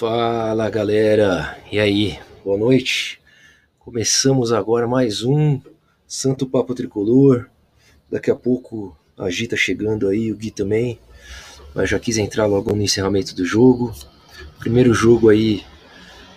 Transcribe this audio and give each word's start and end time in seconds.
Fala 0.00 0.70
galera, 0.70 1.58
e 1.70 1.78
aí, 1.78 2.18
boa 2.42 2.56
noite. 2.56 3.20
Começamos 3.78 4.50
agora 4.50 4.88
mais 4.88 5.22
um 5.22 5.60
Santo 6.08 6.46
Papo 6.46 6.74
Tricolor. 6.74 7.50
Daqui 8.10 8.30
a 8.30 8.34
pouco 8.34 8.96
a 9.18 9.28
Gi 9.28 9.46
tá 9.46 9.56
chegando 9.56 10.08
aí, 10.08 10.32
o 10.32 10.36
Gui 10.38 10.52
também. 10.52 10.98
Mas 11.74 11.90
já 11.90 11.98
quis 11.98 12.16
entrar 12.16 12.46
logo 12.46 12.74
no 12.74 12.80
encerramento 12.80 13.34
do 13.34 13.44
jogo. 13.44 13.94
Primeiro 14.58 14.94
jogo 14.94 15.28
aí 15.28 15.62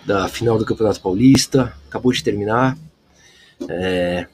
da 0.04 0.28
final 0.28 0.58
do 0.58 0.66
Campeonato 0.66 1.00
Paulista, 1.00 1.74
acabou 1.88 2.12
de 2.12 2.22
terminar. 2.22 2.76
É... 3.66 4.26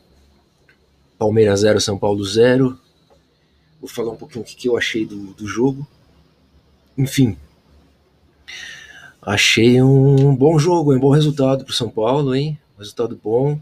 Palmeiras 1.17 1.61
0, 1.61 1.81
São 1.81 1.97
Paulo 1.97 2.25
0. 2.25 2.77
Vou 3.81 3.89
falar 3.89 4.11
um 4.11 4.17
pouquinho 4.17 4.43
o 4.43 4.45
que 4.45 4.69
eu 4.69 4.77
achei 4.77 5.07
do, 5.07 5.35
do 5.35 5.47
jogo. 5.47 5.87
Enfim, 6.99 7.39
Achei 9.23 9.83
um 9.83 10.35
bom 10.35 10.59
jogo, 10.59 10.95
um 10.95 10.99
bom 10.99 11.11
resultado 11.11 11.63
para 11.63 11.73
o 11.73 11.75
São 11.75 11.91
Paulo, 11.91 12.35
hein? 12.35 12.59
resultado 12.79 13.21
bom. 13.23 13.61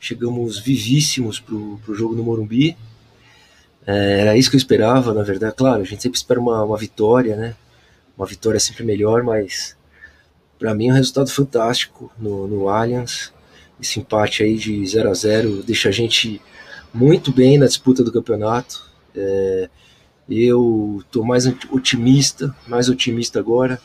Chegamos 0.00 0.58
vivíssimos 0.58 1.38
para 1.38 1.54
o 1.54 1.94
jogo 1.94 2.16
no 2.16 2.24
Morumbi. 2.24 2.76
É, 3.86 4.20
era 4.22 4.36
isso 4.36 4.50
que 4.50 4.56
eu 4.56 4.58
esperava, 4.58 5.14
na 5.14 5.22
verdade. 5.22 5.54
Claro, 5.54 5.82
a 5.82 5.84
gente 5.84 6.02
sempre 6.02 6.18
espera 6.18 6.40
uma, 6.40 6.64
uma 6.64 6.76
vitória, 6.76 7.36
né? 7.36 7.54
Uma 8.18 8.26
vitória 8.26 8.58
sempre 8.58 8.82
melhor, 8.82 9.22
mas 9.22 9.76
para 10.58 10.74
mim 10.74 10.88
é 10.88 10.92
um 10.92 10.96
resultado 10.96 11.30
fantástico 11.30 12.10
no, 12.18 12.48
no 12.48 12.68
Allianz. 12.68 13.32
Esse 13.80 14.00
empate 14.00 14.42
aí 14.42 14.56
de 14.56 14.84
0 14.84 15.08
a 15.08 15.14
0 15.14 15.62
deixa 15.62 15.88
a 15.88 15.92
gente 15.92 16.42
muito 16.92 17.30
bem 17.32 17.58
na 17.58 17.66
disputa 17.66 18.02
do 18.02 18.12
campeonato. 18.12 18.90
É, 19.14 19.70
eu 20.28 20.98
estou 21.06 21.24
mais 21.24 21.46
otimista, 21.46 22.52
mais 22.66 22.88
otimista 22.88 23.38
agora 23.38 23.80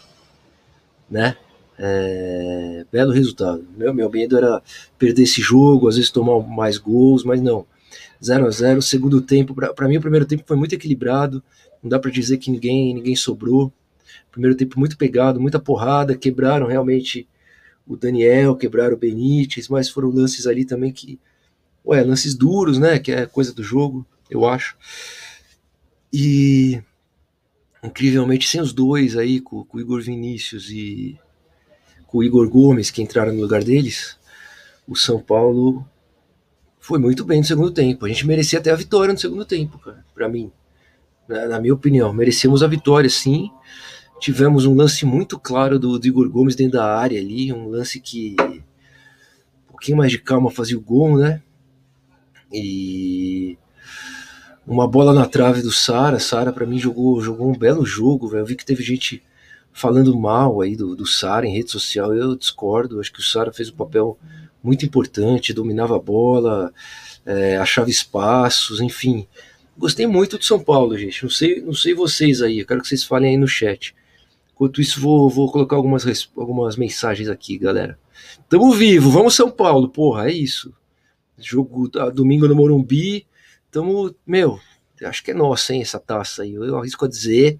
né? 1.11 1.35
É, 1.77 2.85
belo 2.91 3.11
resultado. 3.11 3.65
Meu, 3.77 3.93
meu 3.93 4.09
medo 4.09 4.37
era 4.37 4.61
perder 4.97 5.23
esse 5.23 5.41
jogo, 5.41 5.89
às 5.89 5.95
vezes 5.95 6.09
tomar 6.09 6.39
mais 6.47 6.77
gols, 6.77 7.23
mas 7.23 7.41
não. 7.41 7.65
0 8.23 8.45
a 8.45 8.49
0 8.49 8.81
segundo 8.81 9.21
tempo, 9.21 9.53
para 9.53 9.87
mim 9.87 9.97
o 9.97 10.01
primeiro 10.01 10.25
tempo 10.25 10.43
foi 10.45 10.55
muito 10.55 10.73
equilibrado, 10.73 11.43
não 11.81 11.89
dá 11.89 11.99
para 11.99 12.11
dizer 12.11 12.37
que 12.37 12.51
ninguém 12.51 12.93
ninguém 12.93 13.15
sobrou. 13.15 13.73
Primeiro 14.31 14.55
tempo 14.55 14.79
muito 14.79 14.97
pegado, 14.97 15.41
muita 15.41 15.59
porrada, 15.59 16.15
quebraram 16.15 16.67
realmente 16.67 17.27
o 17.85 17.97
Daniel, 17.97 18.55
quebraram 18.55 18.93
o 18.93 18.97
Benítez, 18.97 19.67
mas 19.67 19.89
foram 19.89 20.09
lances 20.09 20.47
ali 20.47 20.63
também 20.63 20.91
que, 20.91 21.19
ué, 21.85 22.03
lances 22.03 22.35
duros, 22.35 22.77
né, 22.77 22.99
que 22.99 23.11
é 23.11 23.25
coisa 23.25 23.53
do 23.53 23.63
jogo, 23.63 24.05
eu 24.29 24.47
acho. 24.47 24.77
E 26.13 26.81
incrivelmente 27.83 28.47
sem 28.47 28.61
os 28.61 28.73
dois 28.73 29.17
aí, 29.17 29.39
com, 29.39 29.63
com, 29.63 29.77
o 29.77 29.81
Igor 29.81 30.01
Vinícius 30.01 30.69
e 30.69 31.19
com 32.07 32.19
o 32.19 32.23
Igor 32.23 32.47
Gomes, 32.49 32.91
que 32.91 33.01
entraram 33.01 33.33
no 33.33 33.41
lugar 33.41 33.63
deles, 33.63 34.17
o 34.87 34.95
São 34.95 35.19
Paulo 35.19 35.85
foi 36.79 36.99
muito 36.99 37.23
bem 37.23 37.39
no 37.39 37.45
segundo 37.45 37.71
tempo. 37.71 38.05
A 38.05 38.09
gente 38.09 38.27
merecia 38.27 38.59
até 38.59 38.71
a 38.71 38.75
vitória 38.75 39.13
no 39.13 39.19
segundo 39.19 39.45
tempo, 39.45 39.79
cara, 39.79 40.03
pra 40.13 40.27
mim. 40.27 40.51
Na, 41.27 41.47
na 41.47 41.61
minha 41.61 41.73
opinião, 41.73 42.11
merecemos 42.11 42.61
a 42.61 42.67
vitória, 42.67 43.09
sim. 43.09 43.49
Tivemos 44.19 44.65
um 44.65 44.75
lance 44.75 45.05
muito 45.05 45.39
claro 45.39 45.79
do, 45.79 45.97
do 45.97 46.07
Igor 46.07 46.29
Gomes 46.29 46.55
dentro 46.55 46.73
da 46.73 46.95
área 46.95 47.19
ali, 47.19 47.51
um 47.51 47.69
lance 47.69 47.99
que 47.99 48.35
um 48.39 49.71
pouquinho 49.71 49.97
mais 49.97 50.11
de 50.11 50.19
calma 50.19 50.51
fazia 50.51 50.77
o 50.77 50.81
gol, 50.81 51.17
né? 51.17 51.41
E 52.51 53.57
uma 54.65 54.87
bola 54.87 55.13
na 55.13 55.25
trave 55.25 55.61
do 55.61 55.71
Sara. 55.71 56.19
Sara, 56.19 56.51
para 56.51 56.65
mim, 56.65 56.79
jogou, 56.79 57.21
jogou 57.21 57.49
um 57.49 57.57
belo 57.57 57.85
jogo. 57.85 58.27
Véio. 58.27 58.41
Eu 58.41 58.45
vi 58.45 58.55
que 58.55 58.65
teve 58.65 58.83
gente 58.83 59.23
falando 59.73 60.17
mal 60.17 60.61
aí 60.61 60.75
do, 60.75 60.95
do 60.95 61.05
Sara 61.05 61.45
em 61.45 61.53
rede 61.53 61.71
social. 61.71 62.13
Eu 62.13 62.35
discordo. 62.35 62.99
Acho 62.99 63.11
que 63.11 63.19
o 63.19 63.23
Sara 63.23 63.51
fez 63.51 63.69
um 63.69 63.75
papel 63.75 64.17
muito 64.63 64.85
importante, 64.85 65.53
dominava 65.53 65.95
a 65.95 65.99
bola, 65.99 66.71
é, 67.25 67.57
achava 67.57 67.89
espaços, 67.89 68.79
enfim. 68.79 69.27
Gostei 69.77 70.05
muito 70.05 70.37
do 70.37 70.45
São 70.45 70.59
Paulo, 70.59 70.97
gente. 70.97 71.23
Não 71.23 71.29
sei, 71.29 71.61
não 71.61 71.73
sei 71.73 71.93
vocês 71.93 72.41
aí. 72.41 72.59
Eu 72.59 72.65
quero 72.65 72.81
que 72.81 72.87
vocês 72.87 73.03
falem 73.03 73.31
aí 73.31 73.37
no 73.37 73.47
chat. 73.47 73.95
Enquanto 74.53 74.79
isso, 74.79 75.01
vou, 75.01 75.27
vou 75.27 75.51
colocar 75.51 75.75
algumas, 75.75 76.05
algumas 76.37 76.75
mensagens 76.75 77.27
aqui, 77.27 77.57
galera. 77.57 77.97
Tamo 78.47 78.71
vivo, 78.71 79.09
vamos 79.09 79.33
São 79.33 79.49
Paulo, 79.49 79.89
porra, 79.89 80.29
é 80.29 80.33
isso. 80.33 80.71
Jogo 81.39 81.89
domingo 82.13 82.47
no 82.47 82.55
Morumbi, 82.55 83.25
Tamo, 83.71 84.13
meu, 84.27 84.59
acho 85.03 85.23
que 85.23 85.31
é 85.31 85.33
nossa, 85.33 85.73
hein, 85.73 85.81
essa 85.81 85.99
taça 85.99 86.43
aí. 86.43 86.53
Eu 86.53 86.77
arrisco 86.77 87.05
a 87.05 87.07
dizer 87.07 87.59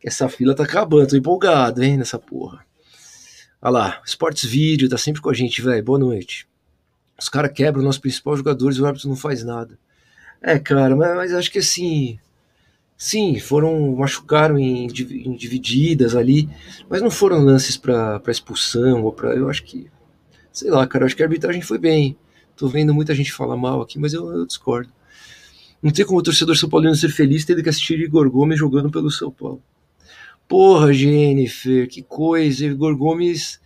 que 0.00 0.08
essa 0.08 0.28
fila 0.28 0.54
tá 0.54 0.64
acabando. 0.64 1.08
Tô 1.08 1.16
empolgado, 1.16 1.82
hein, 1.82 1.96
nessa 1.96 2.18
porra. 2.18 2.66
Olha 3.62 3.70
lá, 3.70 4.02
Sports 4.04 4.44
Video 4.44 4.88
tá 4.88 4.98
sempre 4.98 5.20
com 5.22 5.30
a 5.30 5.34
gente, 5.34 5.62
velho. 5.62 5.84
Boa 5.84 5.98
noite. 5.98 6.48
Os 7.18 7.28
caras 7.28 7.52
quebram 7.52 7.82
nossos 7.82 8.00
principais 8.00 8.38
jogadores 8.38 8.76
e 8.78 8.82
o 8.82 8.86
árbitro 8.86 9.08
não 9.08 9.16
faz 9.16 9.44
nada. 9.44 9.78
É, 10.42 10.58
cara, 10.58 10.96
mas, 10.96 11.14
mas 11.14 11.34
acho 11.34 11.50
que 11.50 11.58
assim. 11.58 12.18
Sim, 12.96 13.38
foram. 13.38 13.94
machucaram 13.94 14.58
em, 14.58 14.86
em 14.86 15.36
divididas 15.36 16.16
ali, 16.16 16.48
mas 16.88 17.02
não 17.02 17.10
foram 17.10 17.38
lances 17.38 17.76
para 17.76 18.20
expulsão 18.28 19.04
ou 19.04 19.12
para. 19.12 19.34
Eu 19.34 19.48
acho 19.48 19.62
que. 19.62 19.90
Sei 20.52 20.70
lá, 20.70 20.86
cara, 20.86 21.06
acho 21.06 21.14
que 21.14 21.22
a 21.22 21.26
arbitragem 21.26 21.62
foi 21.62 21.78
bem. 21.78 22.16
Tô 22.56 22.66
vendo 22.66 22.92
muita 22.92 23.14
gente 23.14 23.32
falar 23.32 23.56
mal 23.56 23.80
aqui, 23.80 23.98
mas 23.98 24.12
eu, 24.12 24.30
eu 24.32 24.46
discordo. 24.46 24.90
Não 25.82 25.90
tem 25.90 26.04
como 26.04 26.18
o 26.18 26.22
torcedor 26.22 26.56
São 26.56 26.68
Paulino 26.68 26.94
ser 26.94 27.08
feliz 27.08 27.44
tendo 27.44 27.62
que 27.62 27.68
assistir 27.68 27.98
Igor 27.98 28.30
Gomes 28.30 28.58
jogando 28.58 28.90
pelo 28.90 29.10
São 29.10 29.30
Paulo. 29.30 29.62
Porra, 30.46 30.92
Jennifer, 30.92 31.88
que 31.88 32.02
coisa. 32.02 32.66
Igor 32.66 32.96
Gomes. 32.96 33.60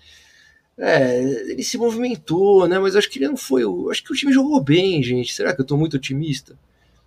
É, 0.77 1.23
ele 1.51 1.63
se 1.63 1.79
movimentou, 1.79 2.69
né? 2.69 2.79
Mas 2.79 2.95
acho 2.95 3.11
que 3.11 3.19
ele 3.19 3.29
não 3.29 3.37
foi. 3.37 3.63
Acho 3.91 4.05
que 4.05 4.13
o 4.13 4.15
time 4.15 4.33
jogou 4.33 4.63
bem, 4.63 5.03
gente. 5.03 5.33
Será 5.33 5.55
que 5.55 5.61
eu 5.61 5.65
tô 5.65 5.77
muito 5.77 5.97
otimista? 5.97 6.59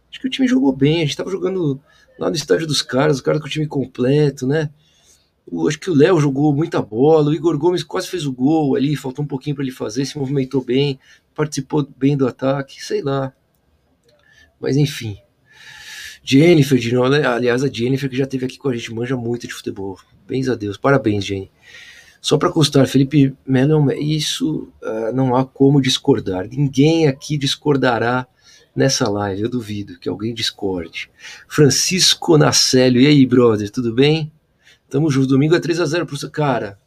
Acho 0.10 0.20
que 0.20 0.28
o 0.28 0.30
time 0.30 0.48
jogou 0.48 0.76
bem. 0.76 0.98
A 0.98 1.06
gente 1.06 1.16
tava 1.16 1.30
jogando 1.30 1.80
lá 2.18 2.30
no 2.30 2.36
estádio 2.36 2.68
dos 2.68 2.82
caras, 2.82 3.18
os 3.18 3.22
caras 3.22 3.40
com 3.40 3.48
o 3.48 3.50
time 3.50 3.68
completo, 3.68 4.48
né? 4.48 4.70
O, 5.46 5.68
acho 5.68 5.80
que 5.80 5.90
o 5.90 5.96
Léo 5.96 6.20
jogou 6.20 6.54
muita 6.54 6.82
bola, 6.82 7.30
o 7.30 7.34
Igor 7.34 7.58
Gomes 7.58 7.84
quase 7.84 8.08
fez 8.08 8.26
o 8.26 8.34
gol 8.34 8.76
ali, 8.76 8.96
faltou 8.96 9.24
um 9.24 9.28
pouquinho 9.28 9.56
para 9.56 9.64
ele 9.64 9.72
fazer, 9.72 10.06
se 10.06 10.18
movimentou 10.18 10.62
bem, 10.62 11.00
participou 11.34 11.88
bem 11.98 12.18
do 12.18 12.28
ataque, 12.28 12.84
sei 12.84 13.02
lá. 13.02 13.34
Mas 14.60 14.78
enfim. 14.78 15.18
Jennifer 16.24 16.78
de 16.78 16.94
novo, 16.94 17.10
né? 17.10 17.26
aliás, 17.26 17.64
a 17.64 17.72
Jennifer 17.72 18.10
que 18.10 18.18
já 18.18 18.26
esteve 18.26 18.46
aqui 18.46 18.58
com 18.58 18.70
a 18.70 18.76
gente, 18.76 18.94
manja 18.94 19.16
muito 19.16 19.48
de 19.48 19.54
futebol. 19.54 19.98
Bens 20.28 20.50
a 20.50 20.56
Deus, 20.56 20.76
parabéns, 20.76 21.24
Jenny. 21.24 21.50
Só 22.20 22.38
para 22.38 22.52
constar, 22.52 22.86
Felipe 22.88 23.34
Melo, 23.46 23.90
isso 23.94 24.68
uh, 24.82 25.16
não 25.16 25.36
há 25.36 25.46
como 25.46 25.82
discordar. 25.82 26.48
Ninguém 26.50 27.08
aqui 27.08 27.38
discordará 27.38 28.28
nessa 28.76 29.10
live, 29.10 29.42
eu 29.44 29.50
duvido 29.50 29.98
que 29.98 30.10
alguém 30.10 30.34
discorde. 30.34 31.10
Francisco 31.48 32.38
Nacélio, 32.38 33.02
e 33.02 33.08
aí, 33.08 33.26
brother, 33.26 33.70
tudo 33.72 33.94
bem? 33.94 34.32
Tamo 34.90 35.10
junto, 35.10 35.28
domingo 35.28 35.56
é 35.56 35.60
3x0 35.60 36.06
pro 36.06 36.30
cara. 36.30 36.78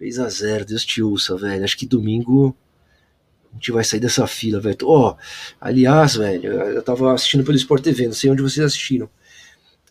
3x0, 0.00 0.64
Deus 0.64 0.84
te 0.84 1.02
ouça, 1.02 1.36
velho. 1.36 1.64
Acho 1.64 1.76
que 1.76 1.86
domingo 1.86 2.56
a 3.52 3.54
gente 3.54 3.72
vai 3.72 3.84
sair 3.84 4.00
dessa 4.00 4.26
fila, 4.26 4.60
velho. 4.60 4.76
Ó, 4.84 5.10
oh, 5.10 5.16
aliás, 5.60 6.16
velho, 6.16 6.52
eu 6.52 6.82
tava 6.82 7.12
assistindo 7.12 7.44
pelo 7.44 7.56
Sport 7.56 7.82
TV, 7.82 8.06
não 8.06 8.12
sei 8.12 8.30
onde 8.30 8.42
vocês 8.42 8.64
assistiram. 8.64 9.08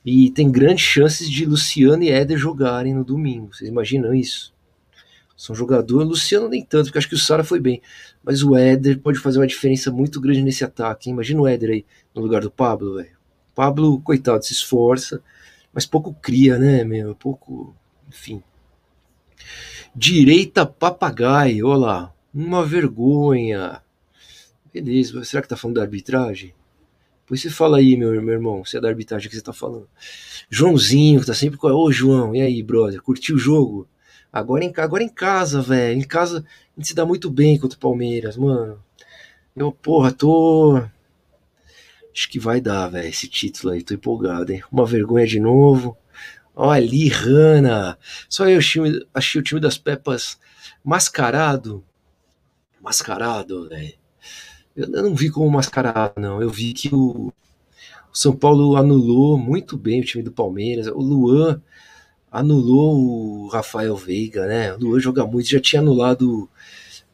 E 0.06 0.32
tem 0.32 0.50
grandes 0.50 0.86
chances 0.86 1.30
de 1.30 1.46
Luciano 1.46 2.04
e 2.04 2.10
Éder 2.10 2.38
jogarem 2.38 2.94
no 2.94 3.04
domingo. 3.04 3.54
Vocês 3.54 3.70
imaginam 3.70 4.14
isso? 4.14 4.54
São 5.36 5.56
jogadores, 5.56 6.08
Luciano 6.08 6.48
nem 6.48 6.64
tanto, 6.64 6.86
porque 6.86 6.98
acho 6.98 7.10
que 7.10 7.16
o 7.16 7.20
Sara 7.20 7.44
foi 7.44 7.60
bem. 7.60 7.82
Mas 8.24 8.42
o 8.42 8.56
Éder 8.56 9.00
pode 9.00 9.20
fazer 9.20 9.40
uma 9.40 9.46
diferença 9.46 9.92
muito 9.92 10.20
grande 10.22 10.42
nesse 10.42 10.64
ataque. 10.64 11.10
Hein? 11.10 11.14
Imagina 11.14 11.42
o 11.42 11.48
Éder 11.48 11.70
aí 11.70 11.86
no 12.16 12.22
lugar 12.22 12.42
do 12.42 12.50
Pablo, 12.50 12.96
velho. 12.96 13.18
Pablo, 13.54 14.00
coitado, 14.02 14.46
se 14.46 14.54
esforça, 14.54 15.22
mas 15.74 15.86
pouco 15.86 16.14
cria, 16.14 16.58
né, 16.58 16.84
meu? 16.84 17.14
Pouco, 17.14 17.76
enfim. 18.08 18.42
Direita 19.96 20.66
papagaio, 20.66 21.68
olha 21.68 21.78
lá. 21.78 22.14
Uma 22.34 22.66
vergonha. 22.66 23.82
Beleza, 24.74 25.24
será 25.24 25.42
que 25.42 25.48
tá 25.48 25.58
falando 25.58 25.78
da 25.78 25.82
arbitragem? 25.82 26.54
Pois 27.26 27.42
você 27.42 27.50
fala 27.50 27.78
aí, 27.78 27.98
meu, 27.98 28.22
meu 28.22 28.34
irmão, 28.34 28.64
se 28.64 28.78
é 28.78 28.82
da 28.82 28.88
arbitragem 28.88 29.30
que 29.30 29.36
você 29.36 29.42
tá 29.42 29.52
falando. 29.52 29.90
Joãozinho, 30.50 31.26
tá 31.26 31.34
sempre 31.34 31.58
com. 31.58 31.68
Ô, 31.68 31.92
João, 31.92 32.34
e 32.36 32.42
aí, 32.42 32.64
brother? 32.64 33.02
Curtiu 33.02 33.36
o 33.36 33.40
jogo? 33.40 33.88
Agora 34.32 34.64
em, 34.64 34.74
agora 34.78 35.04
em 35.04 35.10
casa, 35.10 35.62
velho. 35.62 36.00
Em 36.00 36.04
casa 36.04 36.46
a 36.76 36.80
gente 36.80 36.90
se 36.90 36.96
dá 36.96 37.06
muito 37.06 37.30
bem 37.30 37.58
contra 37.58 37.76
o 37.76 37.80
Palmeiras, 37.80 38.38
mano. 38.38 38.82
Eu, 39.56 39.72
porra, 39.72 40.12
tô. 40.12 40.82
Acho 42.14 42.30
que 42.30 42.40
vai 42.40 42.62
dar, 42.62 42.88
velho, 42.88 43.08
esse 43.08 43.28
título 43.28 43.74
aí. 43.74 43.84
Tô 43.84 43.94
empolgado, 43.94 44.52
hein? 44.52 44.64
Uma 44.72 44.86
vergonha 44.86 45.28
de 45.28 45.40
novo. 45.40 45.98
Olha 46.56 46.82
ali, 46.82 47.10
Rana. 47.10 47.98
Só 48.30 48.48
eu 48.48 48.58
achei, 48.60 48.82
achei 49.14 49.42
o 49.42 49.44
time 49.44 49.60
das 49.60 49.78
Pepas 49.78 50.40
mascarado 50.84 51.84
mascarado, 52.88 53.68
velho. 53.68 53.94
Eu 54.76 54.88
não 54.88 55.16
vi 55.16 55.30
como 55.30 55.50
mascarado, 55.50 56.14
não. 56.18 56.42
Eu 56.42 56.50
vi 56.50 56.74
que 56.74 56.94
o, 56.94 57.34
São 58.14 58.36
Paulo 58.36 58.78
anulou 58.78 59.38
muito 59.38 59.76
bem 59.76 60.00
o 60.00 60.06
time 60.06 60.24
do 60.24 60.32
Palmeiras. 60.32 60.88
O 60.88 61.02
Luan, 61.02 61.62
anulou 62.32 62.96
o 62.96 63.48
Rafael 63.48 63.96
Veiga, 63.96 64.46
né? 64.48 64.74
O 64.74 64.80
Luan 64.80 65.00
joga 65.00 65.26
muito, 65.26 65.50
já 65.50 65.60
tinha 65.60 65.82
anulado 65.82 66.50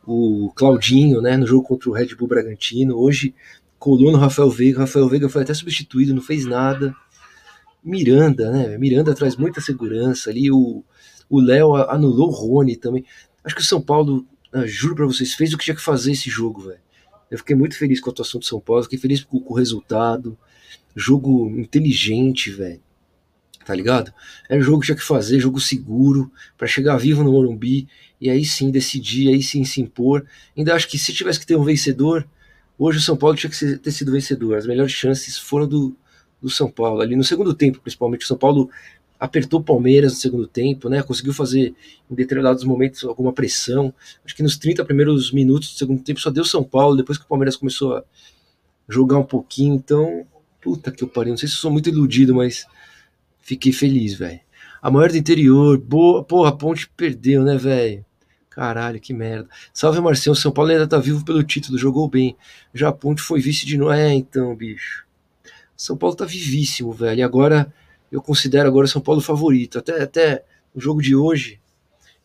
o 0.05 0.51
Claudinho, 0.55 1.21
né, 1.21 1.37
no 1.37 1.47
jogo 1.47 1.65
contra 1.65 1.89
o 1.89 1.93
Red 1.93 2.13
Bull 2.15 2.27
Bragantino. 2.27 2.97
Hoje 2.97 3.33
colou 3.79 4.11
no 4.11 4.17
Rafael 4.17 4.49
Veiga, 4.49 4.77
o 4.77 4.81
Rafael 4.81 5.07
Veiga 5.09 5.29
foi 5.29 5.41
até 5.41 5.53
substituído, 5.53 6.13
não 6.13 6.21
fez 6.21 6.45
nada. 6.45 6.95
Miranda, 7.83 8.51
né? 8.51 8.77
Miranda 8.77 9.15
traz 9.15 9.35
muita 9.35 9.59
segurança 9.59 10.29
ali. 10.29 10.51
O 10.51 10.83
Léo 11.31 11.75
anulou 11.75 12.29
o 12.29 12.31
Rony 12.31 12.75
também. 12.75 13.05
Acho 13.43 13.55
que 13.55 13.61
o 13.61 13.65
São 13.65 13.81
Paulo, 13.81 14.25
ah, 14.53 14.65
juro 14.65 14.95
para 14.95 15.05
vocês, 15.05 15.33
fez 15.33 15.53
o 15.53 15.57
que 15.57 15.65
tinha 15.65 15.75
que 15.75 15.81
fazer 15.81 16.11
esse 16.11 16.29
jogo, 16.29 16.61
velho. 16.61 16.79
Eu 17.29 17.37
fiquei 17.37 17.55
muito 17.55 17.77
feliz 17.77 17.99
com 17.99 18.09
a 18.09 18.13
atuação 18.13 18.39
do 18.39 18.45
São 18.45 18.59
Paulo, 18.59 18.83
fiquei 18.83 18.99
feliz 18.99 19.23
com, 19.23 19.39
com 19.39 19.53
o 19.53 19.57
resultado. 19.57 20.37
Jogo 20.95 21.49
inteligente, 21.49 22.51
velho 22.51 22.81
tá 23.63 23.73
ligado? 23.73 24.13
Era 24.49 24.59
o 24.59 24.63
jogo 24.63 24.79
que 24.79 24.87
tinha 24.87 24.95
que 24.95 25.03
fazer, 25.03 25.39
jogo 25.39 25.59
seguro, 25.59 26.31
para 26.57 26.67
chegar 26.67 26.97
vivo 26.97 27.23
no 27.23 27.31
Morumbi 27.31 27.87
e 28.19 28.29
aí 28.29 28.45
sim 28.45 28.69
decidir, 28.69 29.29
aí 29.29 29.41
sim 29.41 29.63
se 29.63 29.81
impor. 29.81 30.25
Ainda 30.55 30.73
acho 30.75 30.87
que 30.87 30.97
se 30.97 31.13
tivesse 31.13 31.39
que 31.39 31.45
ter 31.45 31.55
um 31.55 31.63
vencedor, 31.63 32.27
hoje 32.77 32.99
o 32.99 33.01
São 33.01 33.17
Paulo 33.17 33.35
tinha 33.35 33.49
que 33.49 33.77
ter 33.77 33.91
sido 33.91 34.11
vencedor. 34.11 34.57
As 34.57 34.65
melhores 34.65 34.91
chances 34.91 35.37
foram 35.37 35.67
do, 35.67 35.95
do 36.41 36.49
São 36.49 36.69
Paulo, 36.69 37.01
ali 37.01 37.15
no 37.15 37.23
segundo 37.23 37.53
tempo, 37.53 37.79
principalmente. 37.79 38.23
O 38.23 38.27
São 38.27 38.37
Paulo 38.37 38.69
apertou 39.19 39.59
o 39.59 39.63
Palmeiras 39.63 40.13
no 40.13 40.19
segundo 40.19 40.47
tempo, 40.47 40.89
né? 40.89 41.01
Conseguiu 41.01 41.33
fazer 41.33 41.73
em 42.09 42.15
determinados 42.15 42.63
momentos 42.63 43.03
alguma 43.03 43.31
pressão. 43.31 43.93
Acho 44.25 44.35
que 44.35 44.43
nos 44.43 44.57
30 44.57 44.83
primeiros 44.85 45.31
minutos 45.31 45.73
do 45.73 45.77
segundo 45.77 46.01
tempo 46.01 46.19
só 46.19 46.29
deu 46.29 46.43
São 46.43 46.63
Paulo, 46.63 46.97
depois 46.97 47.17
que 47.17 47.25
o 47.25 47.27
Palmeiras 47.27 47.55
começou 47.55 47.97
a 47.97 48.03
jogar 48.89 49.17
um 49.17 49.25
pouquinho. 49.25 49.75
Então, 49.75 50.25
puta 50.61 50.91
que 50.91 51.03
eu 51.03 51.07
parei. 51.07 51.31
Não 51.31 51.37
sei 51.37 51.47
se 51.47 51.55
sou 51.55 51.71
muito 51.71 51.89
iludido, 51.89 52.35
mas 52.35 52.65
Fiquei 53.43 53.73
feliz, 53.73 54.13
velho. 54.13 54.39
A 54.81 54.89
maior 54.89 55.11
do 55.11 55.17
interior. 55.17 55.77
Boa, 55.77 56.23
porra, 56.23 56.49
a 56.49 56.53
ponte 56.53 56.89
perdeu, 56.95 57.43
né, 57.43 57.57
velho? 57.57 58.03
Caralho, 58.49 59.01
que 59.01 59.13
merda. 59.13 59.49
Salve, 59.73 59.99
Marcelo. 59.99 60.35
São 60.35 60.51
Paulo 60.51 60.71
ainda 60.71 60.87
tá 60.87 60.97
vivo 60.97 61.25
pelo 61.25 61.43
título, 61.43 61.77
jogou 61.77 62.07
bem. 62.07 62.37
Já 62.73 62.87
a 62.87 62.93
ponte 62.93 63.21
foi 63.21 63.41
vice 63.41 63.65
de 63.65 63.77
novo. 63.77 63.91
É, 63.91 64.13
então, 64.13 64.55
bicho. 64.55 65.05
São 65.75 65.97
Paulo 65.97 66.15
tá 66.15 66.23
vivíssimo, 66.23 66.93
velho. 66.93 67.19
E 67.19 67.21
agora, 67.23 67.71
eu 68.13 68.21
considero 68.21 68.67
agora 68.67 68.85
o 68.85 68.89
São 68.89 69.01
Paulo 69.01 69.21
favorito. 69.21 69.79
Até, 69.79 70.01
até 70.01 70.45
no 70.73 70.81
jogo 70.81 71.01
de 71.01 71.15
hoje, 71.15 71.59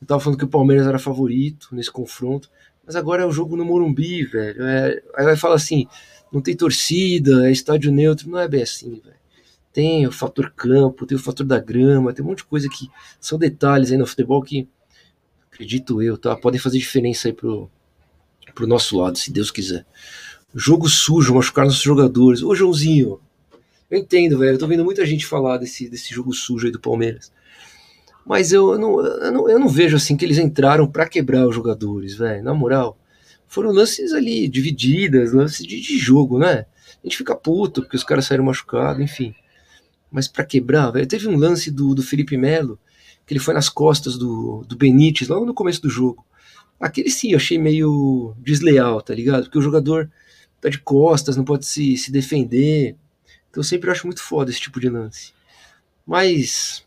eu 0.00 0.06
tava 0.06 0.20
falando 0.20 0.38
que 0.38 0.44
o 0.44 0.48
Palmeiras 0.48 0.86
era 0.86 0.98
favorito 0.98 1.68
nesse 1.72 1.90
confronto. 1.90 2.50
Mas 2.86 2.96
agora 2.96 3.22
é 3.22 3.26
o 3.26 3.32
jogo 3.32 3.56
no 3.56 3.64
Morumbi, 3.64 4.24
velho. 4.24 4.62
É, 4.64 5.02
aí 5.16 5.24
vai 5.24 5.36
falar 5.36 5.56
assim: 5.56 5.86
não 6.32 6.40
tem 6.40 6.56
torcida, 6.56 7.48
é 7.48 7.52
estádio 7.52 7.90
neutro. 7.90 8.30
Não 8.30 8.38
é 8.38 8.46
bem 8.46 8.62
assim, 8.62 9.00
velho 9.04 9.18
tem 9.78 10.08
o 10.08 10.10
fator 10.10 10.52
campo, 10.56 11.06
tem 11.06 11.16
o 11.16 11.20
fator 11.20 11.46
da 11.46 11.60
grama, 11.60 12.12
tem 12.12 12.24
um 12.24 12.28
monte 12.28 12.38
de 12.38 12.46
coisa 12.46 12.68
que 12.68 12.90
são 13.20 13.38
detalhes 13.38 13.92
aí 13.92 13.96
no 13.96 14.08
futebol 14.08 14.42
que, 14.42 14.66
acredito 15.52 16.02
eu, 16.02 16.18
tá? 16.18 16.34
Podem 16.34 16.58
fazer 16.58 16.78
diferença 16.78 17.28
aí 17.28 17.32
pro, 17.32 17.70
pro 18.56 18.66
nosso 18.66 18.98
lado, 18.98 19.16
se 19.18 19.32
Deus 19.32 19.52
quiser. 19.52 19.86
Jogo 20.52 20.88
sujo, 20.88 21.34
machucar 21.34 21.64
nossos 21.64 21.80
jogadores. 21.80 22.42
Ô, 22.42 22.56
Joãozinho, 22.56 23.20
eu 23.90 23.98
entendo, 23.98 24.38
velho. 24.38 24.54
Eu 24.54 24.58
tô 24.58 24.66
vendo 24.66 24.84
muita 24.84 25.04
gente 25.06 25.26
falar 25.26 25.58
desse, 25.58 25.88
desse 25.88 26.14
jogo 26.14 26.32
sujo 26.32 26.66
aí 26.66 26.72
do 26.72 26.80
Palmeiras. 26.80 27.32
Mas 28.26 28.52
eu 28.52 28.78
não, 28.78 29.00
eu 29.00 29.32
não, 29.32 29.48
eu 29.48 29.58
não 29.58 29.68
vejo 29.68 29.96
assim 29.96 30.16
que 30.16 30.24
eles 30.24 30.38
entraram 30.38 30.86
para 30.86 31.08
quebrar 31.08 31.46
os 31.46 31.54
jogadores, 31.54 32.14
velho. 32.14 32.42
Na 32.42 32.52
moral. 32.52 32.98
Foram 33.46 33.70
lances 33.70 34.12
ali, 34.12 34.46
divididas, 34.48 35.32
lances 35.32 35.66
de, 35.66 35.80
de 35.80 35.98
jogo, 35.98 36.38
né? 36.38 36.66
A 37.02 37.06
gente 37.06 37.16
fica 37.16 37.34
puto 37.34 37.82
porque 37.82 37.96
os 37.96 38.04
caras 38.04 38.26
saíram 38.26 38.44
machucados, 38.44 39.02
enfim 39.02 39.34
mas 40.10 40.26
para 40.26 40.44
quebrar, 40.44 40.90
velho. 40.90 41.06
Teve 41.06 41.28
um 41.28 41.36
lance 41.36 41.70
do, 41.70 41.94
do 41.94 42.02
Felipe 42.02 42.36
Melo, 42.36 42.78
que 43.26 43.32
ele 43.32 43.40
foi 43.40 43.54
nas 43.54 43.68
costas 43.68 44.16
do, 44.16 44.64
do 44.66 44.76
Benítez, 44.76 45.28
logo 45.28 45.44
no 45.44 45.54
começo 45.54 45.82
do 45.82 45.90
jogo. 45.90 46.24
Aquele 46.80 47.10
sim, 47.10 47.32
eu 47.32 47.36
achei 47.36 47.58
meio 47.58 48.34
desleal, 48.38 49.02
tá 49.02 49.14
ligado? 49.14 49.44
Porque 49.44 49.58
o 49.58 49.62
jogador 49.62 50.10
tá 50.60 50.68
de 50.68 50.78
costas, 50.78 51.36
não 51.36 51.44
pode 51.44 51.66
se, 51.66 51.96
se 51.96 52.10
defender. 52.10 52.96
Então 53.50 53.60
eu 53.60 53.64
sempre 53.64 53.90
acho 53.90 54.06
muito 54.06 54.22
foda 54.22 54.50
esse 54.50 54.60
tipo 54.60 54.80
de 54.80 54.88
lance. 54.88 55.32
Mas, 56.06 56.84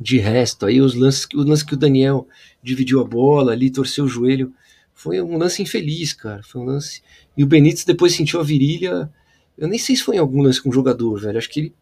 de 0.00 0.18
resto, 0.18 0.66
aí 0.66 0.80
os 0.80 0.94
lances, 0.94 1.26
o 1.34 1.42
lance 1.42 1.64
que 1.64 1.74
o 1.74 1.78
Daniel 1.78 2.28
dividiu 2.62 3.00
a 3.00 3.04
bola 3.04 3.52
ali, 3.52 3.70
torceu 3.70 4.04
o 4.04 4.08
joelho, 4.08 4.52
foi 4.94 5.20
um 5.20 5.36
lance 5.36 5.62
infeliz, 5.62 6.12
cara. 6.12 6.42
Foi 6.42 6.60
um 6.60 6.64
lance. 6.64 7.02
E 7.36 7.42
o 7.42 7.46
Benítez 7.46 7.84
depois 7.84 8.14
sentiu 8.14 8.40
a 8.40 8.44
virilha. 8.44 9.10
Eu 9.56 9.68
nem 9.68 9.78
sei 9.78 9.96
se 9.96 10.02
foi 10.02 10.16
em 10.16 10.20
algum 10.20 10.42
lance 10.42 10.62
com 10.62 10.70
o 10.70 10.72
jogador, 10.72 11.20
velho. 11.20 11.38
Acho 11.38 11.50
que 11.50 11.60
ele 11.60 11.74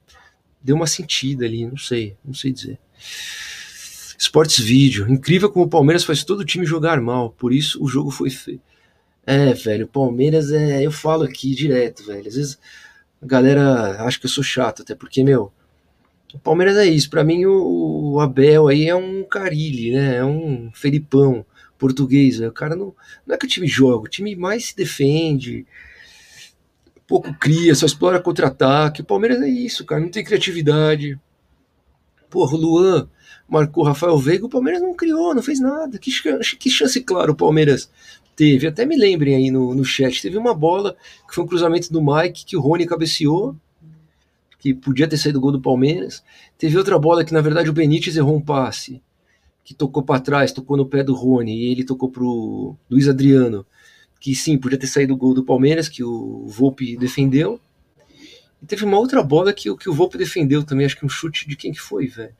deu 0.63 0.77
uma 0.77 0.87
sentida 0.87 1.45
ali, 1.45 1.67
não 1.67 1.77
sei, 1.77 2.17
não 2.25 2.35
sei 2.35 2.53
dizer. 2.53 2.79
Sports 4.19 4.59
Video, 4.59 5.11
incrível 5.11 5.51
como 5.51 5.65
o 5.65 5.69
Palmeiras 5.69 6.05
faz 6.05 6.23
todo 6.23 6.41
o 6.41 6.45
time 6.45 6.65
jogar 6.65 7.01
mal, 7.01 7.31
por 7.31 7.53
isso 7.53 7.83
o 7.83 7.89
jogo 7.89 8.11
foi 8.11 8.31
feio. 8.31 8.61
É, 9.27 9.53
velho, 9.53 9.85
o 9.85 9.89
Palmeiras 9.89 10.53
é, 10.53 10.85
eu 10.85 10.93
falo 10.93 11.25
aqui 11.25 11.55
direto, 11.55 12.05
velho. 12.05 12.29
Às 12.29 12.37
vezes 12.37 12.59
a 13.23 13.27
galera 13.27 14.03
acha 14.05 14.19
que 14.19 14.27
eu 14.27 14.31
sou 14.31 14.43
chato, 14.43 14.83
até 14.83 14.95
porque, 14.95 15.23
meu, 15.23 15.53
o 16.35 16.39
Palmeiras 16.39 16.77
é 16.77 16.87
isso. 16.87 17.09
Para 17.09 17.23
mim, 17.23 17.45
o, 17.45 18.15
o, 18.15 18.21
Abel 18.21 18.67
aí 18.69 18.89
é 18.89 18.95
um 18.95 19.23
Carilli, 19.23 19.93
né? 19.93 20.17
É 20.17 20.25
um 20.25 20.71
Felipão 20.75 21.47
português. 21.79 22.41
Né? 22.41 22.49
O 22.49 22.53
cara 22.53 22.75
não, 22.75 22.95
não 23.27 23.35
é 23.35 23.39
que 23.39 23.47
o 23.47 23.49
time 23.49 23.67
joga, 23.67 24.07
o 24.07 24.11
time 24.11 24.35
mais 24.35 24.67
se 24.67 24.77
defende, 24.77 25.67
pouco 27.07 27.33
cria, 27.35 27.75
só 27.75 27.87
explora 27.87 28.21
contra-ataque. 28.21 29.03
O 29.03 29.05
Palmeiras 29.05 29.41
é 29.41 29.49
isso, 29.49 29.85
cara, 29.85 30.01
não 30.01 30.11
tem 30.11 30.25
criatividade. 30.25 31.19
Porra, 32.29 32.55
o 32.57 32.61
Luan 32.61 33.09
marcou 33.49 33.85
Rafael 33.85 34.19
Veiga, 34.19 34.47
o 34.47 34.49
Palmeiras 34.49 34.81
não 34.81 34.95
criou, 34.95 35.35
não 35.35 35.43
fez 35.43 35.61
nada. 35.61 35.99
Que 35.99 36.11
que 36.57 36.71
chance 36.71 37.01
claro, 37.03 37.33
o 37.33 37.37
Palmeiras 37.37 37.91
teve. 38.37 38.67
Até 38.67 38.85
me 38.85 38.97
lembrem 38.97 39.35
aí 39.35 39.51
no, 39.51 39.75
no 39.75 39.85
chat, 39.85 40.21
teve 40.21 40.37
uma 40.37 40.55
bola 40.55 40.97
que 41.29 41.35
foi 41.35 41.45
um 41.45 41.47
cruzamento 41.47 41.93
do 41.93 42.03
Mike 42.03 42.45
que 42.45 42.57
o 42.57 42.61
Rony 42.61 42.87
cabeceou, 42.87 43.57
que 44.59 44.73
podia 44.73 45.09
ter 45.09 45.17
saído 45.17 45.39
o 45.39 45.43
gol 45.43 45.53
do 45.53 45.61
Palmeiras. 45.61 46.23
Teve 46.57 46.79
outra 46.79 46.99
bola 46.99 47.25
que 47.25 47.33
na 47.33 47.41
verdade 47.41 47.69
o 47.69 47.73
Benítez 47.73 48.17
errou 48.17 48.37
um 48.37 48.41
passe, 48.41 49.03
que 49.65 49.75
tocou 49.75 50.03
para 50.03 50.21
trás, 50.21 50.53
tocou 50.53 50.77
no 50.77 50.87
pé 50.87 51.03
do 51.03 51.15
Rony 51.15 51.57
e 51.57 51.73
ele 51.73 51.85
tocou 51.85 52.11
pro 52.11 52.77
Luiz 52.91 53.09
Adriano 53.09 53.67
que 54.23 54.37
sim, 54.37 54.57
podia 54.57 54.79
ter 54.79 54.87
saído 54.87 55.15
o 55.15 55.17
gol 55.17 55.35
do 55.35 55.45
Palmeiras, 55.45 55.89
que 55.89 56.05
o 56.05 56.47
Volpe 56.47 56.97
defendeu. 56.97 57.61
E 58.63 58.67
teve 58.67 58.85
uma 58.85 58.97
outra 58.97 59.21
bola 59.21 59.53
que, 59.53 59.77
que 59.77 59.91
o 59.91 59.93
Volpe 59.93 60.17
defendeu 60.17 60.63
também, 60.63 60.87
acho 60.87 60.97
que 60.97 61.05
um 61.05 61.09
chute 61.09 61.49
de 61.49 61.57
quem 61.57 61.73
que 61.73 61.81
foi, 61.81 62.07
velho? 62.07 62.33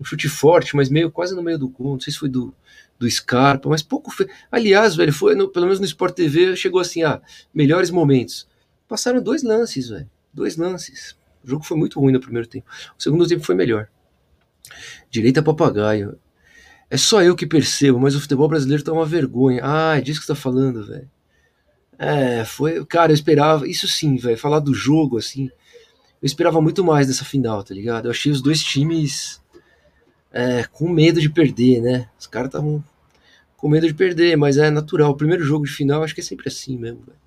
Um 0.00 0.04
chute 0.04 0.28
forte, 0.28 0.74
mas 0.74 0.88
meio 0.88 1.10
quase 1.10 1.34
no 1.34 1.42
meio 1.42 1.58
do 1.58 1.68
gol, 1.68 1.92
não 1.92 2.00
sei 2.00 2.12
se 2.12 2.18
foi 2.18 2.28
do, 2.28 2.54
do 2.98 3.10
Scarpa, 3.10 3.68
mas 3.68 3.82
pouco. 3.82 4.10
Fe... 4.10 4.26
Aliás, 4.50 4.96
velho, 4.96 5.12
foi 5.12 5.34
no, 5.34 5.48
pelo 5.48 5.66
menos 5.66 5.78
no 5.78 5.86
Sport 5.86 6.14
TV 6.14 6.56
chegou 6.56 6.80
assim, 6.80 7.02
ah, 7.02 7.20
melhores 7.52 7.90
momentos. 7.90 8.48
Passaram 8.88 9.22
dois 9.22 9.42
lances, 9.42 9.88
velho. 9.88 10.08
Dois 10.32 10.56
lances. 10.56 11.16
O 11.44 11.48
jogo 11.48 11.64
foi 11.64 11.76
muito 11.76 12.00
ruim 12.00 12.12
no 12.12 12.20
primeiro 12.20 12.48
tempo. 12.48 12.66
O 12.98 13.02
segundo 13.02 13.26
tempo 13.26 13.44
foi 13.44 13.54
melhor. 13.54 13.88
Direita 15.10 15.42
papagaio. 15.42 16.18
É 16.88 16.96
só 16.96 17.22
eu 17.22 17.36
que 17.36 17.46
percebo, 17.46 18.00
mas 18.00 18.16
o 18.16 18.20
futebol 18.20 18.48
brasileiro 18.48 18.82
tá 18.82 18.92
uma 18.92 19.06
vergonha. 19.06 19.60
Ah, 19.62 19.96
é 19.96 20.00
disso 20.00 20.20
que 20.20 20.26
você 20.26 20.32
tá 20.32 20.38
falando, 20.38 20.84
velho. 20.84 21.08
É, 21.98 22.44
foi. 22.44 22.84
Cara, 22.84 23.12
eu 23.12 23.14
esperava. 23.14 23.68
Isso 23.68 23.86
sim, 23.86 24.16
velho. 24.16 24.36
Falar 24.36 24.58
do 24.58 24.74
jogo, 24.74 25.18
assim. 25.18 25.50
Eu 26.20 26.26
esperava 26.26 26.60
muito 26.60 26.84
mais 26.84 27.06
dessa 27.06 27.24
final, 27.24 27.62
tá 27.62 27.72
ligado? 27.72 28.06
Eu 28.06 28.10
achei 28.10 28.30
os 28.32 28.42
dois 28.42 28.62
times 28.62 29.40
é, 30.32 30.64
com 30.64 30.88
medo 30.88 31.20
de 31.20 31.30
perder, 31.30 31.80
né? 31.80 32.08
Os 32.18 32.26
caras 32.26 32.48
estavam 32.48 32.82
com 33.56 33.68
medo 33.68 33.86
de 33.86 33.94
perder, 33.94 34.36
mas 34.36 34.56
é 34.56 34.70
natural. 34.70 35.10
O 35.10 35.16
primeiro 35.16 35.44
jogo 35.44 35.64
de 35.64 35.72
final, 35.72 36.02
acho 36.02 36.14
que 36.14 36.20
é 36.20 36.24
sempre 36.24 36.48
assim 36.48 36.76
mesmo, 36.76 37.02
velho. 37.06 37.18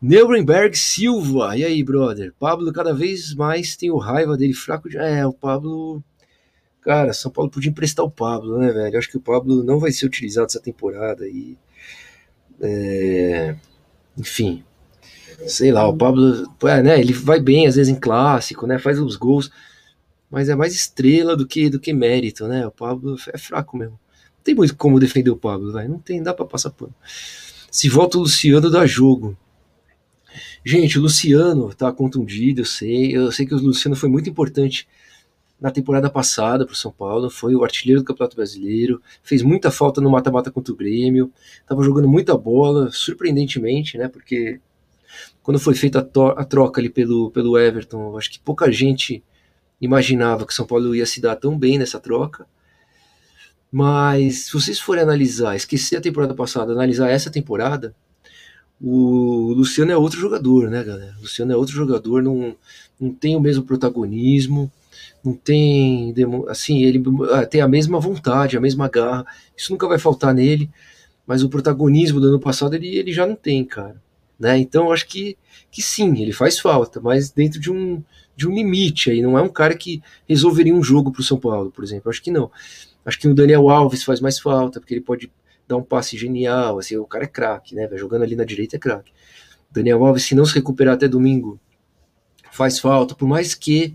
Neurenberg 0.00 0.76
Silva, 0.76 1.56
e 1.56 1.64
aí, 1.64 1.82
brother? 1.82 2.32
Pablo 2.38 2.70
cada 2.72 2.92
vez 2.92 3.34
mais 3.34 3.76
tem 3.76 3.90
o 3.90 3.96
raiva 3.96 4.36
dele 4.36 4.52
fraco 4.52 4.88
de. 4.88 4.98
É, 4.98 5.26
o 5.26 5.32
Pablo. 5.32 6.02
Cara, 6.82 7.12
São 7.12 7.30
Paulo 7.30 7.50
podia 7.50 7.70
emprestar 7.70 8.04
o 8.04 8.10
Pablo, 8.10 8.58
né, 8.58 8.70
velho? 8.72 8.98
Acho 8.98 9.10
que 9.10 9.16
o 9.16 9.20
Pablo 9.20 9.64
não 9.64 9.80
vai 9.80 9.90
ser 9.90 10.06
utilizado 10.06 10.46
essa 10.46 10.60
temporada 10.60 11.26
e 11.26 11.56
é, 12.60 13.56
enfim, 14.16 14.64
sei 15.46 15.70
lá, 15.70 15.86
o 15.86 15.96
Pablo, 15.96 16.50
é, 16.64 16.82
né, 16.82 17.00
ele 17.00 17.12
vai 17.12 17.40
bem 17.40 17.66
às 17.66 17.76
vezes 17.76 17.92
em 17.92 17.98
clássico, 17.98 18.66
né, 18.66 18.78
faz 18.78 18.98
os 18.98 19.16
gols, 19.16 19.50
mas 20.30 20.48
é 20.48 20.54
mais 20.54 20.74
estrela 20.74 21.36
do 21.36 21.46
que 21.46 21.68
do 21.68 21.80
que 21.80 21.92
mérito, 21.92 22.46
né? 22.46 22.66
O 22.66 22.70
Pablo 22.70 23.16
é 23.32 23.38
fraco 23.38 23.76
mesmo. 23.76 23.94
Não 23.94 24.44
tem 24.44 24.54
muito 24.54 24.76
como 24.76 25.00
defender 25.00 25.30
o 25.30 25.36
Pablo, 25.36 25.72
vai, 25.72 25.88
não 25.88 25.98
tem, 25.98 26.22
dá 26.22 26.32
para 26.34 26.44
passar 26.44 26.70
pano. 26.70 26.94
Se 27.70 27.88
volta 27.88 28.18
o 28.18 28.22
Luciano 28.22 28.70
dá 28.70 28.86
jogo. 28.86 29.36
Gente, 30.64 30.98
o 30.98 31.02
Luciano 31.02 31.72
tá 31.74 31.92
contundido, 31.92 32.60
eu 32.60 32.64
sei, 32.64 33.16
eu 33.16 33.30
sei 33.32 33.46
que 33.46 33.54
o 33.54 33.58
Luciano 33.58 33.96
foi 33.96 34.08
muito 34.08 34.28
importante 34.28 34.86
na 35.60 35.70
temporada 35.70 36.10
passada 36.10 36.66
para 36.66 36.74
o 36.74 36.76
São 36.76 36.92
Paulo, 36.92 37.30
foi 37.30 37.54
o 37.54 37.64
artilheiro 37.64 38.02
do 38.02 38.04
Campeonato 38.04 38.36
Brasileiro, 38.36 39.00
fez 39.22 39.42
muita 39.42 39.70
falta 39.70 40.00
no 40.00 40.10
mata-mata 40.10 40.50
contra 40.50 40.72
o 40.72 40.76
Grêmio, 40.76 41.32
estava 41.60 41.82
jogando 41.82 42.08
muita 42.08 42.36
bola, 42.36 42.90
surpreendentemente, 42.92 43.96
né? 43.96 44.08
Porque 44.08 44.60
quando 45.42 45.58
foi 45.58 45.74
feita 45.74 46.00
a, 46.00 46.40
a, 46.40 46.44
troca 46.44 46.80
ali 46.80 46.90
pelo, 46.90 47.30
pelo 47.30 47.58
Everton, 47.58 48.16
acho 48.18 48.30
que 48.30 48.38
pouca 48.38 48.70
gente 48.70 49.22
imaginava 49.80 50.46
que 50.46 50.54
São 50.54 50.66
Paulo 50.66 50.94
ia 50.94 51.06
se 51.06 51.20
dar 51.20 51.36
tão 51.36 51.58
bem 51.58 51.78
nessa 51.78 52.00
troca. 52.00 52.46
Mas 53.70 54.44
se 54.44 54.52
vocês 54.52 54.78
forem 54.78 55.02
analisar, 55.02 55.56
esquecer 55.56 55.96
a 55.96 56.00
temporada 56.00 56.34
passada, 56.34 56.72
analisar 56.72 57.10
essa 57.10 57.30
temporada, 57.30 57.94
o 58.80 59.52
Luciano 59.54 59.92
é 59.92 59.96
outro 59.96 60.18
jogador, 60.18 60.70
né, 60.70 60.82
galera? 60.84 61.14
O 61.18 61.22
Luciano 61.22 61.52
é 61.52 61.56
outro 61.56 61.74
jogador, 61.74 62.22
não, 62.22 62.54
não 63.00 63.12
tem 63.12 63.34
o 63.36 63.40
mesmo 63.40 63.64
protagonismo, 63.64 64.70
não 65.24 65.34
tem. 65.34 66.14
Assim, 66.48 66.84
ele 66.84 67.02
ah, 67.32 67.44
tem 67.44 67.60
a 67.60 67.68
mesma 67.68 67.98
vontade, 67.98 68.56
a 68.56 68.60
mesma 68.60 68.88
garra, 68.88 69.26
isso 69.56 69.72
nunca 69.72 69.88
vai 69.88 69.98
faltar 69.98 70.34
nele, 70.34 70.70
mas 71.26 71.42
o 71.42 71.48
protagonismo 71.48 72.20
do 72.20 72.28
ano 72.28 72.40
passado 72.40 72.74
ele, 72.74 72.88
ele 72.96 73.12
já 73.12 73.26
não 73.26 73.34
tem, 73.34 73.64
cara. 73.64 74.00
Né? 74.38 74.58
Então 74.58 74.92
acho 74.92 75.06
que, 75.06 75.36
que 75.70 75.82
sim, 75.82 76.20
ele 76.20 76.32
faz 76.32 76.58
falta, 76.58 77.00
mas 77.00 77.30
dentro 77.30 77.58
de 77.58 77.72
um, 77.72 78.02
de 78.36 78.46
um 78.46 78.54
limite 78.54 79.10
aí. 79.10 79.22
Não 79.22 79.38
é 79.38 79.42
um 79.42 79.48
cara 79.48 79.74
que 79.74 80.02
resolveria 80.28 80.74
um 80.74 80.82
jogo 80.82 81.10
para 81.10 81.20
o 81.20 81.24
São 81.24 81.38
Paulo, 81.38 81.70
por 81.70 81.82
exemplo. 81.82 82.10
Acho 82.10 82.22
que 82.22 82.30
não. 82.30 82.50
Acho 83.04 83.18
que 83.18 83.26
o 83.26 83.34
Daniel 83.34 83.70
Alves 83.70 84.04
faz 84.04 84.20
mais 84.20 84.38
falta, 84.38 84.78
porque 84.78 84.92
ele 84.92 85.00
pode 85.00 85.32
dar 85.66 85.76
um 85.76 85.82
passe 85.82 86.16
genial. 86.18 86.78
Assim, 86.78 86.96
o 86.96 87.06
cara 87.06 87.24
é 87.24 87.28
craque, 87.28 87.74
né? 87.74 87.88
Jogando 87.94 88.22
ali 88.22 88.36
na 88.36 88.44
direita 88.44 88.76
é 88.76 88.78
craque. 88.78 89.12
Daniel 89.70 90.04
Alves, 90.04 90.24
se 90.24 90.34
não 90.34 90.44
se 90.44 90.54
recuperar 90.54 90.94
até 90.94 91.08
domingo, 91.08 91.58
faz 92.52 92.78
falta. 92.78 93.14
Por 93.14 93.26
mais 93.26 93.54
que, 93.54 93.94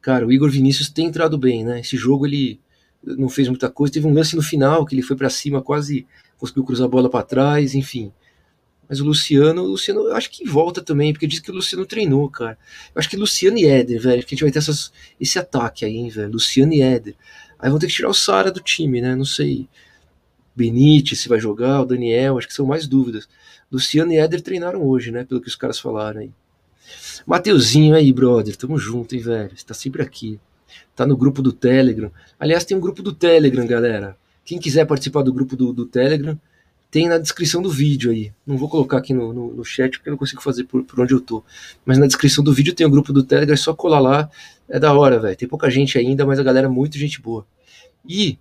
cara, 0.00 0.26
o 0.26 0.32
Igor 0.32 0.50
Vinícius 0.50 0.90
tem 0.90 1.06
entrado 1.06 1.38
bem, 1.38 1.64
né? 1.64 1.80
Esse 1.80 1.96
jogo 1.96 2.26
ele 2.26 2.60
não 3.02 3.28
fez 3.28 3.48
muita 3.48 3.70
coisa. 3.70 3.92
Teve 3.92 4.06
um 4.06 4.12
lance 4.12 4.36
no 4.36 4.42
final 4.42 4.84
que 4.84 4.94
ele 4.94 5.02
foi 5.02 5.16
para 5.16 5.30
cima, 5.30 5.62
quase 5.62 6.06
conseguiu 6.36 6.64
cruzar 6.64 6.86
a 6.86 6.90
bola 6.90 7.08
para 7.08 7.24
trás, 7.24 7.74
enfim. 7.74 8.12
Mas 8.92 9.00
o 9.00 9.06
Luciano, 9.06 9.62
o 9.62 9.68
Luciano, 9.68 10.00
eu 10.02 10.14
acho 10.14 10.30
que 10.30 10.46
volta 10.46 10.82
também, 10.82 11.14
porque 11.14 11.26
diz 11.26 11.40
que 11.40 11.50
o 11.50 11.54
Luciano 11.54 11.86
treinou, 11.86 12.28
cara. 12.28 12.58
Eu 12.94 12.98
acho 12.98 13.08
que 13.08 13.16
Luciano 13.16 13.56
e 13.56 13.64
Éder, 13.64 13.98
velho, 13.98 14.22
que 14.22 14.34
a 14.34 14.36
gente 14.36 14.42
vai 14.42 14.52
ter 14.52 14.58
essas, 14.58 14.92
esse 15.18 15.38
ataque 15.38 15.86
aí, 15.86 15.96
hein, 15.96 16.10
velho. 16.10 16.32
Luciano 16.32 16.74
e 16.74 16.82
Éder. 16.82 17.14
Aí 17.58 17.70
vão 17.70 17.78
ter 17.78 17.86
que 17.86 17.94
tirar 17.94 18.10
o 18.10 18.14
Sara 18.14 18.52
do 18.52 18.60
time, 18.60 19.00
né? 19.00 19.16
Não 19.16 19.24
sei. 19.24 19.66
Benítez 20.54 21.20
se 21.20 21.28
vai 21.30 21.40
jogar, 21.40 21.80
o 21.80 21.86
Daniel, 21.86 22.36
acho 22.36 22.46
que 22.46 22.52
são 22.52 22.66
mais 22.66 22.86
dúvidas. 22.86 23.26
Luciano 23.72 24.12
e 24.12 24.18
Éder 24.18 24.42
treinaram 24.42 24.86
hoje, 24.86 25.10
né? 25.10 25.24
Pelo 25.24 25.40
que 25.40 25.48
os 25.48 25.56
caras 25.56 25.80
falaram 25.80 26.20
aí. 26.20 26.30
Mateuzinho 27.26 27.94
aí, 27.94 28.12
brother, 28.12 28.54
tamo 28.56 28.76
junto, 28.76 29.14
hein, 29.14 29.22
velho. 29.22 29.56
Você 29.56 29.64
tá 29.64 29.72
sempre 29.72 30.02
aqui. 30.02 30.38
Tá 30.94 31.06
no 31.06 31.16
grupo 31.16 31.40
do 31.40 31.50
Telegram. 31.50 32.12
Aliás, 32.38 32.62
tem 32.62 32.76
um 32.76 32.80
grupo 32.80 33.02
do 33.02 33.14
Telegram, 33.14 33.66
galera. 33.66 34.18
Quem 34.44 34.58
quiser 34.58 34.84
participar 34.84 35.22
do 35.22 35.32
grupo 35.32 35.56
do, 35.56 35.72
do 35.72 35.86
Telegram, 35.86 36.38
tem 36.92 37.08
na 37.08 37.16
descrição 37.16 37.62
do 37.62 37.70
vídeo 37.70 38.10
aí. 38.10 38.30
Não 38.46 38.58
vou 38.58 38.68
colocar 38.68 38.98
aqui 38.98 39.14
no, 39.14 39.32
no, 39.32 39.54
no 39.54 39.64
chat 39.64 39.96
porque 39.96 40.10
eu 40.10 40.12
não 40.12 40.18
consigo 40.18 40.42
fazer 40.42 40.64
por, 40.64 40.84
por, 40.84 41.00
onde 41.00 41.14
eu 41.14 41.22
tô. 41.22 41.42
Mas 41.86 41.96
na 41.96 42.06
descrição 42.06 42.44
do 42.44 42.52
vídeo 42.52 42.74
tem 42.74 42.86
o 42.86 42.90
grupo 42.90 43.14
do 43.14 43.24
Telegram, 43.24 43.54
é 43.54 43.56
só 43.56 43.72
colar 43.72 43.98
lá. 43.98 44.30
É 44.68 44.78
da 44.78 44.92
hora, 44.92 45.18
velho. 45.18 45.34
Tem 45.34 45.48
pouca 45.48 45.70
gente 45.70 45.96
ainda, 45.96 46.26
mas 46.26 46.38
a 46.38 46.42
galera 46.42 46.66
é 46.66 46.70
muito 46.70 46.98
gente 46.98 47.18
boa. 47.18 47.46
E 48.06 48.38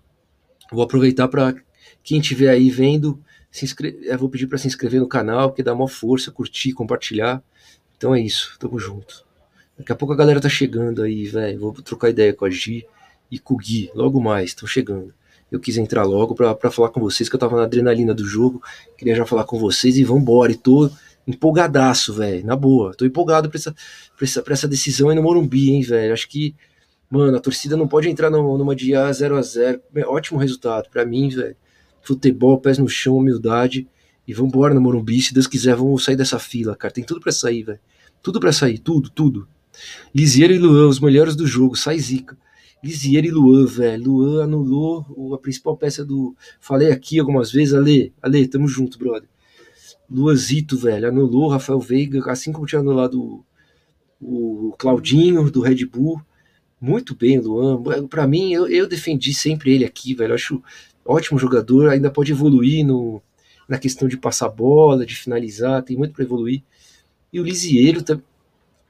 vou 0.69 0.83
aproveitar 0.83 1.29
para 1.29 1.55
quem 2.03 2.19
estiver 2.19 2.49
aí 2.49 2.69
vendo, 2.69 3.17
se 3.49 3.63
inscre... 3.63 3.97
eu 4.03 4.17
vou 4.17 4.27
pedir 4.27 4.47
para 4.47 4.57
se 4.57 4.67
inscrever 4.67 4.99
no 4.99 5.07
canal, 5.07 5.47
porque 5.47 5.63
dá 5.63 5.73
uma 5.73 5.87
força, 5.87 6.29
curtir, 6.29 6.73
compartilhar. 6.73 7.41
Então 7.95 8.13
é 8.13 8.19
isso, 8.19 8.57
tamo 8.59 8.77
junto. 8.77 9.25
Daqui 9.77 9.93
a 9.93 9.95
pouco 9.95 10.13
a 10.13 10.17
galera 10.17 10.41
tá 10.41 10.49
chegando 10.49 11.01
aí, 11.03 11.25
velho. 11.25 11.57
Vou 11.57 11.71
trocar 11.71 12.09
ideia 12.09 12.33
com 12.33 12.43
a 12.43 12.49
Gi 12.49 12.85
e 13.31 13.39
com 13.39 13.53
o 13.53 13.57
Gui, 13.57 13.89
logo 13.95 14.19
mais, 14.19 14.49
estão 14.49 14.67
chegando 14.67 15.13
eu 15.51 15.59
quis 15.59 15.77
entrar 15.77 16.03
logo 16.03 16.33
para 16.33 16.71
falar 16.71 16.89
com 16.89 17.01
vocês, 17.01 17.27
que 17.27 17.35
eu 17.35 17.39
tava 17.39 17.57
na 17.57 17.63
adrenalina 17.63 18.13
do 18.13 18.25
jogo, 18.25 18.61
queria 18.97 19.15
já 19.15 19.25
falar 19.25 19.43
com 19.43 19.59
vocês 19.59 19.97
e 19.97 20.03
vambora, 20.03 20.51
e 20.51 20.55
tô 20.55 20.89
empolgadaço, 21.27 22.13
velho, 22.13 22.45
na 22.45 22.55
boa, 22.55 22.93
tô 22.95 23.05
empolgado 23.05 23.49
pra 23.49 23.57
essa, 23.57 23.71
pra 24.17 24.25
essa, 24.25 24.41
pra 24.41 24.53
essa 24.53 24.67
decisão 24.67 25.09
aí 25.09 25.15
no 25.15 25.21
Morumbi, 25.21 25.71
hein, 25.71 25.81
velho, 25.81 26.13
acho 26.13 26.27
que, 26.29 26.55
mano, 27.09 27.35
a 27.37 27.39
torcida 27.39 27.75
não 27.75 27.87
pode 27.87 28.09
entrar 28.09 28.29
numa 28.29 28.75
de 28.75 28.95
A 28.95 29.11
0 29.11 29.37
a 29.37 29.41
0 29.41 29.81
ótimo 30.07 30.39
resultado, 30.39 30.89
para 30.89 31.05
mim, 31.05 31.29
velho, 31.29 31.55
futebol, 32.01 32.57
pés 32.57 32.77
no 32.77 32.87
chão, 32.87 33.17
humildade, 33.17 33.87
e 34.27 34.33
vambora 34.33 34.73
no 34.73 34.81
Morumbi, 34.81 35.21
se 35.21 35.33
Deus 35.33 35.47
quiser, 35.47 35.75
vamos 35.75 36.03
sair 36.03 36.15
dessa 36.15 36.39
fila, 36.39 36.75
cara, 36.75 36.93
tem 36.93 37.03
tudo 37.03 37.19
para 37.19 37.31
sair, 37.31 37.63
velho, 37.63 37.79
tudo 38.23 38.39
para 38.39 38.53
sair, 38.53 38.79
tudo, 38.79 39.09
tudo. 39.09 39.47
Lisieiro 40.13 40.53
e 40.53 40.59
Luan, 40.59 40.87
os 40.87 40.99
melhores 40.99 41.35
do 41.35 41.45
jogo, 41.47 41.75
sai 41.75 41.99
zica. 41.99 42.37
Lisier 42.83 43.25
e 43.25 43.31
Luan, 43.31 43.65
velho. 43.65 44.03
Luan 44.03 44.43
anulou 44.43 45.33
a 45.33 45.37
principal 45.37 45.77
peça 45.77 46.03
do. 46.03 46.35
Falei 46.59 46.91
aqui 46.91 47.19
algumas 47.19 47.51
vezes, 47.51 47.73
Ale, 47.73 48.13
Ale, 48.21 48.47
tamo 48.47 48.67
junto, 48.67 48.97
brother. 48.97 49.29
Luanzito, 50.09 50.77
velho, 50.77 51.07
anulou 51.07 51.47
Rafael 51.47 51.79
Veiga, 51.79 52.29
assim 52.29 52.51
como 52.51 52.65
tinha 52.65 52.81
anulado 52.81 53.45
o, 54.19 54.75
Claudinho 54.77 55.49
do 55.49 55.61
Red 55.61 55.85
Bull. 55.85 56.21
Muito 56.79 57.15
bem, 57.15 57.39
Luan. 57.39 57.81
Para 58.07 58.27
mim, 58.27 58.51
eu, 58.51 58.67
eu 58.67 58.87
defendi 58.87 59.33
sempre 59.33 59.73
ele 59.73 59.85
aqui, 59.85 60.13
velho. 60.13 60.31
Eu 60.31 60.35
acho 60.35 60.63
ótimo 61.05 61.39
jogador, 61.39 61.89
ainda 61.89 62.11
pode 62.11 62.31
evoluir 62.31 62.85
no, 62.85 63.21
na 63.67 63.77
questão 63.77 64.07
de 64.07 64.17
passar 64.17 64.49
bola, 64.49 65.05
de 65.05 65.15
finalizar, 65.15 65.83
tem 65.83 65.97
muito 65.97 66.13
para 66.13 66.23
evoluir. 66.23 66.63
E 67.31 67.39
o 67.39 67.43
Lisieiro 67.43 68.01
também. 68.01 68.25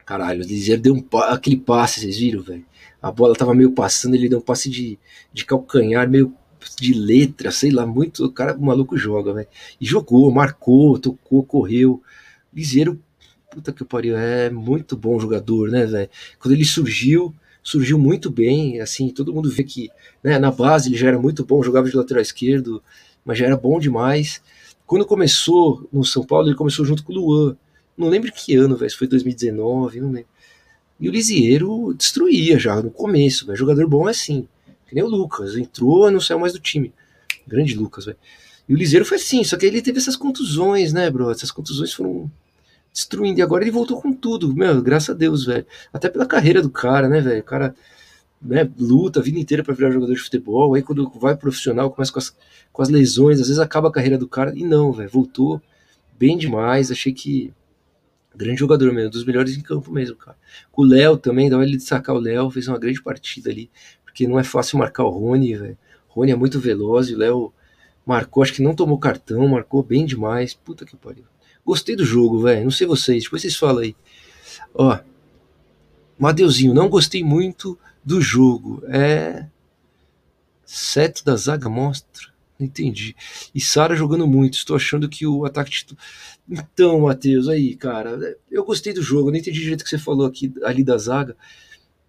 Caralho, 0.04 0.42
o 0.42 0.46
Lisieiro 0.46 0.82
deu 0.82 0.94
um, 0.94 1.04
aquele 1.28 1.56
passe, 1.56 2.00
vocês 2.00 2.18
viram, 2.18 2.42
velho? 2.42 2.66
A 3.02 3.10
bola 3.10 3.34
tava 3.34 3.54
meio 3.54 3.72
passando, 3.72 4.14
ele 4.14 4.28
deu 4.28 4.38
um 4.38 4.42
passe 4.42 4.70
de, 4.70 4.98
de 5.32 5.44
calcanhar, 5.44 6.08
meio 6.08 6.32
de 6.78 6.94
letra, 6.94 7.50
sei 7.50 7.70
lá, 7.70 7.84
muito. 7.84 8.24
O 8.24 8.32
cara, 8.32 8.56
o 8.56 8.64
maluco 8.64 8.96
joga, 8.96 9.32
velho. 9.32 9.48
E 9.80 9.84
jogou, 9.84 10.30
marcou, 10.30 10.98
tocou, 10.98 11.42
correu. 11.42 12.00
Liseiro, 12.54 13.02
puta 13.50 13.72
que 13.72 13.84
pariu, 13.84 14.16
é 14.16 14.50
muito 14.50 14.96
bom 14.96 15.18
jogador, 15.18 15.70
né, 15.70 15.84
velho? 15.84 16.08
Quando 16.38 16.54
ele 16.54 16.64
surgiu, 16.64 17.34
surgiu 17.62 17.98
muito 17.98 18.30
bem, 18.30 18.80
assim, 18.80 19.08
todo 19.08 19.32
mundo 19.32 19.50
vê 19.50 19.64
que, 19.64 19.90
né, 20.22 20.38
na 20.38 20.50
base 20.50 20.88
ele 20.88 20.96
já 20.96 21.08
era 21.08 21.18
muito 21.18 21.44
bom, 21.44 21.62
jogava 21.62 21.88
de 21.88 21.96
lateral 21.96 22.22
esquerdo, 22.22 22.82
mas 23.24 23.38
já 23.38 23.46
era 23.46 23.56
bom 23.56 23.78
demais. 23.78 24.40
Quando 24.86 25.06
começou 25.06 25.88
no 25.92 26.04
São 26.04 26.24
Paulo, 26.24 26.48
ele 26.48 26.54
começou 26.54 26.84
junto 26.84 27.02
com 27.02 27.12
o 27.12 27.16
Luan. 27.16 27.56
Não 27.96 28.08
lembro 28.08 28.32
que 28.32 28.54
ano, 28.54 28.76
velho, 28.76 28.90
se 28.90 28.96
foi 28.96 29.06
2019, 29.06 30.00
não 30.00 30.10
lembro. 30.12 30.28
E 31.00 31.08
o 31.08 31.12
Lisieiro 31.12 31.94
destruía 31.94 32.58
já 32.58 32.80
no 32.80 32.90
começo, 32.90 33.46
velho. 33.46 33.58
Jogador 33.58 33.86
bom 33.88 34.08
é 34.08 34.12
assim. 34.12 34.46
Que 34.86 34.94
nem 34.94 35.04
o 35.04 35.08
Lucas. 35.08 35.56
Entrou 35.56 36.10
não 36.10 36.20
saiu 36.20 36.38
mais 36.38 36.52
do 36.52 36.58
time. 36.58 36.92
Grande 37.46 37.74
Lucas, 37.74 38.04
velho. 38.04 38.18
E 38.68 38.74
o 38.74 38.76
Lisieiro 38.76 39.04
foi 39.04 39.16
assim, 39.16 39.42
só 39.42 39.56
que 39.56 39.66
ele 39.66 39.82
teve 39.82 39.98
essas 39.98 40.16
contusões, 40.16 40.92
né, 40.92 41.10
bro? 41.10 41.30
Essas 41.30 41.50
contusões 41.50 41.92
foram 41.92 42.30
destruindo. 42.92 43.40
E 43.40 43.42
agora 43.42 43.64
ele 43.64 43.70
voltou 43.70 44.00
com 44.00 44.12
tudo, 44.12 44.54
meu, 44.54 44.80
graças 44.80 45.10
a 45.10 45.14
Deus, 45.14 45.44
velho. 45.44 45.66
Até 45.92 46.08
pela 46.08 46.26
carreira 46.26 46.62
do 46.62 46.70
cara, 46.70 47.08
né, 47.08 47.20
velho? 47.20 47.40
O 47.40 47.44
cara 47.44 47.74
né, 48.40 48.68
luta 48.78 49.20
a 49.20 49.22
vida 49.22 49.38
inteira 49.38 49.62
para 49.62 49.74
virar 49.74 49.90
jogador 49.90 50.14
de 50.14 50.20
futebol. 50.20 50.74
Aí 50.74 50.82
quando 50.82 51.10
vai 51.18 51.36
profissional, 51.36 51.90
começa 51.90 52.12
com 52.12 52.18
as, 52.18 52.36
com 52.72 52.82
as 52.82 52.88
lesões, 52.88 53.40
às 53.40 53.48
vezes 53.48 53.60
acaba 53.60 53.88
a 53.88 53.92
carreira 53.92 54.18
do 54.18 54.28
cara. 54.28 54.52
E 54.56 54.64
não, 54.64 54.92
velho, 54.92 55.10
voltou 55.10 55.60
bem 56.18 56.36
demais. 56.36 56.90
Achei 56.90 57.12
que 57.12 57.52
Grande 58.34 58.60
jogador 58.60 58.92
mesmo, 58.92 59.10
dos 59.10 59.24
melhores 59.24 59.56
em 59.56 59.60
campo 59.60 59.92
mesmo, 59.92 60.16
cara. 60.16 60.36
O 60.72 60.84
Léo 60.84 61.16
também, 61.16 61.50
dá 61.50 61.62
ele 61.62 61.76
de 61.76 61.82
sacar 61.82 62.14
o 62.14 62.18
Léo, 62.18 62.50
fez 62.50 62.66
uma 62.68 62.78
grande 62.78 63.02
partida 63.02 63.50
ali, 63.50 63.70
porque 64.04 64.26
não 64.26 64.38
é 64.38 64.44
fácil 64.44 64.78
marcar 64.78 65.04
o 65.04 65.10
Rony, 65.10 65.54
velho. 65.54 65.78
Rony 66.08 66.32
é 66.32 66.36
muito 66.36 66.60
veloz 66.60 67.08
e 67.08 67.14
o 67.14 67.18
Léo 67.18 67.52
marcou, 68.04 68.42
acho 68.42 68.52
que 68.52 68.62
não 68.62 68.74
tomou 68.74 68.98
cartão, 68.98 69.46
marcou 69.48 69.82
bem 69.82 70.04
demais. 70.04 70.54
Puta 70.54 70.84
que 70.84 70.96
pariu. 70.96 71.24
Gostei 71.64 71.94
do 71.94 72.04
jogo, 72.04 72.42
velho. 72.42 72.64
Não 72.64 72.70
sei 72.70 72.86
vocês, 72.86 73.24
depois 73.24 73.42
vocês 73.42 73.56
falam 73.56 73.82
aí. 73.82 73.96
Ó, 74.74 74.98
Madeuzinho, 76.18 76.74
não 76.74 76.88
gostei 76.88 77.24
muito 77.24 77.78
do 78.04 78.20
jogo. 78.20 78.82
É. 78.86 79.46
Sete 80.64 81.24
da 81.24 81.36
zaga 81.36 81.68
mostra. 81.68 82.31
Entendi. 82.64 83.16
E 83.54 83.60
Sara 83.60 83.94
jogando 83.94 84.26
muito. 84.26 84.54
Estou 84.54 84.76
achando 84.76 85.08
que 85.08 85.26
o 85.26 85.44
ataque. 85.44 85.84
Então, 86.48 87.00
Matheus, 87.00 87.48
aí, 87.48 87.74
cara, 87.76 88.36
eu 88.50 88.64
gostei 88.64 88.92
do 88.92 89.02
jogo. 89.02 89.30
não 89.30 89.38
entendi 89.38 89.60
direito 89.60 89.80
o 89.82 89.84
que 89.84 89.90
você 89.90 89.98
falou 89.98 90.26
aqui 90.26 90.52
ali 90.64 90.84
da 90.84 90.96
zaga. 90.98 91.36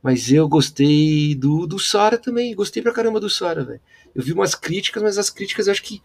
Mas 0.01 0.31
eu 0.31 0.47
gostei 0.47 1.33
do, 1.35 1.65
do 1.65 1.79
Sara 1.79 2.17
também. 2.17 2.53
Gostei 2.55 2.83
pra 2.83 2.91
caramba 2.91 3.19
do 3.19 3.29
Sara, 3.29 3.63
velho. 3.63 3.81
Eu 4.13 4.23
vi 4.23 4.33
umas 4.33 4.53
críticas, 4.53 5.01
mas 5.01 5.17
as 5.17 5.29
críticas 5.29 5.67
eu 5.67 5.71
acho 5.71 5.83
que 5.83 6.01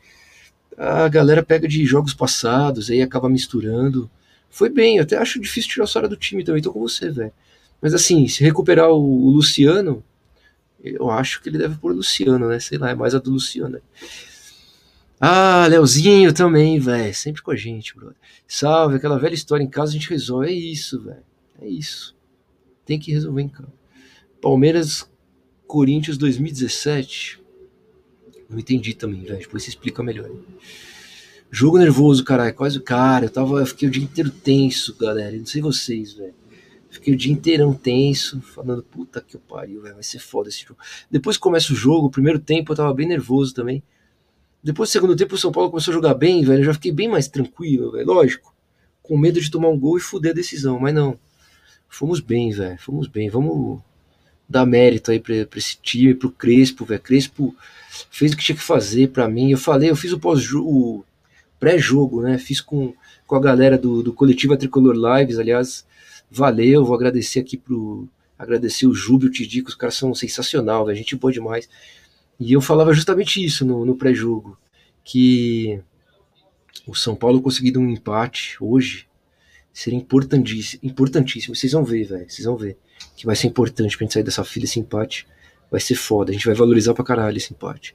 a 0.77 1.09
galera 1.09 1.43
pega 1.43 1.67
de 1.67 1.85
jogos 1.85 2.15
passados, 2.15 2.89
aí 2.91 3.03
acaba 3.03 3.29
misturando. 3.29 4.09
Foi 4.49 4.71
bem, 4.71 4.97
eu 4.97 5.03
até 5.03 5.17
acho 5.17 5.41
difícil 5.41 5.71
tirar 5.71 5.85
o 5.85 5.89
Sara 5.89 6.09
do 6.09 6.17
time 6.17 6.45
também, 6.45 6.63
tô 6.63 6.73
com 6.73 6.81
você, 6.81 7.11
velho. 7.11 7.33
Mas 7.81 7.93
assim, 7.95 8.27
se 8.29 8.43
recuperar 8.43 8.89
o, 8.91 9.27
o, 9.27 9.31
Luciano, 9.31 10.03
eu 10.83 11.11
acho 11.11 11.43
que 11.43 11.49
ele 11.49 11.59
deve 11.59 11.77
pôr 11.77 11.93
o 11.93 11.97
Luciano, 11.97 12.49
né? 12.49 12.61
Sei 12.61 12.79
lá, 12.79 12.91
é 12.91 12.95
mais 12.95 13.15
a 13.15 13.19
do 13.19 13.31
Luciano. 13.31 13.81
Ah, 15.21 15.67
Leozinho 15.69 16.33
também, 16.33 16.79
velho. 16.79 17.15
Sempre 17.15 17.43
com 17.43 17.51
a 17.51 17.57
gente, 17.57 17.95
brother. 17.95 18.17
Salve, 18.47 18.97
aquela 18.97 19.19
velha 19.19 19.35
história 19.35 19.65
em 19.65 19.69
casa 19.69 19.91
a 19.91 19.95
gente 19.95 20.11
resolve. 20.11 20.49
É 20.49 20.53
isso, 20.53 21.03
velho. 21.03 21.23
É 21.61 21.69
isso. 21.69 22.17
Tem 22.85 22.99
que 22.99 23.13
resolver 23.13 23.43
em 23.43 23.49
casa. 23.49 23.73
Palmeiras, 24.41 25.11
Corinthians 25.67 26.17
2017. 26.17 27.41
Não 28.49 28.59
entendi 28.59 28.95
também, 28.95 29.23
velho. 29.23 29.41
Depois 29.41 29.65
você 29.65 29.71
explica 29.71 30.03
melhor. 30.03 30.31
Jogo 31.51 31.79
nervoso, 31.79 32.25
caralho. 32.25 32.55
Quase 32.55 32.79
o 32.79 32.83
cara. 32.83 33.27
Eu, 33.27 33.31
tava, 33.31 33.59
eu 33.59 33.67
fiquei 33.67 33.89
o 33.89 33.91
dia 33.91 34.05
inteiro 34.05 34.31
tenso, 34.31 34.97
galera. 34.97 35.37
Não 35.37 35.47
sei 35.47 35.61
vocês, 35.61 36.13
velho. 36.13 36.35
Fiquei 36.91 37.13
o 37.13 37.17
dia 37.17 37.33
inteirão 37.33 37.75
tenso, 37.75 38.41
falando, 38.41 38.83
puta 38.83 39.21
que 39.21 39.37
pariu, 39.37 39.83
véio, 39.83 39.95
vai 39.95 40.03
ser 40.03 40.19
foda 40.19 40.49
esse 40.49 40.65
jogo. 40.65 40.81
Depois 41.11 41.37
começa 41.37 41.73
o 41.73 41.77
jogo, 41.77 42.07
o 42.07 42.11
primeiro 42.11 42.39
tempo 42.39 42.73
eu 42.73 42.77
tava 42.77 42.95
bem 42.95 43.07
nervoso 43.07 43.55
também. 43.55 43.83
Depois 44.63 44.89
do 44.89 44.93
segundo 44.93 45.17
tempo 45.17 45.35
o 45.35 45.39
São 45.39 45.53
Paulo 45.53 45.71
começou 45.71 45.93
a 45.93 45.95
jogar 45.95 46.15
bem, 46.15 46.45
velho. 46.45 46.61
Eu 46.61 46.65
já 46.65 46.75
fiquei 46.75 46.93
bem 46.93 47.09
mais 47.09 47.29
tranquilo, 47.29 47.93
velho. 47.93 48.07
Lógico. 48.07 48.55
Com 49.03 49.17
medo 49.17 49.41
de 49.41 49.51
tomar 49.51 49.69
um 49.69 49.79
gol 49.79 49.97
e 49.97 50.01
fuder 50.01 50.33
a 50.33 50.35
decisão, 50.35 50.79
mas 50.79 50.95
não. 50.95 51.19
Fomos 51.89 52.21
bem, 52.21 52.51
velho. 52.51 52.79
Fomos 52.79 53.07
bem. 53.07 53.31
Vamos 53.31 53.81
dar 54.49 54.65
mérito 54.65 55.11
aí 55.11 55.21
pra, 55.21 55.47
pra 55.47 55.59
esse 55.59 55.77
time, 55.81 56.15
pro 56.15 56.31
Crespo, 56.31 56.85
velho. 56.85 57.01
Crespo 57.01 57.55
fez 58.11 58.33
o 58.33 58.37
que 58.37 58.45
tinha 58.45 58.57
que 58.57 58.63
fazer 58.63 59.09
para 59.09 59.29
mim. 59.29 59.51
Eu 59.51 59.59
falei, 59.59 59.91
eu 59.91 59.97
fiz 59.97 60.13
o 60.13 60.19
pós-jogo, 60.19 61.05
pré-jogo, 61.59 62.23
né? 62.23 62.39
Fiz 62.39 62.61
com, 62.61 62.95
com 63.27 63.37
a 63.37 63.41
galera 63.41 63.77
do, 63.77 64.03
do 64.03 64.13
Coletivo 64.13 64.57
Tricolor 64.57 64.95
Lives, 64.95 65.39
aliás, 65.39 65.85
valeu, 66.31 66.85
vou 66.85 66.95
agradecer 66.95 67.41
aqui 67.41 67.57
pro 67.57 68.09
agradecer 68.39 68.87
o 68.87 68.95
Júbio, 68.95 69.29
o 69.29 69.33
Tidico, 69.33 69.69
os 69.69 69.75
caras 69.75 69.97
são 69.97 70.15
sensacional, 70.15 70.87
velho, 70.87 70.97
gente 70.97 71.17
boa 71.17 71.33
demais. 71.33 71.69
E 72.39 72.53
eu 72.53 72.61
falava 72.61 72.93
justamente 72.93 73.45
isso 73.45 73.65
no, 73.65 73.85
no 73.85 73.97
pré-jogo, 73.97 74.59
que 75.05 75.81
o 76.87 76.95
São 76.95 77.15
Paulo 77.15 77.43
conseguindo 77.43 77.81
um 77.81 77.91
empate 77.91 78.57
hoje 78.61 79.07
seria 79.73 79.99
importantíssimo, 79.99 80.81
importantíssimo. 80.83 81.55
Vocês 81.55 81.73
vão 81.73 81.85
ver, 81.85 82.05
velho, 82.05 82.29
vocês 82.29 82.47
vão 82.47 82.57
ver 82.57 82.77
que 83.17 83.27
vai 83.27 83.37
ser 83.37 83.47
importante 83.47 83.97
pra 83.97 84.05
gente 84.05 84.15
sair 84.15 84.23
dessa 84.23 84.45
fila 84.45 84.65
esse 84.65 84.81
empate. 84.81 85.27
Vai 85.71 85.81
ser 85.81 85.95
foda, 85.95 86.31
a 86.31 86.35
gente 86.35 86.47
vai 86.47 86.55
valorizar 86.55 86.95
pra 86.95 87.05
caralho 87.05 87.37
esse 87.37 87.53
empate. 87.53 87.95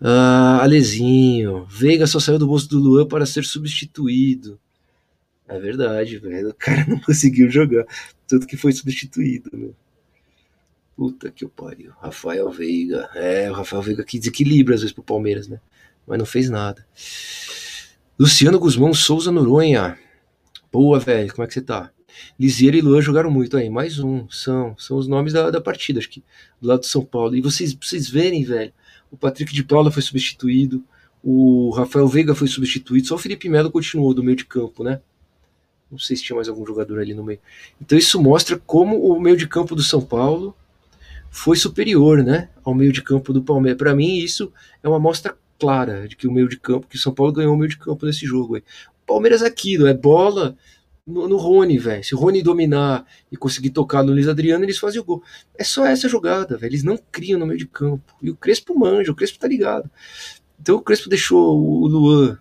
Ah, 0.00 0.60
Alezinho, 0.62 1.66
Veiga 1.66 2.06
só 2.06 2.18
saiu 2.18 2.38
do 2.38 2.46
bolso 2.46 2.68
do 2.68 2.78
Luan 2.78 3.06
para 3.06 3.26
ser 3.26 3.44
substituído. 3.44 4.58
É 5.46 5.58
verdade, 5.58 6.16
velho. 6.18 6.50
O 6.50 6.54
cara 6.54 6.86
não 6.88 6.98
conseguiu 7.00 7.50
jogar. 7.50 7.84
Tanto 8.26 8.46
que 8.46 8.56
foi 8.56 8.72
substituído, 8.72 9.50
né? 9.52 9.68
Puta 11.00 11.30
que 11.30 11.46
o 11.46 11.48
pariu. 11.48 11.92
Rafael 11.98 12.50
Veiga. 12.50 13.08
É, 13.14 13.50
o 13.50 13.54
Rafael 13.54 13.80
Veiga 13.80 14.04
que 14.04 14.18
desequilibra 14.18 14.74
às 14.74 14.82
vezes 14.82 14.92
pro 14.92 15.02
Palmeiras, 15.02 15.48
né? 15.48 15.58
Mas 16.06 16.18
não 16.18 16.26
fez 16.26 16.50
nada. 16.50 16.86
Luciano 18.18 18.60
Guzmão 18.60 18.92
Souza 18.92 19.32
Noronha. 19.32 19.98
Boa, 20.70 20.98
velho. 20.98 21.32
Como 21.32 21.42
é 21.42 21.46
que 21.46 21.54
você 21.54 21.62
tá? 21.62 21.90
Lisieiro 22.38 22.76
e 22.76 22.82
Luan 22.82 23.00
jogaram 23.00 23.30
muito 23.30 23.56
aí. 23.56 23.70
Mais 23.70 23.98
um. 23.98 24.28
São, 24.28 24.76
são 24.76 24.98
os 24.98 25.08
nomes 25.08 25.32
da, 25.32 25.48
da 25.48 25.58
partida, 25.58 26.00
acho 26.00 26.10
que. 26.10 26.22
Do 26.60 26.68
lado 26.68 26.80
do 26.80 26.86
São 26.86 27.02
Paulo. 27.02 27.34
E 27.34 27.40
vocês, 27.40 27.72
vocês 27.72 28.06
verem, 28.06 28.44
velho. 28.44 28.70
O 29.10 29.16
Patrick 29.16 29.54
de 29.54 29.64
Paula 29.64 29.90
foi 29.90 30.02
substituído. 30.02 30.84
O 31.24 31.70
Rafael 31.70 32.08
Veiga 32.08 32.34
foi 32.34 32.46
substituído. 32.46 33.08
Só 33.08 33.14
o 33.14 33.18
Felipe 33.18 33.48
Melo 33.48 33.70
continuou 33.70 34.12
do 34.12 34.22
meio 34.22 34.36
de 34.36 34.44
campo, 34.44 34.84
né? 34.84 35.00
Não 35.90 35.98
sei 35.98 36.14
se 36.14 36.24
tinha 36.24 36.36
mais 36.36 36.46
algum 36.46 36.66
jogador 36.66 37.00
ali 37.00 37.14
no 37.14 37.24
meio. 37.24 37.40
Então 37.80 37.96
isso 37.96 38.20
mostra 38.20 38.58
como 38.58 39.00
o 39.00 39.18
meio 39.18 39.38
de 39.38 39.48
campo 39.48 39.74
do 39.74 39.82
São 39.82 40.02
Paulo 40.02 40.54
foi 41.30 41.56
superior, 41.56 42.22
né, 42.22 42.50
ao 42.64 42.74
meio 42.74 42.92
de 42.92 43.02
campo 43.02 43.32
do 43.32 43.42
Palmeiras. 43.42 43.78
Para 43.78 43.94
mim 43.94 44.18
isso 44.18 44.52
é 44.82 44.88
uma 44.88 44.98
mostra 44.98 45.36
clara 45.58 46.08
de 46.08 46.16
que 46.16 46.26
o 46.26 46.32
meio 46.32 46.48
de 46.48 46.58
campo, 46.58 46.88
que 46.88 46.96
o 46.96 46.98
São 46.98 47.14
Paulo 47.14 47.32
ganhou 47.32 47.54
o 47.54 47.56
meio 47.56 47.70
de 47.70 47.78
campo 47.78 48.04
nesse 48.04 48.26
jogo. 48.26 48.56
Aí. 48.56 48.62
O 49.02 49.06
Palmeiras 49.06 49.42
é 49.42 49.46
aquilo, 49.46 49.86
é 49.86 49.94
bola 49.94 50.56
no, 51.06 51.28
no 51.28 51.36
Rony, 51.36 51.78
velho. 51.78 52.02
Se 52.02 52.14
o 52.14 52.18
Rony 52.18 52.42
dominar 52.42 53.06
e 53.30 53.36
conseguir 53.36 53.70
tocar 53.70 54.02
no 54.02 54.12
Luiz 54.12 54.28
Adriano, 54.28 54.64
eles 54.64 54.78
fazem 54.78 55.00
o 55.00 55.04
gol. 55.04 55.22
É 55.56 55.64
só 55.64 55.86
essa 55.86 56.08
jogada, 56.08 56.56
velho. 56.56 56.70
Eles 56.70 56.82
não 56.82 56.98
criam 57.10 57.38
no 57.38 57.46
meio 57.46 57.58
de 57.58 57.66
campo. 57.66 58.14
E 58.22 58.30
o 58.30 58.36
Crespo 58.36 58.78
manja, 58.78 59.12
o 59.12 59.14
Crespo 59.14 59.38
tá 59.38 59.46
ligado. 59.46 59.90
Então 60.60 60.76
o 60.76 60.82
Crespo 60.82 61.08
deixou 61.08 61.58
o 61.58 61.86
Luan, 61.86 62.38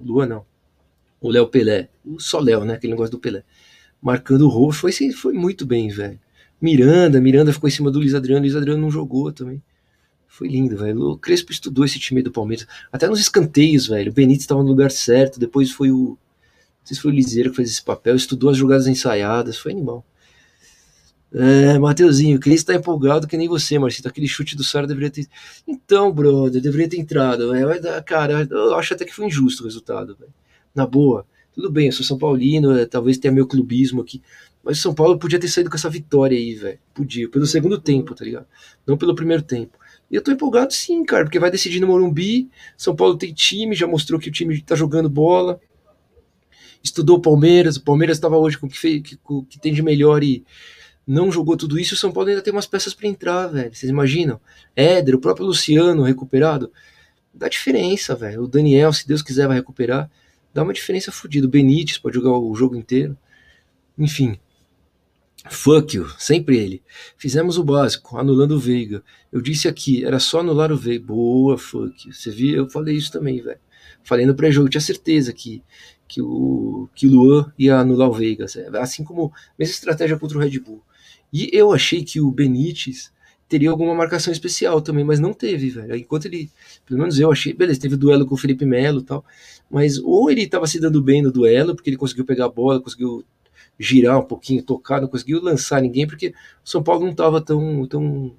o 0.00 0.04
Luan 0.04 0.26
não, 0.26 0.46
o 1.20 1.30
Léo 1.30 1.48
Pelé, 1.48 1.88
o 2.04 2.18
só 2.18 2.38
Léo, 2.38 2.64
né? 2.64 2.74
Aquele 2.74 2.92
negócio 2.92 3.12
do 3.12 3.18
Pelé. 3.18 3.44
Marcando 4.00 4.42
o 4.42 4.48
roxo, 4.48 4.80
foi, 4.80 4.92
foi 5.12 5.32
muito 5.32 5.66
bem, 5.66 5.88
velho. 5.88 6.18
Miranda, 6.60 7.20
Miranda 7.20 7.52
ficou 7.52 7.68
em 7.68 7.72
cima 7.72 7.90
do 7.90 7.98
Luiz 7.98 8.14
Adriano, 8.14 8.42
Luiz 8.42 8.56
Adriano 8.56 8.80
não 8.80 8.90
jogou 8.90 9.32
também. 9.32 9.62
Foi 10.26 10.48
lindo, 10.48 10.76
velho. 10.76 11.00
O 11.10 11.18
Crespo 11.18 11.52
estudou 11.52 11.84
esse 11.84 11.98
time 11.98 12.22
do 12.22 12.30
Palmeiras. 12.30 12.66
Até 12.92 13.08
nos 13.08 13.20
escanteios, 13.20 13.88
velho. 13.88 14.10
O 14.10 14.14
Benítez 14.14 14.42
estava 14.42 14.62
no 14.62 14.68
lugar 14.68 14.90
certo. 14.90 15.40
Depois 15.40 15.70
foi 15.70 15.90
o. 15.90 16.10
Não 16.10 16.84
sei 16.84 16.94
se 16.96 17.02
foi 17.02 17.10
o 17.10 17.14
Liseiro 17.14 17.50
que 17.50 17.56
fez 17.56 17.70
esse 17.70 17.82
papel. 17.82 18.14
Estudou 18.14 18.50
as 18.50 18.56
jogadas 18.56 18.86
ensaiadas. 18.86 19.58
Foi 19.58 19.72
animal. 19.72 20.04
É, 21.32 21.78
Mateuzinho, 21.78 22.36
o 22.36 22.40
Cris 22.40 22.62
tá 22.62 22.74
empolgado 22.74 23.26
que 23.26 23.36
nem 23.36 23.48
você, 23.48 23.78
Marcito. 23.78 24.08
Aquele 24.08 24.28
chute 24.28 24.56
do 24.56 24.62
Sara 24.62 24.86
deveria 24.86 25.10
ter. 25.10 25.26
Então, 25.66 26.12
brother, 26.12 26.60
deveria 26.62 26.88
ter 26.88 26.98
entrado. 26.98 27.50
Véio. 27.50 27.68
Cara, 28.04 28.46
eu 28.50 28.74
acho 28.74 28.94
até 28.94 29.04
que 29.04 29.14
foi 29.14 29.26
injusto 29.26 29.62
o 29.62 29.66
resultado, 29.66 30.16
velho 30.16 30.32
na 30.78 30.86
boa. 30.86 31.26
Tudo 31.52 31.70
bem, 31.70 31.86
eu 31.86 31.92
sou 31.92 32.06
São 32.06 32.16
Paulino, 32.16 32.78
é, 32.78 32.86
talvez 32.86 33.18
tenha 33.18 33.32
meu 33.32 33.46
clubismo 33.46 34.00
aqui. 34.00 34.22
Mas 34.62 34.78
o 34.78 34.82
São 34.82 34.94
Paulo 34.94 35.18
podia 35.18 35.38
ter 35.38 35.48
saído 35.48 35.70
com 35.70 35.76
essa 35.76 35.88
vitória 35.88 36.36
aí, 36.36 36.54
velho. 36.54 36.78
Podia, 36.92 37.28
pelo 37.28 37.46
segundo 37.46 37.78
tempo, 37.78 38.14
tá 38.14 38.24
ligado? 38.24 38.46
Não 38.86 38.96
pelo 38.96 39.14
primeiro 39.14 39.42
tempo. 39.42 39.78
E 40.10 40.14
eu 40.14 40.22
tô 40.22 40.30
empolgado 40.30 40.72
sim, 40.72 41.04
cara, 41.04 41.24
porque 41.24 41.38
vai 41.38 41.50
decidir 41.50 41.80
no 41.80 41.86
Morumbi. 41.86 42.50
São 42.76 42.94
Paulo 42.94 43.16
tem 43.16 43.32
time, 43.32 43.74
já 43.74 43.86
mostrou 43.86 44.18
que 44.18 44.28
o 44.28 44.32
time 44.32 44.60
tá 44.60 44.74
jogando 44.74 45.08
bola. 45.08 45.60
Estudou 46.82 47.16
o 47.16 47.20
Palmeiras, 47.20 47.76
o 47.76 47.82
Palmeiras 47.82 48.16
estava 48.16 48.36
hoje 48.36 48.58
com 48.58 48.66
o 48.66 48.70
que, 48.70 48.78
fez, 48.78 49.02
que, 49.02 49.16
com 49.16 49.44
que 49.44 49.58
tem 49.58 49.72
de 49.72 49.82
melhor 49.82 50.22
e 50.22 50.44
não 51.06 51.30
jogou 51.30 51.56
tudo 51.56 51.78
isso. 51.78 51.94
O 51.94 51.98
São 51.98 52.12
Paulo 52.12 52.28
ainda 52.28 52.42
tem 52.42 52.52
umas 52.52 52.66
peças 52.66 52.94
para 52.94 53.08
entrar, 53.08 53.46
velho. 53.48 53.74
Vocês 53.74 53.90
imaginam? 53.90 54.40
Éder, 54.74 55.14
o 55.14 55.20
próprio 55.20 55.46
Luciano 55.46 56.02
recuperado. 56.02 56.72
Dá 57.32 57.48
diferença, 57.48 58.14
velho. 58.14 58.44
O 58.44 58.48
Daniel, 58.48 58.92
se 58.92 59.06
Deus 59.06 59.22
quiser, 59.22 59.46
vai 59.46 59.56
recuperar 59.56 60.10
dá 60.52 60.62
uma 60.62 60.72
diferença 60.72 61.12
fodida. 61.12 61.46
O 61.46 61.50
Benítez 61.50 61.98
pode 61.98 62.16
jogar 62.16 62.36
o 62.36 62.54
jogo 62.54 62.76
inteiro. 62.76 63.16
Enfim. 63.96 64.38
Fuck 65.50 65.96
you, 65.96 66.08
sempre 66.18 66.58
ele. 66.58 66.82
Fizemos 67.16 67.58
o 67.58 67.64
básico, 67.64 68.18
anulando 68.18 68.52
o 68.52 68.58
Veiga. 68.58 69.02
Eu 69.32 69.40
disse 69.40 69.68
aqui, 69.68 70.04
era 70.04 70.18
só 70.18 70.40
anular 70.40 70.72
o 70.72 70.76
Veiga. 70.76 71.04
Boa, 71.06 71.56
fuck 71.56 72.06
you. 72.06 72.12
Você 72.12 72.30
viu? 72.30 72.56
Eu 72.56 72.68
falei 72.68 72.96
isso 72.96 73.10
também, 73.10 73.40
velho. 73.40 73.58
Falei 74.02 74.26
no 74.26 74.34
pré-jogo, 74.34 74.68
tinha 74.68 74.80
certeza 74.80 75.32
que, 75.32 75.62
que, 76.06 76.22
o, 76.22 76.88
que 76.94 77.06
Luan 77.06 77.52
ia 77.58 77.78
anular 77.78 78.08
o 78.08 78.12
Veiga. 78.12 78.46
Assim 78.80 79.04
como 79.04 79.32
mesma 79.58 79.72
estratégia 79.72 80.18
contra 80.18 80.38
o 80.38 80.40
Red 80.40 80.58
Bull. 80.60 80.82
E 81.32 81.50
eu 81.52 81.72
achei 81.72 82.02
que 82.02 82.20
o 82.20 82.30
Benítez 82.30 83.12
teria 83.48 83.70
alguma 83.70 83.94
marcação 83.94 84.32
especial 84.32 84.80
também, 84.80 85.04
mas 85.04 85.18
não 85.18 85.32
teve, 85.32 85.70
velho. 85.70 85.96
Enquanto 85.96 86.26
ele, 86.26 86.50
pelo 86.86 87.00
menos 87.00 87.18
eu 87.18 87.32
achei, 87.32 87.52
beleza, 87.52 87.80
teve 87.80 87.96
duelo 87.96 88.26
com 88.26 88.34
o 88.34 88.38
Felipe 88.38 88.64
Melo 88.64 89.00
e 89.00 89.04
tal, 89.04 89.24
mas 89.70 89.98
ou 89.98 90.30
ele 90.30 90.42
estava 90.42 90.66
se 90.66 90.78
dando 90.78 91.02
bem 91.02 91.22
no 91.22 91.32
duelo, 91.32 91.74
porque 91.74 91.88
ele 91.88 91.96
conseguiu 91.96 92.24
pegar 92.24 92.46
a 92.46 92.50
bola, 92.50 92.80
conseguiu 92.80 93.24
girar 93.78 94.18
um 94.18 94.24
pouquinho, 94.24 94.62
tocar, 94.62 95.00
não 95.00 95.08
conseguiu 95.08 95.42
lançar 95.42 95.80
ninguém, 95.80 96.06
porque 96.06 96.28
o 96.64 96.68
São 96.68 96.82
Paulo 96.82 97.02
não 97.04 97.12
estava 97.12 97.40
tão, 97.40 97.86
tão 97.86 98.34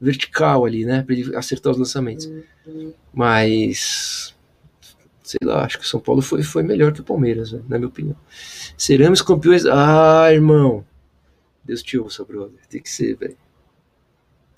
vertical 0.00 0.64
ali, 0.64 0.84
né, 0.84 1.02
para 1.02 1.14
ele 1.14 1.36
acertar 1.36 1.72
os 1.72 1.78
lançamentos. 1.78 2.30
Mas 3.12 4.34
sei 5.30 5.38
lá, 5.44 5.64
acho 5.64 5.78
que 5.78 5.84
o 5.84 5.88
São 5.88 6.00
Paulo 6.00 6.20
foi, 6.20 6.42
foi 6.42 6.62
melhor 6.62 6.92
que 6.92 7.00
o 7.00 7.04
Palmeiras, 7.04 7.52
véio, 7.52 7.64
na 7.68 7.78
minha 7.78 7.88
opinião. 7.88 8.16
Seremos 8.76 9.22
campeões. 9.22 9.64
Ah, 9.64 10.28
irmão. 10.32 10.84
Deus 11.62 11.82
te 11.82 11.96
ouça, 11.96 12.24
brother. 12.24 12.58
Tem 12.68 12.82
que 12.82 12.90
ser, 12.90 13.14
velho. 13.14 13.36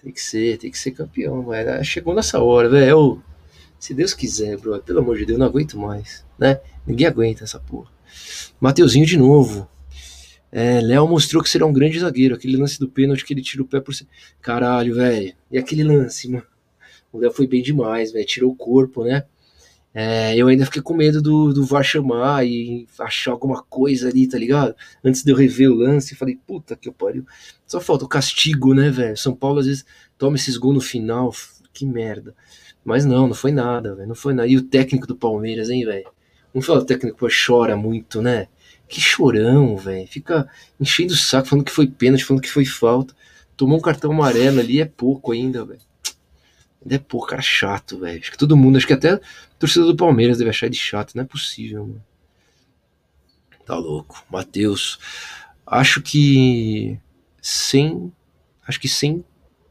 Tem 0.02 0.10
que 0.10 0.20
ser, 0.20 0.56
tem 0.56 0.70
que 0.70 0.78
ser 0.78 0.92
campeão, 0.92 1.46
velho. 1.46 1.84
Chegou 1.84 2.14
nessa 2.14 2.40
hora, 2.40 2.70
velho. 2.70 3.22
Se 3.78 3.92
Deus 3.92 4.14
quiser, 4.14 4.56
bro, 4.56 4.80
pelo 4.80 5.00
amor 5.00 5.18
de 5.18 5.26
Deus, 5.26 5.38
não 5.38 5.46
aguento 5.46 5.78
mais, 5.78 6.24
né? 6.38 6.60
Ninguém 6.86 7.06
aguenta 7.06 7.44
essa 7.44 7.58
porra. 7.58 7.90
Mateuzinho 8.60 9.04
de 9.04 9.18
novo. 9.18 9.68
É, 10.52 10.82
Léo 10.82 11.08
mostrou 11.08 11.42
que 11.42 11.48
será 11.48 11.64
um 11.64 11.72
grande 11.72 11.98
zagueiro. 11.98 12.34
Aquele 12.34 12.58
lance 12.58 12.78
do 12.78 12.88
pênalti 12.88 13.24
que 13.24 13.32
ele 13.32 13.40
tira 13.40 13.62
o 13.62 13.66
pé 13.66 13.80
por. 13.80 13.94
Caralho, 14.40 14.94
velho. 14.94 15.34
E 15.50 15.56
aquele 15.56 15.82
lance, 15.82 16.28
mano. 16.28 16.46
O 17.10 17.18
Léo 17.18 17.32
foi 17.32 17.46
bem 17.46 17.62
demais, 17.62 18.12
velho. 18.12 18.26
Tirou 18.26 18.52
o 18.52 18.56
corpo, 18.56 19.02
né? 19.04 19.24
É, 19.94 20.34
eu 20.36 20.48
ainda 20.48 20.64
fiquei 20.64 20.80
com 20.80 20.94
medo 20.94 21.20
do, 21.20 21.52
do 21.52 21.64
VAR 21.66 21.84
chamar 21.84 22.46
e 22.46 22.86
achar 22.98 23.32
alguma 23.32 23.62
coisa 23.62 24.08
ali, 24.08 24.26
tá 24.26 24.38
ligado? 24.38 24.74
Antes 25.04 25.22
de 25.22 25.30
eu 25.30 25.36
rever 25.36 25.70
o 25.70 25.74
lance, 25.74 26.14
falei, 26.14 26.38
puta 26.46 26.74
que 26.76 26.90
pariu. 26.90 27.26
Só 27.66 27.80
falta 27.80 28.04
o 28.04 28.08
castigo, 28.08 28.74
né, 28.74 28.90
velho? 28.90 29.16
São 29.16 29.34
Paulo 29.34 29.58
às 29.60 29.66
vezes 29.66 29.84
toma 30.16 30.36
esses 30.36 30.56
gols 30.56 30.74
no 30.76 30.80
final, 30.80 31.34
que 31.72 31.84
merda. 31.84 32.34
Mas 32.84 33.04
não, 33.04 33.28
não 33.28 33.34
foi 33.34 33.52
nada, 33.52 33.94
velho. 33.94 34.08
Não 34.08 34.14
foi 34.14 34.32
nada. 34.34 34.48
E 34.48 34.56
o 34.56 34.62
técnico 34.62 35.06
do 35.06 35.16
Palmeiras, 35.16 35.68
hein, 35.68 35.84
velho? 35.84 36.10
Não 36.54 36.62
fala 36.62 36.80
o 36.80 36.84
técnico 36.84 37.18
pô, 37.18 37.28
chora 37.28 37.76
muito, 37.76 38.22
né? 38.22 38.48
Que 38.92 39.00
chorão, 39.00 39.74
velho. 39.74 40.06
Fica 40.06 40.46
enchendo 40.78 41.14
o 41.14 41.16
saco, 41.16 41.48
falando 41.48 41.64
que 41.64 41.72
foi 41.72 41.86
pênalti, 41.86 42.26
falando 42.26 42.42
que 42.42 42.50
foi 42.50 42.66
falta. 42.66 43.16
Tomou 43.56 43.78
um 43.78 43.80
cartão 43.80 44.12
amarelo 44.12 44.60
ali, 44.60 44.82
é 44.82 44.84
pouco 44.84 45.32
ainda, 45.32 45.64
velho. 45.64 45.80
Ainda 46.82 46.96
é 46.96 46.98
pouco, 46.98 47.28
cara 47.28 47.40
chato, 47.40 47.98
velho. 47.98 48.20
Acho 48.20 48.30
que 48.30 48.36
todo 48.36 48.54
mundo, 48.54 48.76
acho 48.76 48.86
que 48.86 48.92
até 48.92 49.18
torcedor 49.58 49.88
do 49.88 49.96
Palmeiras 49.96 50.36
deve 50.36 50.50
achar 50.50 50.66
ele 50.66 50.74
chato. 50.74 51.14
Não 51.14 51.22
é 51.22 51.26
possível, 51.26 51.86
mano. 51.86 52.04
Tá 53.64 53.78
louco. 53.78 54.26
Matheus. 54.30 54.98
Acho 55.66 56.02
que 56.02 56.98
sem. 57.40 58.12
Acho 58.68 58.78
que 58.78 58.90
sem 58.90 59.24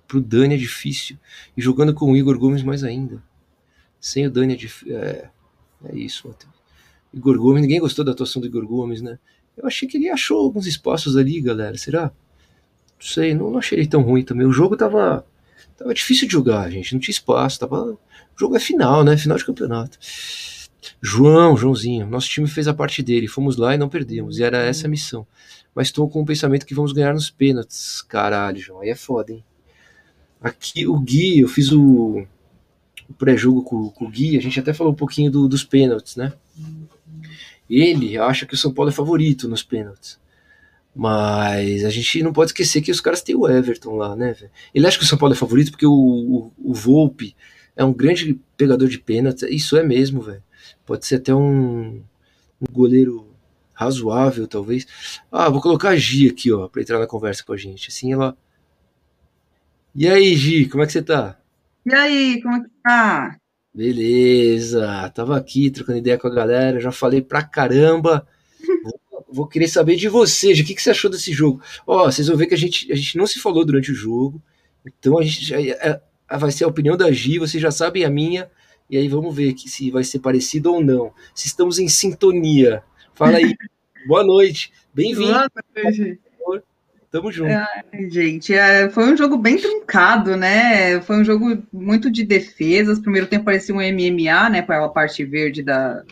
pro 0.08 0.20
Dani 0.20 0.56
é 0.56 0.58
difícil. 0.58 1.16
E 1.56 1.62
jogando 1.62 1.94
com 1.94 2.12
o 2.12 2.18
Igor 2.18 2.40
Gomes 2.40 2.64
mais 2.64 2.84
ainda. 2.84 3.22
Sem 4.00 4.26
o 4.26 4.32
Dani 4.32 4.54
é 4.54 4.58
difícil. 4.58 4.98
É, 4.98 5.30
é 5.86 5.96
isso, 5.96 6.28
Matheus. 6.28 6.61
Igor 7.13 7.38
Gomes, 7.38 7.62
ninguém 7.62 7.80
gostou 7.80 8.06
da 8.06 8.12
atuação 8.12 8.41
do 8.41 8.47
Igor 8.47 8.65
Gomes, 8.65 9.02
né? 9.02 9.19
Eu 9.58 9.67
achei 9.67 9.88
que 9.88 9.97
ele 9.97 10.10
achou 10.10 10.39
alguns 10.39 10.65
espaços 10.65 11.17
ali, 11.17 11.41
galera. 11.41 11.78
Será? 11.78 12.04
Não 12.04 13.08
sei, 13.08 13.34
não, 13.34 13.52
não 13.52 13.60
achei 13.60 13.80
ele 13.80 13.88
tão 13.88 14.02
ruim 14.02 14.24
também. 14.24 14.47
O 14.47 14.52
jogo 14.54 14.78
tava, 14.78 15.26
tava 15.78 15.93
difícil 15.93 16.28
de 16.28 16.34
jogar, 16.34 16.69
gente. 16.69 16.93
Não 16.93 17.00
tinha 17.00 17.12
espaço. 17.12 17.60
Tava, 17.60 17.91
o 17.91 18.00
jogo 18.39 18.56
é 18.56 18.60
final, 18.60 19.04
né? 19.04 19.17
Final 19.17 19.38
de 19.38 19.45
campeonato. 19.45 19.97
João, 21.02 21.58
Joãozinho, 21.58 22.08
nosso 22.08 22.30
time 22.30 22.47
fez 22.47 22.67
a 22.67 22.74
parte 22.74 23.04
dele. 23.04 23.28
Fomos 23.28 23.58
lá 23.58 23.76
e 23.76 23.78
não 23.78 23.89
perdemos. 23.89 24.39
E 24.39 24.43
era 24.43 24.63
essa 24.63 24.88
a 24.88 24.89
missão. 24.89 25.28
Mas 25.76 25.88
estou 25.88 26.10
com 26.10 26.21
o 26.21 26.26
pensamento 26.26 26.65
que 26.65 26.76
vamos 26.76 26.91
ganhar 26.91 27.13
nos 27.13 27.30
pênaltis. 27.30 28.02
Caralho, 28.02 28.60
João. 28.60 28.82
Aí 28.82 28.89
é 28.89 28.95
foda, 28.95 29.32
hein? 29.32 29.43
Aqui 30.41 30.88
o 30.88 31.00
Gui, 31.00 31.39
eu 31.39 31.47
fiz 31.47 31.71
o, 31.71 32.26
o 33.08 33.13
pré-jogo 33.13 33.63
com, 33.63 33.89
com, 33.89 34.06
o 34.06 34.10
Gui. 34.10 34.38
A 34.38 34.41
gente 34.41 34.60
até 34.60 34.74
falou 34.74 34.91
um 34.91 34.95
pouquinho 34.95 35.30
do, 35.30 35.47
dos 35.47 35.63
pênaltis, 35.63 36.15
né? 36.15 36.34
Ele 37.72 38.18
acha 38.18 38.46
que 38.46 38.54
o 38.54 38.58
São 38.58 38.74
Paulo 38.74 38.90
é 38.90 38.94
favorito 38.94 39.48
nos 39.48 39.64
pênaltis. 39.64 40.20
Mas 40.94 41.86
a 41.86 41.90
gente 41.90 42.22
não 42.22 42.34
pode 42.34 42.50
esquecer 42.50 42.82
que 42.82 42.92
os 42.92 43.00
caras 43.00 43.22
têm 43.22 43.34
o 43.36 43.48
Everton 43.48 43.96
lá, 43.96 44.14
né? 44.14 44.36
Ele 44.74 44.86
acha 44.86 44.98
que 44.98 45.06
o 45.06 45.08
São 45.08 45.18
Paulo 45.18 45.34
é 45.34 45.38
favorito 45.38 45.72
porque 45.72 45.86
o, 45.86 45.92
o, 45.92 46.52
o 46.58 46.74
Volpe 46.74 47.34
é 47.76 47.86
um 47.86 47.94
grande 47.94 48.38
pegador 48.58 48.90
de 48.90 49.00
pênaltis. 49.00 49.44
Isso 49.50 49.78
é 49.78 49.84
mesmo, 49.84 50.22
velho. 50.22 50.44
Pode 50.86 51.06
ser 51.06 51.16
até 51.16 51.34
um, 51.34 52.04
um, 52.60 52.72
goleiro 52.72 53.34
razoável, 53.74 54.46
talvez. 54.48 54.86
Ah, 55.32 55.50
vou 55.50 55.62
colocar 55.62 55.90
a 55.90 55.96
Gi 55.96 56.30
aqui, 56.30 56.52
ó, 56.52 56.68
pra 56.68 56.82
entrar 56.82 57.00
na 57.00 57.08
conversa 57.08 57.44
com 57.44 57.54
a 57.54 57.58
gente. 57.58 57.88
Assim 57.90 58.12
ela. 58.12 58.38
E 59.96 60.10
aí, 60.10 60.36
Gi, 60.36 60.68
como 60.68 60.84
é 60.84 60.86
que 60.86 60.92
você 60.92 61.02
tá? 61.02 61.40
E 61.86 61.94
aí, 61.96 62.42
como 62.42 62.58
é 62.58 62.60
que 62.60 62.70
tá? 62.84 63.41
Beleza, 63.74 65.10
tava 65.16 65.38
aqui 65.38 65.72
trocando 65.72 66.00
ideia 66.00 66.18
com 66.18 66.28
a 66.28 66.34
galera, 66.34 66.80
já 66.80 66.92
falei 66.92 67.22
pra 67.22 67.42
caramba. 67.42 68.28
vou, 69.10 69.26
vou 69.32 69.48
querer 69.48 69.68
saber 69.68 69.96
de 69.96 70.10
você, 70.10 70.52
o 70.52 70.56
que, 70.66 70.76
que 70.76 70.82
você 70.82 70.90
achou 70.92 71.10
desse 71.10 71.32
jogo? 71.32 71.62
Ó, 71.88 72.06
vocês 72.06 72.28
vão 72.28 72.36
ver 72.36 72.48
que 72.48 72.54
a 72.54 72.58
gente, 72.58 72.92
a 72.92 72.96
gente 72.96 73.18
não 73.18 73.26
se 73.26 73.40
falou 73.40 73.64
durante 73.66 73.92
o 73.92 73.96
jogo, 73.96 74.42
então 74.86 75.18
a 75.18 75.24
gente 75.24 75.54
é, 75.54 76.02
é, 76.30 76.38
vai 76.38 76.52
ser 76.52 76.66
a 76.66 76.68
opinião 76.68 76.98
da 76.98 77.12
Gi, 77.12 77.40
vocês 77.40 77.62
já 77.62 77.72
sabem 77.72 78.04
a 78.04 78.10
minha, 78.10 78.52
e 78.90 78.98
aí 78.98 79.08
vamos 79.08 79.34
ver 79.34 79.54
que, 79.54 79.70
se 79.70 79.90
vai 79.90 80.04
ser 80.04 80.20
parecido 80.20 80.74
ou 80.74 80.84
não. 80.84 81.14
Se 81.34 81.48
estamos 81.48 81.80
em 81.80 81.88
sintonia. 81.88 82.84
Fala 83.14 83.38
aí. 83.38 83.56
Boa 84.06 84.24
noite. 84.24 84.74
Bem-vindo. 84.94 85.32
Boa 85.32 85.50
noite. 85.82 86.20
Tamo 87.12 87.30
junto. 87.30 87.52
Ai, 87.52 88.10
gente, 88.10 88.54
é, 88.54 88.89
foi 88.89 89.12
um 89.12 89.17
jogo 89.17 89.38
bem 89.38 89.58
truncado, 89.58 90.38
né? 90.38 91.02
Foi 91.02 91.17
um 91.17 91.26
jogo 91.26 91.62
muito 91.71 92.10
de 92.10 92.24
defesas. 92.24 93.00
Primeiro 93.00 93.28
tempo 93.28 93.43
parecia 93.43 93.76
um 93.76 93.80
MMA, 93.80 94.50
né? 94.50 94.62
Para 94.62 94.86
a 94.86 94.89
parte 94.89 95.26
verde 95.26 95.62
da, 95.62 96.04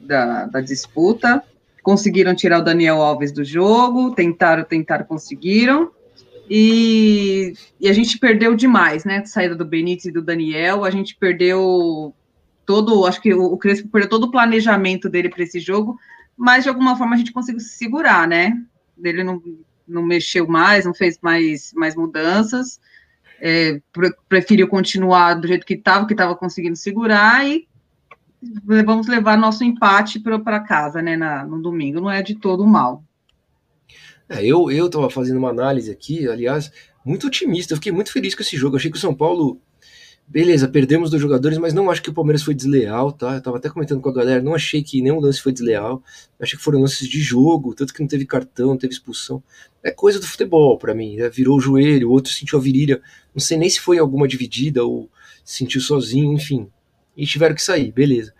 da, 0.00 0.46
da, 0.46 0.60
disputa. 0.62 1.44
Conseguiram 1.82 2.34
tirar 2.34 2.60
o 2.60 2.64
Daniel 2.64 3.02
Alves 3.02 3.32
do 3.32 3.44
jogo, 3.44 4.14
tentaram, 4.14 4.64
tentaram, 4.64 5.04
conseguiram. 5.04 5.90
E, 6.48 7.52
e 7.78 7.86
a 7.86 7.92
gente 7.92 8.18
perdeu 8.18 8.56
demais, 8.56 9.04
né? 9.04 9.22
Saída 9.26 9.54
do 9.54 9.64
Benítez 9.64 10.06
e 10.06 10.10
do 10.10 10.22
Daniel, 10.22 10.84
a 10.84 10.90
gente 10.90 11.16
perdeu 11.16 12.14
todo, 12.64 13.04
acho 13.06 13.20
que 13.20 13.34
o, 13.34 13.56
Crespo 13.58 13.88
perdeu 13.88 14.08
todo 14.08 14.24
o 14.24 14.30
planejamento 14.30 15.08
dele 15.08 15.28
para 15.28 15.42
esse 15.42 15.60
jogo, 15.60 15.98
mas 16.36 16.64
de 16.64 16.70
alguma 16.70 16.96
forma 16.96 17.14
a 17.14 17.18
gente 17.18 17.32
conseguiu 17.32 17.60
se 17.60 17.76
segurar, 17.76 18.26
né? 18.26 18.56
Ele 19.02 19.22
não 19.22 19.40
não 19.90 20.02
mexeu 20.02 20.46
mais, 20.46 20.84
não 20.84 20.94
fez 20.94 21.18
mais, 21.20 21.72
mais 21.74 21.94
mudanças, 21.94 22.80
é, 23.40 23.80
preferiu 24.28 24.68
continuar 24.68 25.34
do 25.34 25.48
jeito 25.48 25.66
que 25.66 25.74
estava, 25.74 26.06
que 26.06 26.12
estava 26.12 26.36
conseguindo 26.36 26.76
segurar, 26.76 27.46
e 27.46 27.66
vamos 28.84 29.06
levar 29.06 29.36
nosso 29.36 29.64
empate 29.64 30.20
para 30.20 30.60
casa, 30.60 31.02
né, 31.02 31.16
na, 31.16 31.44
no 31.44 31.60
domingo. 31.60 32.00
Não 32.00 32.10
é 32.10 32.22
de 32.22 32.34
todo 32.34 32.66
mal. 32.66 33.04
É, 34.28 34.44
eu 34.46 34.68
estava 34.86 35.10
fazendo 35.10 35.38
uma 35.38 35.50
análise 35.50 35.90
aqui, 35.90 36.28
aliás, 36.28 36.70
muito 37.04 37.26
otimista. 37.26 37.72
Eu 37.72 37.76
fiquei 37.76 37.92
muito 37.92 38.12
feliz 38.12 38.34
com 38.34 38.42
esse 38.42 38.56
jogo. 38.56 38.76
achei 38.76 38.90
que 38.90 38.96
o 38.96 39.00
São 39.00 39.14
Paulo 39.14 39.60
beleza, 40.30 40.68
perdemos 40.68 41.10
dois 41.10 41.20
jogadores, 41.20 41.58
mas 41.58 41.74
não 41.74 41.90
acho 41.90 42.00
que 42.00 42.08
o 42.08 42.14
Palmeiras 42.14 42.44
foi 42.44 42.54
desleal, 42.54 43.10
tá? 43.10 43.34
Eu 43.34 43.42
tava 43.42 43.56
até 43.56 43.68
comentando 43.68 44.00
com 44.00 44.08
a 44.08 44.14
galera, 44.14 44.40
não 44.40 44.54
achei 44.54 44.80
que 44.80 45.02
nenhum 45.02 45.18
lance 45.18 45.42
foi 45.42 45.52
desleal. 45.52 46.00
Achei 46.38 46.56
que 46.56 46.64
foram 46.64 46.80
lances 46.80 47.08
de 47.08 47.20
jogo, 47.20 47.74
tanto 47.74 47.92
que 47.92 48.00
não 48.00 48.06
teve 48.06 48.24
cartão, 48.24 48.68
não 48.68 48.78
teve 48.78 48.92
expulsão. 48.92 49.42
É 49.82 49.90
coisa 49.90 50.20
do 50.20 50.26
futebol 50.26 50.76
para 50.76 50.94
mim, 50.94 51.16
né? 51.16 51.28
Virou 51.28 51.56
o 51.56 51.60
joelho, 51.60 52.08
o 52.08 52.12
outro 52.12 52.32
sentiu 52.32 52.58
a 52.58 52.62
virilha. 52.62 53.00
Não 53.34 53.40
sei 53.40 53.56
nem 53.56 53.68
se 53.68 53.80
foi 53.80 53.98
alguma 53.98 54.28
dividida 54.28 54.84
ou 54.84 55.08
sentiu 55.44 55.80
sozinho, 55.80 56.32
enfim. 56.32 56.68
E 57.16 57.26
tiveram 57.26 57.54
que 57.54 57.62
sair, 57.62 57.90
beleza. 57.90 58.34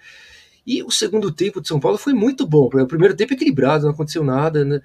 E 0.66 0.82
o 0.82 0.90
segundo 0.90 1.32
tempo 1.32 1.60
de 1.60 1.68
São 1.68 1.80
Paulo 1.80 1.96
foi 1.96 2.12
muito 2.12 2.46
bom. 2.46 2.66
O 2.66 2.86
primeiro 2.86 3.16
tempo 3.16 3.32
equilibrado, 3.32 3.84
não 3.84 3.92
aconteceu 3.92 4.22
nada, 4.22 4.64
né? 4.64 4.80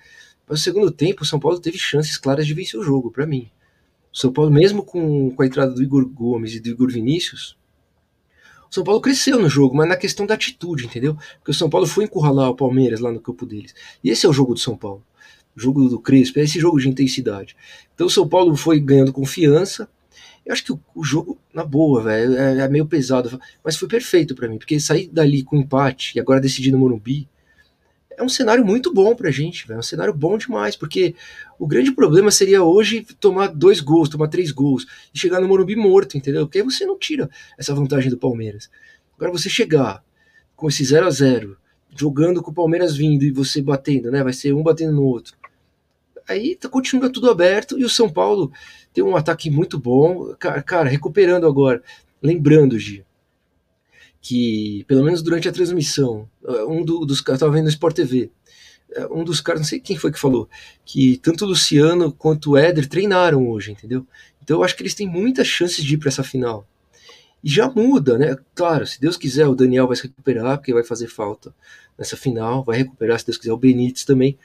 Mas 0.48 0.62
o 0.62 0.64
segundo 0.64 0.92
tempo, 0.92 1.24
o 1.24 1.26
São 1.26 1.40
Paulo 1.40 1.60
teve 1.60 1.78
chances 1.78 2.18
claras 2.18 2.48
de 2.48 2.54
vencer 2.54 2.80
o 2.80 2.84
jogo, 2.84 3.12
para 3.12 3.26
mim. 3.26 3.50
O 4.14 4.18
São 4.18 4.32
Paulo, 4.32 4.50
mesmo 4.52 4.84
com, 4.84 5.32
com 5.32 5.42
a 5.42 5.46
entrada 5.46 5.74
do 5.74 5.84
Igor 5.84 6.08
Gomes 6.08 6.54
e 6.54 6.60
do 6.60 6.70
Igor 6.70 6.90
Vinícius, 6.90 7.58
o 8.70 8.74
São 8.74 8.84
Paulo 8.84 9.02
cresceu 9.02 9.40
no 9.40 9.50
jogo, 9.50 9.76
mas 9.76 9.90
na 9.90 9.98
questão 9.98 10.26
da 10.26 10.34
atitude, 10.34 10.86
entendeu? 10.86 11.16
Porque 11.38 11.52
o 11.52 11.54
São 11.54 11.70
Paulo 11.70 11.88
foi 11.88 12.06
encurralar 12.06 12.50
o 12.50 12.56
Palmeiras 12.56 13.00
lá 13.00 13.12
no 13.12 13.20
campo 13.20 13.46
deles. 13.46 13.74
E 14.04 14.10
esse 14.10 14.26
é 14.26 14.30
o 14.30 14.34
jogo 14.34 14.54
do 14.54 14.60
São 14.60 14.78
Paulo. 14.78 15.04
Jogo 15.56 15.88
do 15.88 16.00
Crespo, 16.00 16.40
é 16.40 16.44
esse 16.44 16.60
jogo 16.60 16.80
de 16.80 16.90
intensidade. 16.90 17.56
Então 17.94 18.08
o 18.08 18.10
São 18.10 18.28
Paulo 18.28 18.56
foi 18.56 18.80
ganhando 18.80 19.14
confiança. 19.14 19.88
Eu 20.46 20.54
acho 20.54 20.64
que 20.64 20.74
o, 20.74 20.80
o 20.94 21.04
jogo, 21.04 21.40
na 21.54 21.64
boa, 21.64 22.04
velho, 22.04 22.38
é, 22.38 22.60
é, 22.60 22.68
meio 22.68 22.86
pesado. 22.86 23.40
Mas 23.64 23.78
foi 23.78 23.88
perfeito 23.88 24.36
para 24.36 24.48
mim, 24.48 24.58
porque 24.58 24.80
sair 24.80 25.08
dali 25.08 25.44
com 25.44 25.56
empate 25.56 26.18
e 26.18 26.20
agora 26.20 26.42
decidir 26.42 26.72
no 26.72 26.78
Morumbi, 26.78 27.28
é 28.18 28.24
um 28.24 28.30
cenário 28.30 28.66
muito 28.66 28.94
bom 28.94 29.16
pra 29.16 29.30
gente, 29.30 29.70
é 29.72 29.78
um 29.78 29.82
cenário 29.82 30.14
bom 30.14 30.38
demais, 30.38 30.76
porque 30.76 31.16
o 31.60 31.68
grande 31.68 31.92
problema 31.92 32.32
seria 32.32 32.64
hoje 32.64 33.06
tomar 33.20 33.48
dois 33.48 33.82
gols, 33.82 34.08
tomar 34.08 34.28
três 34.28 34.52
gols 34.52 34.86
e 35.14 35.20
chegar 35.20 35.42
no 35.42 35.48
Morumbi 35.48 35.76
morto, 35.76 36.18
entendeu? 36.18 36.46
Porque 36.46 36.60
aí 36.60 36.64
você 36.64 36.86
não 36.86 36.98
tira 36.98 37.30
essa 37.58 37.74
vantagem 37.74 38.10
do 38.10 38.18
Palmeiras. 38.18 38.70
Agora 39.18 39.32
você 39.32 39.50
chegar 39.50 40.04
com 40.56 40.68
esse 40.68 40.84
0 40.84 41.08
a 41.08 41.10
0 41.10 41.58
jogando 41.96 42.42
com 42.42 42.52
o 42.52 42.54
Palmeiras 42.54 42.96
vindo 42.96 43.24
e 43.24 43.32
você 43.32 43.62
batendo, 43.62 44.12
né? 44.12 44.24
Vai 44.24 44.34
ser 44.34 44.54
um 44.54 44.62
batendo 44.62 44.94
no 44.94 45.04
outro. 45.04 45.36
Aí 46.28 46.56
tá, 46.56 46.68
continua 46.68 47.10
tudo 47.10 47.30
aberto 47.30 47.78
e 47.78 47.86
o 47.86 47.90
São 47.90 48.10
Paulo 48.10 48.52
tem 48.94 49.04
um 49.04 49.16
ataque 49.16 49.50
muito 49.50 49.78
bom. 49.78 50.34
Cara, 50.40 50.62
cara 50.62 50.90
recuperando 50.90 51.46
agora. 51.46 51.84
Lembrando, 52.22 52.80
Gi, 52.80 53.06
que, 54.22 54.84
pelo 54.88 55.04
menos 55.04 55.22
durante 55.22 55.48
a 55.48 55.52
transmissão, 55.52 56.28
eh, 56.48 56.64
um 56.66 56.84
do, 56.84 57.06
dos 57.06 57.22
caras, 57.22 57.38
estava 57.38 57.52
vendo 57.54 57.66
no 57.66 57.70
Sport 57.70 57.96
TV, 57.96 58.32
eh, 58.92 59.08
um 59.12 59.24
dos 59.24 59.40
caras, 59.40 59.62
não 59.62 59.68
sei 59.68 59.80
quem 59.80 59.98
foi 59.98 60.12
que 60.12 60.20
falou, 60.20 60.50
que 60.84 61.18
tanto 61.18 61.46
o 61.46 61.50
Luciano 61.50 62.12
quanto 62.12 62.52
o 62.52 62.58
Éder 62.58 62.88
treinaram 62.88 63.48
hoje, 63.48 63.72
entendeu? 63.72 64.08
Então 64.42 64.58
eu 64.58 64.64
acho 64.64 64.76
que 64.76 64.82
eles 64.82 64.96
têm 64.96 65.08
muitas 65.08 65.46
chances 65.46 65.84
de 65.84 65.94
ir 65.94 65.98
para 66.00 66.10
essa 66.10 66.24
final. 66.24 66.68
E 67.44 67.50
já 67.50 67.70
muda, 67.70 68.18
né? 68.18 68.36
Claro, 68.56 68.88
se 68.88 69.00
Deus 69.00 69.16
quiser, 69.16 69.48
o 69.48 69.54
Daniel 69.54 69.86
vai 69.86 69.96
se 69.96 70.04
recuperar, 70.04 70.58
porque 70.58 70.74
vai 70.74 70.84
fazer 70.84 71.08
falta 71.08 71.54
nessa 71.96 72.18
final, 72.18 72.64
vai 72.64 72.78
recuperar, 72.78 73.20
se 73.20 73.28
Deus 73.28 73.38
quiser, 73.38 73.54
o 73.54 73.58
Benítez 73.58 74.04
também. 74.04 74.40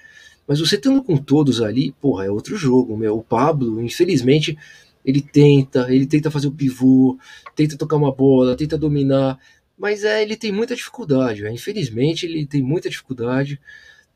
Mas 0.46 0.58
você 0.58 0.76
estando 0.76 1.02
com 1.02 1.16
todos 1.16 1.62
ali, 1.62 1.92
porra, 2.00 2.26
é 2.26 2.30
outro 2.30 2.56
jogo, 2.56 2.96
meu. 2.96 3.16
O 3.16 3.22
Pablo, 3.22 3.80
infelizmente, 3.80 4.58
ele 5.04 5.20
tenta, 5.20 5.86
ele 5.92 6.06
tenta 6.06 6.30
fazer 6.30 6.48
o 6.48 6.52
pivô, 6.52 7.18
tenta 7.54 7.76
tocar 7.76 7.96
uma 7.96 8.12
bola, 8.12 8.56
tenta 8.56 8.76
dominar, 8.76 9.38
mas 9.78 10.04
é, 10.04 10.22
ele 10.22 10.36
tem 10.36 10.52
muita 10.52 10.76
dificuldade, 10.76 11.46
é. 11.46 11.50
infelizmente 11.50 12.26
ele 12.26 12.46
tem 12.46 12.62
muita 12.62 12.90
dificuldade, 12.90 13.58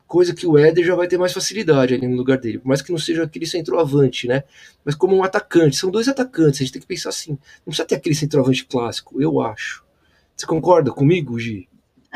coisa 0.05 0.33
que 0.33 0.45
o 0.45 0.57
Éder 0.57 0.85
já 0.85 0.95
vai 0.95 1.07
ter 1.07 1.17
mais 1.17 1.33
facilidade 1.33 1.93
ali 1.93 2.07
no 2.07 2.15
lugar 2.15 2.37
dele, 2.37 2.59
por 2.59 2.67
mais 2.67 2.81
que 2.81 2.91
não 2.91 2.99
seja 2.99 3.23
aquele 3.23 3.47
centroavante, 3.47 4.27
né? 4.27 4.43
Mas 4.83 4.93
como 4.93 5.15
um 5.15 5.23
atacante, 5.23 5.75
são 5.75 5.89
dois 5.89 6.07
atacantes, 6.07 6.61
a 6.61 6.63
gente 6.63 6.73
tem 6.73 6.81
que 6.81 6.87
pensar 6.87 7.09
assim, 7.09 7.31
não 7.31 7.65
precisa 7.65 7.87
ter 7.87 7.95
aquele 7.95 8.13
centroavante 8.13 8.65
clássico, 8.65 9.19
eu 9.19 9.41
acho. 9.41 9.83
Você 10.35 10.45
concorda 10.45 10.91
comigo, 10.91 11.39
Gi? 11.39 11.67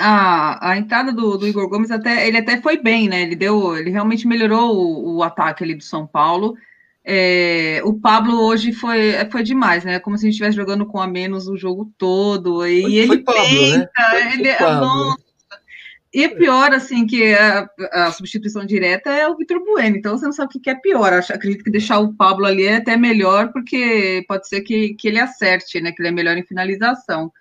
A, 0.02 0.72
a 0.72 0.78
entrada 0.78 1.12
do, 1.12 1.38
do, 1.38 1.46
Igor 1.46 1.68
Gomes 1.68 1.92
até 1.92 2.26
ele 2.26 2.38
até 2.38 2.62
foi 2.62 2.78
bem, 2.78 3.10
né? 3.10 3.22
Ele 3.22 3.36
deu, 3.36 3.76
ele 3.76 3.90
realmente 3.90 4.26
melhorou 4.26 4.76
o, 4.76 5.18
o 5.18 5.24
ataque 5.24 5.64
ali 5.64 5.76
do 5.76 5.84
São 5.84 6.08
Paulo. 6.08 6.56
É, 7.04 7.82
o 7.84 7.94
Pablo 7.94 8.40
hoje 8.40 8.72
foi, 8.72 9.14
foi 9.32 9.44
demais, 9.44 9.84
né? 9.84 10.00
Como 10.00 10.18
se 10.18 10.24
a 10.24 10.26
gente 10.26 10.34
estivesse 10.34 10.56
jogando 10.56 10.86
com 10.86 11.00
a 11.00 11.08
menos 11.08 11.48
o 11.48 11.58
jogo 11.58 11.92
todo. 11.98 12.66
E 12.66 12.82
foi, 12.82 12.94
ele 12.94 13.08
foi 13.08 13.18
Pablo, 13.24 13.44
tenta, 13.44 13.92
né? 14.14 14.34
Ele, 14.34 14.54
Pablo. 14.56 15.16
E 16.14 16.24
é 16.24 16.28
pior, 16.28 16.74
assim, 16.74 17.06
que 17.06 17.34
a, 17.34 17.70
a, 17.92 18.12
substituição 18.12 18.66
direta 18.66 19.12
é 19.12 19.28
o 19.28 19.36
Vitor 19.38 19.64
Bueno, 19.64 19.96
então 19.96 20.18
você 20.18 20.26
não 20.26 20.32
sabe 20.32 20.56
o 20.56 20.60
que 20.60 20.70
é 20.70 20.76
pior. 20.76 21.14
Acho, 21.14 21.34
acredito 21.34 21.64
que 21.64 21.70
deixar 21.70 22.00
o 22.00 22.14
Pablo 22.14 22.46
ali 22.46 22.66
é 22.66 22.78
até 22.78 22.98
melhor, 22.98 23.52
porque 23.52 24.26
pode 24.28 24.48
ser 24.48 24.62
que, 24.62 24.96
que 24.96 25.08
ele 25.08 25.20
acerte, 25.20 25.80
né? 25.80 25.92
Que 25.92 26.02
ele 26.02 26.10
é 26.10 26.12
melhor 26.12 26.36
em 26.36 26.44
finalização. 26.44 27.32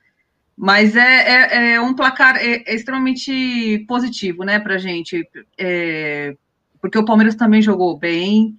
Mas 0.61 0.97
é, 0.97 1.01
é, 1.01 1.73
é 1.75 1.81
um 1.81 1.94
placar 1.94 2.37
é, 2.37 2.64
é 2.66 2.75
extremamente 2.75 3.85
positivo, 3.87 4.42
né, 4.42 4.59
pra 4.59 4.77
gente. 4.77 5.25
É, 5.57 6.35
porque 6.81 6.99
o 6.99 7.05
Palmeiras 7.05 7.37
também 7.37 7.62
jogou 7.62 7.97
bem, 7.97 8.57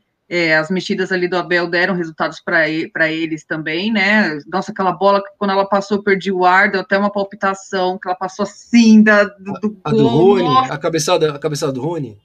as 0.60 0.70
mexidas 0.70 1.12
ali 1.12 1.28
do 1.28 1.36
Abel 1.36 1.68
deram 1.68 1.96
resultados 1.96 2.40
para 2.40 3.10
eles 3.12 3.44
também, 3.44 3.92
né? 3.92 4.40
Nossa, 4.48 4.72
aquela 4.72 4.92
bola, 4.92 5.24
quando 5.40 5.52
ela 5.52 5.66
passou, 5.66 6.04
perdi 6.04 6.32
o 6.32 6.46
ar, 6.46 6.70
deu 6.70 6.82
até 6.82 6.98
uma 6.98 7.12
palpitação, 7.12 7.98
que 7.98 8.08
ela 8.08 8.16
passou 8.16 8.44
assim 8.44 9.02
da, 9.02 9.24
do, 9.24 9.54
do, 9.54 9.78
a, 9.84 9.90
a 9.90 9.92
do 9.92 10.08
Rony, 10.08 10.70
a 10.70 10.78
cabeçada, 10.78 11.34
a 11.34 11.40
cabeçada 11.40 11.74
do 11.74 11.82
Rony? 11.82 12.16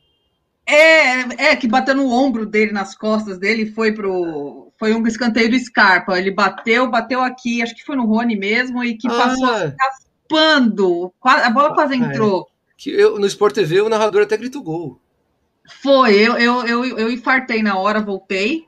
É, 0.67 1.51
é, 1.51 1.57
que 1.57 1.67
bateu 1.67 1.95
no 1.95 2.11
ombro 2.11 2.47
dele, 2.47 2.73
nas 2.73 2.97
costas 2.97 3.39
dele, 3.39 3.73
foi 3.73 3.93
pro. 3.93 4.63
Foi 4.85 4.92
um 4.92 5.07
escanteio 5.07 5.51
do 5.51 5.59
Scarpa. 5.59 6.18
Ele 6.18 6.31
bateu, 6.31 6.90
bateu 6.90 7.23
aqui, 7.23 7.62
acho 7.62 7.75
que 7.75 7.83
foi 7.83 7.97
no 7.97 8.05
Rony 8.05 8.37
mesmo, 8.37 8.85
e 8.85 8.99
que 8.99 9.09
ah. 9.09 9.14
passou 9.14 9.47
raspando. 9.81 11.11
A 11.23 11.49
bola 11.49 11.73
quase 11.73 11.94
ah, 11.94 11.97
é. 11.97 12.01
entrou. 12.01 12.42
É. 12.42 12.73
Que 12.77 12.90
eu, 12.90 13.18
no 13.18 13.27
Sport 13.27 13.55
TV, 13.55 13.81
o 13.81 13.88
narrador 13.88 14.25
até 14.25 14.37
gritou 14.37 14.62
gol. 14.62 15.01
Foi, 15.81 16.14
eu, 16.16 16.37
eu, 16.37 16.66
eu, 16.66 16.99
eu 16.99 17.11
infartei 17.11 17.62
na 17.62 17.79
hora, 17.79 17.99
voltei. 17.99 18.66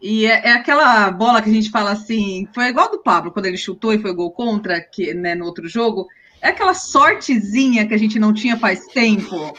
E 0.00 0.26
é, 0.26 0.48
é, 0.48 0.52
aquela 0.54 1.08
bola 1.12 1.40
que 1.40 1.48
a 1.48 1.52
gente 1.52 1.70
fala 1.70 1.92
assim, 1.92 2.48
foi 2.52 2.64
igual 2.64 2.90
do 2.90 2.98
Pablo, 2.98 3.30
quando 3.30 3.46
ele 3.46 3.56
chutou 3.56 3.94
e 3.94 4.02
foi 4.02 4.12
gol 4.12 4.32
contra, 4.32 4.80
que, 4.80 5.14
né, 5.14 5.36
no 5.36 5.44
outro 5.44 5.68
jogo. 5.68 6.08
É 6.40 6.48
aquela 6.48 6.74
sortezinha 6.74 7.86
que 7.86 7.94
a 7.94 7.98
gente 7.98 8.18
não 8.18 8.34
tinha 8.34 8.56
faz 8.56 8.84
tempo. 8.88 9.56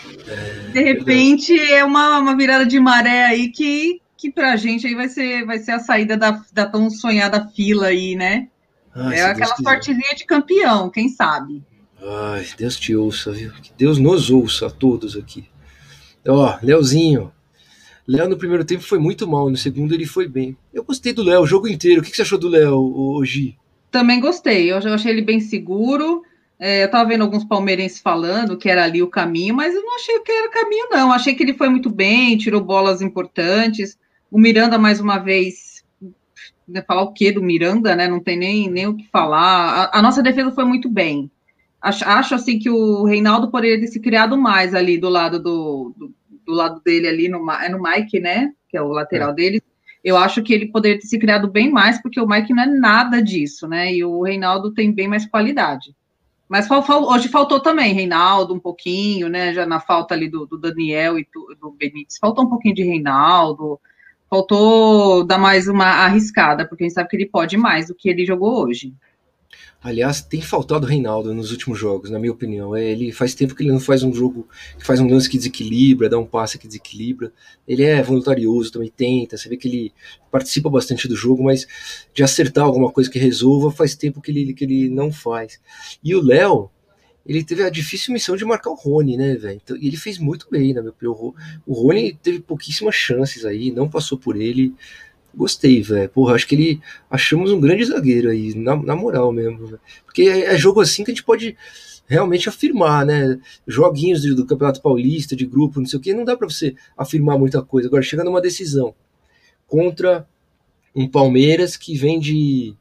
De 0.73 0.83
repente, 0.83 1.57
é 1.57 1.85
uma, 1.85 2.19
uma 2.19 2.35
virada 2.35 2.65
de 2.65 2.77
maré 2.77 3.23
aí 3.23 3.47
que, 3.47 4.01
que 4.23 4.31
pra 4.31 4.55
gente 4.55 4.87
aí 4.87 4.95
vai 4.95 5.09
ser, 5.09 5.45
vai 5.45 5.59
ser 5.59 5.71
a 5.71 5.79
saída 5.79 6.15
da, 6.15 6.41
da 6.53 6.65
tão 6.65 6.89
sonhada 6.89 7.45
fila 7.53 7.87
aí, 7.87 8.15
né? 8.15 8.47
Ai, 8.95 9.19
é 9.19 9.23
aquela 9.23 9.53
sortezinha 9.57 10.15
de 10.15 10.23
campeão, 10.23 10.89
quem 10.89 11.09
sabe? 11.09 11.61
Ai, 12.01 12.47
Deus 12.57 12.77
te 12.77 12.95
ouça, 12.95 13.33
viu? 13.33 13.51
Que 13.51 13.73
Deus 13.77 13.97
nos 13.97 14.29
ouça 14.29 14.67
a 14.67 14.69
todos 14.69 15.17
aqui. 15.17 15.49
Ó, 16.25 16.57
Leozinho. 16.63 17.33
Léo 18.07 18.29
no 18.29 18.37
primeiro 18.37 18.63
tempo 18.63 18.81
foi 18.81 18.97
muito 18.97 19.27
mal, 19.27 19.49
no 19.49 19.57
segundo 19.57 19.93
ele 19.93 20.05
foi 20.05 20.25
bem. 20.25 20.55
Eu 20.73 20.85
gostei 20.85 21.11
do 21.11 21.21
Léo 21.21 21.41
o 21.41 21.47
jogo 21.47 21.67
inteiro. 21.67 21.99
O 21.99 22.03
que 22.03 22.15
você 22.15 22.21
achou 22.21 22.39
do 22.39 22.47
Léo, 22.47 22.77
hoje? 22.95 23.57
Também 23.91 24.21
gostei. 24.21 24.71
Eu 24.71 24.77
achei 24.77 25.11
ele 25.11 25.21
bem 25.21 25.41
seguro. 25.41 26.23
É, 26.57 26.85
eu 26.85 26.89
tava 26.89 27.09
vendo 27.09 27.23
alguns 27.23 27.43
palmeirenses 27.43 27.99
falando 27.99 28.57
que 28.57 28.69
era 28.69 28.85
ali 28.85 29.03
o 29.03 29.09
caminho, 29.09 29.53
mas 29.53 29.75
eu 29.75 29.81
não 29.81 29.95
achei 29.97 30.17
que 30.21 30.31
era 30.31 30.47
o 30.47 30.51
caminho, 30.51 30.87
não. 30.89 31.11
Achei 31.11 31.35
que 31.35 31.43
ele 31.43 31.55
foi 31.55 31.67
muito 31.67 31.89
bem, 31.89 32.37
tirou 32.37 32.61
bolas 32.61 33.01
importantes. 33.01 33.97
O 34.33 34.39
Miranda, 34.39 34.79
mais 34.79 34.99
uma 34.99 35.19
vez, 35.19 35.85
né, 36.67 36.81
falar 36.81 37.03
o 37.03 37.13
que 37.13 37.31
do 37.31 37.39
Miranda, 37.39 37.95
né? 37.95 38.07
Não 38.07 38.19
tem 38.19 38.35
nem, 38.35 38.67
nem 38.67 38.87
o 38.87 38.95
que 38.95 39.07
falar. 39.09 39.91
A, 39.93 39.99
a 39.99 40.01
nossa 40.01 40.23
defesa 40.23 40.49
foi 40.49 40.65
muito 40.65 40.89
bem. 40.89 41.29
Acho, 41.79 42.03
acho, 42.03 42.33
assim 42.33 42.57
que 42.57 42.67
o 42.67 43.03
Reinaldo 43.03 43.51
poderia 43.51 43.79
ter 43.79 43.85
se 43.85 43.99
criado 43.99 44.35
mais 44.35 44.73
ali 44.73 44.97
do 44.97 45.07
lado 45.07 45.37
do, 45.37 45.93
do, 45.95 46.11
do 46.47 46.51
lado 46.51 46.81
dele 46.83 47.07
ali 47.07 47.29
no, 47.29 47.47
é 47.51 47.69
no 47.69 47.79
Mike, 47.79 48.19
né? 48.19 48.51
Que 48.67 48.75
é 48.75 48.81
o 48.81 48.87
lateral 48.87 49.29
é. 49.29 49.33
dele. 49.35 49.63
Eu 50.03 50.17
acho 50.17 50.41
que 50.41 50.51
ele 50.51 50.65
poderia 50.65 50.99
ter 50.99 51.05
se 51.05 51.19
criado 51.19 51.47
bem 51.47 51.69
mais, 51.69 52.01
porque 52.01 52.19
o 52.19 52.27
Mike 52.27 52.55
não 52.55 52.63
é 52.63 52.65
nada 52.65 53.21
disso, 53.21 53.67
né? 53.67 53.93
E 53.93 54.03
o 54.03 54.23
Reinaldo 54.23 54.73
tem 54.73 54.91
bem 54.91 55.07
mais 55.07 55.27
qualidade. 55.27 55.95
Mas 56.49 56.67
hoje 56.71 57.29
faltou 57.29 57.59
também 57.59 57.93
Reinaldo 57.93 58.55
um 58.55 58.59
pouquinho, 58.59 59.29
né? 59.29 59.53
Já 59.53 59.67
na 59.67 59.79
falta 59.79 60.15
ali 60.15 60.27
do, 60.27 60.47
do 60.47 60.57
Daniel 60.57 61.19
e 61.19 61.27
do, 61.31 61.55
do 61.61 61.69
Benítez, 61.69 62.17
faltou 62.19 62.45
um 62.45 62.49
pouquinho 62.49 62.73
de 62.73 62.83
Reinaldo, 62.83 63.79
faltou 64.33 65.23
dar 65.23 65.37
mais 65.37 65.67
uma 65.67 65.85
arriscada, 65.85 66.67
porque 66.67 66.83
a 66.83 66.87
gente 66.87 66.95
sabe 66.95 67.07
que 67.07 67.15
ele 67.15 67.27
pode 67.27 67.55
mais 67.55 67.85
do 67.85 67.93
que 67.93 68.09
ele 68.09 68.25
jogou 68.25 68.65
hoje. 68.65 68.91
Aliás, 69.79 70.21
tem 70.23 70.41
faltado 70.41 70.87
o 70.87 70.89
Reinaldo 70.89 71.35
nos 71.35 71.51
últimos 71.51 71.77
jogos, 71.77 72.09
na 72.09 72.17
minha 72.17 72.31
opinião. 72.31 72.75
É, 72.75 72.83
ele 72.83 73.11
faz 73.11 73.35
tempo 73.35 73.53
que 73.53 73.61
ele 73.61 73.71
não 73.71 73.79
faz 73.79 74.01
um 74.01 74.11
jogo 74.11 74.47
que 74.79 74.83
faz 74.83 74.99
um 74.99 75.07
lance 75.07 75.29
que 75.29 75.37
desequilibra, 75.37 76.09
dá 76.09 76.17
um 76.17 76.25
passe 76.25 76.57
que 76.57 76.65
desequilibra. 76.65 77.31
Ele 77.67 77.83
é 77.83 78.01
voluntarioso, 78.01 78.71
também 78.71 78.91
tenta. 78.95 79.37
Você 79.37 79.47
vê 79.47 79.55
que 79.55 79.67
ele 79.67 79.93
participa 80.31 80.67
bastante 80.67 81.07
do 81.07 81.15
jogo, 81.15 81.43
mas 81.43 81.67
de 82.11 82.23
acertar 82.23 82.63
alguma 82.63 82.91
coisa 82.91 83.11
que 83.11 83.19
resolva, 83.19 83.69
faz 83.69 83.93
tempo 83.93 84.19
que 84.19 84.31
ele, 84.31 84.53
que 84.55 84.63
ele 84.63 84.89
não 84.89 85.11
faz. 85.11 85.59
E 86.03 86.15
o 86.15 86.23
Léo, 86.23 86.71
ele 87.25 87.43
teve 87.43 87.63
a 87.63 87.69
difícil 87.69 88.13
missão 88.13 88.35
de 88.35 88.43
marcar 88.43 88.69
o 88.69 88.75
Rony, 88.75 89.15
né, 89.15 89.35
velho? 89.35 89.59
Então, 89.63 89.77
e 89.77 89.87
ele 89.87 89.95
fez 89.95 90.17
muito 90.17 90.47
bem, 90.51 90.73
na 90.73 90.81
minha 90.81 90.91
opinião. 90.91 91.33
O 91.65 91.73
Rony 91.73 92.17
teve 92.21 92.39
pouquíssimas 92.39 92.95
chances 92.95 93.45
aí, 93.45 93.71
não 93.71 93.89
passou 93.89 94.17
por 94.17 94.35
ele. 94.35 94.73
Gostei, 95.33 95.81
velho. 95.81 96.09
Porra, 96.09 96.35
acho 96.35 96.47
que 96.47 96.55
ele. 96.55 96.81
Achamos 97.09 97.51
um 97.51 97.59
grande 97.59 97.85
zagueiro 97.85 98.29
aí, 98.29 98.53
na, 98.53 98.75
na 98.75 98.95
moral 98.95 99.31
mesmo. 99.31 99.65
Véio. 99.65 99.79
Porque 100.05 100.23
é, 100.23 100.53
é, 100.53 100.57
jogo 100.57 100.81
assim 100.81 101.03
que 101.03 101.11
a 101.11 101.13
gente 101.13 101.23
pode 101.23 101.55
realmente 102.05 102.49
afirmar, 102.49 103.05
né? 103.05 103.39
Joguinhos 103.65 104.21
do, 104.21 104.35
do 104.35 104.45
Campeonato 104.45 104.81
Paulista, 104.81 105.35
de 105.35 105.45
grupo, 105.45 105.79
não 105.79 105.87
sei 105.87 105.97
o 105.97 106.01
que, 106.01 106.13
não 106.13 106.25
dá 106.25 106.35
para 106.35 106.47
você 106.47 106.75
afirmar 106.97 107.39
muita 107.39 107.61
coisa. 107.61 107.87
Agora, 107.87 108.03
chega 108.03 108.23
numa 108.23 108.41
decisão 108.41 108.93
contra 109.65 110.27
um 110.93 111.07
Palmeiras 111.07 111.77
que 111.77 111.97
vem 111.97 112.19
de 112.19 112.75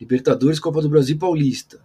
Libertadores, 0.00 0.60
Copa 0.60 0.80
do 0.80 0.88
Brasil 0.88 1.18
Paulista. 1.18 1.80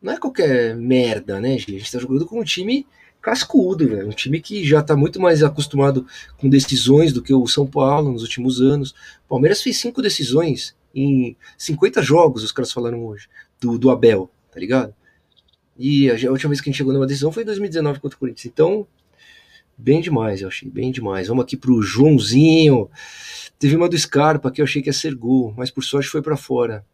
Não 0.00 0.12
é 0.12 0.18
qualquer 0.18 0.74
merda, 0.76 1.38
né, 1.40 1.58
gente? 1.58 1.74
A 1.74 1.78
gente 1.78 1.92
tá 1.92 1.98
jogando 1.98 2.26
com 2.26 2.40
um 2.40 2.44
time 2.44 2.86
cascudo, 3.20 3.86
velho. 3.86 4.08
Um 4.08 4.12
time 4.12 4.40
que 4.40 4.64
já 4.64 4.80
está 4.80 4.96
muito 4.96 5.20
mais 5.20 5.42
acostumado 5.42 6.06
com 6.38 6.48
decisões 6.48 7.12
do 7.12 7.22
que 7.22 7.34
o 7.34 7.46
São 7.46 7.66
Paulo 7.66 8.12
nos 8.12 8.22
últimos 8.22 8.60
anos. 8.60 8.92
O 9.26 9.28
Palmeiras 9.28 9.62
fez 9.62 9.78
cinco 9.78 10.00
decisões 10.00 10.74
em 10.94 11.36
50 11.56 12.02
jogos, 12.02 12.42
os 12.42 12.52
caras 12.52 12.72
falaram 12.72 13.04
hoje, 13.04 13.28
do, 13.60 13.78
do 13.78 13.90
Abel, 13.90 14.30
tá 14.50 14.58
ligado? 14.58 14.94
E 15.78 16.10
a, 16.10 16.14
a 16.14 16.30
última 16.30 16.50
vez 16.50 16.60
que 16.60 16.68
a 16.68 16.70
gente 16.70 16.78
chegou 16.78 16.92
numa 16.92 17.06
decisão 17.06 17.30
foi 17.30 17.42
em 17.42 17.46
2019 17.46 18.00
contra 18.00 18.16
o 18.16 18.18
Corinthians. 18.18 18.46
Então, 18.46 18.86
bem 19.76 20.00
demais, 20.00 20.42
eu 20.42 20.48
achei, 20.48 20.68
bem 20.68 20.90
demais. 20.90 21.28
Vamos 21.28 21.44
aqui 21.44 21.56
pro 21.56 21.80
Joãozinho. 21.82 22.90
Teve 23.58 23.76
uma 23.76 23.88
do 23.88 23.96
Scarpa 23.96 24.50
que 24.50 24.60
eu 24.60 24.64
achei 24.64 24.82
que 24.82 24.88
ia 24.88 24.92
ser 24.92 25.14
gol, 25.14 25.54
mas 25.56 25.70
por 25.70 25.84
sorte 25.84 26.08
foi 26.08 26.22
para 26.22 26.36
fora. 26.36 26.84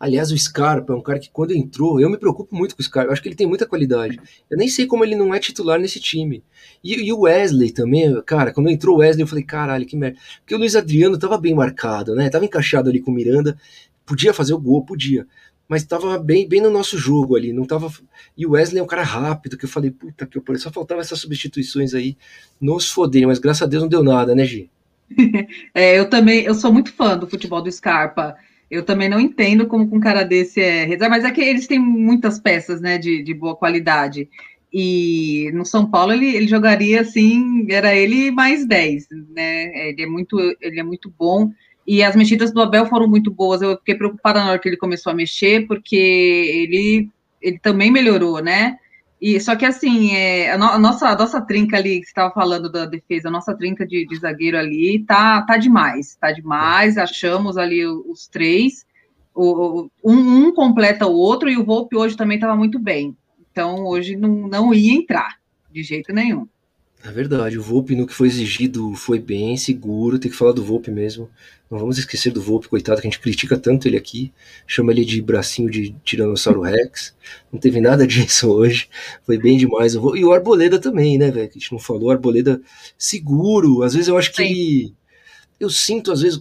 Aliás, 0.00 0.30
o 0.30 0.38
Scarpa 0.38 0.92
é 0.92 0.96
um 0.96 1.02
cara 1.02 1.18
que 1.18 1.28
quando 1.28 1.52
entrou, 1.52 2.00
eu 2.00 2.08
me 2.08 2.16
preocupo 2.16 2.54
muito 2.54 2.76
com 2.76 2.80
o 2.80 2.84
Scarpa, 2.84 3.08
eu 3.08 3.12
acho 3.12 3.20
que 3.20 3.28
ele 3.28 3.34
tem 3.34 3.46
muita 3.46 3.66
qualidade. 3.66 4.20
Eu 4.48 4.56
nem 4.56 4.68
sei 4.68 4.86
como 4.86 5.04
ele 5.04 5.16
não 5.16 5.34
é 5.34 5.40
titular 5.40 5.80
nesse 5.80 5.98
time. 5.98 6.44
E, 6.84 7.12
o 7.12 7.20
Wesley 7.22 7.72
também, 7.72 8.20
cara, 8.22 8.52
quando 8.52 8.70
entrou 8.70 8.96
o 8.96 8.98
Wesley 9.00 9.22
eu 9.22 9.26
falei, 9.26 9.42
caralho, 9.42 9.84
que 9.84 9.96
merda. 9.96 10.16
Porque 10.40 10.54
o 10.54 10.58
Luiz 10.58 10.76
Adriano 10.76 11.18
tava 11.18 11.36
bem 11.36 11.52
marcado, 11.52 12.14
né? 12.14 12.30
Tava 12.30 12.44
encaixado 12.44 12.88
ali 12.88 13.00
com 13.00 13.10
o 13.10 13.14
Miranda, 13.14 13.58
podia 14.06 14.32
fazer 14.32 14.54
o 14.54 14.60
gol, 14.60 14.84
podia. 14.84 15.26
Mas 15.68 15.84
tava 15.84 16.16
bem, 16.16 16.48
bem 16.48 16.60
no 16.60 16.70
nosso 16.70 16.96
jogo 16.96 17.34
ali, 17.34 17.52
não 17.52 17.64
tava. 17.64 17.92
E 18.36 18.46
o 18.46 18.52
Wesley 18.52 18.80
é 18.80 18.82
um 18.82 18.86
cara 18.86 19.02
rápido, 19.02 19.58
que 19.58 19.64
eu 19.64 19.68
falei, 19.68 19.90
puta 19.90 20.26
que 20.26 20.38
eu 20.38 20.58
só 20.58 20.70
faltava 20.70 21.00
essas 21.00 21.18
substituições 21.18 21.92
aí, 21.92 22.16
nos 22.60 22.88
foderem, 22.88 23.26
mas 23.26 23.40
graças 23.40 23.62
a 23.62 23.66
Deus 23.66 23.82
não 23.82 23.88
deu 23.90 24.02
nada, 24.02 24.34
né, 24.34 24.44
Gi? 24.44 24.70
é, 25.74 25.98
eu 25.98 26.08
também, 26.08 26.44
eu 26.44 26.54
sou 26.54 26.72
muito 26.72 26.92
fã 26.92 27.18
do 27.18 27.26
futebol 27.26 27.60
do 27.60 27.70
Scarpa. 27.70 28.36
Eu 28.70 28.84
também 28.84 29.08
não 29.08 29.18
entendo 29.18 29.66
como 29.66 29.88
com 29.88 29.96
um 29.96 30.00
cara 30.00 30.22
desse 30.22 30.60
é 30.60 30.84
reserva, 30.84 31.16
mas 31.16 31.24
é 31.24 31.30
que 31.30 31.40
eles 31.40 31.66
têm 31.66 31.78
muitas 31.78 32.38
peças, 32.38 32.80
né, 32.80 32.98
de, 32.98 33.22
de 33.22 33.32
boa 33.32 33.56
qualidade. 33.56 34.28
E 34.72 35.50
no 35.54 35.64
São 35.64 35.90
Paulo 35.90 36.12
ele, 36.12 36.34
ele 36.36 36.46
jogaria 36.46 37.00
assim, 37.00 37.66
era 37.70 37.94
ele 37.94 38.30
mais 38.30 38.66
10, 38.66 39.06
né? 39.34 39.88
Ele 39.88 40.02
é 40.02 40.06
muito, 40.06 40.38
ele 40.60 40.78
é 40.78 40.82
muito 40.82 41.12
bom. 41.18 41.50
E 41.86 42.02
as 42.02 42.14
mexidas 42.14 42.52
do 42.52 42.60
Abel 42.60 42.84
foram 42.84 43.08
muito 43.08 43.30
boas. 43.30 43.62
Eu 43.62 43.78
fiquei 43.78 43.94
preocupada 43.94 44.40
na 44.40 44.50
hora 44.50 44.58
que 44.58 44.68
ele 44.68 44.76
começou 44.76 45.10
a 45.10 45.16
mexer, 45.16 45.66
porque 45.66 45.96
ele, 45.96 47.08
ele 47.40 47.58
também 47.58 47.90
melhorou, 47.90 48.42
né? 48.42 48.76
E, 49.20 49.40
só 49.40 49.56
que 49.56 49.64
assim, 49.64 50.14
é, 50.14 50.52
a, 50.52 50.58
no, 50.58 50.66
a, 50.66 50.78
nossa, 50.78 51.08
a 51.08 51.16
nossa 51.16 51.40
trinca 51.40 51.76
ali, 51.76 51.98
que 52.00 52.06
você 52.06 52.10
estava 52.10 52.32
falando 52.32 52.70
da 52.70 52.86
defesa, 52.86 53.28
a 53.28 53.32
nossa 53.32 53.54
trinca 53.54 53.84
de, 53.84 54.06
de, 54.06 54.16
zagueiro 54.16 54.56
ali 54.56 55.04
tá, 55.04 55.42
tá 55.42 55.56
demais, 55.56 56.16
tá 56.16 56.30
demais, 56.30 56.96
achamos 56.96 57.56
ali 57.58 57.84
os, 57.84 58.28
três, 58.28 58.86
o, 59.34 59.88
um, 60.04 60.46
um, 60.46 60.54
completa 60.54 61.06
o 61.06 61.14
outro, 61.14 61.50
e 61.50 61.56
o 61.56 61.64
Volpe 61.64 61.96
hoje 61.96 62.16
também 62.16 62.36
estava 62.36 62.54
muito 62.54 62.78
bem. 62.78 63.16
Então 63.50 63.84
hoje 63.86 64.16
não, 64.16 64.46
não 64.46 64.72
ia 64.72 64.94
entrar, 64.94 65.36
de 65.72 65.82
jeito 65.82 66.12
nenhum. 66.12 66.46
É 67.04 67.12
verdade, 67.12 67.56
o 67.56 67.62
Volpe 67.62 67.94
no 67.94 68.06
que 68.06 68.14
foi 68.14 68.26
exigido 68.26 68.92
foi 68.94 69.20
bem 69.20 69.56
seguro, 69.56 70.18
tem 70.18 70.30
que 70.30 70.36
falar 70.36 70.52
do 70.52 70.64
Volpe 70.64 70.90
mesmo. 70.90 71.30
Não 71.70 71.78
vamos 71.78 71.96
esquecer 71.96 72.32
do 72.32 72.40
Volpe, 72.40 72.66
coitado, 72.68 73.00
que 73.00 73.06
a 73.06 73.10
gente 73.10 73.20
critica 73.20 73.56
tanto 73.56 73.86
ele 73.86 73.96
aqui, 73.96 74.32
chama 74.66 74.90
ele 74.90 75.04
de 75.04 75.22
bracinho 75.22 75.70
de 75.70 75.94
Tiranossauro 76.02 76.62
Rex. 76.62 77.14
Não 77.52 77.60
teve 77.60 77.80
nada 77.80 78.06
disso 78.06 78.48
hoje, 78.50 78.88
foi 79.24 79.38
bem 79.38 79.56
demais. 79.56 79.94
E 79.94 80.24
o 80.24 80.32
Arboleda 80.32 80.78
também, 80.78 81.18
né, 81.18 81.30
velho? 81.30 81.48
Que 81.48 81.58
a 81.58 81.60
gente 81.60 81.72
não 81.72 81.78
falou, 81.78 82.04
o 82.04 82.10
Arboleda 82.10 82.60
seguro. 82.96 83.82
Às 83.82 83.94
vezes 83.94 84.08
eu 84.08 84.18
acho 84.18 84.32
que 84.32 84.42
ele. 84.42 84.94
Eu 85.60 85.70
sinto, 85.70 86.10
às 86.10 86.22
vezes, 86.22 86.40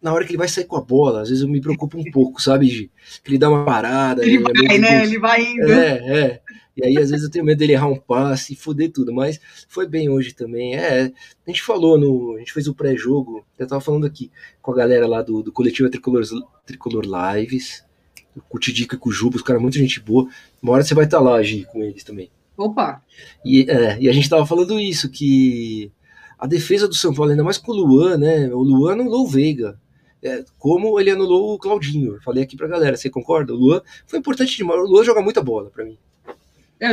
na 0.00 0.12
hora 0.12 0.24
que 0.24 0.30
ele 0.30 0.38
vai 0.38 0.48
sair 0.48 0.64
com 0.64 0.76
a 0.76 0.80
bola, 0.80 1.22
às 1.22 1.28
vezes 1.28 1.42
eu 1.42 1.50
me 1.50 1.60
preocupo 1.60 1.98
um 1.98 2.10
pouco, 2.10 2.40
sabe, 2.40 2.68
Gi? 2.68 2.90
Que 3.24 3.30
ele 3.30 3.38
dá 3.38 3.50
uma 3.50 3.64
parada. 3.64 4.22
Ele, 4.22 4.36
ele 4.36 4.42
vai, 4.42 4.76
é 4.76 4.78
né? 4.78 5.02
Ele 5.02 5.18
vai 5.18 5.42
indo. 5.42 5.72
É, 5.72 6.20
é. 6.20 6.40
E 6.78 6.84
aí, 6.84 6.96
às 6.96 7.10
vezes, 7.10 7.24
eu 7.24 7.30
tenho 7.30 7.44
medo 7.44 7.58
dele 7.58 7.72
errar 7.72 7.88
um 7.88 7.96
passe 7.96 8.52
e 8.52 8.56
foder 8.56 8.92
tudo. 8.92 9.12
Mas 9.12 9.40
foi 9.68 9.84
bem 9.84 10.08
hoje 10.08 10.32
também. 10.32 10.76
É, 10.76 11.12
a 11.46 11.50
gente 11.50 11.62
falou 11.62 11.98
no. 11.98 12.36
A 12.36 12.38
gente 12.38 12.52
fez 12.52 12.68
o 12.68 12.74
pré-jogo. 12.74 13.44
Eu 13.58 13.66
tava 13.66 13.80
falando 13.80 14.06
aqui 14.06 14.30
com 14.62 14.70
a 14.70 14.76
galera 14.76 15.06
lá 15.08 15.20
do, 15.20 15.42
do 15.42 15.50
coletivo 15.50 15.90
Tricolor, 15.90 16.22
Tricolor 16.64 17.04
Lives. 17.04 17.84
Com 18.48 18.56
o 18.56 18.60
Tidico 18.60 18.94
e 18.94 18.98
com 18.98 19.08
o 19.08 19.12
Juba, 19.12 19.36
os 19.36 19.42
caras, 19.42 19.60
muita 19.60 19.78
gente 19.78 19.98
boa. 19.98 20.28
Uma 20.62 20.74
hora 20.74 20.84
você 20.84 20.94
vai 20.94 21.06
estar 21.06 21.18
tá 21.18 21.24
lá, 21.24 21.42
Gi, 21.42 21.64
com 21.64 21.82
eles 21.82 22.04
também. 22.04 22.30
Opa! 22.56 23.02
E, 23.44 23.68
é, 23.68 23.98
e 24.00 24.08
a 24.08 24.12
gente 24.12 24.28
tava 24.28 24.46
falando 24.46 24.78
isso, 24.78 25.10
que 25.10 25.90
a 26.38 26.46
defesa 26.46 26.86
do 26.86 26.94
São 26.94 27.12
Paulo, 27.12 27.32
ainda 27.32 27.42
mais 27.42 27.58
com 27.58 27.72
o 27.72 27.74
Luan, 27.74 28.16
né? 28.16 28.48
O 28.54 28.62
Luan 28.62 28.92
anulou 28.92 29.24
o 29.24 29.28
Veiga. 29.28 29.80
É, 30.22 30.44
como 30.56 31.00
ele 31.00 31.10
anulou 31.10 31.54
o 31.54 31.58
Claudinho. 31.58 32.20
Falei 32.22 32.44
aqui 32.44 32.56
pra 32.56 32.68
galera, 32.68 32.96
você 32.96 33.10
concorda? 33.10 33.52
O 33.52 33.56
Luan 33.56 33.82
foi 34.06 34.20
importante 34.20 34.56
demais. 34.56 34.80
O 34.80 34.84
Luan 34.84 35.02
joga 35.02 35.20
muita 35.20 35.42
bola 35.42 35.70
para 35.70 35.84
mim. 35.84 35.98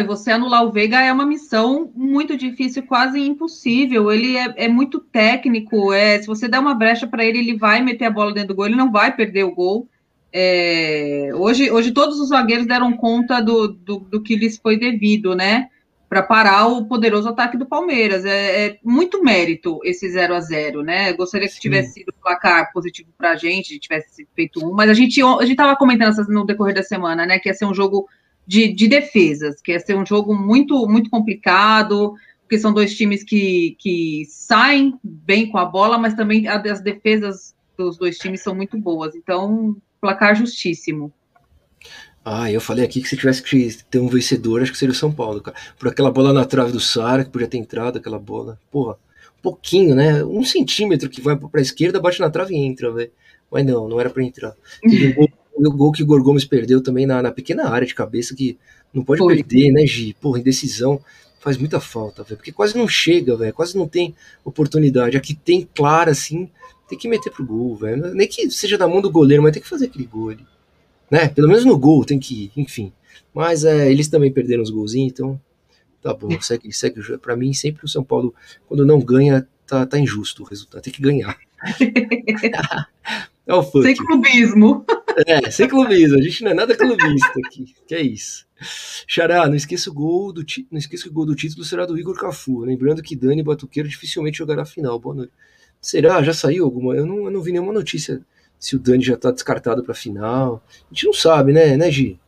Você 0.08 0.32
anular 0.32 0.64
o 0.64 0.72
Veiga 0.72 1.00
é 1.00 1.14
uma 1.14 1.28
missão 1.28 1.92
muito 1.96 2.36
difícil, 2.36 2.84
quase 2.84 3.20
impossível. 3.20 4.12
Ele 4.12 4.36
é, 4.36 4.66
é 4.66 4.68
muito 4.68 5.00
técnico. 5.00 5.94
É, 5.94 6.20
se 6.20 6.26
você 6.26 6.48
der 6.48 6.60
uma 6.60 6.74
brecha 6.74 7.06
para 7.06 7.24
ele, 7.24 7.38
ele 7.38 7.56
vai 7.56 7.82
meter 7.82 8.06
a 8.06 8.12
bola 8.12 8.34
dentro 8.34 8.50
do 8.50 8.56
gol, 8.56 8.66
ele 8.66 8.76
não 8.76 8.92
vai 8.92 9.16
perder 9.16 9.44
o 9.44 9.54
gol. 9.54 9.88
É, 10.34 11.30
hoje, 11.36 11.72
hoje 11.72 11.92
todos 11.92 12.20
os 12.20 12.30
zagueiros 12.30 12.66
deram 12.66 12.92
conta 12.98 13.40
do, 13.42 13.68
do, 13.68 14.00
do 14.00 14.22
que 14.22 14.36
lhes 14.36 14.58
foi 14.58 14.78
devido, 14.78 15.36
né? 15.36 15.70
Para 16.10 16.24
parar 16.24 16.66
o 16.66 16.88
poderoso 16.88 17.30
ataque 17.30 17.56
do 17.56 17.66
Palmeiras. 17.66 18.26
É, 18.26 18.66
é, 18.66 18.80
muito 18.84 19.24
mérito 19.24 19.80
esse 19.84 20.10
0 20.10 20.34
a 20.34 20.42
0 20.42 20.82
né? 20.82 21.14
Gostaria 21.14 21.48
que 21.48 21.60
tivesse 21.60 21.94
sido 21.94 22.12
placar 22.22 22.74
positivo 22.74 23.10
para 23.16 23.32
a 23.32 23.36
gente, 23.36 23.80
tivesse 23.80 24.28
feito 24.36 24.66
um, 24.66 24.74
mas 24.74 24.90
a 24.90 24.94
gente 24.96 25.22
a 25.22 25.42
gente 25.42 25.52
estava 25.52 25.76
comentando 25.76 26.18
no 26.28 26.44
decorrer 26.44 26.74
da 26.74 26.84
semana, 26.84 27.24
né? 27.26 27.38
Que 27.38 27.50
ia 27.50 27.54
ser 27.54 27.66
um 27.66 27.74
jogo 27.74 28.08
de, 28.46 28.74
de 28.74 28.88
defesas, 28.88 29.62
que 29.62 29.72
ia 29.72 29.80
ser 29.80 29.96
um 29.96 30.06
jogo 30.06 30.36
muito, 30.36 30.88
muito 30.88 31.10
complicado, 31.10 32.14
porque 32.42 32.60
são 32.60 32.74
dois 32.74 32.96
times 32.96 33.24
que, 33.24 33.76
que 33.80 34.26
saem 34.30 35.00
bem 35.04 35.50
com 35.50 35.58
a 35.58 35.66
bola, 35.66 35.98
mas 35.98 36.14
também 36.14 36.48
as 36.48 36.82
defesas 36.82 37.56
dos 37.78 37.98
dois 37.98 38.18
times 38.18 38.42
são 38.42 38.54
muito 38.54 38.78
boas. 38.78 39.16
Então, 39.16 39.76
placar 40.00 40.36
justíssimo. 40.36 41.12
Ah, 42.24 42.52
eu 42.52 42.60
falei 42.60 42.84
aqui 42.84 43.02
que 43.02 43.08
se 43.08 43.18
tivesse 43.18 43.42
que 43.42 43.78
ter 43.90 44.00
um 44.00 44.08
vencedor, 44.08 44.62
acho 44.62 44.72
que 44.72 44.78
seria 44.78 44.94
o 44.94 44.96
São 44.96 45.12
Paulo, 45.12 45.42
cara. 45.42 45.56
Por 45.78 45.90
aquela 45.90 46.12
bola 46.12 46.34
na 46.34 46.46
trave 46.46 46.72
do 46.72 46.80
Sara, 46.80 47.24
que 47.24 47.30
podia 47.30 47.48
ter 47.48 47.58
entrado 47.58 47.98
aquela 47.98 48.18
bola. 48.18 48.60
Porra, 48.72 48.94
um 48.94 49.42
pouquinho, 49.42 49.94
né? 49.96 50.24
Um 50.24 50.44
centímetro 50.44 51.10
que 51.10 51.22
vai 51.22 51.38
pra 51.38 51.62
esquerda, 51.62 52.00
bate 52.00 52.20
na 52.20 52.30
trave 52.30 52.56
e 52.56 52.58
entra, 52.58 52.92
velho. 52.92 53.12
Mas 53.52 53.66
não, 53.66 53.88
não 53.88 54.00
era 54.00 54.10
para 54.10 54.24
entrar. 54.24 54.56
Teve 54.82 55.10
um 55.10 55.14
gol 55.14 55.30
o 55.56 55.72
gol 55.72 55.92
que 55.92 56.02
o 56.02 56.06
Igor 56.06 56.22
Gomes 56.22 56.46
perdeu 56.46 56.82
também 56.82 57.06
na, 57.06 57.22
na 57.22 57.32
pequena 57.32 57.70
área 57.70 57.88
de 57.88 57.96
cabeça, 57.96 58.36
que 58.36 58.58
não 58.94 59.04
pode 59.04 59.20
Foi. 59.20 59.36
perder, 59.36 59.72
né, 59.72 59.86
Gi? 59.86 60.16
Porra, 60.20 60.40
indecisão 60.40 61.02
faz 61.40 61.58
muita 61.58 61.80
falta, 61.80 62.24
velho. 62.24 62.38
Porque 62.38 62.52
quase 62.52 62.78
não 62.78 62.88
chega, 62.88 63.38
velho. 63.38 63.54
Quase 63.54 63.78
não 63.78 63.88
tem 63.88 64.16
oportunidade. 64.44 65.16
Aqui 65.16 65.36
tem 65.36 65.68
clara, 65.76 66.12
assim, 66.12 66.50
tem 66.90 66.98
que 66.98 67.08
meter 67.08 67.32
pro 67.32 67.46
gol, 67.46 67.76
velho. 67.76 68.14
Nem 68.14 68.28
que 68.28 68.50
seja 68.50 68.78
da 68.78 68.88
mão 68.88 69.02
do 69.02 69.12
goleiro, 69.12 69.44
mas 69.44 69.54
tem 69.54 69.62
que 69.62 69.70
fazer 69.70 69.86
aquele 69.86 70.06
gol 70.06 70.30
ali. 70.30 70.46
Né? 71.10 71.28
Pelo 71.28 71.48
menos 71.48 71.64
no 71.64 71.78
gol 71.78 72.04
tem 72.04 72.20
que 72.20 72.46
ir, 72.46 72.52
enfim. 72.58 72.92
Mas 73.34 73.64
é, 73.64 73.92
eles 73.92 74.08
também 74.08 74.32
perderam 74.32 74.64
os 74.64 74.70
golzinhos, 74.70 75.12
então 75.12 75.40
tá 76.02 76.14
bom, 76.14 76.30
segue, 76.42 76.72
segue 76.74 77.00
o 77.00 77.04
jogo. 77.04 77.20
Pra 77.20 77.36
mim, 77.36 77.54
sempre 77.54 77.86
o 77.86 77.88
São 77.88 78.04
Paulo, 78.04 78.34
quando 78.68 78.86
não 78.86 79.00
ganha, 79.00 79.48
tá, 79.68 79.86
tá 79.86 80.00
injusto 80.00 80.42
o 80.44 80.46
resultado. 80.46 80.82
Tem 80.82 80.94
que 80.94 81.02
ganhar. 81.02 81.38
É 83.48 83.54
o 83.54 83.62
funk. 83.62 83.84
Sem 83.84 83.96
clubismo. 83.96 84.84
É, 85.26 85.50
sem 85.50 85.68
clubismo. 85.68 86.18
A 86.18 86.22
gente 86.22 86.44
não 86.44 86.52
é 86.52 86.54
nada 86.54 86.76
clubista 86.76 87.34
aqui. 87.46 87.74
Que 87.88 87.96
é 87.96 88.02
isso. 88.02 88.46
Xará, 89.08 89.48
não 89.48 89.56
esqueça 89.56 89.90
o 89.90 89.94
gol 89.94 90.32
do 90.32 90.46
não 90.72 90.78
esqueça 90.78 91.04
que 91.04 91.10
o 91.10 91.14
gol 91.14 91.26
do 91.26 91.36
título 91.36 91.64
será 91.64 91.86
do 91.86 91.98
Igor 91.98 92.18
Cafu. 92.18 92.60
Lembrando 92.62 93.02
que 93.02 93.16
Dani 93.16 93.44
Batuqueiro 93.44 93.88
dificilmente 93.88 94.38
jogará 94.38 94.64
a 94.64 94.66
final. 94.66 95.00
Boa 95.00 95.16
noite. 95.16 95.34
Será? 95.80 96.22
Já 96.24 96.34
saiu 96.34 96.66
alguma? 96.66 96.96
Eu 96.96 97.06
não, 97.06 97.26
eu 97.26 97.32
não 97.32 97.42
vi 97.42 97.52
nenhuma 97.52 97.74
notícia 97.74 98.22
se 98.60 98.76
o 98.76 98.80
Dani 98.80 99.04
já 99.04 99.18
tá 99.18 99.32
descartado 99.32 99.84
para 99.84 99.94
final. 99.94 100.64
A 100.90 100.94
gente 100.94 101.06
não 101.06 101.14
sabe, 101.14 101.54
né, 101.54 101.78
né, 101.78 101.92
Gi? 101.92 102.20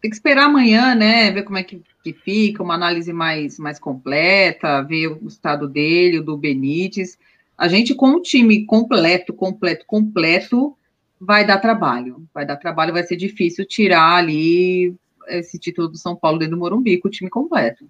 Tem 0.00 0.10
que 0.10 0.16
esperar 0.16 0.46
amanhã, 0.46 0.94
né? 0.94 1.30
Ver 1.30 1.42
como 1.42 1.58
é 1.58 1.62
que, 1.62 1.82
que 2.02 2.12
fica, 2.12 2.62
uma 2.62 2.74
análise 2.74 3.12
mais, 3.12 3.58
mais 3.58 3.78
completa, 3.78 4.82
ver 4.82 5.08
o 5.08 5.28
estado 5.28 5.68
dele, 5.68 6.20
o 6.20 6.24
do 6.24 6.36
Benítez. 6.36 7.18
A 7.56 7.68
gente, 7.68 7.94
com 7.94 8.12
o 8.12 8.22
time 8.22 8.64
completo, 8.64 9.32
completo, 9.32 9.84
completo, 9.86 10.76
vai 11.24 11.46
dar 11.46 11.58
trabalho. 11.58 12.26
Vai 12.34 12.44
dar 12.44 12.56
trabalho, 12.56 12.92
vai 12.92 13.04
ser 13.04 13.16
difícil 13.16 13.64
tirar 13.64 14.16
ali 14.16 14.94
esse 15.28 15.58
título 15.58 15.88
do 15.88 15.96
São 15.96 16.16
Paulo 16.16 16.38
dentro 16.38 16.56
do 16.56 16.60
Morumbi 16.60 16.98
com 16.98 17.08
o 17.08 17.10
time 17.10 17.30
completo. 17.30 17.88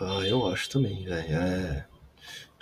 Ah, 0.00 0.26
eu 0.26 0.46
acho 0.48 0.70
também, 0.70 1.04
velho. 1.04 1.34
É... 1.34 1.84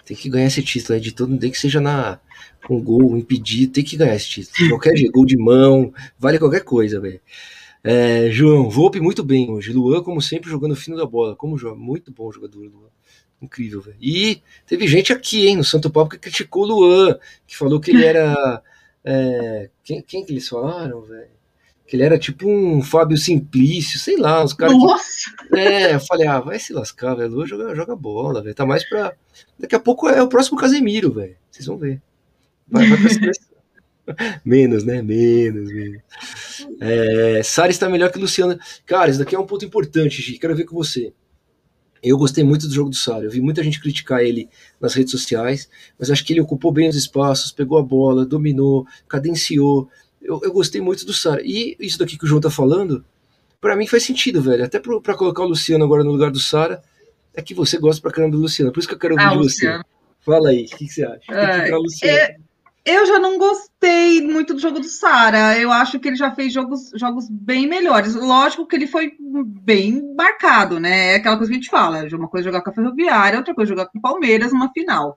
Tem 0.05 0.17
que 0.17 0.29
ganhar 0.29 0.47
esse 0.47 0.63
título 0.63 0.95
aí 0.95 1.01
de 1.01 1.13
todo, 1.13 1.31
nem 1.31 1.51
que 1.51 1.59
seja 1.59 1.81
na 1.81 2.19
com 2.67 2.83
gol 2.83 3.17
impedido, 3.17 3.73
tem 3.73 3.85
que 3.85 3.97
ganhar 3.97 4.17
esse 4.17 4.29
título. 4.29 4.69
Qualquer 4.71 4.93
gol 5.11 5.25
de 5.25 5.37
mão, 5.37 5.95
vale 6.19 6.39
qualquer 6.39 6.65
coisa, 6.65 7.01
velho. 7.01 7.21
É, 7.83 8.29
João, 8.31 8.69
Volpe 8.69 9.01
muito 9.01 9.23
bem 9.23 9.51
hoje. 9.51 9.73
Luan, 9.73 10.03
como 10.03 10.21
sempre, 10.21 10.51
jogando 10.51 10.77
fino 10.77 10.97
da 10.97 11.07
bola. 11.07 11.35
Como 11.35 11.57
joga? 11.57 11.77
Muito 11.77 12.13
bom 12.13 12.31
jogador, 12.31 12.61
Luan. 12.67 12.91
Incrível, 13.41 13.81
velho. 13.81 13.97
E 14.01 14.43
teve 14.67 14.87
gente 14.87 15.13
aqui, 15.13 15.47
hein, 15.47 15.57
no 15.57 15.65
Santo 15.65 15.89
Papo 15.89 16.11
que 16.11 16.19
criticou 16.19 16.65
o 16.65 16.67
Luan, 16.67 17.19
que 17.47 17.57
falou 17.57 17.81
que 17.81 17.91
ele 17.91 18.05
era. 18.05 18.63
É, 19.05 19.71
quem, 19.83 20.03
quem 20.03 20.25
que 20.25 20.33
eles 20.33 20.49
falaram, 20.49 21.03
velho? 21.03 21.41
Que 21.87 21.97
ele 21.97 22.05
era 22.05 22.19
tipo 22.19 22.49
um 22.49 22.83
Fábio 22.83 23.17
Simplício, 23.17 23.99
sei 23.99 24.17
lá, 24.17 24.45
os 24.45 24.53
caras. 24.53 24.77
Nossa! 24.77 25.31
Que, 25.49 25.59
é, 25.59 25.95
eu 25.95 26.01
falei, 26.01 26.27
ah, 26.27 26.39
vai 26.39 26.59
se 26.59 26.73
lascar, 26.73 27.15
velho. 27.15 27.31
Luan 27.31 27.47
joga, 27.47 27.75
joga 27.75 27.97
bola, 27.97 28.43
velho. 28.43 28.55
Tá 28.55 28.65
mais 28.65 28.89
pra. 28.89 29.13
Daqui 29.59 29.75
a 29.75 29.81
pouco 29.81 30.09
é 30.09 30.23
o 30.23 30.29
próximo 30.29 30.59
Casemiro, 30.59 31.13
velho. 31.13 31.37
Vocês 31.51 31.67
vão 31.67 31.77
ver. 31.77 32.01
Vai, 32.69 32.87
vai 32.87 32.99
pra 32.99 33.11
Menos, 34.45 34.85
né? 34.85 35.03
Menos, 35.03 35.73
menos. 35.73 36.03
É, 36.81 37.43
Sara 37.43 37.71
está 37.71 37.89
melhor 37.89 38.11
que 38.11 38.19
Luciano. 38.19 38.59
Cara, 38.87 39.11
isso 39.11 39.19
daqui 39.19 39.35
é 39.35 39.39
um 39.39 39.47
ponto 39.47 39.65
importante, 39.65 40.23
Gi. 40.23 40.39
Quero 40.39 40.55
ver 40.55 40.65
com 40.65 40.77
você. 40.77 41.13
Eu 42.03 42.17
gostei 42.17 42.43
muito 42.43 42.67
do 42.67 42.75
jogo 42.75 42.91
do 42.91 42.97
Sara. 42.97 43.25
Eu 43.25 43.31
vi 43.31 43.41
muita 43.41 43.63
gente 43.63 43.81
criticar 43.81 44.23
ele 44.23 44.49
nas 44.81 44.95
redes 44.95 45.11
sociais, 45.11 45.69
mas 45.99 46.11
acho 46.11 46.25
que 46.25 46.33
ele 46.33 46.41
ocupou 46.41 46.73
bem 46.73 46.89
os 46.89 46.97
espaços, 46.97 47.53
pegou 47.53 47.79
a 47.79 47.83
bola, 47.83 48.25
dominou, 48.25 48.87
cadenciou. 49.07 49.89
Eu, 50.21 50.41
eu 50.43 50.53
gostei 50.53 50.81
muito 50.81 51.05
do 51.05 51.13
Sara. 51.13 51.43
E 51.45 51.77
isso 51.79 51.99
daqui 51.99 52.17
que 52.17 52.25
o 52.25 52.27
João 52.27 52.41
tá 52.41 52.51
falando, 52.51 53.05
para 53.61 53.77
mim 53.77 53.87
faz 53.87 54.03
sentido, 54.03 54.41
velho. 54.41 54.65
Até 54.65 54.79
para 54.79 55.15
colocar 55.15 55.43
o 55.43 55.49
Luciano 55.49 55.85
agora 55.85 56.03
no 56.03 56.13
lugar 56.13 56.31
do 56.31 56.41
Sara, 56.41 56.83
é 57.35 57.43
que 57.43 57.55
você 57.55 57.79
gosta 57.79 58.01
pra 58.01 58.11
caramba 58.11 58.37
do 58.37 58.43
Luciano. 58.43 58.73
Por 58.73 58.81
isso 58.81 58.89
que 58.89 58.95
eu 58.95 58.99
quero 58.99 59.15
ouvir 59.15 59.27
ah, 59.27 59.31
de 59.31 59.37
você. 59.37 59.81
Fala 60.21 60.51
aí, 60.51 60.65
o 60.65 60.77
que, 60.77 60.87
que, 60.87 60.93
você 60.93 61.05
acha? 61.05 61.33
É, 61.33 61.69
é, 62.07 62.37
eu 62.95 63.07
já 63.07 63.19
não 63.19 63.39
gostei 63.39 64.21
muito 64.21 64.55
do 64.55 64.61
jogo 64.61 64.81
do 64.81 64.87
Sara. 64.87 65.59
Eu 65.59 65.71
acho 65.73 65.99
que 65.99 66.09
ele 66.09 66.17
já 66.17 66.31
fez 66.31 66.53
jogos, 66.53 66.91
jogos 66.95 67.29
bem 67.29 67.67
melhores. 67.67 68.15
Lógico 68.15 68.67
que 68.67 68.77
ele 68.77 68.87
foi 68.87 69.15
bem 69.19 70.15
marcado, 70.15 70.79
né? 70.79 71.13
É 71.13 71.15
aquela 71.17 71.37
coisa 71.37 71.51
que 71.51 71.57
a 71.57 71.61
gente 71.61 71.71
fala: 71.71 72.07
uma 72.13 72.29
coisa 72.29 72.49
é 72.49 72.51
jogar 72.51 72.63
com 72.63 72.71
a 72.71 72.75
Ferroviária, 72.75 73.39
outra 73.39 73.55
coisa 73.55 73.73
é 73.73 73.77
jogar 73.77 73.87
com 73.87 73.99
o 73.99 74.03
Palmeiras 74.03 74.53
numa 74.53 74.71
final. 74.73 75.17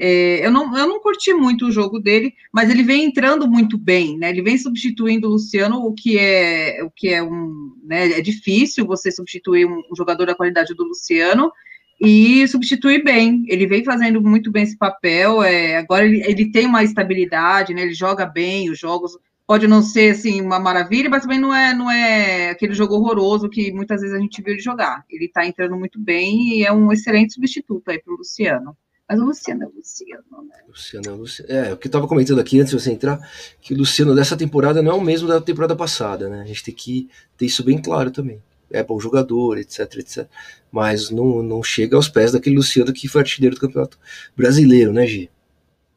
É, 0.00 0.46
eu, 0.46 0.50
não, 0.52 0.76
eu 0.76 0.86
não 0.86 1.00
curti 1.00 1.34
muito 1.34 1.66
o 1.66 1.72
jogo 1.72 1.98
dele, 1.98 2.32
mas 2.52 2.70
ele 2.70 2.84
vem 2.84 3.04
entrando 3.04 3.48
muito 3.48 3.76
bem, 3.76 4.16
né? 4.16 4.30
Ele 4.30 4.42
vem 4.42 4.56
substituindo 4.56 5.26
o 5.26 5.32
Luciano, 5.32 5.84
o 5.84 5.92
que 5.92 6.18
é 6.18 6.80
o 6.84 6.90
que 6.90 7.08
é 7.08 7.22
um, 7.22 7.72
né? 7.82 8.12
É 8.12 8.20
difícil 8.20 8.86
você 8.86 9.10
substituir 9.10 9.66
um, 9.66 9.82
um 9.90 9.96
jogador 9.96 10.26
da 10.26 10.34
qualidade 10.34 10.74
do 10.74 10.84
Luciano 10.84 11.52
e 12.00 12.46
substitui 12.46 13.02
bem. 13.02 13.44
Ele 13.48 13.66
vem 13.66 13.84
fazendo 13.84 14.22
muito 14.22 14.50
bem 14.50 14.62
esse 14.62 14.76
papel. 14.76 15.42
É, 15.42 15.76
agora 15.76 16.04
ele, 16.04 16.22
ele 16.24 16.50
tem 16.50 16.66
uma 16.66 16.84
estabilidade, 16.84 17.74
né? 17.74 17.82
Ele 17.82 17.94
joga 17.94 18.24
bem 18.24 18.70
os 18.70 18.78
jogos. 18.78 19.18
Pode 19.46 19.66
não 19.66 19.82
ser 19.82 20.12
assim 20.12 20.40
uma 20.40 20.60
maravilha, 20.60 21.08
mas 21.08 21.22
também 21.22 21.40
não 21.40 21.54
é 21.54 21.74
não 21.74 21.90
é 21.90 22.50
aquele 22.50 22.74
jogo 22.74 22.94
horroroso 22.94 23.48
que 23.48 23.72
muitas 23.72 24.02
vezes 24.02 24.14
a 24.14 24.20
gente 24.20 24.42
viu 24.42 24.52
ele 24.52 24.62
jogar. 24.62 25.04
Ele 25.10 25.24
está 25.24 25.44
entrando 25.44 25.76
muito 25.76 25.98
bem 25.98 26.58
e 26.58 26.64
é 26.64 26.72
um 26.72 26.92
excelente 26.92 27.34
substituto 27.34 27.90
aí 27.90 27.98
para 27.98 28.12
o 28.12 28.16
Luciano. 28.16 28.76
Mas 29.08 29.18
o 29.18 29.24
Luciano 29.24 29.64
é 29.64 29.66
o 29.66 29.72
Luciano, 29.74 30.42
né? 30.46 30.54
Luciano 30.68 31.08
é 31.08 31.12
o 31.12 31.16
Luciano. 31.16 31.50
É, 31.50 31.72
o 31.72 31.78
que 31.78 31.86
eu 31.86 31.88
estava 31.88 32.06
comentando 32.06 32.40
aqui 32.40 32.60
antes 32.60 32.72
de 32.74 32.78
você 32.78 32.92
entrar, 32.92 33.18
que 33.58 33.72
o 33.72 33.76
Luciano 33.78 34.14
dessa 34.14 34.36
temporada 34.36 34.82
não 34.82 34.92
é 34.92 34.94
o 34.94 35.00
mesmo 35.00 35.26
da 35.26 35.40
temporada 35.40 35.74
passada, 35.74 36.28
né? 36.28 36.42
A 36.42 36.44
gente 36.44 36.62
tem 36.62 36.74
que 36.74 37.08
ter 37.38 37.46
isso 37.46 37.64
bem 37.64 37.80
claro 37.80 38.10
também 38.10 38.42
é 38.70 38.82
bom 38.82 38.98
jogador, 39.00 39.58
etc, 39.58 39.80
etc. 39.96 40.26
Mas 40.70 41.10
não, 41.10 41.42
não 41.42 41.62
chega 41.62 41.96
aos 41.96 42.08
pés 42.08 42.32
daquele 42.32 42.56
Luciano 42.56 42.92
que 42.92 43.08
foi 43.08 43.22
artilheiro 43.22 43.56
do 43.56 43.60
campeonato 43.60 43.98
brasileiro, 44.36 44.92
né, 44.92 45.06
Gi? 45.06 45.30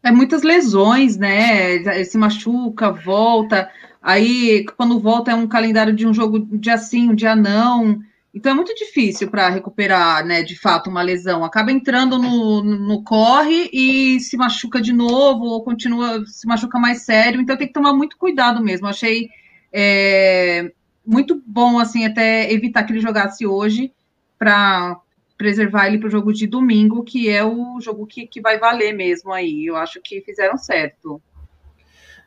É 0.03 0.11
muitas 0.11 0.41
lesões, 0.41 1.17
né? 1.17 1.75
Ele 1.75 2.05
se 2.05 2.17
machuca, 2.17 2.91
volta. 2.91 3.69
Aí, 4.01 4.65
quando 4.75 4.99
volta, 4.99 5.31
é 5.31 5.35
um 5.35 5.47
calendário 5.47 5.93
de 5.93 6.07
um 6.07 6.13
jogo 6.13 6.47
um 6.51 6.57
dia 6.57 6.77
sim, 6.77 7.09
um 7.09 7.15
dia 7.15 7.35
não. 7.35 7.99
Então 8.33 8.53
é 8.53 8.55
muito 8.55 8.73
difícil 8.73 9.29
para 9.29 9.49
recuperar, 9.49 10.25
né, 10.25 10.41
de 10.41 10.57
fato, 10.57 10.89
uma 10.89 11.01
lesão. 11.01 11.43
Acaba 11.43 11.71
entrando 11.71 12.17
no, 12.17 12.63
no 12.63 13.03
corre 13.03 13.69
e 13.73 14.19
se 14.21 14.37
machuca 14.37 14.81
de 14.81 14.93
novo, 14.93 15.43
ou 15.43 15.63
continua, 15.63 16.25
se 16.25 16.47
machuca 16.47 16.79
mais 16.79 17.03
sério. 17.03 17.41
Então 17.41 17.57
tem 17.57 17.67
que 17.67 17.73
tomar 17.73 17.93
muito 17.93 18.17
cuidado 18.17 18.63
mesmo. 18.63 18.87
Achei 18.87 19.29
é, 19.71 20.71
muito 21.11 21.43
bom, 21.45 21.77
assim, 21.77 22.05
até 22.05 22.51
evitar 22.51 22.83
que 22.83 22.93
ele 22.93 23.01
jogasse 23.01 23.45
hoje 23.45 23.91
para 24.39 24.97
preservar 25.37 25.87
ele 25.87 25.97
para 25.97 26.07
o 26.07 26.11
jogo 26.11 26.31
de 26.31 26.47
domingo, 26.47 27.03
que 27.03 27.29
é 27.29 27.43
o 27.43 27.81
jogo 27.81 28.07
que, 28.07 28.25
que 28.25 28.39
vai 28.39 28.57
valer 28.57 28.93
mesmo 28.93 29.33
aí. 29.33 29.65
Eu 29.65 29.75
acho 29.75 29.99
que 30.01 30.21
fizeram 30.21 30.57
certo. 30.57 31.21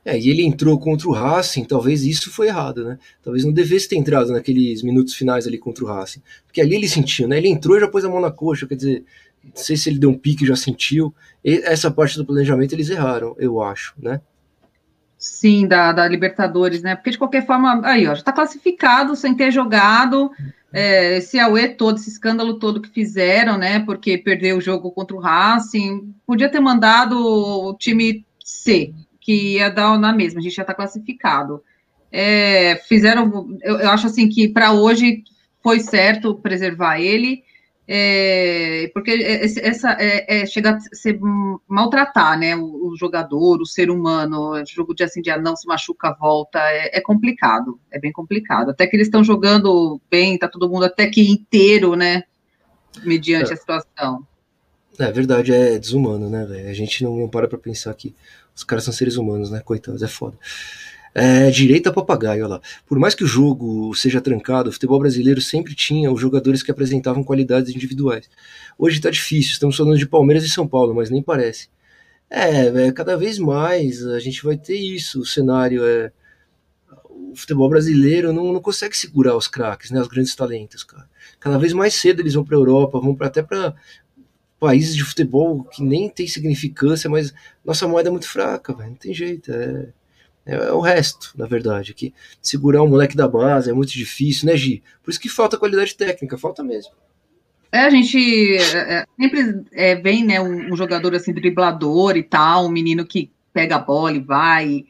É, 0.05 0.18
e 0.18 0.28
ele 0.28 0.43
entrou 0.43 0.78
contra 0.78 1.09
o 1.09 1.12
Racing, 1.12 1.64
talvez 1.64 2.05
isso 2.05 2.30
foi 2.30 2.49
errado, 2.49 2.85
né? 2.85 2.99
Talvez 3.22 3.43
não 3.43 3.53
devesse 3.53 3.89
ter 3.89 3.97
entrado 3.97 4.30
naqueles 4.32 4.82
minutos 4.82 5.14
finais 5.14 5.47
ali 5.47 5.57
contra 5.57 5.82
o 5.82 5.87
Racing. 5.87 6.20
Porque 6.45 6.61
ali 6.61 6.74
ele 6.74 6.89
sentiu, 6.89 7.26
né? 7.26 7.39
Ele 7.39 7.49
entrou 7.49 7.78
e 7.78 7.80
já 7.80 7.89
pôs 7.89 8.05
a 8.05 8.11
mão 8.11 8.20
na 8.20 8.30
coxa, 8.30 8.66
quer 8.66 8.74
dizer, 8.74 9.05
não 9.43 9.57
sei 9.57 9.78
se 9.78 9.89
ele 9.89 9.99
deu 9.99 10.11
um 10.11 10.18
pique 10.18 10.45
já 10.45 10.57
sentiu. 10.57 11.14
E 11.43 11.55
essa 11.64 11.91
parte 11.91 12.18
do 12.18 12.26
planejamento 12.26 12.74
eles 12.74 12.91
erraram, 12.91 13.35
eu 13.39 13.62
acho, 13.62 13.95
né? 13.99 14.20
Sim, 15.25 15.66
da, 15.66 15.91
da 15.91 16.07
Libertadores, 16.07 16.83
né? 16.83 16.95
Porque 16.95 17.12
de 17.12 17.16
qualquer 17.16 17.47
forma, 17.47 17.81
aí, 17.83 18.07
ó, 18.07 18.11
já 18.11 18.20
está 18.20 18.31
classificado 18.31 19.16
sem 19.16 19.35
ter 19.35 19.51
jogado 19.51 20.31
é, 20.70 21.16
esse 21.16 21.41
Aue 21.41 21.66
todo, 21.68 21.97
esse 21.97 22.11
escândalo 22.11 22.59
todo 22.59 22.79
que 22.79 22.91
fizeram, 22.91 23.57
né? 23.57 23.81
Porque 23.81 24.18
perdeu 24.18 24.59
o 24.59 24.61
jogo 24.61 24.91
contra 24.91 25.16
o 25.16 25.18
Racing. 25.18 26.14
Podia 26.27 26.51
ter 26.51 26.61
mandado 26.61 27.18
o 27.18 27.75
time 27.75 28.22
C, 28.39 28.93
que 29.18 29.55
ia 29.55 29.70
dar 29.70 29.99
na 29.99 30.12
mesma, 30.12 30.41
a 30.41 30.43
gente 30.43 30.57
já 30.57 30.62
está 30.62 30.75
classificado. 30.75 31.62
É, 32.12 32.77
fizeram, 32.87 33.57
eu, 33.62 33.79
eu 33.79 33.89
acho 33.89 34.09
assim 34.09 34.29
que 34.29 34.47
para 34.47 34.72
hoje 34.72 35.25
foi 35.62 35.81
certo 35.81 36.35
preservar 36.35 37.01
ele. 37.01 37.43
É, 37.87 38.91
porque 38.95 39.11
essa 39.11 39.93
é, 40.01 40.43
é, 40.43 40.47
chega 40.47 40.70
a 40.70 40.80
ser 40.80 41.18
maltratar, 41.68 42.39
né, 42.39 42.57
o, 42.57 42.89
o, 42.89 42.97
jogador, 42.97 43.61
o 43.61 43.66
ser 43.66 43.91
humano, 43.91 44.55
jogo 44.66 44.95
de 44.95 45.05
assim 45.05 45.20
de 45.20 45.35
não 45.37 45.55
se 45.55 45.66
machuca, 45.66 46.16
volta, 46.18 46.59
é, 46.61 46.97
é, 46.97 47.01
complicado, 47.01 47.78
é 47.91 47.99
bem 47.99 48.11
complicado. 48.11 48.70
Até 48.70 48.87
que 48.87 48.97
eles 48.97 49.09
estão 49.09 49.22
jogando 49.22 50.01
bem, 50.11 50.39
tá 50.39 50.49
todo 50.49 50.68
mundo 50.68 50.85
até 50.85 51.09
que 51.09 51.30
inteiro, 51.30 51.95
né, 51.95 52.22
mediante 53.03 53.53
a 53.53 53.57
situação. 53.57 54.26
É 54.99 55.11
verdade, 55.12 55.53
é 55.53 55.78
desumano, 55.78 56.30
né, 56.30 56.47
velho? 56.47 56.68
A 56.68 56.72
gente 56.72 57.05
não, 57.05 57.16
não 57.16 57.28
para 57.28 57.49
pra 57.49 57.59
pensar 57.59 57.93
que 57.95 58.14
os 58.55 58.62
caras 58.62 58.85
são 58.85 58.95
seres 58.95 59.16
humanos, 59.16 59.51
né? 59.51 59.61
Coitados, 59.61 60.03
é 60.03 60.09
foda. 60.09 60.39
É, 61.14 61.48
direito 61.48 61.88
a 61.88 61.92
papagaio, 61.92 62.44
olha 62.44 62.54
lá. 62.54 62.60
Por 62.86 62.98
mais 62.98 63.14
que 63.14 63.22
o 63.22 63.26
jogo 63.26 63.94
seja 63.94 64.20
trancado, 64.20 64.68
o 64.68 64.72
futebol 64.72 64.98
brasileiro 64.98 65.40
sempre 65.40 65.72
tinha 65.72 66.10
os 66.10 66.20
jogadores 66.20 66.60
que 66.60 66.72
apresentavam 66.72 67.22
qualidades 67.22 67.72
individuais. 67.72 68.28
Hoje 68.76 69.00
tá 69.00 69.10
difícil, 69.10 69.52
estamos 69.52 69.76
falando 69.76 69.96
de 69.96 70.08
Palmeiras 70.08 70.44
e 70.44 70.48
São 70.48 70.66
Paulo, 70.66 70.92
mas 70.92 71.10
nem 71.10 71.22
parece. 71.22 71.68
É, 72.28 72.86
é 72.88 72.92
cada 72.92 73.16
vez 73.16 73.38
mais 73.38 74.04
a 74.04 74.18
gente 74.18 74.42
vai 74.44 74.56
ter 74.56 74.76
isso. 74.76 75.20
O 75.20 75.26
cenário 75.26 75.84
é. 75.84 76.10
O 77.10 77.36
futebol 77.36 77.68
brasileiro 77.68 78.32
não, 78.32 78.52
não 78.52 78.60
consegue 78.60 78.96
segurar 78.96 79.36
os 79.36 79.48
craques, 79.48 79.90
né, 79.90 80.00
os 80.00 80.08
grandes 80.08 80.34
talentos, 80.34 80.84
cara. 80.84 81.08
Cada 81.40 81.58
vez 81.58 81.72
mais 81.72 81.94
cedo 81.94 82.20
eles 82.20 82.34
vão 82.34 82.44
para 82.44 82.56
a 82.56 82.60
Europa, 82.60 83.00
vão 83.00 83.14
pra, 83.14 83.26
até 83.28 83.42
para 83.42 83.74
países 84.60 84.96
de 84.96 85.04
futebol 85.04 85.64
que 85.64 85.82
nem 85.82 86.08
tem 86.08 86.26
significância, 86.26 87.10
mas 87.10 87.34
nossa 87.64 87.88
moeda 87.88 88.08
é 88.08 88.12
muito 88.12 88.28
fraca, 88.28 88.74
velho. 88.74 88.90
Não 88.90 88.96
tem 88.96 89.14
jeito. 89.14 89.52
É 89.52 89.88
é, 90.47 90.55
é 90.55 90.72
o 90.72 90.80
resto, 90.80 91.32
na 91.36 91.47
verdade. 91.47 91.95
Que 91.95 92.12
segurar 92.40 92.82
um 92.82 92.88
moleque 92.88 93.16
da 93.16 93.28
base 93.28 93.70
é 93.70 93.72
muito 93.72 93.92
difícil, 93.92 94.47
né, 94.47 94.57
Gi? 94.57 94.82
Por 95.03 95.11
isso 95.11 95.20
que 95.20 95.28
falta 95.28 95.57
qualidade 95.57 95.95
técnica, 95.95 96.38
falta 96.38 96.62
mesmo. 96.62 96.92
É, 97.72 97.80
a 97.80 97.90
gente 97.90 98.57
é, 98.57 98.99
é 98.99 99.05
sempre 99.18 99.64
é, 99.72 99.97
vem, 99.97 100.24
né, 100.24 100.40
um, 100.40 100.72
um, 100.72 100.76
jogador 100.76 101.12
assim, 101.14 101.32
driblador 101.32 102.16
e 102.16 102.22
tal, 102.22 102.66
um 102.66 102.70
menino 102.70 103.05
que 103.05 103.32
pega 103.53 103.76
a 103.76 103.80
bola 103.80 104.12
e 104.12 104.20
vai, 104.20 104.84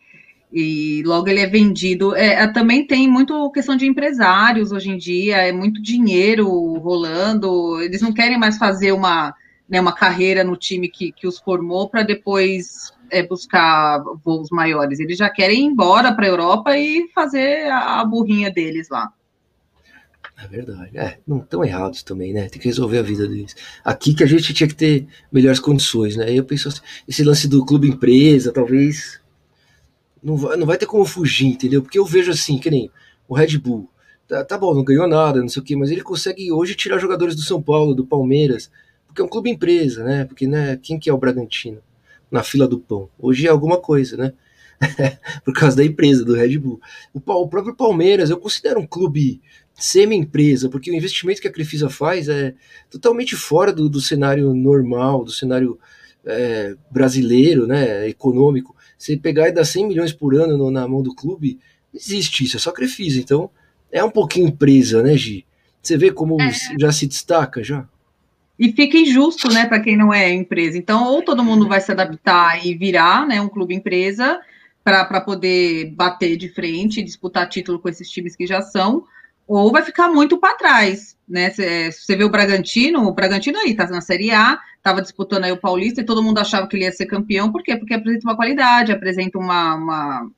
e, 0.52 1.00
e 1.00 1.02
logo 1.04 1.28
ele 1.28 1.40
é 1.40 1.46
vendido. 1.46 2.14
É, 2.14 2.42
é, 2.42 2.46
também 2.46 2.86
tem 2.86 3.08
muito 3.08 3.50
questão 3.52 3.74
de 3.74 3.86
empresários 3.86 4.70
hoje 4.70 4.90
em 4.90 4.98
dia, 4.98 5.38
é 5.38 5.50
muito 5.50 5.80
dinheiro 5.80 6.46
rolando, 6.78 7.80
eles 7.80 8.02
não 8.02 8.12
querem 8.12 8.38
mais 8.38 8.58
fazer 8.58 8.92
uma, 8.92 9.34
né, 9.66 9.80
uma 9.80 9.94
carreira 9.94 10.44
no 10.44 10.54
time 10.54 10.86
que, 10.86 11.10
que 11.10 11.26
os 11.26 11.38
formou 11.38 11.88
para 11.88 12.02
depois 12.02 12.92
é, 13.10 13.22
buscar 13.22 14.02
voos 14.24 14.48
maiores, 14.50 15.00
eles 15.00 15.18
já 15.18 15.30
querem 15.30 15.60
ir 15.60 15.64
embora 15.64 16.14
para 16.14 16.24
a 16.24 16.28
Europa 16.28 16.76
e 16.76 17.08
fazer 17.14 17.70
a, 17.70 18.04
burrinha 18.04 18.50
deles 18.50 18.88
lá. 18.88 19.12
É 20.36 20.48
verdade. 20.48 20.98
É, 20.98 21.18
não 21.26 21.38
estão 21.38 21.64
errados 21.64 22.02
também, 22.02 22.32
né? 22.32 22.48
Tem 22.48 22.60
que 22.60 22.68
resolver 22.68 22.98
a 22.98 23.02
vida 23.02 23.26
deles. 23.26 23.54
Aqui 23.84 24.14
que 24.14 24.24
a 24.24 24.26
gente 24.26 24.52
tinha 24.52 24.68
que 24.68 24.74
ter 24.74 25.06
melhores 25.30 25.60
condições, 25.60 26.16
né? 26.16 26.32
Eu 26.32 26.44
penso 26.44 26.68
assim, 26.68 26.80
esse 27.06 27.22
lance 27.22 27.46
do 27.46 27.64
clube 27.64 27.88
empresa, 27.88 28.52
talvez 28.52 29.20
não 30.22 30.36
vai, 30.36 30.56
não 30.56 30.66
vai 30.66 30.76
ter 30.76 30.86
como 30.86 31.04
fugir, 31.04 31.48
entendeu? 31.48 31.82
Porque 31.82 31.98
eu 31.98 32.04
vejo 32.04 32.30
assim, 32.32 32.58
que 32.58 32.70
nem 32.70 32.90
o 33.28 33.34
Red 33.34 33.58
Bull. 33.58 33.88
Tá, 34.26 34.42
tá 34.42 34.58
bom, 34.58 34.74
não 34.74 34.82
ganhou 34.82 35.06
nada, 35.06 35.40
não 35.40 35.48
sei 35.48 35.62
o 35.62 35.64
quê, 35.64 35.76
mas 35.76 35.90
ele 35.90 36.02
consegue 36.02 36.50
hoje 36.50 36.74
tirar 36.74 36.98
jogadores 36.98 37.36
do 37.36 37.42
São 37.42 37.62
Paulo, 37.62 37.94
do 37.94 38.06
Palmeiras, 38.06 38.70
porque 39.06 39.20
é 39.20 39.24
um 39.24 39.28
clube 39.28 39.50
empresa, 39.50 40.02
né? 40.02 40.24
Porque, 40.24 40.46
né, 40.46 40.78
quem 40.82 40.98
que 40.98 41.10
é 41.10 41.12
o 41.12 41.18
Bragantino? 41.18 41.80
Na 42.34 42.42
fila 42.42 42.66
do 42.66 42.80
pão. 42.80 43.08
Hoje 43.16 43.46
é 43.46 43.50
alguma 43.50 43.78
coisa, 43.78 44.16
né? 44.16 44.32
Por 45.44 45.54
causa 45.54 45.76
da 45.76 45.84
empresa, 45.84 46.24
do 46.24 46.34
Red 46.34 46.58
Bull. 46.58 46.80
O, 47.14 47.20
o 47.20 47.48
próprio 47.48 47.76
Palmeiras, 47.76 48.28
eu 48.28 48.36
considero 48.36 48.80
um 48.80 48.86
clube 48.86 49.40
semi-empresa, 49.72 50.68
porque 50.68 50.90
o 50.90 50.94
investimento 50.94 51.40
que 51.40 51.46
a 51.46 51.52
Crefisa 51.52 51.88
faz 51.88 52.28
é 52.28 52.54
totalmente 52.90 53.36
fora 53.36 53.72
do, 53.72 53.88
do 53.88 54.00
cenário 54.00 54.52
normal, 54.52 55.24
do 55.24 55.30
cenário 55.30 55.78
é, 56.26 56.74
brasileiro, 56.90 57.68
né, 57.68 58.08
econômico. 58.08 58.74
Você 58.98 59.16
pegar 59.16 59.48
e 59.48 59.52
dar 59.52 59.64
100 59.64 59.86
milhões 59.86 60.12
por 60.12 60.34
ano 60.34 60.58
no, 60.58 60.72
na 60.72 60.88
mão 60.88 61.04
do 61.04 61.14
clube, 61.14 61.60
não 61.92 62.00
existe 62.00 62.44
isso, 62.44 62.56
é 62.56 62.60
só 62.60 62.72
Crefisa. 62.72 63.20
Então, 63.20 63.48
é 63.92 64.02
um 64.02 64.10
pouquinho 64.10 64.48
empresa, 64.48 65.04
né, 65.04 65.16
Gi? 65.16 65.46
Você 65.80 65.96
vê 65.96 66.10
como 66.10 66.40
é. 66.42 66.50
já 66.80 66.90
se 66.90 67.06
destaca, 67.06 67.62
já? 67.62 67.88
E 68.58 68.72
fica 68.72 68.96
injusto, 68.96 69.48
né, 69.52 69.66
para 69.66 69.80
quem 69.80 69.96
não 69.96 70.12
é 70.12 70.32
empresa. 70.32 70.78
Então, 70.78 71.04
ou 71.04 71.22
todo 71.22 71.44
mundo 71.44 71.68
vai 71.68 71.80
se 71.80 71.90
adaptar 71.90 72.64
e 72.64 72.74
virar, 72.74 73.26
né, 73.26 73.40
um 73.40 73.48
clube 73.48 73.74
empresa 73.74 74.40
para 74.82 75.20
poder 75.20 75.92
bater 75.92 76.36
de 76.36 76.48
frente 76.48 77.02
disputar 77.02 77.48
título 77.48 77.78
com 77.78 77.88
esses 77.88 78.08
times 78.10 78.36
que 78.36 78.46
já 78.46 78.60
são, 78.60 79.04
ou 79.46 79.72
vai 79.72 79.82
ficar 79.82 80.08
muito 80.08 80.38
para 80.38 80.56
trás, 80.56 81.16
né? 81.28 81.50
Você 81.50 82.16
vê 82.16 82.24
o 82.24 82.30
Bragantino, 82.30 83.06
o 83.06 83.12
Bragantino 83.12 83.58
aí 83.58 83.74
tá 83.74 83.86
na 83.86 84.00
Série 84.00 84.30
A, 84.30 84.58
estava 84.76 85.02
disputando 85.02 85.44
aí 85.44 85.52
o 85.52 85.60
Paulista 85.60 86.00
e 86.00 86.04
todo 86.04 86.22
mundo 86.22 86.38
achava 86.38 86.66
que 86.66 86.76
ele 86.76 86.84
ia 86.84 86.92
ser 86.92 87.06
campeão, 87.06 87.50
por 87.50 87.62
quê? 87.62 87.76
Porque 87.76 87.94
apresenta 87.94 88.26
uma 88.26 88.36
qualidade, 88.36 88.92
apresenta 88.92 89.38
uma, 89.38 89.74
uma 89.74 90.30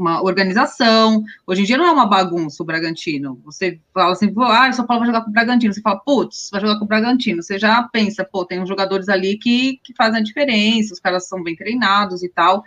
uma 0.00 0.22
organização. 0.22 1.22
Hoje 1.46 1.62
em 1.62 1.64
dia 1.64 1.76
não 1.76 1.86
é 1.86 1.90
uma 1.90 2.06
bagunça 2.06 2.62
o 2.62 2.66
Bragantino. 2.66 3.40
Você 3.44 3.78
fala 3.92 4.12
assim, 4.12 4.32
ah, 4.38 4.72
São 4.72 4.86
Paulo 4.86 5.00
vai 5.00 5.08
jogar 5.08 5.22
com 5.22 5.30
o 5.30 5.32
Bragantino. 5.32 5.72
Você 5.72 5.80
fala, 5.80 6.00
putz, 6.00 6.48
vai 6.50 6.60
jogar 6.60 6.78
com 6.78 6.84
o 6.84 6.88
Bragantino. 6.88 7.42
Você 7.42 7.58
já 7.58 7.82
pensa, 7.84 8.24
pô, 8.24 8.44
tem 8.44 8.60
uns 8.60 8.68
jogadores 8.68 9.08
ali 9.08 9.36
que, 9.36 9.78
que 9.84 9.94
fazem 9.94 10.20
a 10.20 10.24
diferença, 10.24 10.94
os 10.94 11.00
caras 11.00 11.28
são 11.28 11.42
bem 11.42 11.54
treinados 11.54 12.22
e 12.22 12.28
tal. 12.28 12.64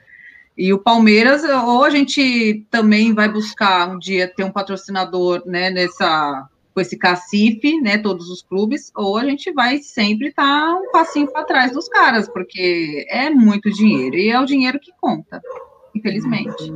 E 0.55 0.71
o 0.71 0.77
Palmeiras, 0.77 1.43
ou 1.43 1.83
a 1.83 1.89
gente 1.89 2.65
também 2.69 3.13
vai 3.13 3.27
buscar 3.27 3.89
um 3.89 3.97
dia 3.97 4.27
ter 4.27 4.43
um 4.43 4.51
patrocinador, 4.51 5.41
né, 5.45 5.71
nessa 5.71 6.47
com 6.73 6.81
esse 6.81 6.97
cacife, 6.97 7.79
né, 7.81 7.99
todos 7.99 8.29
os 8.29 8.41
clubes, 8.41 8.91
ou 8.95 9.15
a 9.15 9.23
gente 9.23 9.51
vai 9.53 9.77
sempre 9.77 10.29
estar 10.29 10.43
tá 10.43 10.73
um 10.75 10.91
passinho 10.91 11.31
para 11.31 11.43
trás 11.43 11.71
dos 11.71 11.87
caras, 11.87 12.27
porque 12.27 13.05
é 13.09 13.29
muito 13.29 13.69
dinheiro 13.71 14.15
e 14.15 14.29
é 14.29 14.39
o 14.39 14.45
dinheiro 14.45 14.79
que 14.79 14.91
conta, 14.99 15.39
infelizmente. 15.93 16.73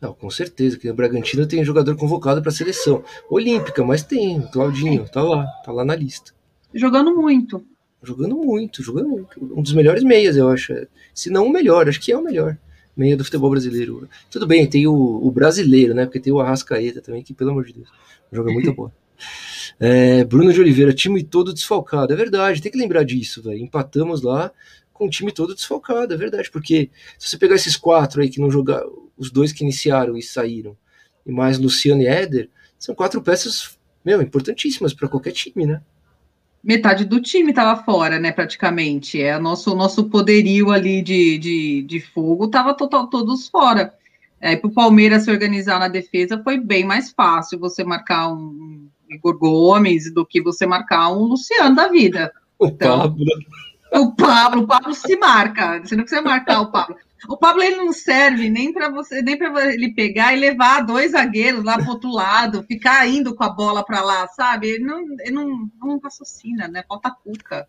Não, 0.00 0.12
com 0.12 0.30
certeza, 0.30 0.78
que 0.78 0.88
o 0.88 0.94
Bragantino 0.94 1.46
tem 1.46 1.64
jogador 1.64 1.96
convocado 1.96 2.40
para 2.40 2.50
a 2.50 2.54
seleção 2.54 3.02
olímpica, 3.28 3.84
mas 3.84 4.02
tem, 4.02 4.38
o 4.38 4.48
Claudinho, 4.50 5.08
tá 5.08 5.22
lá, 5.22 5.44
tá 5.64 5.72
lá 5.72 5.84
na 5.84 5.96
lista. 5.96 6.32
Jogando 6.72 7.14
muito. 7.14 7.64
Jogando 8.02 8.36
muito, 8.36 8.82
jogando 8.82 9.08
muito. 9.08 9.54
Um 9.56 9.60
dos 9.60 9.72
melhores 9.72 10.04
meias, 10.04 10.36
eu 10.36 10.48
acho. 10.48 10.72
Se 11.12 11.30
não 11.30 11.46
o 11.46 11.52
melhor, 11.52 11.88
acho 11.88 12.00
que 12.00 12.12
é 12.12 12.16
o 12.16 12.22
melhor 12.22 12.56
meia 12.98 13.16
do 13.16 13.24
futebol 13.24 13.50
brasileiro. 13.50 14.08
Tudo 14.28 14.46
bem, 14.46 14.68
tem 14.68 14.86
o, 14.86 14.92
o 14.92 15.30
brasileiro, 15.30 15.94
né? 15.94 16.04
Porque 16.04 16.18
tem 16.18 16.32
o 16.32 16.40
Arrascaeta 16.40 17.00
também, 17.00 17.22
que, 17.22 17.32
pelo 17.32 17.50
amor 17.50 17.64
de 17.64 17.74
Deus, 17.74 17.88
joga 18.32 18.52
muito 18.52 18.72
boa. 18.74 18.92
É, 19.80 20.24
Bruno 20.24 20.52
de 20.52 20.60
Oliveira, 20.60 20.92
time 20.92 21.22
todo 21.22 21.54
desfalcado. 21.54 22.12
É 22.12 22.16
verdade, 22.16 22.60
tem 22.60 22.72
que 22.72 22.78
lembrar 22.78 23.04
disso, 23.04 23.40
velho. 23.40 23.58
Empatamos 23.58 24.22
lá 24.22 24.50
com 24.98 25.06
o 25.06 25.10
time 25.10 25.32
todo 25.32 25.54
desfalcado, 25.54 26.12
é 26.12 26.16
verdade. 26.16 26.50
Porque 26.50 26.90
se 27.16 27.28
você 27.28 27.38
pegar 27.38 27.54
esses 27.54 27.76
quatro 27.76 28.20
aí 28.20 28.28
que 28.28 28.40
não 28.40 28.50
jogaram 28.50 29.08
os 29.16 29.30
dois 29.30 29.52
que 29.52 29.62
iniciaram 29.62 30.16
e 30.16 30.22
saíram, 30.22 30.76
e 31.24 31.30
mais 31.30 31.58
Luciano 31.58 32.02
e 32.02 32.06
Éder, 32.06 32.50
são 32.78 32.94
quatro 32.94 33.22
peças, 33.22 33.78
meu, 34.04 34.20
importantíssimas 34.20 34.92
para 34.92 35.08
qualquer 35.08 35.32
time, 35.32 35.66
né? 35.66 35.80
Metade 36.62 37.04
do 37.04 37.20
time 37.20 37.50
estava 37.50 37.82
fora, 37.82 38.18
né, 38.18 38.32
praticamente. 38.32 39.22
É, 39.22 39.36
o 39.36 39.40
nosso, 39.40 39.74
nosso 39.74 40.08
poderio 40.10 40.70
ali 40.70 41.00
de, 41.00 41.38
de, 41.38 41.82
de 41.82 42.00
fogo 42.00 42.46
estava 42.46 42.74
todos 42.74 43.48
fora. 43.48 43.94
É, 44.40 44.56
para 44.56 44.68
o 44.68 44.72
Palmeiras 44.72 45.24
se 45.24 45.30
organizar 45.30 45.78
na 45.78 45.88
defesa 45.88 46.40
foi 46.42 46.58
bem 46.58 46.84
mais 46.84 47.10
fácil 47.10 47.58
você 47.58 47.82
marcar 47.82 48.32
um 48.32 48.88
Igor 49.10 49.36
Gomes 49.36 50.12
do 50.12 50.24
que 50.24 50.40
você 50.40 50.66
marcar 50.66 51.10
um 51.12 51.24
Luciano 51.24 51.74
da 51.74 51.88
vida. 51.88 52.32
O 52.58 52.66
então, 52.66 52.98
Pablo. 52.98 53.24
O 53.92 54.14
Pablo, 54.14 54.62
o 54.62 54.66
Pablo 54.66 54.94
se 54.94 55.16
marca. 55.16 55.80
Você 55.80 55.96
não 55.96 56.04
precisa 56.04 56.22
marcar 56.22 56.60
o 56.60 56.70
Pablo. 56.70 56.96
O 57.28 57.36
Pablo 57.36 57.62
ele 57.62 57.76
não 57.76 57.92
serve 57.92 58.48
nem 58.48 58.72
para 58.72 58.90
você, 58.90 59.22
nem 59.22 59.36
para 59.36 59.72
ele 59.72 59.92
pegar 59.92 60.32
e 60.34 60.38
levar 60.38 60.82
dois 60.82 61.12
zagueiros 61.12 61.64
lá 61.64 61.76
para 61.76 61.90
outro 61.90 62.10
lado, 62.10 62.62
ficar 62.62 63.08
indo 63.08 63.34
com 63.34 63.42
a 63.42 63.48
bola 63.48 63.84
para 63.84 64.02
lá, 64.02 64.28
sabe? 64.28 64.68
Ele 64.68 64.84
não, 64.84 65.00
ele 65.20 65.30
não, 65.32 65.70
não 65.80 65.98
raciocina, 65.98 66.68
né? 66.68 66.84
Falta 66.86 67.10
cuca. 67.10 67.66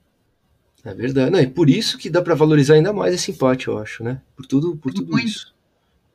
É 0.84 0.94
verdade. 0.94 1.32
Não, 1.32 1.40
é 1.40 1.48
por 1.48 1.70
isso 1.70 1.98
que 1.98 2.10
dá 2.10 2.22
para 2.22 2.36
valorizar 2.36 2.76
ainda 2.76 2.94
mais 2.94 3.14
esse 3.14 3.32
empate, 3.32 3.68
eu 3.68 3.78
acho, 3.78 4.04
né? 4.04 4.22
Por 4.36 4.46
tudo, 4.46 4.78
por 4.78 4.94
tudo 4.94 5.12
Muito. 5.12 5.28
isso. 5.28 5.56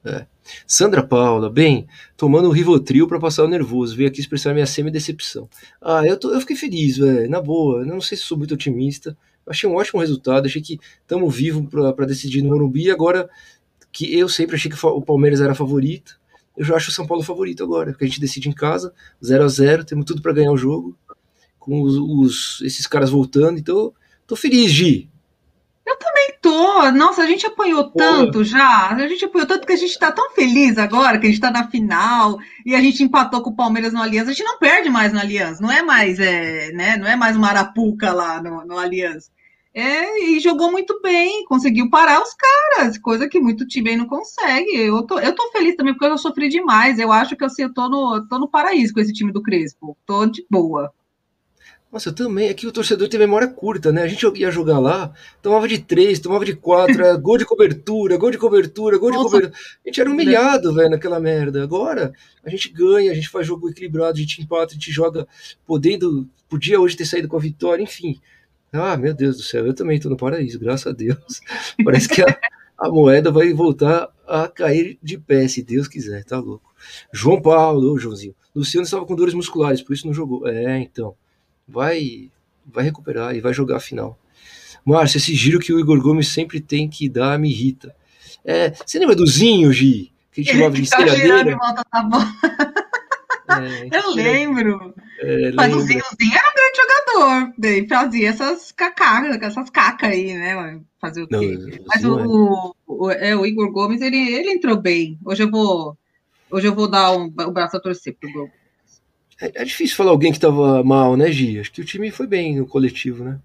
É. 0.05 0.27
Sandra 0.67 1.03
Paula, 1.03 1.49
bem, 1.49 1.89
tomando 2.17 2.49
o 2.49 2.53
Rivotril 2.53 3.09
para 3.09 3.19
passar 3.19 3.45
o 3.45 3.49
nervoso, 3.49 3.97
veio 3.97 4.09
aqui 4.09 4.21
expressar 4.21 4.53
minha 4.53 4.67
semi-decepção. 4.67 5.49
Ah, 5.81 6.03
eu, 6.05 6.19
tô, 6.19 6.31
eu 6.31 6.41
fiquei 6.41 6.57
feliz, 6.57 6.99
velho, 6.99 7.29
na 7.29 7.41
boa. 7.41 7.81
Eu 7.81 7.87
não 7.87 8.01
sei 8.01 8.17
se 8.17 8.25
sou 8.25 8.37
muito 8.37 8.53
otimista, 8.55 9.17
achei 9.47 9.69
um 9.69 9.75
ótimo 9.75 10.01
resultado, 10.01 10.47
achei 10.47 10.63
que 10.63 10.79
estamos 11.01 11.35
vivos 11.35 11.69
para 11.69 12.07
decidir 12.07 12.43
no 12.43 12.51
Morumbi 12.51 12.91
agora 12.91 13.29
que 13.93 14.13
eu 14.19 14.29
sempre 14.29 14.57
achei 14.57 14.71
que 14.71 14.87
o 14.87 15.03
Palmeiras 15.03 15.41
era 15.41 15.55
favorito. 15.55 16.19
Eu 16.57 16.65
já 16.65 16.75
acho 16.75 16.91
o 16.91 16.93
São 16.93 17.07
Paulo 17.07 17.23
favorito 17.23 17.63
agora, 17.63 17.93
porque 17.93 18.05
a 18.05 18.09
gente 18.09 18.21
decide 18.21 18.49
em 18.49 18.53
casa, 18.53 18.93
0 19.25 19.45
a 19.45 19.49
0 19.49 19.85
temos 19.85 20.05
tudo 20.05 20.21
para 20.21 20.33
ganhar 20.33 20.51
o 20.51 20.57
jogo, 20.57 20.97
com 21.59 21.81
os, 21.81 21.97
os, 21.97 22.61
esses 22.63 22.87
caras 22.87 23.11
voltando, 23.11 23.59
então 23.59 23.93
tô 24.27 24.35
feliz, 24.37 24.71
Gi. 24.71 25.09
Nossa, 26.93 27.23
a 27.23 27.27
gente 27.27 27.47
apanhou 27.47 27.91
tanto 27.91 28.45
já. 28.45 28.91
A 28.91 29.09
gente 29.09 29.25
apanhou 29.25 29.47
tanto 29.47 29.67
que 29.67 29.73
a 29.73 29.77
gente 29.77 29.99
tá 29.99 30.13
tão 30.13 30.31
feliz 30.33 30.79
agora 30.79 31.19
que 31.19 31.27
a 31.27 31.31
gente 31.31 31.41
tá 31.41 31.51
na 31.51 31.69
final 31.69 32.39
e 32.65 32.75
a 32.75 32.81
gente 32.81 33.03
empatou 33.03 33.43
com 33.43 33.51
o 33.51 33.57
Palmeiras 33.57 33.93
no 33.93 34.03
Aliança. 34.03 34.31
A 34.31 34.33
gente 34.33 34.45
não 34.45 34.59
perde 34.59 34.91
mais 34.91 35.13
no 35.13 35.21
Aliança. 35.21 35.63
Não 35.63 35.71
é 35.71 35.83
mais, 35.83 36.19
é, 36.19 36.73
né? 36.73 36.97
Não 36.97 37.07
é 37.07 37.17
mais 37.17 37.37
uma 37.37 37.49
arapuca 37.49 38.13
lá 38.13 38.43
no, 38.43 38.65
no 38.65 38.79
Aliança. 38.79 39.31
É, 39.77 40.29
e 40.29 40.39
jogou 40.39 40.71
muito 40.71 41.01
bem, 41.03 41.45
conseguiu 41.47 41.91
parar 41.91 42.23
os 42.23 42.33
caras, 42.33 42.97
coisa 42.97 43.29
que 43.29 43.41
muito 43.41 43.67
time 43.67 43.91
aí 43.91 43.97
não 43.97 44.07
consegue. 44.07 44.71
Eu 44.77 45.03
tô, 45.03 45.19
eu 45.19 45.35
tô 45.35 45.51
feliz 45.51 45.75
também 45.75 45.93
porque 45.93 46.07
eu 46.07 46.17
sofri 46.17 46.49
demais. 46.49 47.01
Eu 47.01 47.11
acho 47.11 47.37
que 47.37 47.45
assim, 47.45 47.63
eu 47.63 47.75
tô 47.75 47.89
no, 47.89 48.25
tô 48.29 48.39
no 48.39 48.49
paraíso 48.49 48.95
com 48.95 49.01
esse 49.01 49.13
time 49.13 49.33
do 49.33 49.43
Crespo. 49.43 49.97
Tô 50.07 50.27
de 50.27 50.47
boa. 50.49 50.93
Nossa, 51.95 52.09
eu 52.09 52.13
também. 52.13 52.49
Aqui 52.49 52.67
o 52.67 52.73
torcedor 52.73 53.09
tem 53.09 53.21
memória 53.21 53.47
curta, 53.47 53.93
né? 53.93 54.03
A 54.03 54.09
gente 54.09 54.27
ia 54.35 54.51
jogar 54.51 54.81
lá, 54.81 55.15
tomava 55.41 55.69
de 55.69 55.79
três, 55.79 56.19
tomava 56.19 56.45
de 56.45 56.53
quatro, 56.53 57.01
era 57.01 57.17
gol 57.17 57.39
de 57.39 57.45
cobertura, 57.45 58.17
gol 58.17 58.33
de 58.33 58.37
cobertura, 58.37 58.99
gol 58.99 59.13
de 59.13 59.17
Nossa. 59.17 59.31
cobertura. 59.31 59.55
A 59.85 59.89
gente 59.89 60.01
era 60.01 60.11
humilhado, 60.11 60.75
velho, 60.75 60.91
naquela 60.91 61.21
merda. 61.21 61.63
Agora, 61.63 62.13
a 62.45 62.51
gente 62.51 62.69
ganha, 62.71 63.13
a 63.13 63.15
gente 63.15 63.29
faz 63.29 63.47
jogo 63.47 63.71
equilibrado, 63.71 64.17
a 64.17 64.21
gente 64.21 64.43
empata, 64.43 64.73
a 64.73 64.75
gente 64.75 64.91
joga 64.91 65.25
podendo. 65.65 66.29
Podia 66.49 66.81
hoje 66.81 66.97
ter 66.97 67.05
saído 67.05 67.29
com 67.29 67.37
a 67.37 67.41
vitória, 67.41 67.85
enfim. 67.85 68.21
Ah, 68.73 68.97
meu 68.97 69.15
Deus 69.15 69.37
do 69.37 69.45
céu, 69.45 69.65
eu 69.65 69.73
também 69.73 69.99
estou 69.99 70.11
no 70.11 70.17
paraíso, 70.17 70.59
graças 70.59 70.89
a 70.89 70.93
Deus. 70.93 71.41
Parece 71.85 72.09
que 72.09 72.23
a, 72.23 72.39
a, 72.77 72.89
moeda 72.89 73.31
vai 73.31 73.53
voltar 73.53 74.09
a 74.27 74.49
cair 74.49 74.99
de 75.01 75.17
pé, 75.17 75.47
se 75.47 75.63
Deus 75.63 75.87
quiser, 75.87 76.25
tá 76.25 76.41
louco. 76.41 76.75
João 77.13 77.41
Paulo, 77.41 77.93
ô 77.93 77.99
Joãozinho. 78.01 78.35
Luciano 78.53 78.85
estava 78.85 79.07
com 79.07 79.15
dores 79.15 79.33
musculares, 79.33 79.81
por 79.81 79.93
isso 79.93 80.09
não 80.09 80.13
jogou. 80.13 80.49
É, 80.49 80.81
então. 80.81 81.15
Vai, 81.67 82.31
vai 82.67 82.85
recuperar 82.85 83.35
e 83.35 83.41
vai 83.41 83.53
jogar 83.53 83.77
a 83.77 83.81
final. 83.81 84.19
Márcio, 84.85 85.17
esse 85.17 85.35
giro 85.35 85.59
que 85.59 85.73
o 85.73 85.81
Igor 85.81 86.01
Gomes 86.01 86.29
sempre 86.29 86.61
tem 86.61 86.89
que 86.89 87.09
dar 87.09 87.39
me 87.39 87.51
irrita. 87.51 87.95
É, 88.45 88.71
você 88.71 88.99
lembra 88.99 89.17
do 89.17 89.27
Zinho, 89.27 89.73
Gi? 89.73 90.13
Que 90.31 90.43
a 90.43 90.45
gente 90.45 90.53
chamava 90.53 90.75
de? 90.75 90.83
De 90.83 91.55
volta, 91.55 91.85
tá 91.91 92.03
bom. 92.03 92.21
É, 93.47 93.99
eu 93.99 94.11
lembro. 94.15 94.95
É, 95.21 95.53
Mas 95.53 95.75
o 95.75 95.81
Zinho, 95.81 96.01
o 96.01 96.17
Zinho 96.17 96.35
era 96.35 96.51
um 96.51 96.55
grande 96.55 96.77
jogador. 96.77 97.55
Daí 97.59 97.89
fazia 97.89 98.29
essas 98.31 98.73
cacacas, 98.73 99.41
essas 99.41 99.71
cacas 99.71 100.11
aí, 100.11 100.35
né? 100.35 100.81
Fazer 101.01 101.23
o 101.23 101.29
quê? 101.29 101.37
Não, 101.37 101.85
Mas 101.87 102.05
o, 102.05 102.75
o, 102.87 103.11
é, 103.11 103.37
o 103.37 103.47
Igor 103.47 103.71
Gomes, 103.71 104.01
ele, 104.01 104.17
ele 104.17 104.51
entrou 104.51 104.77
bem. 104.77 105.19
Hoje 105.25 105.43
eu 105.43 105.51
vou, 105.51 105.97
hoje 106.51 106.67
eu 106.67 106.75
vou 106.75 106.89
dar 106.89 107.13
um, 107.13 107.27
o 107.27 107.53
braço 107.53 107.77
a 107.77 107.81
torcer 107.81 108.17
pro 108.19 108.33
Gomes. 108.33 108.64
É, 109.41 109.63
é 109.63 109.65
difícil 109.65 109.97
falar 109.97 110.11
alguém 110.11 110.31
que 110.31 110.39
estava 110.39 110.83
mal, 110.83 111.17
né, 111.17 111.31
Gi? 111.31 111.59
Acho 111.59 111.73
que 111.73 111.81
o 111.81 111.85
time 111.85 112.11
foi 112.11 112.27
bem 112.27 112.57
no 112.57 112.67
coletivo, 112.67 113.25
né? 113.25 113.39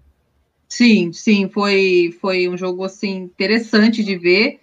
Sim, 0.68 1.12
sim, 1.12 1.48
foi, 1.48 2.16
foi 2.20 2.48
um 2.48 2.56
jogo 2.56 2.84
assim 2.84 3.16
interessante 3.16 4.04
de 4.04 4.16
ver 4.16 4.60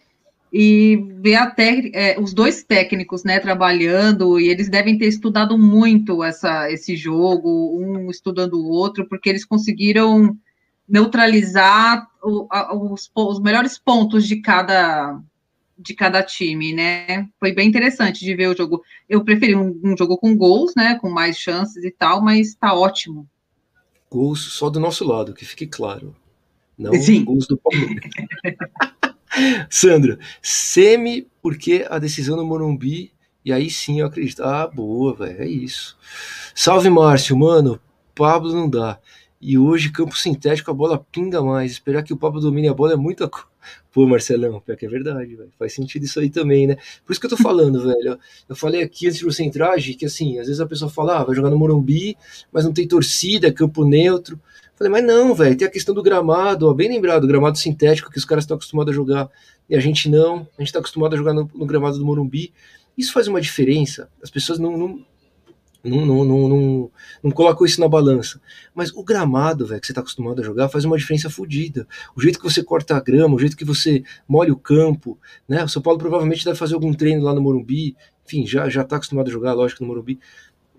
e 0.52 0.96
ver 1.20 1.36
até 1.36 1.92
é, 1.94 2.20
os 2.20 2.34
dois 2.34 2.64
técnicos 2.64 3.24
né, 3.26 3.40
trabalhando, 3.40 4.40
e 4.40 4.48
eles 4.48 4.70
devem 4.70 4.98
ter 4.98 5.08
estudado 5.08 5.58
muito 5.58 6.24
essa, 6.24 6.72
esse 6.72 6.96
jogo, 6.96 7.78
um 7.78 8.10
estudando 8.10 8.54
o 8.54 8.70
outro, 8.70 9.08
porque 9.08 9.30
eles 9.30 9.44
conseguiram 9.44 10.38
neutralizar 10.88 12.08
o, 12.24 12.48
a, 12.50 12.74
os, 12.74 13.12
os, 13.14 13.42
melhores 13.42 13.78
pontos 13.78 14.26
de 14.26 14.38
cada 14.38 15.20
de 15.78 15.94
cada 15.94 16.24
time, 16.24 16.74
né? 16.74 17.28
Foi 17.40 17.54
bem 17.54 17.68
interessante 17.68 18.26
de 18.26 18.36
ver 18.36 18.48
o 18.48 18.58
jogo. 18.58 18.82
Eu 19.08 19.24
preferi 19.24 19.56
um, 19.56 19.80
um 19.84 19.96
jogo 19.98 20.18
com 20.18 20.36
gols, 20.36 20.74
né? 20.76 20.98
Com 21.00 21.10
mais 21.10 21.38
chances 21.38 21.84
e 21.84 21.92
tal, 21.92 22.22
mas 22.22 22.56
tá 22.56 22.74
ótimo. 22.74 23.28
Gols 24.10 24.40
só 24.40 24.70
do 24.70 24.80
nosso 24.80 25.06
lado, 25.06 25.34
que 25.34 25.46
fique 25.46 25.68
claro. 25.68 26.16
Não 26.78 26.94
Sim. 26.94 27.24
gols 27.24 27.48
do 27.48 27.58
Palmeiras. 27.58 28.10
Sandra, 29.70 30.18
semi 30.42 31.28
porque 31.42 31.86
a 31.90 32.00
decisão 32.00 32.36
no 32.36 32.46
Morumbi, 32.46 33.12
e 33.44 33.52
aí 33.52 33.70
sim 33.70 34.00
eu 34.00 34.08
acredito. 34.08 34.44
Ah, 34.44 34.68
boa, 34.68 35.14
velho, 35.14 35.42
é 35.42 35.48
isso. 35.48 35.98
Salve, 36.56 36.90
Márcio, 36.90 37.38
mano, 37.38 37.80
Pablo 38.16 38.52
não 38.54 38.70
dá. 38.70 39.00
E 39.40 39.58
hoje, 39.58 39.92
campo 39.92 40.18
sintético, 40.18 40.72
a 40.72 40.74
bola 40.74 41.06
pinga 41.12 41.42
mais. 41.42 41.72
Esperar 41.72 42.04
que 42.04 42.14
o 42.14 42.18
Pablo 42.18 42.42
domine 42.42 42.68
a 42.68 42.74
bola 42.74 42.94
é 42.94 42.96
muita 42.96 43.28
coisa. 43.30 43.48
Pô, 43.92 44.06
Marcelão, 44.06 44.60
pior 44.60 44.78
que 44.78 44.86
é 44.86 44.90
verdade, 44.90 45.36
velho. 45.36 45.52
Faz 45.58 45.74
sentido 45.74 46.04
isso 46.04 46.20
aí 46.20 46.30
também, 46.30 46.68
né? 46.68 46.78
Por 47.06 47.12
isso 47.12 47.20
que 47.20 47.26
eu 47.26 47.32
tô 47.32 47.38
falando, 47.38 47.82
velho. 47.88 48.20
Eu 48.48 48.56
falei 48.56 48.84
aqui 48.84 49.08
antes 49.08 49.20
de 49.20 49.26
você 49.26 49.44
entrar, 49.44 49.76
que 49.76 50.06
assim, 50.06 50.40
às 50.40 50.48
vezes 50.48 50.62
a 50.62 50.66
pessoa 50.66 50.90
fala, 50.92 51.20
ah, 51.20 51.24
vai 51.24 51.36
jogar 51.36 51.50
no 51.50 51.58
Morumbi, 51.58 52.16
mas 52.52 52.66
não 52.66 52.74
tem 52.74 52.88
torcida, 52.88 53.52
campo 53.52 53.86
neutro. 53.86 54.40
Falei, 54.76 54.92
mas 54.92 55.04
não, 55.04 55.34
velho, 55.34 55.58
tem 55.58 55.68
a 55.68 55.72
questão 55.72 55.96
do 55.96 56.04
gramado, 56.04 56.68
ó, 56.68 56.74
bem 56.74 56.88
lembrado, 56.88 57.24
o 57.24 57.28
gramado 57.28 57.58
sintético 57.58 58.12
que 58.12 58.18
os 58.20 58.26
caras 58.26 58.44
estão 58.44 58.56
acostumados 58.56 58.94
a 58.94 58.96
jogar 58.96 59.28
e 59.68 59.76
a 59.76 59.80
gente 59.80 60.08
não, 60.08 60.48
a 60.58 60.62
gente 60.62 60.68
está 60.68 60.80
acostumado 60.80 61.14
a 61.14 61.18
jogar 61.18 61.34
no, 61.34 61.50
no, 61.54 61.66
gramado 61.66 61.98
do 61.98 62.06
Morumbi. 62.06 62.54
Isso 62.98 63.12
faz 63.12 63.28
uma 63.28 63.42
diferença. 63.42 64.08
As 64.22 64.30
pessoas 64.30 64.60
não, 64.60 64.78
não, 64.78 65.06
não, 65.84 66.06
não, 66.06 66.26
não, 66.26 66.50
não, 66.50 66.92
não 67.24 67.66
isso 67.66 67.80
na 67.80 67.88
balança. 67.88 68.42
Mas 68.74 68.92
o 68.94 69.04
gramado, 69.04 69.66
velho, 69.66 69.80
que 69.80 69.88
você 69.88 69.92
está 69.92 70.02
acostumado 70.02 70.42
a 70.42 70.44
jogar, 70.44 70.70
faz 70.70 70.86
uma 70.86 70.98
diferença 70.98 71.30
fodida. 71.30 71.88
O 72.16 72.22
jeito 72.22 72.40
que 72.40 72.46
você 72.46 72.64
corta 72.64 72.96
a 72.98 73.00
grama, 73.00 73.36
o 73.36 73.40
jeito 73.40 73.58
que 73.58 73.66
você 73.66 74.04
molha 74.28 74.54
o 74.54 74.58
campo, 74.58 75.18
né? 75.48 75.64
O 75.64 75.70
São 75.70 75.82
Paulo 75.82 76.00
provavelmente 76.00 76.44
deve 76.44 76.58
fazer 76.58 76.74
algum 76.74 76.94
treino 76.94 77.24
lá 77.24 77.34
no 77.34 77.42
Morumbi, 77.42 77.96
enfim, 78.26 78.46
já, 78.46 78.68
já 78.70 78.84
tá 78.84 78.98
acostumado 78.98 79.30
a 79.30 79.32
jogar, 79.32 79.54
lógico, 79.54 79.82
no 79.84 79.88
Morumbi. 79.88 80.20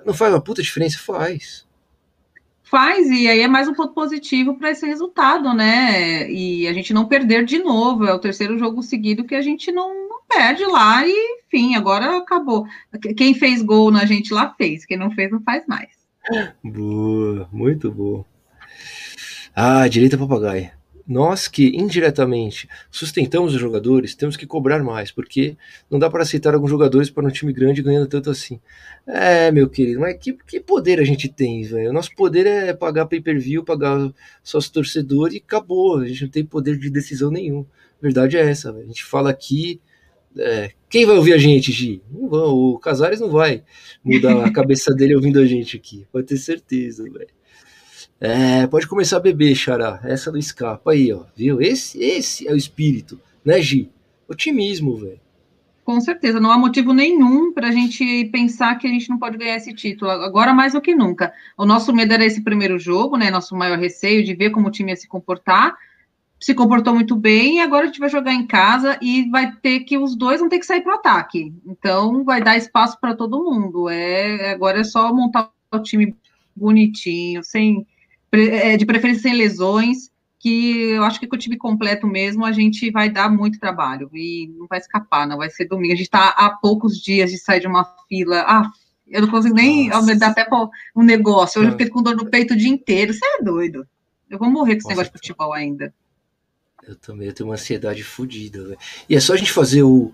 Não 0.05 0.14
faz 0.14 0.32
uma 0.32 0.40
puta 0.40 0.62
diferença? 0.62 0.99
Faz 0.99 1.68
faz, 2.70 3.09
e 3.09 3.26
aí 3.26 3.40
é 3.40 3.49
mais 3.49 3.66
um 3.66 3.74
ponto 3.74 3.94
positivo 3.94 4.59
para 4.59 4.70
esse 4.70 4.86
resultado, 4.86 5.55
né? 5.55 6.30
E 6.30 6.68
a 6.68 6.72
gente 6.72 6.92
não 6.92 7.07
perder 7.07 7.44
de 7.44 7.59
novo. 7.59 8.05
É 8.05 8.12
o 8.12 8.18
terceiro 8.18 8.59
jogo 8.59 8.82
seguido 8.82 9.24
que 9.24 9.34
a 9.34 9.40
gente 9.40 9.72
não 9.72 10.07
perde 10.29 10.64
lá, 10.66 11.07
e 11.07 11.39
enfim, 11.47 11.74
agora 11.74 12.18
acabou. 12.18 12.66
Quem 13.16 13.35
fez 13.35 13.62
gol 13.62 13.91
na 13.91 14.05
gente 14.05 14.33
lá 14.33 14.55
fez, 14.55 14.85
quem 14.85 14.97
não 14.97 15.11
fez 15.11 15.31
não 15.31 15.41
faz 15.43 15.66
mais. 15.66 15.91
Boa, 16.62 17.49
muito 17.51 17.91
boa. 17.91 18.24
Ah, 19.55 19.89
direita 19.89 20.18
papagaia 20.18 20.79
nós 21.09 21.49
que 21.49 21.68
indiretamente 21.74 22.68
sustentamos 22.91 23.55
os 23.55 23.61
jogadores 23.61 24.14
temos 24.14 24.37
que 24.37 24.47
cobrar 24.47 24.85
mais, 24.85 25.11
porque 25.11 25.57
não 25.91 25.99
dá 25.99 26.11
para 26.11 26.22
aceitar 26.22 26.53
alguns 26.53 26.68
jogadores 26.68 27.09
para 27.09 27.26
um 27.26 27.31
time 27.31 27.51
grande 27.51 27.81
ganhando 27.81 28.07
tanto 28.07 28.29
assim. 28.31 28.61
É, 29.07 29.51
meu 29.51 29.70
querido, 29.70 30.01
mas 30.01 30.18
que, 30.18 30.35
que 30.35 30.61
poder 30.61 31.01
a 31.01 31.05
gente 31.05 31.26
tem, 31.26 31.62
velho? 31.62 31.89
O 31.89 31.93
nosso 31.95 32.14
poder 32.14 32.47
é 32.47 32.74
pagar 32.74 33.07
pay-per-view, 33.07 33.64
pagar 33.64 34.12
sócio 34.45 34.70
torcedor 34.70 35.33
e 35.33 35.39
acabou. 35.39 36.01
A 36.01 36.07
gente 36.07 36.24
não 36.24 36.31
tem 36.31 36.45
poder 36.45 36.79
de 36.79 36.91
decisão 36.91 37.31
nenhum. 37.31 37.64
A 37.99 38.03
verdade 38.03 38.37
é 38.37 38.47
essa, 38.47 38.70
véio. 38.70 38.85
a 38.85 38.89
gente 38.89 39.03
fala 39.03 39.31
aqui. 39.31 39.81
É, 40.37 40.72
quem 40.89 41.07
vai 41.07 41.16
ouvir 41.16 41.33
a 41.33 41.39
gente, 41.39 41.72
Gi? 41.72 42.03
Não 42.11 42.29
vão, 42.29 42.55
o 42.55 42.79
Casares 42.79 43.20
não 43.20 43.31
vai 43.31 43.62
mudar 44.05 44.45
a 44.45 44.53
cabeça 44.53 44.95
dele 44.95 45.14
ouvindo 45.14 45.39
a 45.41 45.47
gente 45.47 45.76
aqui, 45.76 46.07
pode 46.12 46.26
ter 46.26 46.37
certeza, 46.37 47.05
velho. 47.05 47.29
É, 48.20 48.66
pode 48.66 48.87
começar 48.87 49.18
a 49.18 49.20
beber, 49.20 49.55
Xará. 49.55 50.01
Essa 50.03 50.33
não 50.33 50.39
escapa 50.39 50.91
aí, 50.91 51.12
ó. 51.12 51.24
Viu? 51.37 51.62
Esse, 51.62 52.03
esse 52.03 52.49
é 52.49 52.53
o 52.53 52.57
espírito, 52.57 53.20
né, 53.45 53.61
Gi? 53.61 53.91
Otimismo, 54.29 54.97
velho. 54.97 55.20
Com 55.85 56.01
certeza, 56.03 56.39
não 56.39 56.51
há 56.51 56.59
motivo 56.59 56.93
nenhum 56.93 57.51
para 57.53 57.68
a 57.68 57.72
gente 57.72 58.26
pensar 58.26 58.76
que 58.76 58.87
a 58.87 58.91
gente 58.91 59.09
não 59.09 59.18
pode 59.18 59.39
ganhar 59.39 59.57
esse 59.57 59.72
título, 59.72 60.11
agora 60.11 60.53
mais 60.53 60.74
do 60.74 60.83
que 60.83 60.95
nunca. 60.95 61.33
O 61.57 61.64
nosso 61.64 61.95
medo 61.95 62.12
era 62.12 62.26
esse 62.26 62.43
primeiro 62.43 62.79
jogo, 62.79 63.16
né? 63.16 63.31
Nosso 63.31 63.57
maior 63.57 63.79
receio 63.79 64.22
de 64.22 64.35
ver 64.35 64.51
como 64.51 64.68
o 64.68 64.70
time 64.70 64.93
ia 64.93 64.97
se 64.97 65.09
comportar. 65.09 65.74
Se 66.41 66.55
comportou 66.55 66.95
muito 66.95 67.16
bem, 67.16 67.57
e 67.57 67.61
agora 67.61 67.84
a 67.84 67.86
gente 67.86 67.99
vai 67.99 68.09
jogar 68.09 68.32
em 68.32 68.47
casa 68.47 68.97
e 69.03 69.28
vai 69.28 69.53
ter 69.57 69.80
que 69.80 69.99
os 69.99 70.16
dois 70.16 70.39
vão 70.39 70.49
ter 70.49 70.61
que 70.61 70.66
sair 70.66 70.82
para 70.82 70.93
o 70.93 70.99
ataque. 70.99 71.53
Então 71.66 72.24
vai 72.24 72.43
dar 72.43 72.57
espaço 72.57 72.99
para 73.01 73.14
todo 73.14 73.43
mundo. 73.43 73.89
É, 73.89 74.53
agora 74.53 74.80
é 74.80 74.84
só 74.84 75.12
montar 75.12 75.51
o 75.72 75.80
time 75.80 76.14
bonitinho, 76.55 77.43
sem 77.43 77.86
é, 78.32 78.76
de 78.76 78.86
preferência 78.86 79.22
sem 79.22 79.34
lesões, 79.34 80.11
que 80.39 80.91
eu 80.91 81.03
acho 81.03 81.18
que 81.18 81.26
com 81.26 81.34
o 81.34 81.39
time 81.39 81.57
completo 81.57 82.07
mesmo 82.07 82.45
a 82.45 82.53
gente 82.53 82.91
vai 82.91 83.11
dar 83.11 83.28
muito 83.28 83.59
trabalho 83.59 84.09
e 84.14 84.53
não 84.57 84.66
vai 84.66 84.78
escapar, 84.78 85.26
não 85.26 85.39
vai 85.39 85.51
ser 85.51 85.66
domingo. 85.66 85.93
A 85.93 85.97
gente 85.97 86.07
está 86.07 86.28
há 86.28 86.51
poucos 86.51 86.99
dias 86.99 87.30
de 87.30 87.39
sair 87.39 87.61
de 87.61 87.66
uma 87.66 87.84
fila. 88.09 88.45
Ah, 88.47 88.70
eu 89.07 89.22
não 89.22 89.28
consigo 89.28 89.55
nem 89.55 89.89
dar 89.89 90.28
até 90.28 90.47
um 90.95 91.03
negócio. 91.03 91.62
Eu 91.62 91.72
fiquei 91.72 91.89
com 91.89 92.03
dor 92.03 92.14
no 92.14 92.30
peito 92.30 92.55
o 92.55 92.57
dia 92.57 92.68
inteiro. 92.68 93.12
Você 93.12 93.24
é 93.24 93.43
doido. 93.43 93.86
Eu 94.30 94.39
vou 94.39 94.51
morrer 94.51 94.74
com 94.74 94.80
esse 94.80 94.89
negócio 94.89 95.12
de 95.12 95.18
futebol 95.18 95.53
ainda. 95.53 95.93
Eu 96.89 96.97
também 96.97 97.28
eu 97.28 97.34
tenho 97.34 97.51
uma 97.51 97.55
ansiedade 97.55 98.03
fodida. 98.03 98.74
E 99.09 99.14
é 99.14 99.20
só 99.20 99.34
a 99.34 99.36
gente 99.36 99.53
fazer 99.53 99.82
o, 99.82 100.11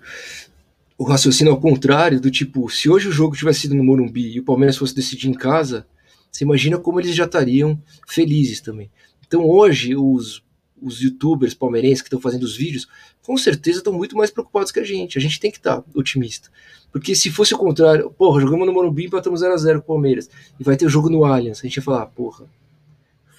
o 0.98 1.04
raciocínio 1.04 1.52
ao 1.52 1.60
contrário, 1.60 2.20
do 2.20 2.32
tipo, 2.32 2.68
se 2.68 2.90
hoje 2.90 3.08
o 3.08 3.12
jogo 3.12 3.36
tivesse 3.36 3.60
sido 3.60 3.76
no 3.76 3.84
Morumbi 3.84 4.32
e 4.34 4.40
o 4.40 4.44
Palmeiras 4.44 4.76
fosse 4.76 4.92
decidir 4.92 5.28
em 5.28 5.34
casa, 5.34 5.86
você 6.32 6.42
imagina 6.42 6.76
como 6.76 6.98
eles 6.98 7.14
já 7.14 7.26
estariam 7.26 7.80
felizes 8.08 8.60
também. 8.60 8.90
Então 9.24 9.48
hoje 9.48 9.94
os, 9.94 10.42
os 10.82 11.00
youtubers 11.00 11.54
palmeirenses 11.54 12.02
que 12.02 12.08
estão 12.08 12.20
fazendo 12.20 12.42
os 12.42 12.56
vídeos, 12.56 12.88
com 13.22 13.36
certeza 13.36 13.78
estão 13.78 13.92
muito 13.92 14.16
mais 14.16 14.32
preocupados 14.32 14.72
que 14.72 14.80
a 14.80 14.84
gente. 14.84 15.16
A 15.16 15.20
gente 15.20 15.38
tem 15.38 15.52
que 15.52 15.58
estar 15.58 15.80
tá 15.80 15.84
otimista. 15.94 16.50
Porque 16.90 17.14
se 17.14 17.30
fosse 17.30 17.54
o 17.54 17.58
contrário, 17.58 18.10
porra, 18.10 18.40
jogamos 18.40 18.66
no 18.66 18.72
Morumbi 18.72 19.04
e 19.04 19.06
empatamos 19.06 19.42
0x0 19.42 19.74
com 19.74 19.78
o 19.78 19.82
Palmeiras, 19.94 20.28
e 20.58 20.64
vai 20.64 20.76
ter 20.76 20.86
o 20.86 20.88
jogo 20.88 21.08
no 21.08 21.24
Allianz, 21.24 21.60
a 21.60 21.62
gente 21.62 21.76
ia 21.76 21.82
falar, 21.82 22.06
porra, 22.06 22.46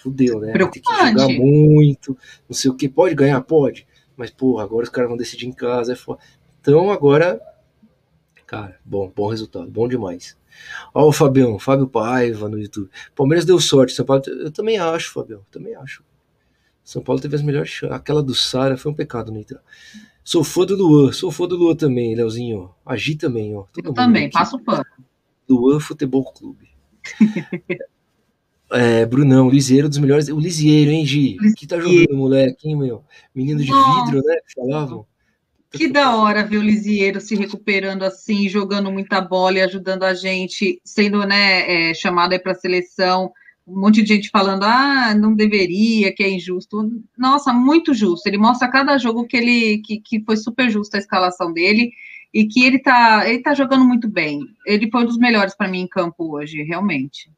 fudeu, 0.05 0.39
né? 0.39 0.53
Ter 0.53 0.69
que 0.69 0.81
jogar 0.83 1.27
muito, 1.29 2.15
não 2.47 2.55
sei 2.55 2.69
o 2.69 2.75
que, 2.75 2.87
pode 2.87 3.15
ganhar? 3.15 3.41
Pode. 3.41 3.87
Mas, 4.15 4.29
porra, 4.29 4.63
agora 4.63 4.83
os 4.83 4.89
caras 4.89 5.09
vão 5.09 5.17
decidir 5.17 5.47
em 5.47 5.51
casa, 5.51 5.93
é 5.93 5.95
foda. 5.95 6.19
Então 6.61 6.91
agora, 6.91 7.41
cara, 8.45 8.79
bom, 8.85 9.11
bom 9.13 9.27
resultado, 9.29 9.69
bom 9.69 9.87
demais. 9.87 10.37
Ó, 10.93 11.07
o 11.07 11.11
Fabião, 11.11 11.57
Fábio 11.59 11.87
Paiva 11.87 12.47
no 12.47 12.59
YouTube. 12.59 12.89
Palmeiras 13.15 13.45
deu 13.45 13.59
sorte, 13.59 13.93
São 13.93 14.05
Paulo. 14.05 14.21
Eu 14.27 14.51
também 14.51 14.77
acho, 14.77 15.11
Fabião, 15.11 15.41
também 15.51 15.75
acho. 15.75 16.03
São 16.83 17.01
Paulo 17.01 17.19
teve 17.19 17.35
as 17.35 17.41
melhores 17.41 17.69
chances. 17.69 17.95
Aquela 17.95 18.21
do 18.21 18.35
Sara 18.35 18.77
foi 18.77 18.91
um 18.91 18.95
pecado 18.95 19.31
não 19.31 19.39
entrar. 19.39 19.61
Sou 20.23 20.43
fã 20.43 20.65
do 20.65 20.75
Luan, 20.75 21.11
sou 21.11 21.31
fã 21.31 21.47
do 21.47 21.55
Luan 21.55 21.75
também, 21.75 22.15
Leozinho. 22.15 22.73
Agi 22.85 23.15
também, 23.15 23.55
ó. 23.55 23.63
Todo 23.73 23.89
Eu 23.89 23.93
também, 23.93 24.29
passo 24.29 24.55
o 24.55 24.63
pano. 24.63 24.85
Luan 25.49 25.79
Futebol 25.79 26.23
Clube. 26.31 26.69
é, 28.71 29.05
Brunão, 29.05 29.49
Liseiro 29.49 29.87
dos 29.87 29.97
melhores. 29.97 30.27
O 30.29 30.39
Lisieiro, 30.39 30.91
hein, 30.91 31.05
Gi? 31.05 31.37
Que 31.55 31.67
tá 31.67 31.79
jogando, 31.79 32.15
moleque, 32.15 32.67
hein, 32.67 32.75
meu? 32.75 33.03
Menino 33.33 33.63
de 33.63 33.69
Nossa. 33.69 34.05
vidro, 34.05 34.23
né? 34.25 34.35
Falavam. 34.55 35.05
Que 35.71 35.87
da 35.87 36.15
hora 36.15 36.43
ver 36.43 36.57
o 36.57 36.61
Lisieiro 36.61 37.19
se 37.19 37.35
recuperando 37.35 38.03
assim, 38.03 38.47
jogando 38.47 38.91
muita 38.91 39.19
bola 39.19 39.57
e 39.57 39.61
ajudando 39.61 40.03
a 40.03 40.13
gente, 40.13 40.79
sendo 40.85 41.25
né, 41.25 41.89
é, 41.89 41.93
chamado 41.93 42.31
aí 42.31 42.39
para 42.39 42.53
a 42.53 42.55
seleção. 42.55 43.31
Um 43.67 43.81
monte 43.81 44.01
de 44.01 44.15
gente 44.15 44.29
falando, 44.29 44.63
ah, 44.63 45.13
não 45.13 45.33
deveria, 45.35 46.13
que 46.13 46.23
é 46.23 46.29
injusto. 46.29 46.89
Nossa, 47.17 47.51
muito 47.51 47.93
justo. 47.93 48.25
Ele 48.27 48.37
mostra 48.37 48.69
cada 48.69 48.97
jogo 48.97 49.25
que 49.25 49.35
ele 49.35 49.79
que, 49.79 49.99
que 49.99 50.23
foi 50.23 50.37
super 50.37 50.69
justo 50.69 50.95
a 50.95 50.99
escalação 50.99 51.51
dele 51.51 51.91
e 52.33 52.45
que 52.45 52.63
ele 52.63 52.79
tá, 52.79 53.27
ele 53.27 53.41
tá 53.41 53.53
jogando 53.53 53.83
muito 53.83 54.07
bem. 54.07 54.41
Ele 54.65 54.89
foi 54.89 55.03
um 55.03 55.07
dos 55.07 55.17
melhores 55.17 55.55
para 55.55 55.67
mim 55.67 55.81
em 55.81 55.87
campo 55.87 56.35
hoje, 56.35 56.61
realmente. 56.63 57.29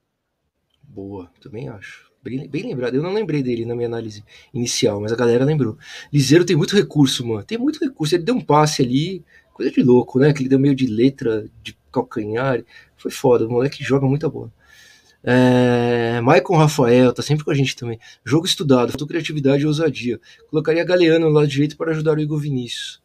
Boa, 0.98 1.30
também 1.40 1.70
acho. 1.70 2.10
Bem, 2.24 2.50
bem, 2.50 2.64
lembrado. 2.64 2.96
Eu 2.96 3.04
não 3.04 3.14
lembrei 3.14 3.44
dele 3.44 3.66
na 3.66 3.76
minha 3.76 3.88
análise 3.88 4.24
inicial, 4.52 5.00
mas 5.00 5.12
a 5.12 5.16
galera 5.16 5.46
lembrou. 5.46 5.78
Liseiro 6.12 6.44
tem 6.44 6.56
muito 6.56 6.76
recurso, 6.76 7.24
mano. 7.24 7.44
Tem 7.44 7.56
muito 7.56 7.80
recurso. 7.80 8.16
Ele 8.16 8.24
deu 8.24 8.34
um 8.34 8.42
passe 8.42 8.82
ali, 8.82 9.24
coisa 9.54 9.72
de 9.72 9.84
louco, 9.84 10.18
né? 10.18 10.34
Que 10.34 10.42
ele 10.42 10.50
deu 10.50 10.58
meio 10.58 10.74
de 10.74 10.88
letra, 10.88 11.46
de 11.62 11.78
calcanhar. 11.92 12.64
Foi 12.98 13.12
foda. 13.12 13.46
O 13.46 13.52
moleque 13.52 13.84
joga 13.84 14.08
muita 14.08 14.28
bola. 14.28 14.52
É, 15.24 16.20
Maicon 16.22 16.58
Rafael 16.58 17.14
tá 17.14 17.22
sempre 17.22 17.46
com 17.46 17.52
a 17.52 17.56
gente 17.56 17.76
também. 17.76 18.00
Jogo 18.26 18.48
estudado, 18.48 18.90
faltou 18.90 19.08
criatividade 19.08 19.62
e 19.62 19.68
ousadia. 19.68 20.20
Colocaria 20.50 20.84
Galeano 20.84 21.28
no 21.28 21.32
lado 21.32 21.48
direito 21.48 21.78
para 21.78 21.92
ajudar 21.92 22.18
o 22.18 22.20
Igor 22.20 22.40
Vinícius. 22.40 23.00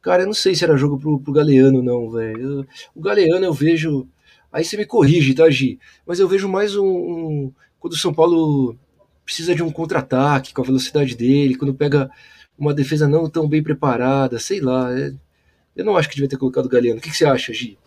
Cara, 0.00 0.22
eu 0.22 0.26
não 0.26 0.34
sei 0.34 0.54
se 0.54 0.62
era 0.62 0.76
jogo 0.76 1.00
pro, 1.00 1.18
pro 1.18 1.32
Galeano, 1.32 1.82
não, 1.82 2.08
velho. 2.10 2.64
O 2.94 3.00
Galeano 3.00 3.44
eu 3.44 3.52
vejo. 3.52 4.06
Aí 4.52 4.64
você 4.64 4.76
me 4.76 4.86
corrige, 4.86 5.34
tá, 5.34 5.48
Gi? 5.50 5.78
Mas 6.06 6.18
eu 6.18 6.28
vejo 6.28 6.48
mais 6.48 6.74
um, 6.74 6.86
um 6.86 7.52
quando 7.78 7.92
o 7.92 7.98
São 7.98 8.12
Paulo 8.12 8.76
precisa 9.24 9.54
de 9.54 9.62
um 9.62 9.70
contra-ataque 9.70 10.54
com 10.54 10.62
a 10.62 10.64
velocidade 10.64 11.14
dele, 11.14 11.54
quando 11.54 11.74
pega 11.74 12.10
uma 12.58 12.74
defesa 12.74 13.06
não 13.06 13.28
tão 13.28 13.48
bem 13.48 13.62
preparada, 13.62 14.38
sei 14.38 14.60
lá. 14.60 14.90
É... 14.98 15.12
Eu 15.76 15.84
não 15.84 15.96
acho 15.96 16.08
que 16.08 16.14
devia 16.14 16.28
ter 16.28 16.38
colocado 16.38 16.66
o 16.66 16.68
Galeano. 16.68 16.98
O 16.98 17.02
que, 17.02 17.10
que 17.10 17.16
você 17.16 17.26
acha, 17.26 17.52
Gi? 17.52 17.78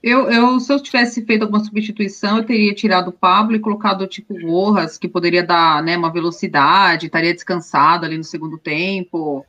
Eu, 0.00 0.30
eu, 0.30 0.60
se 0.60 0.72
eu 0.72 0.80
tivesse 0.80 1.24
feito 1.24 1.42
alguma 1.42 1.64
substituição, 1.64 2.38
eu 2.38 2.44
teria 2.44 2.72
tirado 2.74 3.08
o 3.08 3.12
Pablo 3.12 3.56
e 3.56 3.60
colocado 3.60 4.06
tipo 4.06 4.38
Rojas, 4.40 4.96
que 4.96 5.08
poderia 5.08 5.42
dar 5.42 5.82
né, 5.82 5.96
uma 5.96 6.12
velocidade, 6.12 7.06
estaria 7.06 7.34
descansado 7.34 8.06
ali 8.06 8.16
no 8.16 8.22
segundo 8.22 8.56
tempo. 8.58 9.44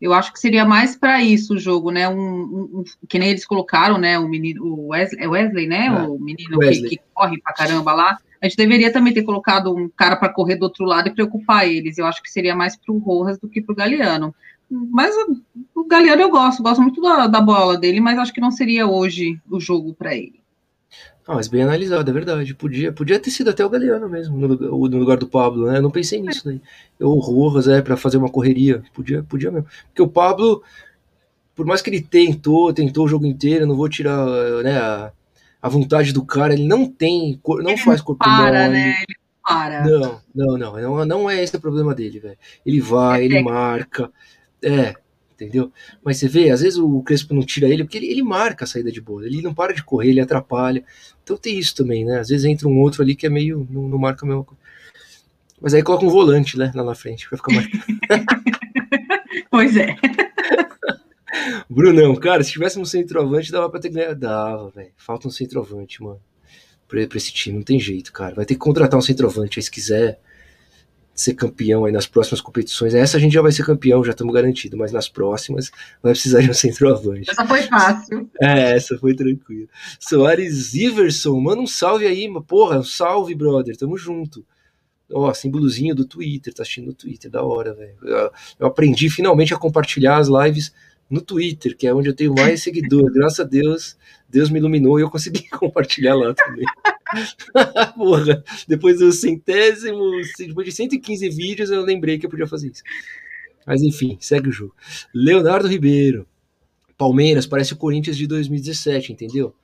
Eu 0.00 0.14
acho 0.14 0.32
que 0.32 0.40
seria 0.40 0.64
mais 0.64 0.96
para 0.96 1.22
isso 1.22 1.54
o 1.54 1.58
jogo, 1.58 1.90
né? 1.90 2.08
Um, 2.08 2.20
um, 2.20 2.84
que 3.06 3.18
nem 3.18 3.30
eles 3.30 3.44
colocaram, 3.44 3.98
né? 3.98 4.18
O 4.18 4.26
menino, 4.26 4.64
o 4.64 4.88
Wesley, 4.88 5.22
é 5.22 5.28
Wesley 5.28 5.66
né? 5.66 5.86
É, 5.86 5.90
o 5.90 6.18
menino 6.18 6.58
Wesley. 6.58 6.90
Que, 6.90 6.96
que, 6.96 7.02
corre 7.12 7.40
pra 7.40 7.52
caramba 7.52 7.92
lá. 7.92 8.18
A 8.40 8.46
gente 8.48 8.56
deveria 8.56 8.90
também 8.90 9.12
ter 9.12 9.22
colocado 9.22 9.74
um 9.74 9.90
cara 9.90 10.16
para 10.16 10.32
correr 10.32 10.56
do 10.56 10.62
outro 10.62 10.86
lado 10.86 11.08
e 11.08 11.14
preocupar 11.14 11.68
eles. 11.68 11.98
Eu 11.98 12.06
acho 12.06 12.22
que 12.22 12.30
seria 12.30 12.56
mais 12.56 12.74
para 12.76 12.94
o 12.94 12.98
Rojas 12.98 13.38
do 13.38 13.48
que 13.48 13.60
para 13.60 13.72
o 13.74 13.76
Galeano. 13.76 14.34
Mas 14.70 15.14
o 15.74 15.84
Galeano 15.84 16.22
eu 16.22 16.30
gosto, 16.30 16.62
gosto 16.62 16.80
muito 16.80 17.02
da, 17.02 17.26
da 17.26 17.40
bola 17.40 17.76
dele, 17.76 18.00
mas 18.00 18.18
acho 18.18 18.32
que 18.32 18.40
não 18.40 18.50
seria 18.50 18.86
hoje 18.86 19.38
o 19.50 19.60
jogo 19.60 19.92
para 19.92 20.14
ele. 20.14 20.39
Ah, 21.26 21.34
mas 21.34 21.48
bem 21.48 21.62
analisado, 21.62 22.10
é 22.10 22.14
verdade. 22.14 22.54
Podia, 22.54 22.92
podia 22.92 23.18
ter 23.20 23.30
sido 23.30 23.50
até 23.50 23.64
o 23.64 23.70
Galeano 23.70 24.08
mesmo, 24.08 24.36
no, 24.36 24.48
no 24.88 24.98
lugar 24.98 25.16
do 25.16 25.28
Pablo, 25.28 25.66
né? 25.66 25.78
Eu 25.78 25.82
não 25.82 25.90
pensei 25.90 26.20
nisso 26.20 26.44
daí. 26.44 26.60
Eu, 26.98 27.10
o 27.10 27.20
Rojas, 27.20 27.68
é, 27.68 27.80
para 27.80 27.96
fazer 27.96 28.16
uma 28.16 28.28
correria. 28.28 28.82
Podia, 28.92 29.22
podia 29.22 29.50
mesmo. 29.50 29.68
Porque 29.88 30.02
o 30.02 30.08
Pablo, 30.08 30.62
por 31.54 31.66
mais 31.66 31.82
que 31.82 31.90
ele 31.90 32.00
tentou, 32.00 32.72
tentou 32.72 33.04
o 33.04 33.08
jogo 33.08 33.26
inteiro, 33.26 33.66
não 33.66 33.76
vou 33.76 33.88
tirar 33.88 34.26
né, 34.62 34.78
a, 34.78 35.12
a 35.62 35.68
vontade 35.68 36.12
do 36.12 36.24
cara, 36.24 36.54
ele 36.54 36.66
não 36.66 36.86
tem, 36.86 37.40
não 37.46 37.70
ele 37.70 37.76
faz 37.76 38.00
corpo 38.00 38.24
para, 38.24 38.66
mole. 38.66 38.74
Né? 38.74 38.94
Ele 39.02 39.16
para. 39.42 39.84
Não, 39.84 40.20
não, 40.34 40.58
não, 40.58 40.80
não, 40.80 41.04
não 41.04 41.30
é 41.30 41.42
esse 41.42 41.56
o 41.56 41.60
problema 41.60 41.94
dele, 41.94 42.18
velho. 42.18 42.38
Ele 42.64 42.80
vai, 42.80 43.22
é 43.22 43.24
ele 43.24 43.42
marca, 43.42 44.10
é, 44.62 44.94
entendeu? 45.44 45.72
Mas 46.04 46.18
você 46.18 46.28
vê, 46.28 46.50
às 46.50 46.60
vezes 46.60 46.78
o 46.78 47.02
Crespo 47.02 47.34
não 47.34 47.42
tira 47.42 47.68
ele 47.68 47.84
porque 47.84 47.98
ele, 47.98 48.06
ele 48.06 48.22
marca 48.22 48.64
a 48.64 48.68
saída 48.68 48.92
de 48.92 49.00
bola, 49.00 49.26
ele 49.26 49.42
não 49.42 49.54
para 49.54 49.72
de 49.72 49.82
correr, 49.82 50.10
ele 50.10 50.20
atrapalha. 50.20 50.84
Então 51.22 51.36
tem 51.36 51.58
isso 51.58 51.74
também, 51.74 52.04
né? 52.04 52.20
Às 52.20 52.28
vezes 52.28 52.44
entra 52.44 52.68
um 52.68 52.78
outro 52.78 53.02
ali 53.02 53.14
que 53.14 53.26
é 53.26 53.30
meio, 53.30 53.66
não, 53.70 53.88
não 53.88 53.98
marca 53.98 54.24
a 54.24 54.28
mesma 54.28 54.44
coisa. 54.44 54.60
Mas 55.60 55.74
aí 55.74 55.82
coloca 55.82 56.06
um 56.06 56.10
volante, 56.10 56.58
né, 56.58 56.72
lá 56.74 56.82
na 56.82 56.94
frente, 56.94 57.28
pra 57.28 57.36
ficar 57.36 57.54
marcando. 57.54 57.82
pois 59.50 59.76
é. 59.76 59.94
Brunão, 61.68 62.16
cara, 62.16 62.42
se 62.42 62.52
tivesse 62.52 62.78
um 62.78 62.84
centroavante, 62.84 63.52
dava 63.52 63.68
pra 63.68 63.78
ter 63.78 63.90
ganhado. 63.90 64.18
Dava, 64.18 64.70
velho. 64.70 64.90
Falta 64.96 65.28
um 65.28 65.30
centroavante, 65.30 66.02
mano. 66.02 66.20
Pra, 66.88 67.06
pra, 67.06 67.18
esse 67.18 67.32
time, 67.32 67.58
não 67.58 67.62
tem 67.62 67.78
jeito, 67.78 68.12
cara. 68.12 68.34
Vai 68.34 68.44
ter 68.44 68.54
que 68.54 68.60
contratar 68.60 68.98
um 68.98 69.02
centroavante 69.02 69.58
aí 69.58 69.62
se 69.62 69.70
quiser 69.70 70.18
ser 71.20 71.34
campeão 71.34 71.84
aí 71.84 71.92
nas 71.92 72.06
próximas 72.06 72.40
competições. 72.40 72.94
Essa 72.94 73.18
a 73.18 73.20
gente 73.20 73.32
já 73.32 73.42
vai 73.42 73.52
ser 73.52 73.64
campeão, 73.64 74.02
já 74.02 74.12
estamos 74.12 74.34
garantido, 74.34 74.76
mas 74.76 74.90
nas 74.90 75.08
próximas 75.08 75.70
vai 76.02 76.12
precisar 76.12 76.40
de 76.40 76.50
um 76.50 76.54
centroavante. 76.54 77.30
Essa 77.30 77.46
foi 77.46 77.62
fácil. 77.62 78.30
É, 78.40 78.72
essa 78.72 78.96
foi 78.98 79.14
tranquila. 79.14 79.66
Soares 79.98 80.74
Iverson, 80.74 81.38
manda 81.38 81.60
um 81.60 81.66
salve 81.66 82.06
aí, 82.06 82.28
porra, 82.46 82.78
um 82.78 82.84
salve, 82.84 83.34
brother, 83.34 83.76
tamo 83.76 83.98
junto. 83.98 84.44
Ó, 85.12 85.32
símbolozinho 85.34 85.94
do 85.94 86.04
Twitter, 86.04 86.54
tá 86.54 86.62
assistindo 86.62 86.86
no 86.86 86.94
Twitter, 86.94 87.30
da 87.30 87.42
hora, 87.42 87.74
velho. 87.74 87.96
Eu, 88.02 88.30
eu 88.60 88.66
aprendi 88.66 89.10
finalmente 89.10 89.52
a 89.52 89.58
compartilhar 89.58 90.18
as 90.18 90.28
lives 90.28 90.72
no 91.10 91.20
Twitter, 91.20 91.76
que 91.76 91.86
é 91.86 91.92
onde 91.92 92.08
eu 92.08 92.14
tenho 92.14 92.32
mais 92.32 92.62
seguidores. 92.62 93.12
Graças 93.12 93.40
a 93.40 93.44
Deus, 93.44 93.96
Deus 94.28 94.48
me 94.48 94.58
iluminou 94.58 94.98
e 94.98 95.02
eu 95.02 95.10
consegui 95.10 95.48
compartilhar 95.50 96.14
lá 96.14 96.32
também. 96.32 96.64
Porra, 97.96 98.44
depois 98.66 98.98
do 98.98 99.12
centésimo, 99.12 100.02
depois 100.38 100.66
de 100.66 100.72
115 100.72 101.28
vídeos, 101.30 101.70
eu 101.70 101.82
lembrei 101.82 102.18
que 102.18 102.26
eu 102.26 102.30
podia 102.30 102.46
fazer 102.46 102.70
isso. 102.70 102.82
Mas 103.66 103.82
enfim, 103.82 104.16
segue 104.20 104.48
o 104.48 104.52
jogo. 104.52 104.74
Leonardo 105.14 105.68
Ribeiro. 105.68 106.26
Palmeiras 106.96 107.46
parece 107.46 107.72
o 107.72 107.76
Corinthians 107.76 108.16
de 108.16 108.26
2017, 108.26 109.12
entendeu? 109.12 109.54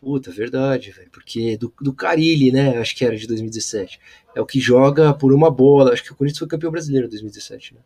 Puta, 0.00 0.30
verdade, 0.30 0.92
velho. 0.92 1.10
Porque 1.10 1.56
do, 1.56 1.72
do 1.80 1.92
Carilli, 1.92 2.52
né? 2.52 2.78
Acho 2.78 2.94
que 2.94 3.04
era 3.04 3.16
de 3.16 3.26
2017. 3.26 3.98
É 4.34 4.40
o 4.40 4.46
que 4.46 4.60
joga 4.60 5.12
por 5.12 5.32
uma 5.32 5.50
bola. 5.50 5.92
Acho 5.92 6.04
que 6.04 6.12
o 6.12 6.14
Corinthians 6.14 6.38
foi 6.38 6.46
campeão 6.46 6.70
brasileiro 6.70 7.06
em 7.06 7.10
2017, 7.10 7.74
né? 7.74 7.80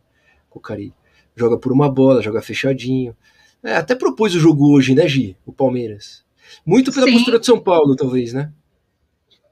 Com 0.49 0.59
o 0.59 0.61
Carilli 0.61 0.93
joga 1.35 1.57
por 1.57 1.71
uma 1.71 1.89
bola, 1.89 2.21
joga 2.21 2.41
fechadinho. 2.41 3.15
É, 3.63 3.75
até 3.75 3.95
propôs 3.95 4.35
o 4.35 4.39
jogo 4.39 4.71
hoje, 4.73 4.95
né, 4.95 5.07
Gi? 5.07 5.35
O 5.45 5.51
Palmeiras. 5.51 6.23
Muito 6.65 6.91
pela 6.91 7.05
sim. 7.05 7.13
postura 7.13 7.39
de 7.39 7.45
São 7.45 7.59
Paulo, 7.59 7.95
talvez, 7.95 8.33
né? 8.33 8.51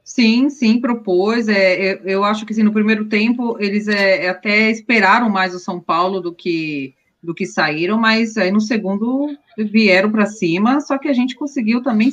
Sim, 0.09 0.49
sim, 0.49 0.81
propôs. 0.81 1.47
É, 1.47 1.93
eu, 1.93 1.97
eu 2.03 2.23
acho 2.23 2.43
que 2.43 2.51
assim, 2.51 2.63
no 2.63 2.73
primeiro 2.73 3.05
tempo 3.05 3.57
eles 3.59 3.87
é, 3.87 4.27
até 4.27 4.71
esperaram 4.71 5.29
mais 5.29 5.53
o 5.53 5.59
São 5.59 5.79
Paulo 5.79 6.19
do 6.19 6.33
que 6.33 6.95
do 7.21 7.35
que 7.35 7.45
saíram, 7.45 7.99
mas 7.99 8.35
aí 8.35 8.49
no 8.51 8.59
segundo 8.59 9.37
vieram 9.55 10.11
para 10.11 10.25
cima, 10.25 10.81
só 10.81 10.97
que 10.97 11.07
a 11.07 11.13
gente 11.13 11.35
conseguiu 11.35 11.83
também 11.83 12.09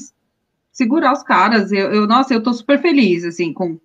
segurar 0.70 1.14
os 1.14 1.22
caras. 1.22 1.72
Eu, 1.72 1.90
eu, 1.90 2.06
nossa, 2.06 2.34
eu 2.34 2.42
tô 2.42 2.52
super 2.52 2.78
feliz, 2.82 3.24
assim, 3.24 3.50
com, 3.50 3.78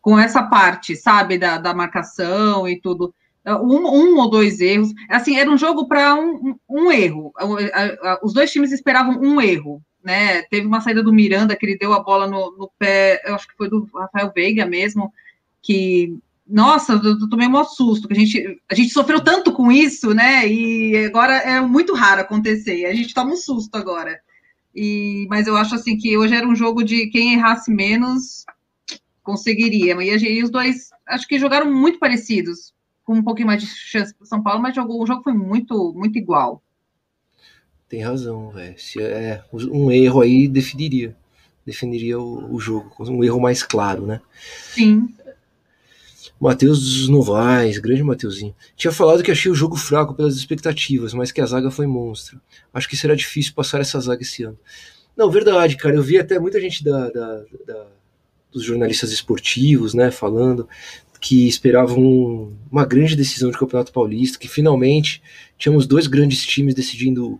com 0.00 0.18
essa 0.18 0.42
parte, 0.44 0.96
sabe, 0.96 1.36
da, 1.36 1.58
da 1.58 1.74
marcação 1.74 2.66
e 2.66 2.80
tudo. 2.80 3.12
Um, 3.46 4.14
um, 4.14 4.18
ou 4.20 4.30
dois 4.30 4.58
erros. 4.60 4.90
Assim, 5.08 5.36
era 5.36 5.50
um 5.50 5.58
jogo 5.58 5.86
para 5.86 6.14
um, 6.14 6.56
um, 6.66 6.90
erro. 6.90 7.30
Os 8.22 8.32
dois 8.32 8.50
times 8.50 8.72
esperavam 8.72 9.20
um 9.20 9.38
erro. 9.38 9.82
Né? 10.02 10.42
Teve 10.42 10.66
uma 10.66 10.80
saída 10.80 11.02
do 11.02 11.12
Miranda 11.12 11.54
que 11.54 11.66
ele 11.66 11.78
deu 11.78 11.92
a 11.92 12.02
bola 12.02 12.26
no, 12.26 12.56
no 12.56 12.70
pé, 12.78 13.20
eu 13.24 13.34
acho 13.34 13.46
que 13.46 13.56
foi 13.56 13.68
do 13.68 13.88
Rafael 13.94 14.32
Veiga 14.34 14.64
mesmo, 14.64 15.12
que 15.60 16.18
nossa, 16.46 16.94
eu 16.94 17.28
tomei 17.28 17.46
um 17.46 17.64
susto, 17.64 18.08
que 18.08 18.14
a 18.14 18.16
gente, 18.16 18.60
a 18.68 18.74
gente 18.74 18.92
sofreu 18.92 19.22
tanto 19.22 19.52
com 19.52 19.70
isso, 19.70 20.12
né? 20.12 20.48
E 20.48 21.04
agora 21.06 21.36
é 21.36 21.60
muito 21.60 21.94
raro 21.94 22.22
acontecer. 22.22 22.86
A 22.86 22.94
gente 22.94 23.14
toma 23.14 23.32
um 23.32 23.36
susto 23.36 23.76
agora. 23.76 24.20
E, 24.74 25.26
mas 25.30 25.46
eu 25.46 25.56
acho 25.56 25.76
assim 25.76 25.96
que 25.96 26.16
hoje 26.18 26.34
era 26.34 26.46
um 26.46 26.56
jogo 26.56 26.82
de 26.82 27.06
quem 27.06 27.34
errasse 27.34 27.70
menos 27.70 28.44
conseguiria. 29.22 29.94
E, 30.02 30.38
e 30.38 30.42
os 30.42 30.50
dois 30.50 30.90
acho 31.06 31.28
que 31.28 31.38
jogaram 31.38 31.72
muito 31.72 32.00
parecidos 32.00 32.72
com 33.04 33.14
um 33.14 33.22
pouquinho 33.22 33.48
mais 33.48 33.62
de 33.62 33.68
chance 33.68 34.14
para 34.14 34.26
São 34.26 34.42
Paulo, 34.42 34.60
mas 34.60 34.74
jogou, 34.74 35.02
o 35.02 35.06
jogo 35.06 35.22
foi 35.22 35.32
muito, 35.32 35.92
muito 35.94 36.18
igual. 36.18 36.62
Tem 37.90 38.00
razão, 38.00 38.50
velho. 38.50 38.76
É, 39.00 39.42
um 39.52 39.90
erro 39.90 40.20
aí 40.20 40.46
definiria, 40.46 41.16
definiria 41.66 42.20
o, 42.20 42.54
o, 42.54 42.60
jogo, 42.60 42.94
um 43.00 43.24
erro 43.24 43.40
mais 43.40 43.64
claro, 43.64 44.06
né? 44.06 44.20
Sim. 44.72 45.12
Matheus 46.40 46.78
dos 46.78 47.08
Novaes, 47.08 47.78
grande 47.78 48.04
Mateuzinho. 48.04 48.54
Tinha 48.76 48.92
falado 48.92 49.24
que 49.24 49.32
achei 49.32 49.50
o 49.50 49.56
jogo 49.56 49.76
fraco 49.76 50.14
pelas 50.14 50.36
expectativas, 50.36 51.12
mas 51.12 51.32
que 51.32 51.40
a 51.40 51.46
zaga 51.46 51.68
foi 51.68 51.88
monstro. 51.88 52.40
Acho 52.72 52.88
que 52.88 52.96
será 52.96 53.16
difícil 53.16 53.54
passar 53.54 53.80
essa 53.80 53.98
zaga 53.98 54.22
esse 54.22 54.44
ano. 54.44 54.58
Não, 55.16 55.28
verdade, 55.28 55.76
cara. 55.76 55.96
Eu 55.96 56.02
vi 56.02 56.16
até 56.16 56.38
muita 56.38 56.60
gente 56.60 56.84
da, 56.84 57.10
da, 57.10 57.44
da 57.66 57.86
dos 58.52 58.62
jornalistas 58.62 59.10
esportivos, 59.10 59.94
né, 59.94 60.12
falando 60.12 60.68
que 61.20 61.46
esperavam 61.46 62.56
uma 62.70 62.84
grande 62.86 63.14
decisão 63.14 63.50
de 63.50 63.58
Campeonato 63.58 63.92
Paulista, 63.92 64.38
que 64.38 64.48
finalmente 64.48 65.20
tínhamos 65.58 65.86
dois 65.86 66.06
grandes 66.06 66.46
times 66.46 66.74
decidindo 66.74 67.38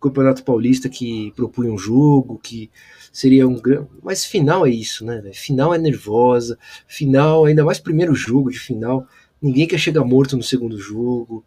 Campeonato 0.00 0.44
Paulista 0.44 0.88
que 0.88 1.32
propunham 1.36 1.74
um 1.74 1.78
jogo, 1.78 2.40
que 2.42 2.70
seria 3.12 3.46
um 3.46 3.60
grande. 3.60 3.88
Mas 4.02 4.24
final 4.24 4.66
é 4.66 4.70
isso, 4.70 5.04
né? 5.04 5.22
Final 5.32 5.74
é 5.74 5.78
nervosa, 5.78 6.58
final, 6.86 7.44
ainda 7.44 7.64
mais 7.64 7.78
primeiro 7.78 8.14
jogo 8.14 8.50
de 8.50 8.58
final. 8.58 9.06
Ninguém 9.40 9.66
quer 9.66 9.78
chegar 9.78 10.04
morto 10.04 10.36
no 10.36 10.42
segundo 10.42 10.78
jogo. 10.78 11.44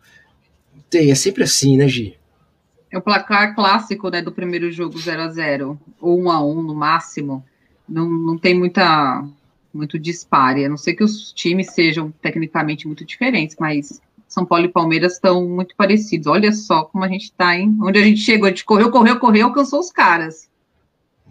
Tem, 0.90 1.12
é 1.12 1.16
sempre 1.16 1.44
assim, 1.44 1.78
né, 1.78 1.88
Gi? 1.88 2.18
É 2.92 2.98
o 2.98 3.02
placar 3.02 3.56
clássico 3.56 4.10
né, 4.10 4.22
do 4.22 4.32
primeiro 4.32 4.72
jogo 4.72 5.00
0 5.00 5.24
a 5.24 5.30
0 5.30 5.80
ou 6.00 6.22
1 6.22 6.32
a 6.32 6.46
1 6.46 6.62
no 6.62 6.76
máximo. 6.76 7.44
Não, 7.90 8.08
não 8.08 8.38
tem 8.38 8.54
muita 8.58 9.28
muito 9.74 9.98
dispare, 9.98 10.66
a 10.66 10.70
não 10.70 10.78
ser 10.78 10.94
que 10.94 11.04
os 11.04 11.34
times 11.34 11.72
sejam 11.72 12.12
tecnicamente 12.22 12.86
muito 12.86 13.04
diferentes, 13.04 13.56
mas 13.60 14.00
São 14.34 14.46
Paulo 14.48 14.66
e 14.66 14.70
Palmeiras 14.70 15.14
estão 15.14 15.48
muito 15.48 15.76
parecidos. 15.76 16.26
Olha 16.26 16.52
só 16.52 16.86
como 16.86 17.04
a 17.04 17.08
gente 17.08 17.26
está, 17.26 17.56
hein? 17.56 17.78
Onde 17.80 18.00
a 18.00 18.04
gente 18.04 18.20
chegou, 18.20 18.48
a 18.48 18.50
gente 18.50 18.66
correu, 18.66 18.90
correu, 18.90 19.20
correu, 19.20 19.46
alcançou 19.46 19.80
os 19.80 19.92
caras. 19.92 20.50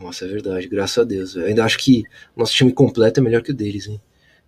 Nossa, 0.00 0.24
é 0.24 0.28
verdade, 0.28 0.68
graças 0.68 0.98
a 0.98 1.02
Deus. 1.02 1.34
Eu 1.34 1.46
ainda 1.46 1.64
acho 1.64 1.78
que 1.78 2.04
nosso 2.36 2.54
time 2.54 2.72
completo 2.72 3.18
é 3.18 3.22
melhor 3.22 3.42
que 3.42 3.50
o 3.50 3.54
deles, 3.54 3.88
hein? 3.88 4.00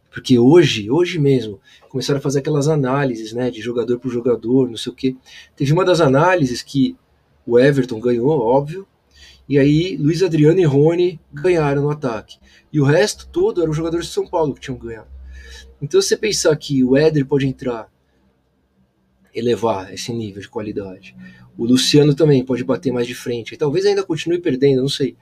Porque 0.09 0.39
hoje, 0.39 0.89
hoje 0.89 1.19
mesmo, 1.19 1.61
começaram 1.89 2.21
a 2.21 2.23
fazer 2.23 2.39
aquelas 2.39 2.69
análises, 2.69 3.33
né, 3.33 3.51
de 3.51 3.61
jogador 3.61 3.99
por 3.99 4.09
jogador, 4.09 4.71
não 4.71 4.77
sei 4.77 4.93
o 4.93 4.95
quê. 4.95 5.17
Teve 5.57 5.73
uma 5.73 5.85
das 5.85 6.01
análises 6.01 6.63
que 6.63 6.97
o 7.45 7.59
Everton 7.59 7.99
ganhou, 7.99 8.29
óbvio, 8.41 8.87
e 9.49 9.59
aí 9.59 9.97
Luiz 9.97 10.23
Adriano 10.23 10.61
e 10.61 10.65
Rony 10.65 11.21
ganharam 11.33 11.83
no 11.83 11.91
ataque. 11.91 12.39
E 12.73 12.81
o 12.81 12.85
resto 12.85 13.27
todo 13.27 13.61
eram 13.61 13.73
jogadores 13.73 14.07
de 14.07 14.13
São 14.13 14.29
Paulo 14.29 14.55
que 14.55 14.61
tinham 14.61 14.79
ganhado. 14.79 15.09
Então, 15.83 16.01
se 16.01 16.09
você 16.09 16.17
pensar 16.17 16.55
que 16.57 16.85
o 16.85 16.97
Éder 16.97 17.27
pode 17.27 17.49
entrar, 17.49 17.93
elevar 19.35 19.93
esse 19.93 20.13
nível 20.13 20.41
de 20.41 20.49
qualidade, 20.49 21.17
o 21.57 21.65
Luciano 21.65 22.15
também 22.15 22.45
pode 22.45 22.65
bater 22.65 22.93
mais 22.93 23.07
de 23.07 23.15
frente. 23.15 23.57
Talvez 23.57 23.85
ainda 23.87 24.03
continue 24.03 24.41
perdendo, 24.41 24.83
não 24.83 24.89
sei. 24.89 25.17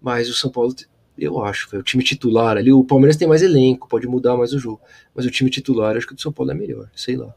Mas 0.00 0.28
o 0.28 0.34
São 0.34 0.50
Paulo, 0.50 0.74
eu 1.16 1.42
acho, 1.42 1.76
o 1.76 1.82
time 1.82 2.02
titular 2.02 2.56
ali, 2.56 2.72
o 2.72 2.84
Palmeiras 2.84 3.16
tem 3.16 3.28
mais 3.28 3.42
elenco, 3.42 3.88
pode 3.88 4.06
mudar 4.06 4.36
mais 4.36 4.52
o 4.52 4.58
jogo. 4.58 4.80
Mas 5.14 5.24
o 5.24 5.30
time 5.30 5.50
titular, 5.50 5.96
acho 5.96 6.06
que 6.06 6.12
o 6.12 6.16
do 6.16 6.22
São 6.22 6.32
Paulo 6.32 6.50
é 6.50 6.54
melhor, 6.54 6.90
sei 6.94 7.16
lá. 7.16 7.34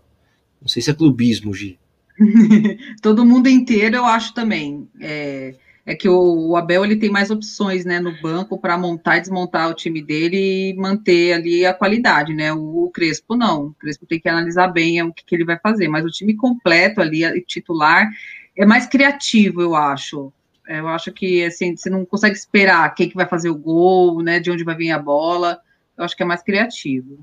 Não 0.62 0.68
sei 0.68 0.82
se 0.82 0.90
é 0.90 0.94
clubismo, 0.94 1.54
Gi. 1.54 1.80
Todo 3.02 3.26
mundo 3.26 3.48
inteiro, 3.48 3.98
eu 3.98 4.06
acho 4.06 4.34
também. 4.34 4.88
É, 5.00 5.54
é 5.86 5.94
que 5.94 6.10
o, 6.10 6.50
o, 6.50 6.56
Abel 6.56 6.84
ele 6.84 6.96
tem 6.96 7.12
mais 7.12 7.30
opções 7.30 7.86
né, 7.86 8.00
no 8.00 8.20
banco 8.20 8.58
para 8.58 8.78
montar 8.78 9.18
e 9.18 9.22
desmontar 9.22 9.70
o 9.70 9.74
time 9.74 10.02
dele 10.02 10.72
e 10.72 10.74
manter 10.74 11.34
ali 11.34 11.64
a 11.64 11.76
qualidade, 11.76 12.34
né? 12.34 12.52
O, 12.52 12.86
o 12.86 12.90
Crespo 12.90 13.36
não. 13.36 13.68
O 13.68 13.74
Crespo 13.76 14.08
tem 14.08 14.20
que 14.20 14.28
analisar 14.28 14.68
bem 14.70 15.02
o 15.04 15.14
que, 15.14 15.24
que, 15.24 15.36
ele 15.36 15.46
vai 15.46 15.60
fazer, 15.60 15.88
mas 15.88 16.04
o 16.04 16.10
time 16.10 16.36
completo 16.36 17.02
ali, 17.02 17.22
titular, 17.46 18.10
é 18.58 18.66
mais 18.66 18.88
criativo, 18.88 19.62
eu 19.62 19.76
acho. 19.76 20.34
Eu 20.68 20.88
acho 20.88 21.12
que 21.12 21.46
assim, 21.46 21.78
você 21.78 21.88
não 21.88 22.04
consegue 22.04 22.36
esperar 22.36 22.92
quem 22.96 23.08
que 23.08 23.16
vai 23.16 23.28
fazer 23.28 23.50
o 23.50 23.58
gol, 23.58 24.24
né? 24.24 24.40
De 24.40 24.50
onde 24.50 24.64
vai 24.64 24.76
vir 24.76 24.90
a 24.90 24.98
bola. 24.98 25.60
Eu 25.96 26.04
acho 26.04 26.18
que 26.18 26.24
é 26.24 26.26
mais 26.26 26.42
criativo. 26.42 27.20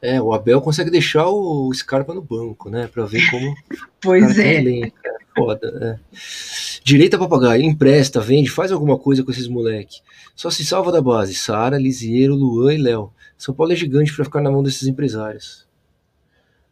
É, 0.00 0.20
o 0.20 0.32
Abel 0.32 0.62
consegue 0.62 0.90
deixar 0.90 1.28
o 1.28 1.70
Scarpa 1.74 2.14
no 2.14 2.22
banco, 2.22 2.70
né? 2.70 2.86
Para 2.86 3.04
ver 3.04 3.20
como. 3.30 3.54
pois 4.00 4.38
é. 4.38 4.54
Elenco, 4.54 4.96
é 5.04 5.19
foda, 5.34 5.98
é. 6.12 6.16
Direita 6.82 7.18
papagaio, 7.18 7.62
empresta, 7.62 8.20
vende, 8.20 8.50
faz 8.50 8.72
alguma 8.72 8.98
coisa 8.98 9.22
com 9.22 9.30
esses 9.30 9.48
moleque. 9.48 10.00
Só 10.34 10.50
se 10.50 10.64
salva 10.64 10.90
da 10.90 11.00
base. 11.00 11.34
Sara, 11.34 11.78
Lisieiro, 11.78 12.34
Luan 12.34 12.74
e 12.74 12.78
Léo. 12.78 13.12
São 13.36 13.54
Paulo 13.54 13.72
é 13.72 13.76
gigante 13.76 14.14
para 14.14 14.24
ficar 14.24 14.40
na 14.40 14.50
mão 14.50 14.62
desses 14.62 14.88
empresários. 14.88 15.66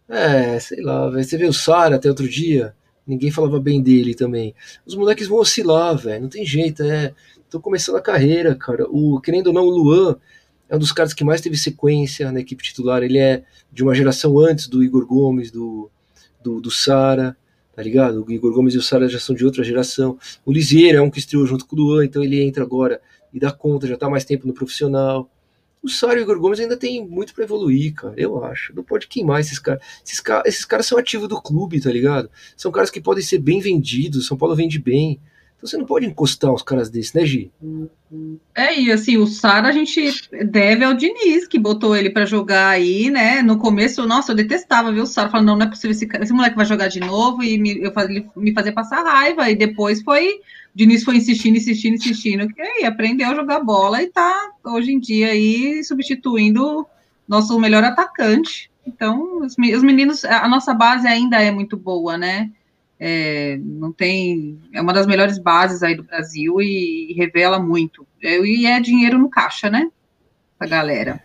É, 0.09 0.59
sei 0.59 0.83
lá, 0.83 1.09
velho. 1.11 1.25
Você 1.25 1.37
vê 1.37 1.47
o 1.47 1.53
Sara 1.53 1.97
até 1.97 2.09
outro 2.09 2.29
dia, 2.29 2.75
ninguém 3.07 3.31
falava 3.31 3.61
bem 3.61 3.83
dele 3.83 4.15
também. 4.15 4.55
Os 4.87 4.95
moleques 4.95 5.29
vão 5.29 5.39
oscilar, 5.39 5.97
velho. 5.97 6.23
Não 6.23 6.29
tem 6.29 6.45
jeito, 6.45 6.83
é. 6.83 7.15
Tô 7.51 7.61
começando 7.61 7.97
a 7.97 8.03
carreira, 8.03 8.55
cara. 8.55 8.87
O, 8.89 9.21
querendo 9.21 9.49
ou 9.49 9.53
não, 9.53 9.65
o 9.65 9.71
Luan 9.71 10.17
é 10.69 10.77
um 10.77 10.79
dos 10.79 10.93
caras 10.93 11.15
que 11.15 11.25
mais 11.25 11.41
teve 11.41 11.57
sequência 11.57 12.31
na 12.33 12.41
equipe 12.41 12.63
titular. 12.63 13.03
Ele 13.03 13.19
é 13.19 13.43
de 13.73 13.83
uma 13.83 13.95
geração 13.95 14.39
antes 14.39 14.69
do 14.69 14.83
Igor 14.83 15.07
Gomes, 15.07 15.51
do, 15.51 15.91
do, 16.43 16.61
do 16.61 16.71
Sara 16.71 17.37
tá 17.79 17.85
ligado? 17.85 18.25
O 18.27 18.33
Igor 18.33 18.53
Gomes 18.53 18.75
e 18.75 18.79
o 18.79 18.83
Sara 18.83 19.09
já 19.09 19.21
são 19.21 19.37
de 19.37 19.45
outra 19.45 19.63
geração. 19.63 20.19
O 20.45 20.51
Lisieiro 20.51 20.99
é 20.99 21.01
um 21.01 21.09
que 21.09 21.21
estreou 21.21 21.47
junto 21.47 21.65
com 21.65 21.77
o 21.77 21.79
Luan, 21.79 22.05
então 22.05 22.25
ele 22.25 22.43
entra 22.43 22.65
agora 22.65 23.01
e 23.33 23.39
dá 23.39 23.53
conta, 23.53 23.87
já 23.87 23.97
tá 23.97 24.11
mais 24.11 24.25
tempo 24.25 24.49
no 24.49 24.53
profissional. 24.53 25.31
O 25.81 25.89
Sara 25.89 26.19
e 26.19 26.23
o 26.23 26.25
Igor 26.25 26.41
Gomes 26.41 26.59
ainda 26.59 26.77
tem 26.77 27.07
muito 27.07 27.33
para 27.33 27.45
evoluir, 27.45 27.95
cara, 27.95 28.15
eu 28.17 28.43
acho. 28.45 28.75
Não 28.75 28.83
pode 28.83 29.07
queimar 29.07 29.39
esses 29.39 29.61
caras. 29.61 29.81
Esses, 30.05 30.21
esses 30.45 30.65
caras 30.65 30.87
são 30.87 30.99
ativos 30.99 31.29
do 31.29 31.41
clube, 31.41 31.81
tá 31.81 31.93
ligado? 31.93 32.29
São 32.57 32.73
caras 32.73 32.91
que 32.91 33.01
podem 33.01 33.23
ser 33.23 33.39
bem 33.39 33.61
vendidos, 33.61 34.27
São 34.27 34.37
Paulo 34.37 34.57
vende 34.57 34.81
bem. 34.81 35.21
Então 35.59 35.69
você 35.69 35.77
não 35.77 35.85
pode 35.85 36.07
encostar 36.07 36.55
uns 36.55 36.63
caras 36.63 36.89
desses, 36.89 37.13
né, 37.13 37.27
Gi? 37.27 37.51
É, 38.55 38.81
e 38.81 38.93
assim, 38.93 39.17
o 39.17 39.27
Sara 39.27 39.69
a 39.69 39.73
gente 39.73 40.01
deve 40.47 40.85
ao 40.85 40.95
Diniz, 40.95 41.49
que 41.49 41.59
botou 41.59 41.97
ele 41.97 42.11
para 42.11 42.25
jogar 42.25 42.69
aí, 42.69 43.11
né? 43.11 43.43
No 43.43 43.59
começo, 43.59 44.07
nossa, 44.07 44.31
eu 44.31 44.37
detestava, 44.37 44.93
viu? 44.93 45.03
O 45.03 45.07
Sara 45.07 45.29
falando, 45.29 45.49
não, 45.49 45.57
não 45.57 45.67
é 45.67 45.69
possível, 45.69 45.91
esse, 45.91 46.09
esse 46.21 46.33
moleque 46.33 46.55
vai 46.55 46.65
jogar 46.65 46.87
de 46.87 47.01
novo, 47.01 47.43
e 47.43 47.59
me, 47.59 47.83
eu, 47.83 47.93
me 48.37 48.55
fazia 48.55 48.73
passar 48.73 49.03
raiva, 49.03 49.51
e 49.51 49.57
depois 49.57 50.01
foi, 50.01 50.29
o 50.29 50.41
Diniz 50.77 51.03
foi 51.03 51.17
insistindo, 51.17 51.57
insistindo, 51.57 51.95
insistindo, 51.95 52.49
que 52.55 52.63
aí 52.63 52.85
aprendeu 52.85 53.29
a 53.29 53.35
jogar 53.35 53.59
bola 53.59 54.01
e 54.01 54.07
tá 54.07 54.53
hoje 54.65 54.93
em 54.93 55.01
dia 55.01 55.31
aí 55.31 55.83
substituindo 55.83 56.87
nosso 57.27 57.59
melhor 57.59 57.83
atacante. 57.83 58.71
Então, 58.87 59.41
os, 59.41 59.57
os 59.59 59.83
meninos, 59.83 60.25
a 60.25 60.47
nossa 60.49 60.73
base 60.73 61.07
ainda 61.09 61.43
é 61.43 61.51
muito 61.51 61.77
boa, 61.77 62.17
né? 62.17 62.49
É, 63.01 63.57
não 63.59 63.93
tem. 63.93 64.61
É 64.73 64.81
uma 64.81 64.93
das 64.93 65.07
melhores 65.07 65.39
bases 65.39 65.83
aí 65.83 65.95
do 65.95 66.03
Brasil 66.03 66.61
e, 66.61 67.13
e 67.13 67.15
revela 67.15 67.59
muito. 67.59 68.07
É, 68.23 68.39
e 68.41 68.67
é 68.67 68.81
dinheiro 68.81 69.19
no 69.19 69.31
caixa, 69.31 69.71
né? 69.71 69.91
A 70.59 70.67
galera. 70.67 71.23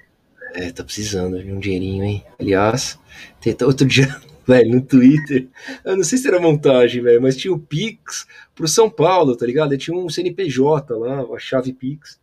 É, 0.53 0.71
tá 0.71 0.83
precisando 0.83 1.41
de 1.41 1.51
um 1.51 1.59
dinheirinho, 1.59 2.03
hein? 2.03 2.23
Aliás, 2.39 2.99
tem 3.41 3.55
outro 3.63 3.87
dia, 3.87 4.15
velho, 4.47 4.75
no 4.75 4.81
Twitter, 4.81 5.47
eu 5.83 5.97
não 5.97 6.03
sei 6.03 6.19
se 6.19 6.27
era 6.27 6.39
montagem, 6.39 7.01
velho, 7.01 7.19
mas 7.19 7.35
tinha 7.35 7.51
o 7.51 7.59
Pix 7.59 8.27
pro 8.53 8.67
São 8.67 8.87
Paulo, 8.87 9.35
tá 9.35 9.47
ligado? 9.47 9.75
Tinha 9.75 9.97
um 9.97 10.07
CNPJ 10.07 10.95
lá, 10.95 11.21
a 11.21 11.39
chave 11.39 11.73
Pix, 11.73 12.19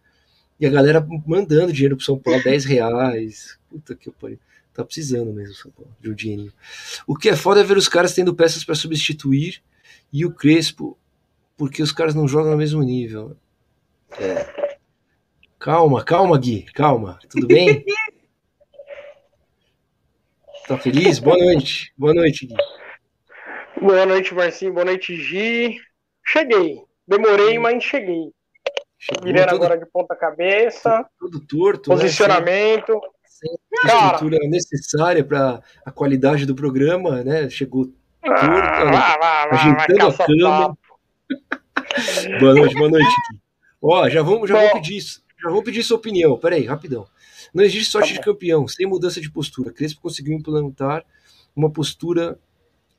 e 0.60 0.66
a 0.66 0.70
galera 0.70 1.04
mandando 1.26 1.72
dinheiro 1.72 1.96
pro 1.96 2.04
São 2.04 2.18
Paulo, 2.18 2.40
10 2.44 2.66
reais. 2.66 3.58
Puta 3.68 3.96
que 3.96 4.10
pariu. 4.10 4.38
Tá 4.72 4.84
precisando 4.84 5.32
mesmo, 5.32 5.54
São 5.54 5.70
Paulo, 5.70 5.94
de 6.00 6.10
um 6.10 6.14
dinheirinho. 6.14 6.52
O 7.06 7.16
que 7.16 7.28
é 7.28 7.36
foda 7.36 7.60
é 7.60 7.64
ver 7.64 7.76
os 7.76 7.88
caras 7.88 8.14
tendo 8.14 8.34
peças 8.34 8.64
para 8.64 8.74
substituir 8.74 9.62
e 10.12 10.24
o 10.24 10.32
Crespo, 10.32 10.96
porque 11.56 11.82
os 11.82 11.92
caras 11.92 12.14
não 12.14 12.28
jogam 12.28 12.52
no 12.52 12.56
mesmo 12.56 12.82
nível. 12.82 13.36
É. 14.18 14.78
Calma, 15.58 16.04
calma, 16.04 16.38
Gui, 16.38 16.62
calma. 16.72 17.18
Tudo 17.28 17.46
bem? 17.46 17.84
tá 20.66 20.78
feliz? 20.78 21.18
Boa 21.18 21.36
noite. 21.36 21.92
Boa 21.96 22.14
noite, 22.14 22.46
Gui. 22.46 22.56
Boa 23.80 24.06
noite, 24.06 24.34
Marcinho. 24.34 24.72
Boa 24.72 24.84
noite, 24.84 25.16
Gi. 25.16 25.80
Cheguei. 26.24 26.82
Demorei, 27.06 27.58
mas 27.58 27.82
cheguei. 27.82 28.32
Chegou 28.98 29.24
Virando 29.24 29.54
agora 29.54 29.78
de 29.78 29.86
ponta 29.86 30.14
cabeça. 30.14 31.04
Tudo 31.18 31.40
torto. 31.40 31.90
Né? 31.90 31.96
Posicionamento. 31.96 32.92
Né? 32.92 33.00
Sem 33.40 33.90
a 33.90 34.06
estrutura 34.06 34.38
necessária 34.48 35.24
para 35.24 35.62
a 35.84 35.90
qualidade 35.90 36.44
do 36.44 36.54
programa, 36.54 37.24
né? 37.24 37.48
Chegou 37.48 37.86
torto, 37.86 37.94
ah, 38.22 39.48
ajeitando 39.50 40.06
a 40.06 40.26
cama. 40.26 40.78
boa 42.40 42.54
noite, 42.54 42.74
boa 42.74 42.90
noite. 42.90 43.14
Ó, 43.82 44.08
já 44.08 44.22
vamos, 44.22 44.48
já 44.48 44.60
vou 44.60 44.72
pedir 44.72 44.96
isso. 44.98 45.22
Já 45.42 45.48
vou 45.48 45.62
pedir 45.62 45.82
sua 45.82 45.96
opinião. 45.96 46.38
Peraí, 46.38 46.66
rapidão. 46.66 47.06
Não 47.54 47.64
existe 47.64 47.90
sorte 47.90 48.10
tá 48.10 48.18
de 48.18 48.24
campeão 48.24 48.68
sem 48.68 48.86
mudança 48.86 49.20
de 49.20 49.30
postura. 49.30 49.72
Crespo 49.72 50.02
conseguiu 50.02 50.34
implantar 50.34 51.02
uma 51.56 51.70
postura 51.70 52.38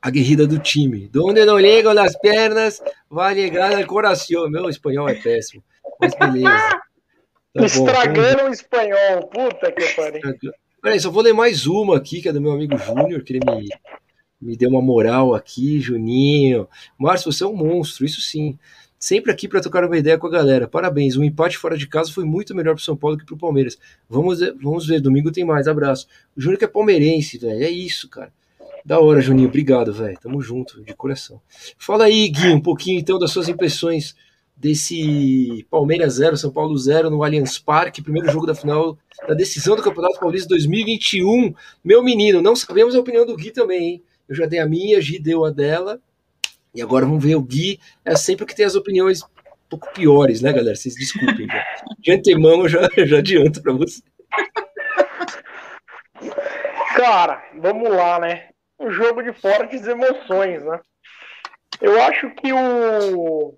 aguerrida 0.01 0.47
do 0.47 0.57
time. 0.57 1.07
Donde 1.07 1.45
não 1.45 1.59
ligam 1.59 1.93
nas 1.93 2.17
pernas, 2.17 2.81
vai 3.09 3.35
ligar 3.35 3.77
no 3.77 3.85
coração. 3.85 4.49
Meu 4.49 4.67
espanhol 4.69 5.07
é 5.07 5.13
péssimo. 5.13 5.63
Mas 5.99 6.15
beleza. 6.15 6.81
Tá 7.53 7.65
Estragando 7.65 8.43
o 8.43 8.49
espanhol, 8.49 9.27
puta 9.27 9.71
que 9.71 9.93
pariu. 9.93 10.21
Peraí, 10.81 10.99
só 10.99 11.11
vou 11.11 11.21
ler 11.21 11.33
mais 11.33 11.67
uma 11.67 11.97
aqui, 11.97 12.21
que 12.21 12.29
é 12.29 12.33
do 12.33 12.41
meu 12.41 12.53
amigo 12.53 12.77
Júnior, 12.77 13.23
que 13.23 13.33
ele 13.33 13.45
me, 13.45 13.69
me 14.41 14.55
deu 14.55 14.69
uma 14.69 14.81
moral 14.81 15.35
aqui, 15.35 15.79
Juninho. 15.79 16.67
Márcio, 16.97 17.31
você 17.31 17.43
é 17.43 17.47
um 17.47 17.55
monstro, 17.55 18.05
isso 18.05 18.21
sim. 18.21 18.57
Sempre 18.97 19.31
aqui 19.31 19.47
para 19.47 19.61
tocar 19.61 19.83
uma 19.83 19.97
ideia 19.97 20.17
com 20.17 20.27
a 20.27 20.31
galera. 20.31 20.67
Parabéns, 20.67 21.17
o 21.17 21.23
empate 21.23 21.57
fora 21.57 21.77
de 21.77 21.87
casa 21.87 22.11
foi 22.11 22.23
muito 22.23 22.55
melhor 22.55 22.73
para 22.73 22.83
São 22.83 22.95
Paulo 22.95 23.17
que 23.17 23.25
para 23.25 23.35
o 23.35 23.37
Palmeiras. 23.37 23.77
Vamos 24.09 24.39
ver, 24.39 24.55
vamos 24.61 24.87
ver, 24.87 25.01
domingo 25.01 25.31
tem 25.31 25.43
mais. 25.43 25.67
Abraço. 25.67 26.07
O 26.37 26.41
Júnior 26.41 26.57
que 26.57 26.65
é 26.65 26.67
palmeirense, 26.67 27.37
velho. 27.37 27.63
É 27.63 27.69
isso, 27.69 28.07
cara. 28.07 28.31
Da 28.85 28.99
hora, 28.99 29.19
Juninho. 29.19 29.49
Obrigado, 29.49 29.91
velho. 29.91 30.17
Tamo 30.19 30.41
junto, 30.41 30.81
de 30.83 30.93
coração. 30.93 31.41
Fala 31.77 32.05
aí, 32.05 32.29
Gui, 32.29 32.49
um 32.49 32.61
pouquinho 32.61 32.99
então 32.99 33.19
das 33.19 33.31
suas 33.31 33.49
impressões 33.49 34.15
desse 34.55 35.65
Palmeiras 35.69 36.13
0, 36.13 36.37
São 36.37 36.51
Paulo 36.51 36.77
0 36.77 37.09
no 37.09 37.23
Allianz 37.23 37.57
Parque, 37.57 38.01
primeiro 38.01 38.29
jogo 38.29 38.45
da 38.45 38.53
final 38.53 38.97
da 39.27 39.33
decisão 39.33 39.75
do 39.75 39.81
Campeonato 39.81 40.19
Paulista 40.19 40.49
2021. 40.49 41.53
Meu 41.83 42.03
menino, 42.03 42.41
não 42.41 42.55
sabemos 42.55 42.95
a 42.95 42.99
opinião 42.99 43.25
do 43.25 43.35
Gui 43.35 43.51
também, 43.51 43.83
hein? 43.83 44.03
Eu 44.29 44.35
já 44.35 44.45
dei 44.45 44.59
a 44.59 44.65
minha, 44.65 44.97
a 44.97 45.01
Gi 45.01 45.19
deu 45.19 45.43
a 45.43 45.49
dela. 45.49 45.99
E 46.73 46.81
agora 46.81 47.05
vamos 47.05 47.23
ver 47.23 47.35
o 47.35 47.41
Gui. 47.41 47.79
É 48.05 48.15
sempre 48.15 48.45
que 48.45 48.55
tem 48.55 48.65
as 48.65 48.75
opiniões 48.75 49.23
um 49.23 49.27
pouco 49.69 49.91
piores, 49.93 50.41
né, 50.41 50.53
galera? 50.53 50.75
Vocês 50.75 50.95
desculpem. 50.95 51.47
Já. 51.47 51.65
De 51.99 52.11
antemão, 52.11 52.61
eu 52.61 52.69
já, 52.69 52.89
já 53.05 53.17
adianto 53.17 53.61
para 53.61 53.73
você. 53.73 54.01
Cara, 56.95 57.43
vamos 57.59 57.89
lá, 57.89 58.19
né? 58.19 58.49
Um 58.79 58.91
jogo 58.91 59.21
de 59.21 59.33
fortes 59.33 59.85
emoções, 59.87 60.63
né? 60.63 60.79
Eu 61.81 61.99
acho 62.01 62.29
que 62.35 62.53
o, 62.53 63.55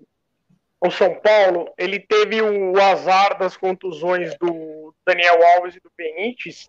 o 0.84 0.90
São 0.90 1.14
Paulo 1.14 1.72
ele 1.78 1.98
teve 1.98 2.42
o 2.42 2.80
azar 2.80 3.38
das 3.38 3.56
contusões 3.56 4.36
do 4.38 4.94
Daniel 5.06 5.38
Alves 5.54 5.74
e 5.74 5.80
do 5.80 5.90
Benítez, 5.96 6.68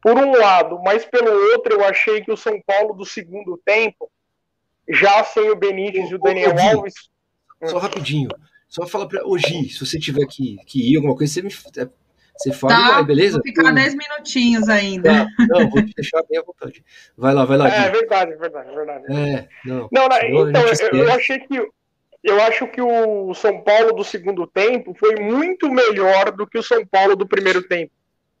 por 0.00 0.16
um 0.16 0.32
lado, 0.32 0.80
mas 0.82 1.04
pelo 1.04 1.30
outro 1.52 1.74
eu 1.74 1.84
achei 1.84 2.22
que 2.22 2.32
o 2.32 2.36
São 2.36 2.60
Paulo 2.64 2.94
do 2.94 3.04
segundo 3.04 3.60
tempo, 3.64 4.10
já 4.88 5.22
sem 5.24 5.50
o 5.50 5.56
Benítez 5.56 6.10
e 6.10 6.14
o 6.14 6.18
Daniel 6.18 6.54
ô, 6.54 6.76
Alves. 6.76 6.94
Só 7.64 7.78
rapidinho, 7.78 8.28
só 8.68 8.86
fala 8.86 9.06
para 9.06 9.26
o 9.28 9.36
Gi, 9.36 9.68
se 9.68 9.84
você 9.84 9.98
tiver 9.98 10.26
que, 10.26 10.56
que 10.64 10.92
ir, 10.92 10.96
alguma 10.96 11.16
coisa, 11.16 11.34
você 11.34 11.42
me 11.42 11.50
é, 11.76 11.88
você 12.38 12.52
fala 12.52 12.72
tá, 12.72 12.92
vai, 12.92 13.04
beleza? 13.04 13.36
Vou 13.36 13.42
ficar 13.42 13.70
10 13.70 13.94
minutinhos 13.96 14.68
ainda. 14.70 15.26
Tá, 15.26 15.46
não, 15.46 15.68
vou 15.68 15.84
te 15.84 15.92
deixar 15.92 16.22
bem 16.22 16.38
à 16.38 16.42
vontade. 16.42 16.82
Vai 17.14 17.34
lá, 17.34 17.44
vai 17.44 17.58
lá. 17.58 17.68
É, 17.68 17.88
é 17.88 17.90
verdade, 17.90 18.34
verdade, 18.36 18.74
verdade. 18.74 19.04
É, 19.12 19.48
não. 19.66 19.88
Não, 19.92 20.08
não 20.08 20.48
então, 20.48 20.62
eu, 20.92 21.04
eu 21.04 21.12
achei 21.12 21.38
que 21.40 21.68
eu 22.22 22.40
acho 22.42 22.66
que 22.66 22.80
o 22.80 23.32
São 23.34 23.62
Paulo 23.62 23.92
do 23.92 24.04
segundo 24.04 24.46
tempo 24.46 24.94
foi 24.94 25.16
muito 25.16 25.70
melhor 25.70 26.30
do 26.32 26.46
que 26.46 26.58
o 26.58 26.62
São 26.62 26.84
Paulo 26.86 27.16
do 27.16 27.26
primeiro 27.26 27.62
tempo. 27.62 27.92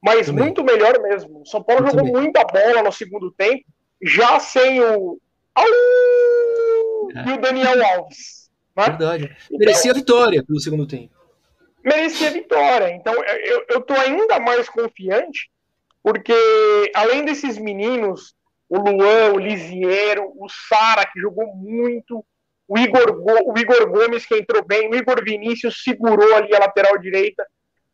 Mas 0.02 0.26
Também. 0.26 0.44
muito 0.44 0.62
melhor 0.64 1.00
mesmo. 1.00 1.42
O 1.42 1.46
São 1.46 1.62
Paulo 1.62 1.86
jogou 1.86 2.06
muita 2.06 2.44
bola 2.44 2.82
no 2.82 2.92
segundo 2.92 3.30
tempo, 3.30 3.64
já 4.02 4.38
sem 4.38 4.80
o. 4.82 5.18
Au! 5.54 5.64
É. 7.14 7.28
E 7.28 7.32
o 7.32 7.40
Daniel 7.40 7.84
Alves. 7.96 8.50
Né? 8.76 8.84
Verdade. 8.84 9.36
Então, 9.46 9.58
merecia 9.58 9.92
vitória 9.92 10.44
pelo 10.44 10.60
segundo 10.60 10.86
tempo. 10.86 11.14
Merecia 11.84 12.30
vitória. 12.30 12.90
Então 12.92 13.14
eu, 13.24 13.64
eu 13.68 13.80
tô 13.80 13.94
ainda 13.94 14.38
mais 14.38 14.68
confiante, 14.68 15.50
porque 16.02 16.34
além 16.94 17.24
desses 17.24 17.58
meninos, 17.58 18.34
o 18.68 18.78
Luan, 18.78 19.32
o 19.32 19.38
Lisiero, 19.38 20.32
o 20.36 20.48
Sara, 20.48 21.06
que 21.06 21.20
jogou 21.20 21.46
muito, 21.54 22.24
o 22.70 22.78
Igor, 22.78 23.20
o 23.20 23.58
Igor 23.58 23.90
Gomes, 23.90 24.24
que 24.24 24.38
entrou 24.38 24.64
bem, 24.64 24.88
o 24.88 24.94
Igor 24.94 25.24
Vinícius 25.24 25.82
segurou 25.82 26.36
ali 26.36 26.54
a 26.54 26.60
lateral 26.60 26.96
direita. 26.98 27.44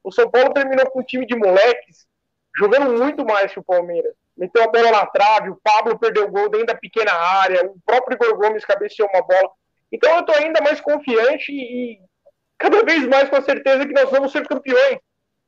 O 0.05 0.13
São 0.13 0.31
Paulo 0.31 0.53
terminou 0.53 0.85
com 0.91 1.01
um 1.01 1.03
time 1.03 1.25
de 1.25 1.35
moleques 1.35 2.07
jogando 2.55 2.93
muito 2.93 3.25
mais 3.25 3.51
que 3.51 3.59
o 3.59 3.65
Palmeiras. 3.65 4.13
Meteu 4.37 4.63
a 4.63 4.69
bola 4.69 4.91
na 4.91 5.07
trave, 5.07 5.49
o 5.49 5.59
Pablo 5.65 5.99
perdeu 5.99 6.27
o 6.27 6.31
gol 6.31 6.51
dentro 6.51 6.67
da 6.67 6.75
pequena 6.75 7.11
área, 7.11 7.65
o 7.65 7.81
próprio 7.87 8.17
Igor 8.17 8.37
Gomes 8.37 8.67
cabeceou 8.67 9.09
uma 9.09 9.23
bola. 9.23 9.51
Então 9.91 10.13
eu 10.13 10.21
estou 10.21 10.37
ainda 10.37 10.61
mais 10.61 10.79
confiante 10.79 11.53
e 11.53 11.99
cada 12.59 12.85
vez 12.85 13.07
mais 13.07 13.31
com 13.31 13.37
a 13.37 13.43
certeza 13.43 13.87
que 13.87 13.95
nós 13.95 14.11
vamos 14.11 14.31
ser 14.31 14.47
campeões. 14.47 14.99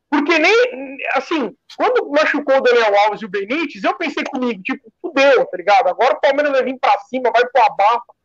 Porque 0.09 0.39
nem, 0.39 0.97
assim, 1.17 1.55
quando 1.77 2.09
machucou 2.09 2.57
o 2.57 2.63
Daniel 2.63 2.99
Alves 3.01 3.21
e 3.21 3.27
o 3.27 3.29
Benítez, 3.29 3.85
eu 3.85 3.95
pensei 3.95 4.25
comigo, 4.25 4.63
tipo, 4.63 4.91
fudeu, 5.03 5.45
tá 5.45 5.57
ligado? 5.59 5.89
Agora 5.89 6.15
o 6.15 6.21
Palmeiras 6.21 6.51
vai 6.51 6.65
vir 6.65 6.79
pra 6.81 6.99
cima, 7.01 7.31
vai 7.31 7.47
pro 7.47 7.63
abafa. 7.63 8.18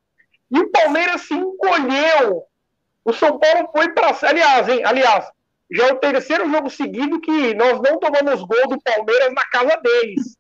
E 0.52 0.60
o 0.60 0.70
Palmeiras 0.72 1.22
se 1.22 1.34
encolheu. 1.34 2.44
O 3.06 3.14
São 3.14 3.40
Paulo 3.40 3.70
foi 3.72 3.92
para. 3.94 4.16
Aliás, 4.24 4.70
hein? 4.70 4.82
Aliás, 4.86 5.26
já 5.72 5.88
é 5.88 5.94
o 5.94 5.98
terceiro 5.98 6.50
jogo 6.50 6.70
seguido 6.70 7.20
que 7.20 7.54
nós 7.56 7.80
não 7.82 8.00
tomamos 8.00 8.42
gol 8.44 8.68
do 8.68 8.82
Palmeiras 8.82 9.34
na 9.34 9.46
casa 9.46 9.76
deles. 9.82 10.38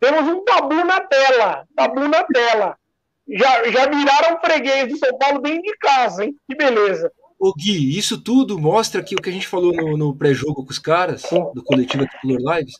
Temos 0.00 0.26
um 0.28 0.44
tabu 0.44 0.84
na 0.84 1.00
tela. 1.00 1.66
Tabu 1.76 2.08
na 2.08 2.24
tela. 2.24 2.76
Já, 3.28 3.70
já 3.70 3.86
viraram 3.86 4.40
freguês 4.40 4.88
do 4.88 4.98
São 4.98 5.16
Paulo 5.18 5.40
dentro 5.40 5.62
de 5.62 5.76
casa, 5.78 6.24
hein? 6.24 6.34
Que 6.48 6.56
beleza. 6.56 7.10
Ô 7.38 7.52
Gui, 7.52 7.98
isso 7.98 8.22
tudo 8.22 8.56
mostra 8.56 9.02
que 9.02 9.16
o 9.16 9.20
que 9.20 9.28
a 9.28 9.32
gente 9.32 9.48
falou 9.48 9.72
no, 9.72 9.96
no 9.96 10.14
pré-jogo 10.14 10.64
com 10.64 10.70
os 10.70 10.78
caras, 10.78 11.22
do 11.52 11.60
coletivo 11.64 12.06
Tricolor 12.06 12.56
Lives, 12.56 12.74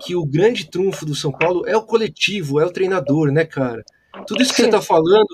que 0.00 0.16
o 0.16 0.26
grande 0.26 0.68
trunfo 0.68 1.06
do 1.06 1.14
São 1.14 1.30
Paulo 1.30 1.64
é 1.64 1.76
o 1.76 1.82
coletivo, 1.82 2.58
é 2.58 2.66
o 2.66 2.72
treinador, 2.72 3.30
né, 3.30 3.44
cara? 3.44 3.84
Tudo 4.26 4.42
isso 4.42 4.50
que 4.52 4.62
Sim. 4.62 4.64
você 4.64 4.70
tá 4.70 4.82
falando 4.82 5.28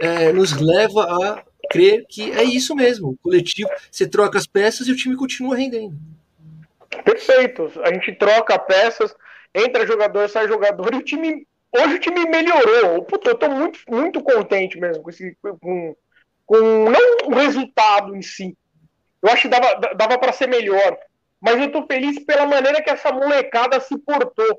é, 0.00 0.32
nos 0.32 0.52
leva 0.52 1.02
a 1.04 1.44
crer 1.70 2.04
que 2.08 2.32
é 2.32 2.42
isso 2.42 2.74
mesmo, 2.74 3.16
coletivo, 3.22 3.68
você 3.90 4.08
troca 4.08 4.38
as 4.38 4.46
peças 4.46 4.86
e 4.86 4.92
o 4.92 4.96
time 4.96 5.16
continua 5.16 5.56
rendendo. 5.56 5.96
Perfeito, 7.04 7.70
a 7.82 7.92
gente 7.92 8.14
troca 8.14 8.58
peças, 8.58 9.14
entra 9.54 9.86
jogador, 9.86 10.28
sai 10.28 10.48
jogador 10.48 10.92
e 10.94 10.98
o 10.98 11.02
time, 11.02 11.46
hoje 11.76 11.94
o 11.94 12.00
time 12.00 12.24
melhorou, 12.26 13.02
Puta, 13.04 13.30
eu 13.30 13.34
tô 13.34 13.48
muito, 13.50 13.78
muito 13.88 14.22
contente 14.22 14.78
mesmo 14.78 15.02
com, 15.02 15.10
esse, 15.10 15.36
com, 15.42 15.94
com 16.46 16.90
não 16.90 17.28
o 17.28 17.34
resultado 17.34 18.16
em 18.16 18.22
si, 18.22 18.56
eu 19.22 19.30
acho 19.30 19.42
que 19.42 19.48
dava, 19.48 19.94
dava 19.94 20.18
para 20.18 20.32
ser 20.32 20.48
melhor, 20.48 20.96
mas 21.40 21.60
eu 21.60 21.70
tô 21.70 21.86
feliz 21.86 22.18
pela 22.24 22.46
maneira 22.46 22.82
que 22.82 22.90
essa 22.90 23.12
molecada 23.12 23.78
se 23.80 23.96
portou, 23.98 24.58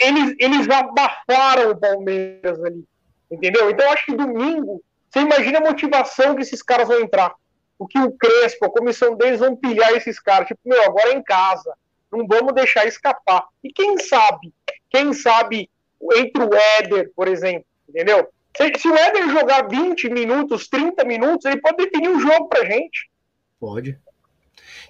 eles, 0.00 0.34
eles 0.38 0.68
abafaram 0.68 1.70
o 1.70 1.78
Palmeiras 1.78 2.62
ali, 2.64 2.84
Entendeu? 3.32 3.70
Então 3.70 3.90
acho 3.90 4.04
que 4.04 4.14
domingo, 4.14 4.82
você 5.08 5.20
imagina 5.20 5.58
a 5.58 5.62
motivação 5.62 6.36
que 6.36 6.42
esses 6.42 6.62
caras 6.62 6.86
vão 6.86 7.00
entrar. 7.00 7.34
O 7.78 7.86
que 7.86 7.98
o 7.98 8.12
Crespo, 8.12 8.66
a 8.66 8.70
comissão 8.70 9.16
deles 9.16 9.40
vão 9.40 9.56
pilhar 9.56 9.90
esses 9.92 10.20
caras. 10.20 10.46
Tipo, 10.46 10.60
meu, 10.66 10.82
agora 10.84 11.08
é 11.08 11.14
em 11.14 11.22
casa. 11.22 11.74
Não 12.12 12.26
vamos 12.26 12.52
deixar 12.54 12.86
escapar. 12.86 13.46
E 13.64 13.72
quem 13.72 13.96
sabe? 13.96 14.52
Quem 14.90 15.14
sabe 15.14 15.70
entre 16.14 16.44
o 16.44 16.50
Éder, 16.78 17.10
por 17.16 17.26
exemplo, 17.26 17.64
entendeu? 17.88 18.28
Se, 18.54 18.70
se 18.78 18.88
o 18.88 18.94
Éder 18.94 19.30
jogar 19.30 19.66
20 19.66 20.10
minutos, 20.10 20.68
30 20.68 21.02
minutos, 21.04 21.46
ele 21.46 21.60
pode 21.60 21.78
definir 21.78 22.10
o 22.10 22.20
jogo 22.20 22.48
pra 22.48 22.66
gente. 22.66 23.10
Pode. 23.58 23.98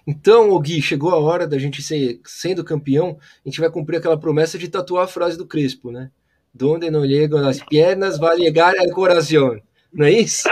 Então, 0.05 0.51
o 0.51 0.59
Gui, 0.59 0.83
chegou 0.83 1.11
a 1.11 1.21
hora 1.21 1.47
da 1.47 1.59
gente 1.59 1.81
ser, 1.81 2.21
sendo 2.25 2.65
campeão, 2.65 3.21
a 3.45 3.49
gente 3.49 3.61
vai 3.61 3.71
cumprir 3.71 3.99
aquela 3.99 4.19
promessa 4.19 4.59
de 4.59 4.69
tatuar 4.69 5.05
a 5.05 5.09
frase 5.09 5.39
do 5.39 5.47
Crespo, 5.47 5.93
né? 5.93 6.11
Donde 6.55 6.91
não 6.91 7.07
chegam 7.07 7.47
as 7.49 7.63
pernas, 7.63 8.19
vai 8.19 8.37
chegar 8.37 8.75
ao 8.79 8.91
coração. 8.91 9.59
Não 9.93 10.07
é 10.07 10.13
isso? 10.13 10.49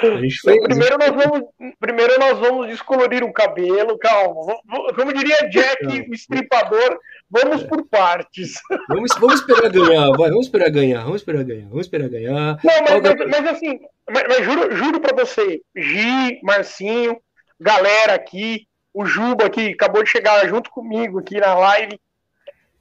Primeiro 0.00 0.98
nós, 0.98 1.10
vamos, 1.10 1.48
primeiro 1.78 2.18
nós 2.18 2.38
vamos 2.38 2.68
descolorir 2.68 3.22
o 3.22 3.32
cabelo, 3.32 3.98
calma. 3.98 4.56
Como 4.94 5.12
diria 5.12 5.48
Jack, 5.48 5.86
o 6.08 6.14
estripador, 6.14 6.98
vamos 7.30 7.62
por 7.64 7.86
partes. 7.86 8.54
Vamos, 8.88 9.10
vamos 9.18 9.40
esperar 9.40 9.70
ganhar, 9.70 10.10
vai, 10.16 10.30
vamos 10.30 10.46
esperar 10.46 10.70
ganhar, 10.70 11.04
vamos 11.04 11.16
esperar 11.16 11.44
ganhar, 11.44 11.68
vamos 11.68 11.86
esperar 11.86 12.08
ganhar. 12.08 12.58
Não, 12.64 12.82
mas, 12.82 13.02
mas, 13.02 13.28
mas 13.28 13.46
assim, 13.54 13.78
mas, 14.08 14.24
mas, 14.28 14.44
juro, 14.44 14.74
juro 14.74 15.00
pra 15.00 15.24
você, 15.24 15.60
Gi, 15.76 16.40
Marcinho, 16.42 17.18
galera 17.58 18.14
aqui, 18.14 18.66
o 18.94 19.04
Juba 19.04 19.50
que 19.50 19.68
acabou 19.68 20.02
de 20.02 20.10
chegar 20.10 20.48
junto 20.48 20.70
comigo 20.70 21.18
aqui 21.18 21.38
na 21.38 21.54
live, 21.54 22.00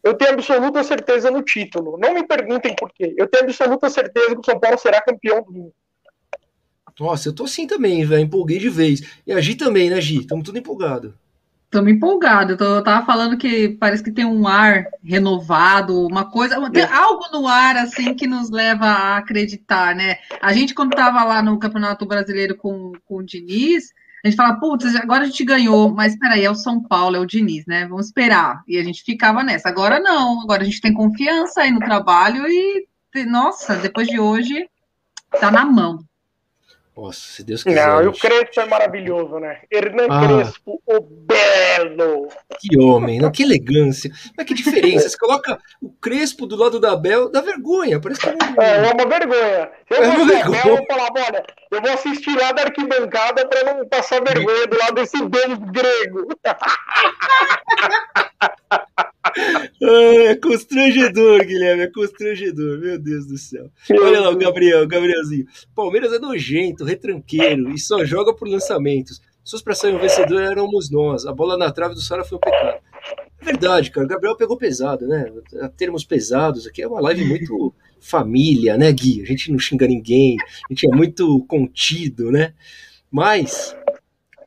eu 0.04 0.14
tenho 0.14 0.34
absoluta 0.34 0.84
certeza 0.84 1.30
no 1.30 1.41
título. 1.41 1.97
Não 1.97 2.14
me 2.14 2.26
perguntem 2.26 2.76
por 2.76 2.91
quê. 2.91 3.14
Eu 3.18 3.28
tenho 3.28 3.45
absoluta 3.45 3.89
certeza 3.89 4.34
que 4.34 4.39
o 4.39 4.45
São 4.45 4.60
Paulo 4.60 4.78
será 4.78 5.02
campeão 5.02 5.43
do 5.43 5.52
mundo. 5.52 5.74
Nossa, 7.00 7.30
eu 7.30 7.34
tô 7.34 7.45
assim 7.45 7.66
também, 7.66 8.06
velho. 8.06 8.24
Empolguei 8.24 8.60
de 8.60 8.70
vez. 8.70 9.02
E 9.26 9.32
a 9.32 9.39
Gi 9.39 9.56
também, 9.56 9.89
né, 9.89 10.02
Gi? 10.02 10.20
Estamos 10.20 10.43
tudo 10.43 10.58
empolgado. 10.58 11.14
Estamos 11.66 11.91
empolgado. 11.91 12.58
Eu 12.60 12.84
tava 12.84 13.06
falando 13.06 13.38
que 13.38 13.70
parece 13.70 14.04
que 14.04 14.12
tem 14.12 14.26
um 14.26 14.47
ar 14.47 14.86
renovado, 15.04 16.06
uma 16.08 16.30
coisa, 16.30 16.56
tem 16.72 16.84
é. 16.84 16.91
algo 16.91 17.26
no 17.32 17.47
ar 17.47 17.78
assim 17.78 18.14
que 18.16 18.26
nos 18.26 18.50
leva 18.50 18.86
a 18.86 19.18
acreditar, 19.18 19.95
né? 19.95 20.18
A 20.41 20.52
gente 20.52 20.74
quando 20.74 20.95
tava 20.95 21.24
lá 21.24 21.43
no 21.43 21.60
Campeonato 21.60 22.06
Brasileiro 22.06 22.58
com, 22.58 22.93
com 23.06 23.18
o 23.18 23.24
Diniz, 23.24 23.93
a 24.24 24.28
gente 24.28 24.36
fala, 24.36 24.59
putz, 24.59 24.95
agora 24.95 25.24
a 25.24 25.26
gente 25.28 25.45
ganhou, 25.45 25.93
mas 25.93 26.17
peraí, 26.17 26.43
é 26.43 26.51
o 26.51 26.55
São 26.55 26.82
Paulo, 26.82 27.15
é 27.15 27.20
o 27.20 27.26
Diniz, 27.26 27.65
né? 27.65 27.88
Vamos 27.88 28.07
esperar. 28.07 28.63
E 28.67 28.78
a 28.78 28.84
gente 28.84 29.03
ficava 29.03 29.43
nessa. 29.43 29.70
Agora 29.70 29.99
não, 29.99 30.41
agora 30.41 30.61
a 30.61 30.65
gente 30.65 30.82
tem 30.82 30.93
confiança 30.93 31.61
aí 31.61 31.72
no 31.72 31.80
trabalho 31.80 32.45
e, 32.47 32.86
nossa, 33.26 33.76
depois 33.76 34.07
de 34.07 34.20
hoje, 34.20 34.70
tá 35.39 35.49
na 35.49 35.63
mão. 35.63 36.03
Nossa, 37.00 37.20
se 37.20 37.43
Deus 37.45 37.64
quiser. 37.64 37.88
Não, 37.88 38.04
e 38.04 38.08
o 38.08 38.12
Crespo 38.12 38.60
é 38.60 38.66
maravilhoso, 38.66 39.39
né? 39.39 39.62
Hernan 39.72 40.08
ah. 40.10 40.28
Crespo, 40.28 40.82
o 40.86 41.00
belo. 41.00 42.28
Que 42.60 42.78
homem, 42.78 43.20
não, 43.20 43.32
que 43.32 43.43
elegância. 43.43 44.12
Mas 44.36 44.45
que 44.45 44.54
diferença. 44.54 45.08
Você 45.08 45.18
coloca 45.18 45.58
o 45.82 45.89
Crespo 45.89 46.45
do 46.45 46.58
lado 46.58 46.78
da 46.78 46.97
Bel, 46.97 47.30
dá 47.30 47.39
vergonha. 47.39 48.02
Parece 48.02 48.20
que 48.20 48.28
é, 48.28 48.34
é, 48.60 48.86
é 48.86 48.93
uma 48.93 49.08
vergonha. 49.08 49.72
Se 49.88 49.93
eu 49.97 50.04
é 50.04 50.10
uma 50.10 50.26
vergonha. 50.26 50.62
Bel, 50.62 50.72
eu 50.72 50.78
vou 50.78 50.86
falar, 50.88 51.10
olha, 51.16 51.45
eu 51.72 51.82
vou 51.82 51.91
assistir 51.91 52.36
lá 52.38 52.52
da 52.52 52.64
arquibancada 52.64 53.47
para 53.47 53.74
não 53.74 53.88
passar 53.88 54.22
vergonha 54.22 54.68
do 54.68 54.78
lado 54.78 54.95
desse 54.95 55.26
deus 55.26 55.58
grego. 55.72 56.28
é 59.82 60.36
constrangedor, 60.36 61.45
Guilherme, 61.45 61.84
é 61.84 61.88
constrangedor, 61.88 62.80
meu 62.80 63.00
Deus 63.00 63.28
do 63.28 63.38
céu. 63.38 63.70
Olha 63.91 64.22
lá 64.22 64.30
o 64.30 64.38
Gabriel, 64.38 64.84
o 64.84 64.88
Gabrielzinho. 64.88 65.45
Palmeiras 65.76 66.14
é 66.14 66.20
nojento, 66.20 66.84
retranqueiro 66.89 67.69
e 67.71 67.79
só 67.79 68.03
joga 68.03 68.33
por 68.33 68.47
lançamentos. 68.47 69.21
Suas 69.43 69.61
para 69.61 69.73
sair 69.73 69.95
um 69.95 69.99
vencedor 69.99 70.41
éramos 70.41 70.91
nós. 70.91 71.25
A 71.25 71.33
bola 71.33 71.57
na 71.57 71.71
trave 71.71 71.95
do 71.95 72.01
Sara 72.01 72.23
foi 72.23 72.37
um 72.37 72.41
pecado. 72.41 72.79
É 73.41 73.45
verdade, 73.45 73.89
cara. 73.89 74.05
O 74.05 74.09
Gabriel 74.09 74.35
pegou 74.35 74.57
pesado, 74.57 75.07
né? 75.07 75.31
Termos 75.77 76.03
pesados 76.03 76.67
aqui 76.67 76.81
é 76.81 76.87
uma 76.87 76.99
live 76.99 77.25
muito 77.25 77.73
família, 77.99 78.77
né, 78.77 78.91
Gui? 78.91 79.21
A 79.21 79.25
gente 79.25 79.51
não 79.51 79.59
xinga 79.59 79.87
ninguém, 79.87 80.37
a 80.69 80.73
gente 80.73 80.87
é 80.91 80.95
muito 80.95 81.43
contido, 81.47 82.31
né? 82.31 82.53
Mas 83.09 83.75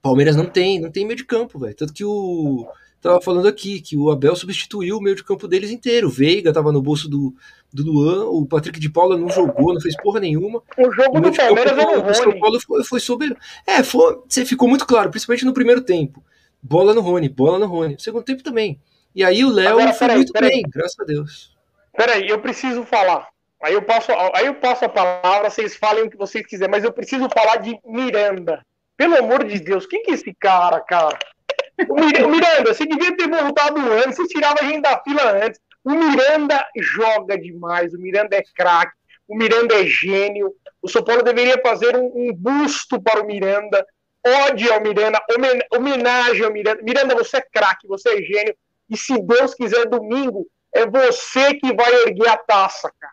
Palmeiras 0.02 0.34
não 0.34 0.46
tem, 0.46 0.80
não 0.80 0.90
tem 0.90 1.06
meio 1.06 1.16
de 1.16 1.24
campo, 1.24 1.58
velho. 1.58 1.74
Tanto 1.74 1.92
que 1.92 2.04
o 2.04 2.66
tava 3.00 3.20
falando 3.20 3.48
aqui 3.48 3.80
que 3.80 3.96
o 3.96 4.10
Abel 4.10 4.36
substituiu 4.36 4.98
o 4.98 5.00
meio 5.00 5.16
de 5.16 5.24
campo 5.24 5.48
deles 5.48 5.70
inteiro. 5.70 6.06
O 6.06 6.10
Veiga 6.10 6.52
tava 6.52 6.70
no 6.70 6.80
bolso 6.80 7.08
do, 7.08 7.34
do 7.72 7.82
Luan, 7.84 8.26
o 8.26 8.46
Patrick 8.46 8.78
de 8.78 8.90
Paula 8.90 9.16
não 9.16 9.28
jogou, 9.28 9.72
não 9.72 9.80
fez 9.80 9.96
porra 9.96 10.20
nenhuma. 10.20 10.62
O 10.76 10.90
jogo 10.92 11.20
do 11.20 11.32
Palmeiras 11.32 11.78
é 11.78 11.98
o 11.98 12.14
São 12.14 12.38
Paulo 12.38 12.60
foi, 12.60 12.84
foi 12.84 13.00
soberano. 13.00 13.36
É, 13.66 13.82
foi, 13.82 14.20
você 14.28 14.44
ficou 14.44 14.68
muito 14.68 14.86
claro, 14.86 15.10
principalmente 15.10 15.44
no 15.44 15.54
primeiro 15.54 15.80
tempo. 15.80 16.22
Bola 16.62 16.94
no 16.94 17.00
Rony, 17.00 17.28
bola 17.28 17.58
no 17.58 17.66
Rony. 17.66 17.94
No 17.94 18.00
segundo 18.00 18.24
tempo 18.24 18.42
também. 18.42 18.80
E 19.14 19.24
aí 19.24 19.44
o 19.44 19.50
Léo 19.50 19.78
foi 19.78 19.94
peraí, 19.98 20.16
muito 20.16 20.32
bem, 20.32 20.62
graças 20.68 20.98
a 20.98 21.04
Deus. 21.04 21.56
Peraí, 21.96 22.28
eu 22.28 22.38
preciso 22.40 22.84
falar. 22.84 23.28
Aí 23.62 23.74
eu 23.74 23.82
passo, 23.82 24.10
aí 24.34 24.46
eu 24.46 24.54
passo 24.54 24.84
a 24.84 24.88
palavra, 24.88 25.48
vocês 25.48 25.76
falem 25.76 26.04
o 26.04 26.10
que 26.10 26.16
vocês 26.16 26.44
quiserem, 26.46 26.70
mas 26.70 26.84
eu 26.84 26.92
preciso 26.92 27.28
falar 27.28 27.56
de 27.56 27.78
Miranda. 27.84 28.64
Pelo 28.96 29.16
amor 29.16 29.44
de 29.44 29.58
Deus, 29.60 29.86
quem 29.86 30.02
que 30.02 30.10
é 30.10 30.14
esse 30.14 30.34
cara, 30.34 30.80
cara? 30.80 31.18
O 31.88 31.94
Miranda, 32.28 32.74
você 32.74 32.84
devia 32.86 33.16
ter 33.16 33.28
voltado 33.28 33.80
antes, 33.92 34.16
você 34.16 34.26
tirava 34.28 34.56
a 34.60 34.64
gente 34.64 34.82
da 34.82 35.00
fila 35.02 35.44
antes. 35.44 35.60
O 35.84 35.90
Miranda 35.90 36.64
joga 36.76 37.36
demais, 37.36 37.92
o 37.92 37.98
Miranda 37.98 38.36
é 38.36 38.42
craque, 38.54 38.96
o 39.26 39.36
Miranda 39.36 39.74
é 39.74 39.84
gênio. 39.84 40.54
O 40.80 40.88
São 40.88 41.02
Paulo 41.02 41.22
deveria 41.22 41.60
fazer 41.60 41.96
um, 41.96 42.10
um 42.14 42.32
busto 42.32 43.00
para 43.00 43.22
o 43.22 43.26
Miranda, 43.26 43.84
ode 44.24 44.70
ao 44.70 44.80
Miranda, 44.80 45.20
homenagem 45.72 46.44
ao 46.44 46.52
Miranda. 46.52 46.82
Miranda, 46.82 47.14
você 47.14 47.38
é 47.38 47.42
craque, 47.52 47.88
você 47.88 48.10
é 48.10 48.22
gênio. 48.22 48.54
E 48.88 48.96
se 48.96 49.20
Deus 49.20 49.54
quiser, 49.54 49.86
domingo, 49.86 50.46
é 50.72 50.86
você 50.86 51.54
que 51.54 51.74
vai 51.74 51.92
erguer 52.02 52.28
a 52.28 52.36
taça, 52.36 52.92
cara. 53.00 53.12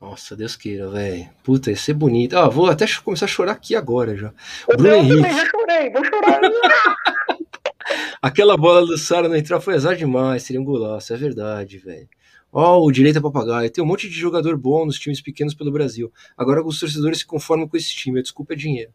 Nossa, 0.00 0.36
Deus 0.36 0.54
queira, 0.54 0.88
velho. 0.90 1.28
Puta, 1.42 1.70
ia 1.70 1.76
ser 1.76 1.94
bonito. 1.94 2.36
Ah, 2.36 2.48
vou 2.48 2.68
até 2.68 2.84
começar 3.02 3.24
a 3.24 3.28
chorar 3.28 3.52
aqui 3.52 3.74
agora 3.74 4.14
já. 4.14 4.32
O 4.68 4.76
Bruno 4.76 4.96
Henrique. 4.96 5.16
também 5.16 5.34
já 5.34 5.46
chorei, 5.46 5.90
vou 5.90 6.04
chorar. 6.04 6.40
Aquela 8.20 8.56
bola 8.56 8.86
do 8.86 8.96
Sara 8.96 9.28
não 9.28 9.36
entrar 9.36 9.60
foi 9.60 9.74
azar 9.74 9.96
demais, 9.96 10.42
seria 10.42 10.60
um 10.60 10.64
golaço, 10.64 11.12
é 11.12 11.16
verdade, 11.16 11.78
velho. 11.78 12.08
Ó, 12.52 12.78
oh, 12.78 12.86
o 12.86 12.92
direito 12.92 13.18
a 13.18 13.20
papagaio. 13.20 13.68
Tem 13.68 13.82
um 13.82 13.86
monte 13.86 14.08
de 14.08 14.14
jogador 14.14 14.56
bom 14.56 14.86
nos 14.86 14.96
times 14.98 15.20
pequenos 15.20 15.54
pelo 15.54 15.72
Brasil. 15.72 16.12
Agora 16.36 16.64
os 16.64 16.78
torcedores 16.78 17.18
se 17.18 17.26
conformam 17.26 17.66
com 17.66 17.76
esse 17.76 17.92
time. 17.92 18.20
A 18.20 18.22
desculpa 18.22 18.52
é 18.52 18.56
dinheiro. 18.56 18.92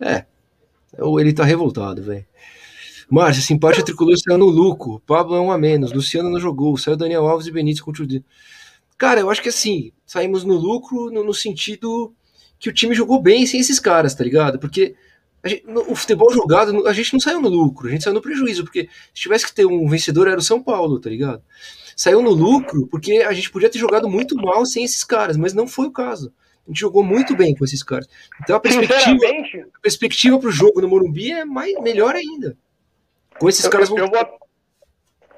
É. 0.00 0.24
Ou 0.98 1.18
ele 1.18 1.32
tá 1.32 1.42
revoltado, 1.42 2.00
velho. 2.00 2.24
Márcia, 3.10 3.42
simpátia 3.42 3.84
tricolor 3.84 4.16
saiu 4.16 4.38
no 4.38 4.46
lucro. 4.46 5.02
Pablo 5.04 5.34
é 5.34 5.40
um 5.40 5.50
a 5.50 5.58
menos. 5.58 5.92
Luciano 5.92 6.30
não 6.30 6.38
jogou. 6.38 6.76
Saiu 6.76 6.96
Daniel 6.96 7.26
Alves 7.26 7.48
e 7.48 7.50
Benítez 7.50 7.80
contra 7.80 8.04
o 8.04 8.06
Cara, 8.96 9.20
eu 9.20 9.28
acho 9.28 9.42
que 9.42 9.48
assim, 9.48 9.90
saímos 10.06 10.44
no 10.44 10.54
lucro 10.54 11.10
no, 11.10 11.24
no 11.24 11.34
sentido 11.34 12.14
que 12.56 12.68
o 12.68 12.72
time 12.72 12.94
jogou 12.94 13.20
bem 13.20 13.44
sem 13.46 13.58
esses 13.58 13.80
caras, 13.80 14.14
tá 14.14 14.22
ligado? 14.22 14.60
Porque 14.60 14.94
Gente, 15.44 15.64
o 15.66 15.94
futebol 15.94 16.32
jogado, 16.32 16.86
a 16.86 16.92
gente 16.92 17.12
não 17.12 17.20
saiu 17.20 17.40
no 17.40 17.48
lucro, 17.48 17.88
a 17.88 17.90
gente 17.90 18.04
saiu 18.04 18.14
no 18.14 18.22
prejuízo, 18.22 18.62
porque 18.62 18.88
se 19.12 19.22
tivesse 19.22 19.46
que 19.46 19.54
ter 19.54 19.66
um 19.66 19.88
vencedor 19.88 20.28
era 20.28 20.38
o 20.38 20.42
São 20.42 20.62
Paulo, 20.62 21.00
tá 21.00 21.10
ligado? 21.10 21.42
Saiu 21.96 22.22
no 22.22 22.30
lucro 22.30 22.86
porque 22.86 23.16
a 23.16 23.32
gente 23.32 23.50
podia 23.50 23.68
ter 23.68 23.78
jogado 23.78 24.08
muito 24.08 24.36
mal 24.36 24.64
sem 24.64 24.84
esses 24.84 25.02
caras, 25.02 25.36
mas 25.36 25.52
não 25.52 25.66
foi 25.66 25.86
o 25.86 25.92
caso. 25.92 26.32
A 26.64 26.70
gente 26.70 26.80
jogou 26.80 27.02
muito 27.02 27.34
bem 27.34 27.56
com 27.56 27.64
esses 27.64 27.82
caras. 27.82 28.08
Então 28.40 28.54
a 28.54 28.60
perspectiva, 28.60 29.26
a 29.74 29.80
perspectiva 29.80 30.38
pro 30.38 30.50
jogo 30.50 30.80
no 30.80 30.88
Morumbi 30.88 31.32
é 31.32 31.44
mais, 31.44 31.74
melhor 31.80 32.14
ainda. 32.14 32.56
Com 33.38 33.48
esses 33.48 33.64
eu, 33.64 33.70
caras 33.70 33.88
eu, 33.88 33.96
vão... 33.96 34.04
eu, 34.04 34.10
vou, 34.10 34.20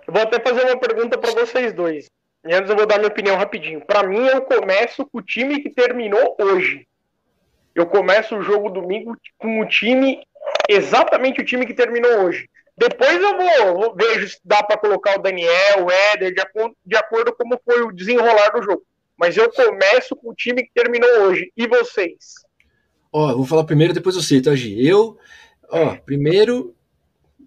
eu 0.07 0.12
vou 0.12 0.22
até 0.22 0.38
fazer 0.38 0.66
uma 0.66 0.78
pergunta 0.78 1.16
para 1.16 1.32
vocês 1.32 1.72
dois. 1.72 2.11
E 2.46 2.55
antes 2.55 2.68
eu 2.68 2.76
vou 2.76 2.86
dar 2.86 2.98
minha 2.98 3.09
opinião 3.09 3.36
rapidinho. 3.36 3.80
Para 3.80 4.07
mim, 4.07 4.18
eu 4.18 4.42
começo 4.42 5.07
com 5.07 5.18
o 5.18 5.22
time 5.22 5.62
que 5.62 5.70
terminou 5.70 6.36
hoje. 6.38 6.86
Eu 7.74 7.86
começo 7.86 8.36
o 8.36 8.42
jogo 8.42 8.70
domingo 8.70 9.16
com 9.38 9.60
o 9.60 9.68
time, 9.68 10.20
exatamente 10.68 11.40
o 11.40 11.44
time 11.44 11.66
que 11.66 11.74
terminou 11.74 12.24
hoje. 12.24 12.48
Depois 12.76 13.20
eu 13.20 13.36
vou, 13.36 13.80
vou 13.80 13.94
vejo 13.94 14.28
se 14.28 14.38
dá 14.44 14.62
para 14.62 14.76
colocar 14.76 15.18
o 15.18 15.22
Daniel, 15.22 15.84
o 15.84 15.90
Éder, 15.90 16.34
de, 16.34 16.40
acordo, 16.40 16.76
de 16.84 16.96
acordo 16.96 17.32
com 17.32 17.44
como 17.44 17.60
foi 17.64 17.82
o 17.82 17.92
desenrolar 17.92 18.50
do 18.50 18.62
jogo. 18.62 18.82
Mas 19.16 19.36
eu 19.36 19.50
começo 19.50 20.16
com 20.16 20.30
o 20.30 20.34
time 20.34 20.62
que 20.62 20.70
terminou 20.74 21.08
hoje. 21.22 21.52
E 21.56 21.68
vocês? 21.68 22.34
Ó, 23.12 23.34
vou 23.34 23.46
falar 23.46 23.64
primeiro, 23.64 23.92
depois 23.92 24.16
você, 24.16 24.40
tá, 24.40 24.54
Gi? 24.56 24.84
Eu, 24.84 25.16
ó, 25.70 25.94
primeiro, 26.04 26.74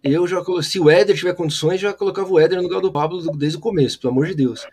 eu 0.01 0.25
já 0.25 0.41
se 0.61 0.79
o 0.79 0.89
Éder 0.89 1.15
tiver 1.15 1.33
condições, 1.33 1.81
já 1.81 1.93
colocava 1.93 2.29
o 2.29 2.39
Éder 2.39 2.57
no 2.57 2.63
lugar 2.63 2.79
do 2.79 2.91
Pablo 2.91 3.21
desde 3.37 3.57
o 3.57 3.61
começo, 3.61 3.99
pelo 3.99 4.13
amor 4.13 4.27
de 4.27 4.35
Deus. 4.35 4.65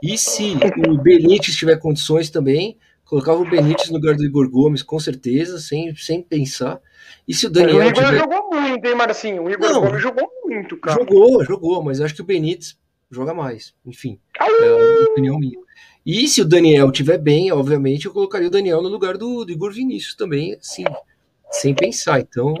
E 0.00 0.16
se 0.16 0.54
o 0.88 0.98
Benítez 0.98 1.56
tiver 1.56 1.76
condições 1.78 2.30
também, 2.30 2.78
colocava 3.06 3.40
o 3.40 3.48
Benítez 3.48 3.88
no 3.88 3.96
lugar 3.96 4.14
do 4.16 4.24
Igor 4.24 4.50
Gomes, 4.50 4.82
com 4.82 4.98
certeza, 5.00 5.58
sem, 5.58 5.94
sem 5.96 6.22
pensar. 6.22 6.80
E 7.26 7.32
se 7.32 7.46
o 7.46 7.50
Daniel. 7.50 7.78
O 7.78 7.82
Igor 7.82 8.04
tiver... 8.04 8.18
jogou 8.18 8.50
muito, 8.50 8.86
hein, 8.86 8.94
Marcinho? 8.94 9.44
O 9.44 9.50
Igor 9.50 9.70
Não, 9.70 9.80
Gomes 9.80 10.02
jogou 10.02 10.28
muito, 10.44 10.76
cara. 10.76 10.98
Jogou, 11.00 11.44
jogou, 11.44 11.82
mas 11.82 12.00
acho 12.00 12.14
que 12.14 12.22
o 12.22 12.26
Benítez 12.26 12.78
joga 13.10 13.32
mais. 13.32 13.74
Enfim, 13.84 14.18
é 14.38 14.44
a 14.44 15.10
opinião 15.10 15.38
minha. 15.38 15.58
E 16.04 16.28
se 16.28 16.40
o 16.40 16.44
Daniel 16.44 16.92
tiver 16.92 17.18
bem, 17.18 17.50
obviamente, 17.50 18.06
eu 18.06 18.12
colocaria 18.12 18.48
o 18.48 18.50
Daniel 18.50 18.82
no 18.82 18.88
lugar 18.88 19.16
do, 19.16 19.44
do 19.44 19.50
Igor 19.50 19.72
Vinícius 19.72 20.14
também, 20.14 20.54
assim, 20.54 20.84
sem 21.50 21.74
pensar. 21.74 22.20
Então, 22.20 22.54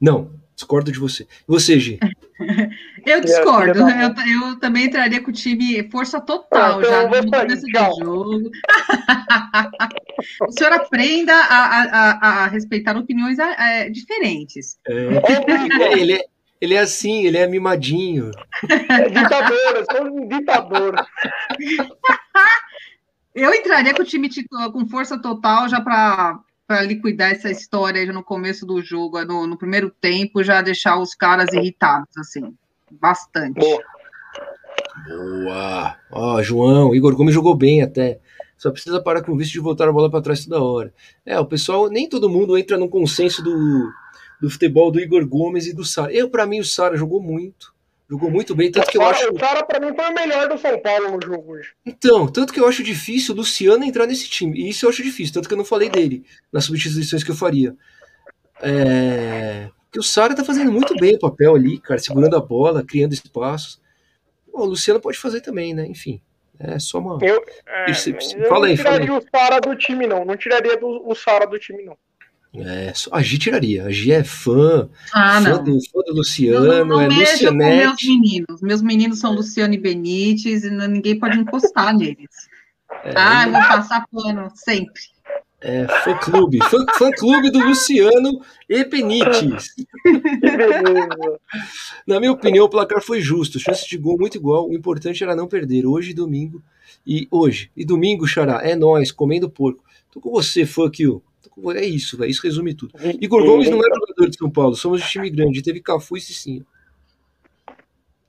não, 0.00 0.30
Discordo 0.60 0.92
de 0.92 0.98
você. 0.98 1.22
E 1.22 1.26
você, 1.46 1.80
Gi? 1.80 1.98
eu 3.06 3.20
discordo. 3.20 3.80
Eu, 3.80 4.48
eu, 4.50 4.58
também 4.58 4.86
entraria 4.86 5.22
com 5.22 5.30
o 5.30 5.34
time 5.34 5.88
força 5.90 6.20
total 6.20 6.80
ah, 6.80 6.84
já 6.84 7.02
no 7.04 7.30
começo 7.30 7.62
do 7.62 7.70
jogo. 7.70 8.50
o 10.48 10.52
senhor 10.52 10.72
aprenda 10.72 11.34
a, 11.34 11.82
a, 11.82 12.44
a 12.44 12.46
respeitar 12.48 12.96
opiniões 12.96 13.38
é, 13.38 13.88
diferentes. 13.90 14.78
É. 14.86 15.98
ele, 15.98 16.14
é, 16.14 16.24
ele 16.60 16.74
é 16.74 16.80
assim, 16.80 17.24
ele 17.26 17.38
é 17.38 17.46
mimadinho. 17.46 18.30
É 18.68 19.08
ditador, 19.08 19.76
eu 19.76 19.84
sou 19.90 20.06
um 20.06 20.28
ditador. 20.28 20.94
Eu 23.32 23.54
entraria 23.54 23.94
com 23.94 24.02
o 24.02 24.04
time 24.04 24.28
com 24.72 24.88
força 24.88 25.16
total 25.16 25.68
já 25.68 25.80
para 25.80 26.40
para 26.70 26.82
liquidar 26.82 27.32
essa 27.32 27.50
história 27.50 28.06
já 28.06 28.12
no 28.12 28.22
começo 28.22 28.64
do 28.64 28.80
jogo, 28.80 29.20
no, 29.24 29.44
no, 29.44 29.58
primeiro 29.58 29.90
tempo, 29.90 30.44
já 30.44 30.62
deixar 30.62 31.00
os 31.00 31.16
caras 31.16 31.52
irritados, 31.52 32.16
assim, 32.16 32.54
bastante. 32.88 33.58
Boa. 33.58 33.82
Boa. 35.08 35.96
Ó, 36.12 36.40
João, 36.40 36.94
Igor 36.94 37.16
Gomes 37.16 37.34
jogou 37.34 37.56
bem 37.56 37.82
até. 37.82 38.20
Só 38.56 38.70
precisa 38.70 39.02
parar 39.02 39.20
com 39.22 39.32
o 39.32 39.36
vício 39.36 39.54
de 39.54 39.58
voltar 39.58 39.88
a 39.88 39.92
bola 39.92 40.08
para 40.08 40.22
trás 40.22 40.46
toda 40.46 40.62
hora. 40.62 40.94
É, 41.26 41.40
o 41.40 41.44
pessoal, 41.44 41.90
nem 41.90 42.08
todo 42.08 42.30
mundo 42.30 42.56
entra 42.56 42.78
no 42.78 42.88
consenso 42.88 43.42
do, 43.42 43.90
do 44.40 44.48
futebol 44.48 44.92
do 44.92 45.00
Igor 45.00 45.26
Gomes 45.26 45.66
e 45.66 45.74
do 45.74 45.84
Sara. 45.84 46.12
Eu, 46.12 46.30
para 46.30 46.46
mim, 46.46 46.60
o 46.60 46.64
Sara 46.64 46.96
jogou 46.96 47.20
muito. 47.20 47.74
Jogou 48.10 48.28
muito 48.28 48.56
bem, 48.56 48.72
tanto 48.72 48.90
que 48.90 48.98
eu 48.98 49.02
acho. 49.02 49.28
O 49.28 49.38
cara, 49.38 49.64
pra 49.64 49.78
mim, 49.78 49.94
foi 49.94 50.04
o 50.06 50.12
melhor 50.12 50.48
do 50.48 50.58
São 50.58 50.76
Paulo 50.80 51.12
no 51.12 51.24
jogo 51.24 51.52
hoje. 51.52 51.72
Então, 51.86 52.26
tanto 52.26 52.52
que 52.52 52.58
eu 52.58 52.66
acho 52.66 52.82
difícil 52.82 53.32
o 53.32 53.36
Luciano 53.36 53.84
entrar 53.84 54.04
nesse 54.04 54.28
time. 54.28 54.58
E 54.58 54.68
isso 54.68 54.84
eu 54.84 54.90
acho 54.90 55.00
difícil, 55.00 55.32
tanto 55.32 55.46
que 55.46 55.54
eu 55.54 55.58
não 55.58 55.64
falei 55.64 55.88
dele 55.88 56.24
nas 56.52 56.64
substituições 56.64 57.22
que 57.22 57.30
eu 57.30 57.36
faria. 57.36 57.72
É... 58.60 59.70
Porque 59.84 60.00
o 60.00 60.02
Sara 60.02 60.34
tá 60.34 60.44
fazendo 60.44 60.72
muito 60.72 60.92
bem 60.96 61.14
o 61.14 61.20
papel 61.20 61.54
ali, 61.54 61.78
cara, 61.78 62.00
segurando 62.00 62.36
a 62.36 62.40
bola, 62.40 62.84
criando 62.84 63.12
espaços. 63.12 63.80
o 64.52 64.64
Luciano 64.64 65.00
pode 65.00 65.16
fazer 65.16 65.40
também, 65.40 65.72
né? 65.72 65.86
Enfim. 65.86 66.20
É 66.58 66.80
só 66.80 66.98
uma. 66.98 67.16
Eu, 67.22 67.42
é, 67.66 67.94
fala 68.48 68.66
aí, 68.66 68.76
não 68.76 68.84
tiraria 68.84 69.14
o 69.14 69.22
Sara 69.34 69.60
do 69.60 69.76
time, 69.76 70.06
não. 70.08 70.24
Não 70.24 70.36
tiraria 70.36 70.76
do, 70.76 71.08
o 71.08 71.14
Sara 71.14 71.46
do 71.46 71.58
time, 71.60 71.84
não. 71.84 71.96
É, 72.54 72.92
a 73.12 73.22
Gi 73.22 73.38
tiraria. 73.38 73.84
A 73.84 73.90
Gi 73.90 74.12
é 74.12 74.24
fã, 74.24 74.88
ah, 75.12 75.40
fã, 75.40 75.62
do, 75.62 75.78
fã 75.80 76.00
do 76.04 76.14
Luciano, 76.14 76.66
não, 76.66 76.78
não, 76.78 76.86
não 76.86 77.00
é 77.00 77.08
Lucianete. 77.08 77.76
meus 77.76 78.02
meninos. 78.02 78.60
Meus 78.60 78.82
meninos 78.82 79.20
são 79.20 79.32
Luciano 79.32 79.72
e 79.72 79.78
Benítez 79.78 80.64
e 80.64 80.70
ninguém 80.70 81.18
pode 81.18 81.38
encostar 81.38 81.96
neles. 81.96 82.48
É, 83.04 83.14
ah, 83.16 83.46
eu 83.46 83.52
vou 83.52 83.60
passar 83.60 84.04
pano 84.10 84.50
sempre. 84.54 85.00
É, 85.60 85.86
fã 86.02 86.16
clube. 86.16 86.58
Fã, 86.64 86.84
fã 86.98 87.10
clube 87.12 87.50
do 87.50 87.60
Luciano 87.60 88.40
e 88.68 88.84
Penites. 88.84 89.74
Na 92.06 92.18
minha 92.18 92.32
opinião, 92.32 92.64
o 92.64 92.68
placar 92.68 93.02
foi 93.02 93.20
justo. 93.20 93.60
Chance 93.60 93.88
de 93.88 93.98
gol 93.98 94.18
muito 94.18 94.38
igual. 94.38 94.68
O 94.68 94.74
importante 94.74 95.22
era 95.22 95.36
não 95.36 95.46
perder. 95.46 95.86
Hoje, 95.86 96.14
domingo. 96.14 96.62
E 97.06 97.28
hoje. 97.30 97.70
E 97.76 97.84
domingo, 97.84 98.26
Xará. 98.26 98.60
É 98.62 98.74
nós, 98.74 99.12
comendo 99.12 99.50
porco. 99.50 99.84
Tô 100.10 100.20
com 100.20 100.30
você, 100.30 100.64
fuck 100.64 101.02
you. 101.02 101.22
É 101.74 101.84
isso, 101.84 102.16
velho. 102.16 102.30
Isso 102.30 102.42
resume 102.42 102.74
tudo. 102.74 102.92
Igor 103.20 103.44
Gomes 103.44 103.68
não 103.68 103.78
é 103.78 103.94
jogador 103.94 104.30
de 104.30 104.36
São 104.36 104.50
Paulo. 104.50 104.74
Somos 104.74 105.02
um 105.02 105.06
time 105.06 105.30
grande. 105.30 105.62
Teve 105.62 105.80
Cafu 105.80 106.16
e 106.16 106.20
Cicinho. 106.20 106.66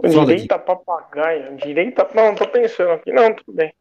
Direita 0.04 0.58
papagaia. 0.58 1.56
Direita. 1.56 2.08
Não, 2.16 2.36
tô 2.36 2.48
pensando 2.48 2.92
aqui. 2.92 3.12
Não, 3.12 3.34
tudo 3.36 3.54
bem 3.54 3.74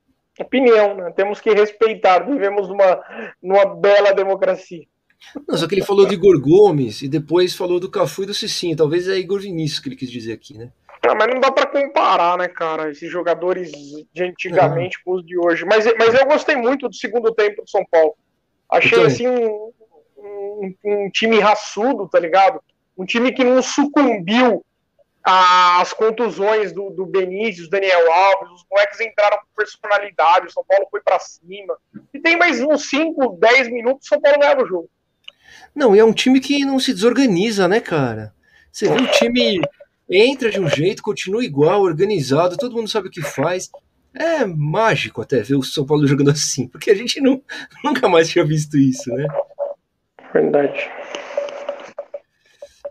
opinião, 0.43 0.95
né? 0.95 1.13
Temos 1.15 1.41
que 1.41 1.51
respeitar, 1.51 2.21
vivemos 2.21 2.69
numa, 2.69 3.03
numa 3.43 3.65
bela 3.67 4.13
democracia. 4.13 4.85
Não, 5.47 5.57
só 5.57 5.69
que 5.69 5.75
ele 5.75 5.85
falou 5.85 6.07
de 6.07 6.15
Igor 6.15 6.41
Gomes 6.41 7.03
e 7.03 7.09
depois 7.09 7.55
falou 7.55 7.79
do 7.79 7.91
Cafu 7.91 8.23
e 8.23 8.27
do 8.27 8.35
Cicinho. 8.35 8.77
Talvez 8.77 9.07
é 9.07 9.19
Igor 9.19 9.41
Vinícius 9.41 9.81
que 9.81 9.89
ele 9.89 9.97
quis 9.97 10.11
dizer 10.11 10.33
aqui, 10.33 10.57
né? 10.57 10.73
Ah, 11.07 11.15
mas 11.15 11.29
não 11.29 11.41
dá 11.41 11.51
para 11.51 11.67
comparar, 11.67 12.37
né, 12.37 12.47
cara, 12.47 12.91
esses 12.91 13.11
jogadores 13.11 13.73
de 13.73 14.23
antigamente 14.23 15.03
com 15.03 15.13
os 15.15 15.25
de 15.25 15.39
hoje. 15.39 15.65
Mas, 15.65 15.87
mas 15.99 16.15
eu 16.15 16.27
gostei 16.27 16.57
muito 16.57 16.89
do 16.89 16.95
segundo 16.95 17.33
tempo 17.35 17.63
do 17.63 17.71
São 17.71 17.85
Paulo. 17.91 18.15
Achei, 18.71 19.05
assim, 19.05 19.27
um, 19.27 19.73
um, 20.17 20.75
um 20.85 21.11
time 21.11 21.39
raçudo, 21.41 22.09
tá 22.09 22.19
ligado? 22.19 22.63
Um 22.97 23.05
time 23.05 23.33
que 23.33 23.43
não 23.43 23.63
sucumbiu 23.63 24.65
as 25.23 25.93
contusões 25.93 26.73
do, 26.73 26.91
do 26.91 27.05
Benício, 27.05 27.69
Daniel 27.69 28.11
Alves, 28.11 28.53
os 28.53 28.67
moleques 28.71 29.01
entraram 29.01 29.39
com 29.39 29.45
personalidade, 29.55 30.47
o 30.47 30.51
São 30.51 30.65
Paulo 30.67 30.87
foi 30.91 31.01
para 31.01 31.19
cima. 31.19 31.77
E 32.13 32.19
tem 32.19 32.39
mais 32.39 32.61
uns 32.61 32.89
5, 32.89 33.39
10 33.39 33.71
minutos, 33.71 34.07
o 34.07 34.09
São 34.09 34.21
Paulo 34.21 34.39
ganha 34.39 34.63
o 34.63 34.67
jogo. 34.67 34.91
Não, 35.75 35.95
e 35.95 35.99
é 35.99 36.05
um 36.05 36.13
time 36.13 36.41
que 36.41 36.65
não 36.65 36.79
se 36.79 36.93
desorganiza, 36.93 37.69
né, 37.69 37.81
cara? 37.81 38.35
Você 38.73 38.89
vê 38.89 39.03
o 39.03 39.11
time 39.11 39.61
entra 40.09 40.51
de 40.51 40.59
um 40.59 40.69
jeito, 40.69 41.03
continua 41.03 41.45
igual, 41.45 41.83
organizado, 41.83 42.57
todo 42.57 42.75
mundo 42.75 42.89
sabe 42.89 43.09
o 43.09 43.11
que 43.11 43.23
faz. 43.23 43.71
É 44.15 44.45
mágico 44.45 45.23
até 45.23 45.43
ver 45.43 45.55
o 45.55 45.63
São 45.63 45.87
Paulo 45.87 46.07
jogando 46.07 46.31
assim, 46.31 46.67
porque 46.67 46.91
a 46.91 46.95
gente 46.95 47.21
não, 47.21 47.43
nunca 47.85 48.09
mais 48.09 48.29
tinha 48.29 48.45
visto 48.45 48.77
isso, 48.77 49.11
né? 49.11 49.27
Verdade. 50.33 50.91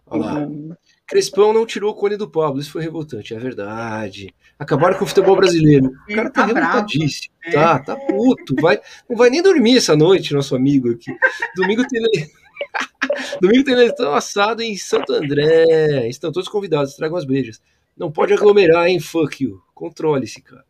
Olha 0.07 0.25
lá. 0.25 0.33
Uhum. 0.39 0.75
Crespão 1.09 1.51
não 1.51 1.65
tirou 1.65 1.91
o 1.91 1.95
cone 1.95 2.15
do 2.15 2.29
Pablo, 2.29 2.61
isso 2.61 2.71
foi 2.71 2.83
revoltante, 2.83 3.33
é 3.33 3.39
verdade. 3.39 4.33
Acabaram 4.59 4.95
com 4.95 5.05
o 5.05 5.07
futebol 5.07 5.35
brasileiro. 5.35 5.91
O 6.07 6.15
cara 6.15 6.29
tá, 6.29 6.41
tá 6.41 6.45
revoltadíssimo. 6.45 7.33
É. 7.43 7.51
Tá, 7.51 7.79
tá 7.79 7.95
puto. 7.95 8.55
Vai, 8.61 8.79
não 9.09 9.17
vai 9.17 9.31
nem 9.31 9.41
dormir 9.41 9.77
essa 9.77 9.95
noite, 9.95 10.35
nosso 10.35 10.55
amigo 10.55 10.91
aqui. 10.91 11.11
Domingo 11.55 11.83
tem. 11.87 12.01
Domingo 13.41 13.63
tem 13.63 13.73
leitão 13.73 14.13
assado 14.13 14.61
em 14.61 14.77
Santo 14.77 15.11
André. 15.13 16.07
Estão 16.07 16.31
todos 16.31 16.47
convidados, 16.47 16.95
tragam 16.95 17.17
as 17.17 17.25
beijas. 17.25 17.59
Não 17.97 18.11
pode 18.11 18.31
aglomerar, 18.33 18.87
hein? 18.87 18.99
Fuck 18.99 19.43
you. 19.43 19.61
Controle-se, 19.73 20.41
cara. 20.43 20.63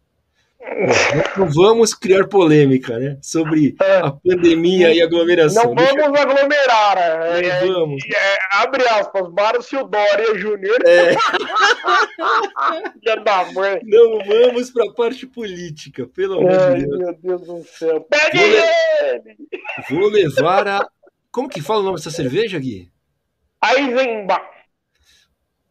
Não 1.38 1.50
vamos 1.50 1.94
criar 1.94 2.28
polêmica, 2.28 3.00
né? 3.00 3.18
Sobre 3.22 3.76
é. 3.82 3.98
a 3.98 4.12
pandemia 4.12 4.94
e 4.94 5.02
aglomeração. 5.02 5.74
Não 5.74 5.76
vamos 5.76 6.20
aglomerar. 6.20 6.98
É, 6.98 7.46
é, 7.46 7.66
vamos. 7.66 8.04
É, 8.06 8.38
abre 8.52 8.84
aspas, 8.88 9.30
Márcio 9.32 9.86
Dória 9.86 10.38
Júnior. 10.38 10.78
É. 10.86 11.16
Não 13.84 14.20
vamos 14.26 14.70
para 14.70 14.86
a 14.86 14.94
parte 14.94 15.26
política, 15.26 16.06
pelo 16.08 16.40
amor 16.40 16.76
de 16.76 16.86
Deus. 16.86 16.98
Meu 17.00 17.14
Deus 17.16 17.42
do 17.42 17.64
céu. 17.64 18.02
Pegue 18.02 18.38
vou 18.38 18.48
ele! 18.48 19.38
Vou 19.90 20.10
levar 20.10 20.68
a. 20.68 20.90
Como 21.32 21.48
que 21.48 21.62
fala 21.62 21.80
o 21.80 21.84
nome 21.84 21.98
dessa 21.98 22.12
cerveja, 22.12 22.60
Gui? 22.60 22.92
Eisenbach. 23.64 24.59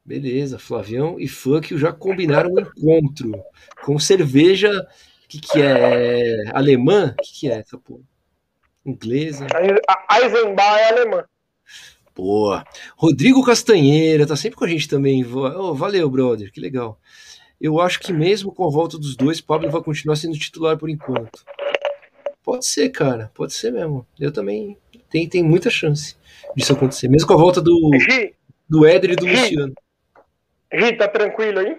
Beleza, 0.08 0.58
Flavião 0.58 1.20
e 1.20 1.28
Funk 1.28 1.76
já 1.76 1.92
combinaram 1.92 2.50
um 2.54 2.60
encontro 2.60 3.30
com 3.84 3.98
cerveja. 3.98 4.70
O 4.70 5.28
que, 5.28 5.38
que 5.38 5.60
é? 5.60 6.50
Alemã? 6.54 7.14
O 7.18 7.22
que, 7.22 7.40
que 7.40 7.50
é 7.50 7.58
essa 7.58 7.76
porra? 7.76 8.00
Inglesa? 8.86 9.46
A 10.08 10.20
Eisenbach 10.22 10.80
é 10.80 10.88
alemã. 10.88 11.24
Boa. 12.16 12.64
Rodrigo 12.96 13.44
Castanheira 13.44 14.26
tá 14.26 14.34
sempre 14.34 14.56
com 14.56 14.64
a 14.64 14.68
gente 14.68 14.88
também. 14.88 15.22
Oh, 15.26 15.74
valeu, 15.74 16.08
brother. 16.08 16.50
Que 16.50 16.58
legal. 16.58 16.98
Eu 17.60 17.78
acho 17.78 18.00
que 18.00 18.10
mesmo 18.10 18.50
com 18.50 18.66
a 18.66 18.70
volta 18.70 18.96
dos 18.96 19.14
dois, 19.14 19.42
Pablo 19.42 19.70
vai 19.70 19.82
continuar 19.82 20.16
sendo 20.16 20.38
titular 20.38 20.78
por 20.78 20.88
enquanto. 20.88 21.44
Pode 22.42 22.64
ser, 22.64 22.88
cara. 22.88 23.30
Pode 23.34 23.52
ser 23.52 23.72
mesmo. 23.72 24.06
Eu 24.18 24.32
também. 24.32 24.78
Tem, 25.10 25.28
tem 25.28 25.42
muita 25.42 25.68
chance 25.68 26.16
disso 26.56 26.72
acontecer. 26.72 27.08
Mesmo 27.08 27.28
com 27.28 27.34
a 27.34 27.38
volta 27.38 27.60
do, 27.60 27.90
do 28.66 28.86
Éder 28.86 29.10
e 29.10 29.16
do 29.16 29.26
Luciano. 29.26 29.74
Rita, 30.72 31.08
tranquilo 31.08 31.60
aí? 31.60 31.76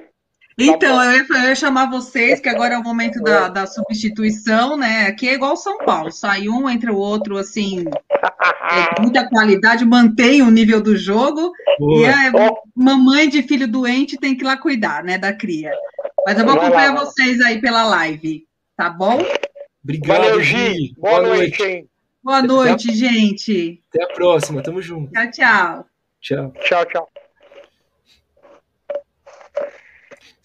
Então, 0.62 1.02
eu 1.02 1.12
ia, 1.14 1.26
eu 1.30 1.50
ia, 1.50 1.56
chamar 1.56 1.90
vocês, 1.90 2.42
que 2.42 2.50
agora 2.50 2.74
é 2.74 2.78
o 2.78 2.84
momento 2.84 3.22
da, 3.22 3.48
da, 3.48 3.66
substituição, 3.66 4.76
né? 4.76 5.08
Aqui 5.08 5.30
é 5.30 5.34
igual 5.34 5.56
São 5.56 5.78
Paulo, 5.78 6.12
sai 6.12 6.50
um, 6.50 6.70
entra 6.70 6.92
o 6.92 6.98
outro, 6.98 7.38
assim, 7.38 7.86
é, 7.88 9.00
muita 9.02 9.28
qualidade, 9.30 9.86
mantém 9.86 10.42
o 10.42 10.52
nível 10.52 10.82
do 10.82 10.98
jogo. 10.98 11.54
Boa. 11.80 12.02
E 12.02 12.06
a 12.06 12.52
mamãe 12.76 13.30
de 13.30 13.42
filho 13.42 13.70
doente 13.70 14.18
tem 14.18 14.36
que 14.36 14.44
ir 14.44 14.48
lá 14.48 14.58
cuidar, 14.58 15.02
né, 15.02 15.18
da 15.18 15.32
cria. 15.32 15.72
Mas 16.26 16.38
eu 16.38 16.46
vou 16.46 16.56
acompanhar 16.56 16.94
vocês 16.94 17.40
aí 17.40 17.62
pela 17.62 17.86
live, 17.86 18.46
tá 18.76 18.90
bom? 18.90 19.18
Obrigado, 19.82 20.24
Valeu, 20.24 20.42
Gi. 20.42 20.94
Boa, 20.98 21.22
Boa 21.22 21.36
noite. 21.36 21.60
noite. 21.60 21.88
Boa 22.22 22.42
noite, 22.42 22.94
gente. 22.94 23.82
Até 23.94 24.04
a 24.04 24.08
próxima, 24.08 24.62
tamo 24.62 24.82
junto. 24.82 25.12
Tchau, 25.14 25.32
tchau. 25.32 25.86
Tchau. 26.20 26.54
Tchau, 26.66 26.86
tchau. 26.86 27.10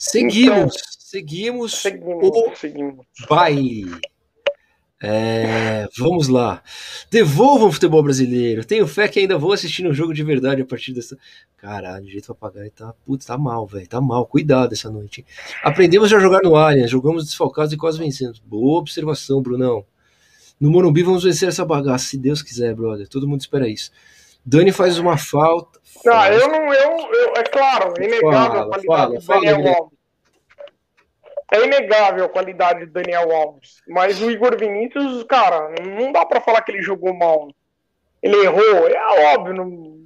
Seguimos, 0.07 0.53
então, 0.53 0.69
seguimos, 0.99 1.75
seguimos, 1.75 2.31
o 2.31 2.57
seguimos. 2.57 3.07
baile. 3.29 3.91
É, 5.03 5.87
vamos 5.99 6.29
lá. 6.29 6.63
Devolvam 7.11 7.69
o 7.69 7.73
futebol 7.73 8.03
brasileiro. 8.03 8.65
Tenho 8.65 8.87
fé 8.87 9.09
que 9.09 9.21
ainda 9.21 9.37
vou 9.39 9.53
assistir 9.53 9.87
um 9.87 9.93
jogo 9.93 10.13
de 10.13 10.23
verdade 10.23 10.63
a 10.63 10.67
partir 10.67 10.93
dessa. 10.93 11.17
Caralho, 11.57 12.07
jeito 12.07 12.29
papagaio 12.29 12.71
tá, 12.71 12.95
putz, 13.05 13.25
tá 13.25 13.37
mal, 13.37 13.67
velho. 13.67 13.89
Tá 13.89 14.01
mal. 14.01 14.27
Cuidado 14.27 14.75
essa 14.75 14.91
noite. 14.91 15.25
Aprendemos 15.63 16.13
a 16.13 16.19
jogar 16.19 16.41
no 16.43 16.55
Allianz, 16.55 16.91
jogamos 16.91 17.25
desfalcados 17.25 17.73
e 17.73 17.77
quase 17.77 17.99
vencemos. 17.99 18.39
Boa 18.41 18.79
observação, 18.79 19.43
Brunão. 19.43 19.85
No 20.61 20.71
Morumbi 20.71 21.03
vamos 21.03 21.25
vencer 21.25 21.49
essa 21.49 21.65
bagaça, 21.65 22.07
se 22.07 22.19
Deus 22.19 22.43
quiser, 22.43 22.75
brother. 22.75 23.09
Todo 23.09 23.27
mundo 23.27 23.41
espera 23.41 23.69
isso. 23.69 23.91
Dani 24.45 24.73
faz 24.73 24.99
uma 24.99 25.17
falta. 25.17 25.81
Não, 26.05 26.25
eu 26.27 26.49
não. 26.49 26.75
Eu, 26.75 26.91
eu, 27.13 27.33
é 27.37 27.43
claro, 27.45 27.95
é 27.99 28.05
inegável 28.05 28.31
fala, 28.31 28.61
a 28.61 28.67
qualidade 28.67 29.25
fala, 29.25 29.41
do 29.41 29.45
Daniel 29.45 29.63
fala, 29.63 29.77
Alves. 29.77 29.94
É 31.55 31.65
inegável 31.65 32.25
a 32.25 32.29
qualidade 32.29 32.85
do 32.85 32.91
Daniel 32.91 33.31
Alves. 33.31 33.81
Mas 33.87 34.21
o 34.21 34.29
Igor 34.29 34.59
Vinícius, 34.59 35.23
cara, 35.23 35.73
não 35.81 36.11
dá 36.11 36.27
para 36.27 36.41
falar 36.41 36.63
que 36.63 36.73
ele 36.73 36.83
jogou 36.83 37.15
mal. 37.15 37.49
Ele 38.21 38.37
errou, 38.39 38.89
é 38.89 39.35
óbvio, 39.37 39.55
não, 39.55 39.97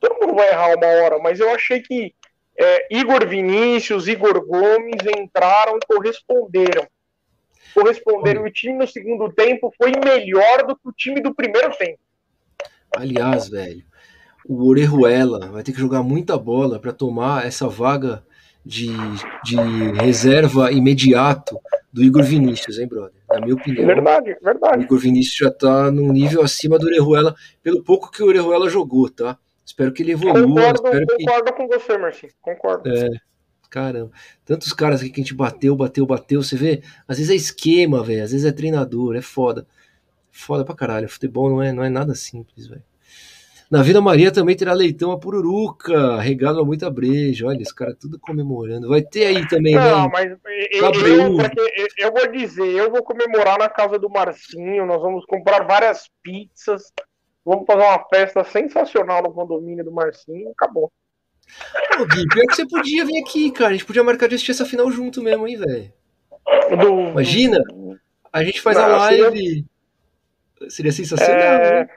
todo 0.00 0.20
mundo 0.20 0.34
vai 0.34 0.48
errar 0.48 0.74
uma 0.74 0.86
hora, 0.86 1.18
mas 1.20 1.38
eu 1.38 1.48
achei 1.50 1.80
que 1.80 2.12
é, 2.58 2.88
Igor 2.90 3.24
Vinícius, 3.28 4.08
Igor 4.08 4.44
Gomes 4.44 5.00
entraram 5.16 5.76
e 5.76 5.86
corresponderam. 5.86 6.88
Corresponderam. 7.72 8.42
O 8.42 8.50
time 8.50 8.76
no 8.76 8.88
segundo 8.88 9.32
tempo 9.32 9.72
foi 9.78 9.92
melhor 9.92 10.66
do 10.66 10.74
que 10.74 10.88
o 10.88 10.92
time 10.92 11.20
do 11.20 11.32
primeiro 11.32 11.70
tempo. 11.76 12.00
Aliás, 12.96 13.48
velho, 13.48 13.84
o 14.44 14.66
Orejuela 14.66 15.50
vai 15.52 15.62
ter 15.62 15.70
que 15.70 15.78
jogar 15.78 16.02
muita 16.02 16.36
bola 16.36 16.80
para 16.80 16.92
tomar 16.92 17.46
essa 17.46 17.68
vaga 17.68 18.24
de, 18.66 18.88
de 19.44 19.56
reserva 20.02 20.72
imediato 20.72 21.56
do 21.92 22.02
Igor 22.02 22.24
Vinícius, 22.24 22.80
hein, 22.80 22.88
brother? 22.88 23.12
Na 23.30 23.40
minha 23.40 23.54
opinião. 23.54 23.86
Verdade, 23.86 24.36
verdade. 24.42 24.78
O 24.78 24.82
Igor 24.82 24.98
Vinícius 24.98 25.36
já 25.36 25.50
tá 25.52 25.88
num 25.90 26.12
nível 26.12 26.42
acima 26.42 26.76
do 26.76 26.86
Orejuela, 26.86 27.36
pelo 27.62 27.84
pouco 27.84 28.10
que 28.10 28.22
o 28.22 28.26
Orejuela 28.26 28.68
jogou, 28.68 29.08
tá? 29.08 29.38
Espero 29.64 29.92
que 29.92 30.02
ele 30.02 30.12
evolua. 30.12 30.42
Concordo, 30.42 30.82
concordo 30.82 31.44
que... 31.44 31.52
com 31.52 31.68
você, 31.68 31.96
Marcinho. 31.96 32.32
Concordo. 32.42 32.88
É, 32.88 33.08
caramba. 33.70 34.10
Tantos 34.44 34.72
caras 34.72 35.00
aqui 35.00 35.10
que 35.10 35.20
a 35.20 35.22
gente 35.22 35.34
bateu, 35.34 35.76
bateu, 35.76 36.04
bateu. 36.04 36.42
Você 36.42 36.56
vê, 36.56 36.82
às 37.06 37.18
vezes 37.18 37.30
é 37.30 37.36
esquema, 37.36 38.02
velho. 38.02 38.24
Às 38.24 38.32
vezes 38.32 38.46
é 38.46 38.52
treinador, 38.52 39.14
é 39.14 39.22
foda. 39.22 39.66
Foda 40.30 40.64
pra 40.64 40.74
caralho. 40.74 41.08
Futebol 41.08 41.48
não 41.50 41.62
é, 41.62 41.72
não 41.72 41.84
é 41.84 41.88
nada 41.88 42.14
simples, 42.16 42.66
velho. 42.66 42.82
Na 43.70 43.82
Vila 43.82 44.00
Maria 44.00 44.30
também 44.30 44.56
terá 44.56 44.72
leitão 44.72 45.10
a 45.10 45.18
pururuca, 45.18 46.20
regalo 46.20 46.60
a 46.60 46.64
muita 46.64 46.88
breja. 46.88 47.46
Olha, 47.46 47.60
esse 47.60 47.74
cara 47.74 47.96
tudo 47.98 48.18
comemorando. 48.18 48.88
Vai 48.88 49.02
ter 49.02 49.26
aí 49.26 49.48
também, 49.48 49.74
Não, 49.74 50.04
né? 50.04 50.10
mas 50.12 50.30
eu, 50.30 50.38
eu, 50.72 51.88
eu, 51.98 52.12
vou 52.12 52.30
dizer, 52.30 52.68
eu 52.68 52.90
vou 52.90 53.02
comemorar 53.02 53.58
na 53.58 53.68
casa 53.68 53.98
do 53.98 54.08
Marcinho. 54.08 54.86
Nós 54.86 55.02
vamos 55.02 55.24
comprar 55.26 55.66
várias 55.66 56.08
pizzas. 56.22 56.92
Vamos 57.44 57.66
fazer 57.66 57.82
uma 57.82 58.04
festa 58.08 58.44
sensacional 58.44 59.22
no 59.22 59.32
condomínio 59.32 59.84
do 59.84 59.92
Marcinho. 59.92 60.50
Acabou. 60.50 60.92
Ô, 62.00 62.06
Gui, 62.06 62.26
pior 62.28 62.46
que 62.46 62.54
você 62.54 62.68
podia 62.68 63.04
vir 63.04 63.20
aqui, 63.20 63.50
cara. 63.50 63.70
A 63.70 63.72
gente 63.72 63.84
podia 63.84 64.04
marcar 64.04 64.28
de 64.28 64.36
assistir 64.36 64.52
essa 64.52 64.64
final 64.64 64.90
junto 64.92 65.22
mesmo, 65.22 65.46
hein, 65.46 65.56
velho? 65.56 65.92
Imagina? 67.10 67.58
A 68.32 68.44
gente 68.44 68.60
faz 68.60 68.76
Não, 68.76 68.84
a 68.84 68.96
live. 68.96 69.64
Seria 70.68 70.92
sensacional, 70.92 71.36
é... 71.36 71.84
né? 71.84 71.88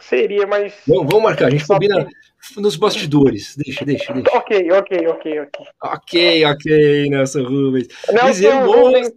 Seria, 0.00 0.46
mas. 0.46 0.74
Vamos, 0.86 1.06
vamos 1.06 1.22
marcar, 1.22 1.46
a 1.46 1.50
gente 1.50 1.66
combina 1.66 2.06
que... 2.06 2.60
nos 2.60 2.76
bastidores. 2.76 3.56
Deixa, 3.56 3.84
deixa, 3.84 4.12
deixa. 4.12 4.36
Ok, 4.36 4.72
ok, 4.72 5.06
ok, 5.06 5.40
ok. 5.40 5.66
Ok, 5.82 6.44
ok, 6.44 7.10
Nelson 7.10 7.42
Rubens. 7.42 7.88
Nelson 8.12 8.66
Rubens. 8.66 9.12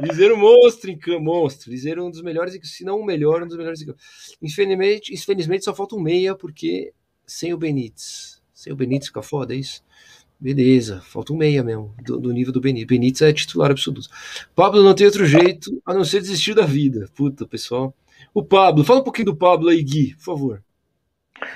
Liseiro 0.00 0.36
monstro 0.38 0.90
em 0.90 0.98
campo, 0.98 1.20
monstro. 1.20 1.70
Liseiro 1.70 2.04
um 2.04 2.10
dos 2.10 2.22
melhores, 2.22 2.58
se 2.62 2.84
não 2.84 3.00
o 3.00 3.04
melhor, 3.04 3.42
um 3.42 3.46
dos 3.46 3.56
melhores. 3.56 3.80
Infelizmente, 4.42 5.12
infelizmente 5.12 5.64
só 5.64 5.74
falta 5.74 5.96
um 5.96 6.00
meia, 6.00 6.34
porque 6.34 6.92
sem 7.26 7.54
o 7.54 7.58
Benítez. 7.58 8.42
Sem 8.52 8.72
o 8.72 8.76
Benítez 8.76 9.08
fica 9.08 9.22
foda, 9.22 9.54
é 9.54 9.56
isso? 9.56 9.82
Beleza, 10.38 11.02
falta 11.02 11.34
um 11.34 11.36
meia 11.36 11.62
mesmo, 11.62 11.94
do, 12.02 12.18
do, 12.18 12.32
nível 12.32 12.52
do 12.52 12.60
Benítez. 12.60 12.86
Benítez 12.86 13.22
é 13.22 13.32
titular 13.32 13.70
absoluto. 13.70 14.08
Pablo 14.54 14.82
não 14.82 14.94
tem 14.94 15.06
outro 15.06 15.26
jeito 15.26 15.82
a 15.84 15.94
não 15.94 16.04
ser 16.04 16.20
desistir 16.20 16.54
da 16.54 16.64
vida. 16.64 17.08
Puta, 17.14 17.46
pessoal. 17.46 17.94
O 18.34 18.44
Pablo, 18.44 18.84
fala 18.84 19.00
um 19.00 19.04
pouquinho 19.04 19.26
do 19.26 19.36
Pablo 19.36 19.68
aí, 19.68 19.82
Gui, 19.82 20.14
por 20.16 20.24
favor. 20.24 20.62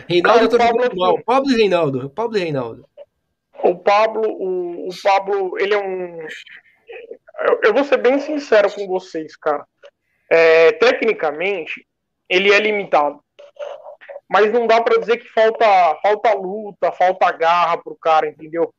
Reinaldo 0.08 0.48
tá 0.56 0.66
jogando 0.66 0.96
mal. 0.96 1.22
Pablo 1.22 1.50
e 1.50 1.56
Reinaldo. 1.56 2.10
Pablo 2.10 2.36
e 2.36 2.40
Reinaldo. 2.40 2.88
O 3.62 3.76
Pablo, 3.76 4.22
o, 4.26 4.88
o 4.88 5.02
Pablo, 5.02 5.58
ele 5.58 5.74
é 5.74 5.78
um. 5.78 6.20
Eu, 7.40 7.60
eu, 7.64 7.74
vou 7.74 7.84
ser 7.84 7.98
bem 7.98 8.18
sincero 8.18 8.70
com 8.72 8.86
vocês, 8.86 9.36
cara. 9.36 9.66
É, 10.30 10.72
tecnicamente, 10.72 11.86
ele 12.28 12.52
é 12.52 12.58
limitado. 12.58 13.22
Mas 14.28 14.52
não 14.52 14.66
dá 14.66 14.80
para 14.82 14.98
dizer 14.98 15.18
que 15.18 15.28
falta, 15.28 15.66
falta 16.02 16.34
luta, 16.34 16.90
falta 16.92 17.30
garra 17.32 17.76
pro 17.76 17.96
cara, 17.96 18.28
entendeu? 18.28 18.72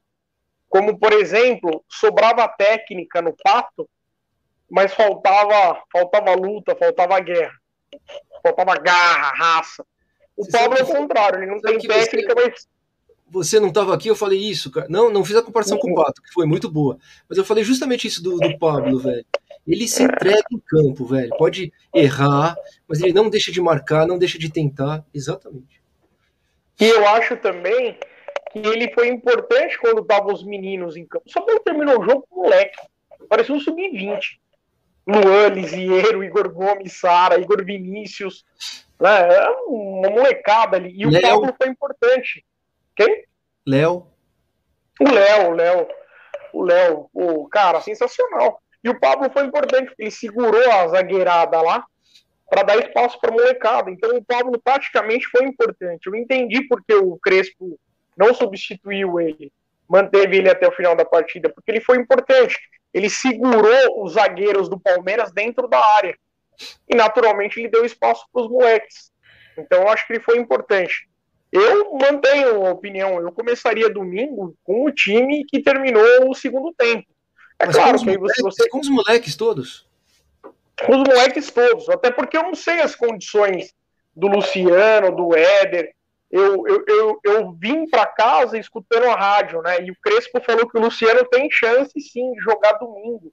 Como, 0.67 0.97
por 0.97 1.13
exemplo, 1.13 1.83
sobrava 1.87 2.47
técnica 2.47 3.21
no 3.21 3.35
pato, 3.43 3.87
mas 4.69 4.93
faltava, 4.93 5.81
faltava 5.91 6.33
luta, 6.33 6.75
faltava 6.75 7.19
guerra. 7.19 7.53
Faltava 8.41 8.75
garra, 8.79 9.31
raça. 9.35 9.85
O 10.35 10.43
Você 10.43 10.51
Pablo 10.51 10.77
é 10.77 10.83
o 10.83 10.87
contrário, 10.87 11.39
ele 11.39 11.51
não 11.51 11.61
tem 11.61 11.77
técnica, 11.79 12.33
você... 12.33 12.49
mas 12.49 12.67
você 13.27 13.59
não 13.59 13.69
estava 13.69 13.93
aqui, 13.93 14.07
eu 14.07 14.15
falei 14.15 14.39
isso, 14.39 14.69
cara. 14.71 14.87
Não, 14.89 15.09
não 15.09 15.25
fiz 15.25 15.35
a 15.35 15.41
comparação 15.41 15.77
com 15.77 15.91
o 15.91 15.95
Pato, 15.95 16.21
que 16.21 16.31
foi 16.31 16.45
muito 16.45 16.69
boa. 16.69 16.97
Mas 17.27 17.37
eu 17.37 17.45
falei 17.45 17.63
justamente 17.63 18.07
isso 18.07 18.21
do, 18.21 18.37
do 18.37 18.57
Pablo, 18.57 18.99
velho. 18.99 19.25
Ele 19.67 19.87
se 19.87 20.03
entrega 20.03 20.43
em 20.51 20.59
campo, 20.59 21.05
velho. 21.05 21.35
Pode 21.37 21.73
errar, 21.93 22.55
mas 22.87 23.01
ele 23.01 23.13
não 23.13 23.29
deixa 23.29 23.51
de 23.51 23.59
marcar, 23.59 24.05
não 24.05 24.19
deixa 24.19 24.37
de 24.37 24.51
tentar. 24.51 25.03
Exatamente. 25.13 25.81
E 26.79 26.85
eu 26.85 27.07
acho 27.07 27.35
também 27.37 27.97
que 28.51 28.59
ele 28.59 28.93
foi 28.93 29.07
importante 29.07 29.79
quando 29.79 30.01
estavam 30.01 30.31
os 30.31 30.43
meninos 30.43 30.95
em 30.95 31.05
campo. 31.05 31.25
Só 31.27 31.41
que 31.41 31.51
ele 31.51 31.61
terminou 31.61 31.99
o 31.99 32.05
jogo 32.05 32.27
com 32.29 32.41
o 32.41 32.43
moleque. 32.43 32.77
Parecia 33.27 33.55
um 33.55 33.59
sub-20. 33.59 34.37
Luan, 35.07 35.49
Lisieiro, 35.49 36.23
Igor 36.23 36.49
Gomes, 36.51 36.93
Sara, 36.93 37.39
Igor 37.39 37.63
Vinícius. 37.63 38.43
Né? 38.99 39.35
É 39.35 39.49
uma 39.67 40.09
molecada 40.09 40.77
ali. 40.77 40.93
E 40.95 41.05
o 41.05 41.09
Léo. 41.09 41.21
Pablo 41.21 41.55
foi 41.57 41.69
importante. 41.69 42.45
Quem? 42.95 43.25
Léo. 43.65 44.07
O 44.99 45.09
Léo, 45.09 45.49
o 45.49 45.53
Léo. 45.53 45.87
O 46.53 46.63
Léo, 46.63 47.09
o 47.13 47.47
cara, 47.49 47.81
sensacional. 47.81 48.61
E 48.83 48.89
o 48.89 48.99
Pablo 48.99 49.29
foi 49.31 49.43
importante, 49.43 49.91
ele 49.97 50.11
segurou 50.11 50.71
a 50.71 50.87
zagueirada 50.87 51.59
lá 51.59 51.83
para 52.47 52.61
dar 52.63 52.77
espaço 52.77 53.19
para 53.19 53.31
molecada. 53.31 53.89
Então 53.89 54.15
o 54.15 54.23
Pablo 54.23 54.61
praticamente 54.63 55.27
foi 55.27 55.43
importante. 55.45 56.05
Eu 56.05 56.15
entendi 56.15 56.61
porque 56.67 56.93
o 56.93 57.17
Crespo 57.17 57.79
não 58.15 58.33
substituiu 58.33 59.19
ele, 59.19 59.51
manteve 59.89 60.37
ele 60.37 60.49
até 60.49 60.67
o 60.67 60.71
final 60.71 60.95
da 60.95 61.03
partida, 61.03 61.49
porque 61.49 61.71
ele 61.71 61.81
foi 61.81 61.97
importante. 61.97 62.57
Ele 62.95 63.09
segurou 63.09 64.05
os 64.05 64.13
zagueiros 64.13 64.69
do 64.69 64.79
Palmeiras 64.79 65.29
dentro 65.33 65.67
da 65.67 65.77
área. 65.97 66.17
E 66.87 66.95
naturalmente 66.95 67.59
ele 67.59 67.67
deu 67.67 67.83
espaço 67.83 68.25
para 68.31 68.43
os 68.43 68.49
moleques. 68.49 69.11
Então 69.57 69.81
eu 69.81 69.89
acho 69.89 70.07
que 70.07 70.13
ele 70.13 70.23
foi 70.23 70.37
importante. 70.37 71.09
Eu 71.51 71.93
mantenho 71.97 72.65
a 72.65 72.71
opinião, 72.71 73.19
eu 73.19 73.33
começaria 73.33 73.89
domingo 73.89 74.55
com 74.63 74.85
o 74.85 74.91
time 74.91 75.43
que 75.43 75.61
terminou 75.61 76.29
o 76.29 76.33
segundo 76.33 76.73
tempo. 76.73 77.05
É 77.59 77.65
Mas 77.65 77.75
claro 77.75 77.99
que 77.99 78.09
aí 78.09 78.17
você, 78.17 78.41
você. 78.41 78.69
Com 78.69 78.79
os 78.79 78.89
moleques 78.89 79.35
todos? 79.35 79.85
Com 80.85 80.93
os 80.93 81.03
moleques 81.05 81.51
todos, 81.51 81.89
até 81.89 82.11
porque 82.11 82.37
eu 82.37 82.43
não 82.43 82.55
sei 82.55 82.79
as 82.79 82.95
condições 82.95 83.73
do 84.15 84.27
Luciano, 84.27 85.13
do 85.13 85.35
Éder. 85.35 85.93
Eu, 86.35 86.67
eu, 86.67 86.83
eu, 86.85 87.19
eu 87.23 87.51
vim 87.53 87.87
para 87.87 88.05
casa 88.05 88.57
escutando 88.57 89.05
a 89.05 89.15
rádio, 89.15 89.61
né? 89.61 89.81
E 89.81 89.89
o 89.89 89.95
Crespo 90.01 90.41
falou 90.41 90.67
que 90.67 90.77
o 90.77 90.81
Luciano 90.81 91.23
tem 91.29 91.49
chance 91.49 91.97
sim 92.01 92.33
de 92.33 92.41
jogar 92.41 92.73
domingo. 92.73 93.31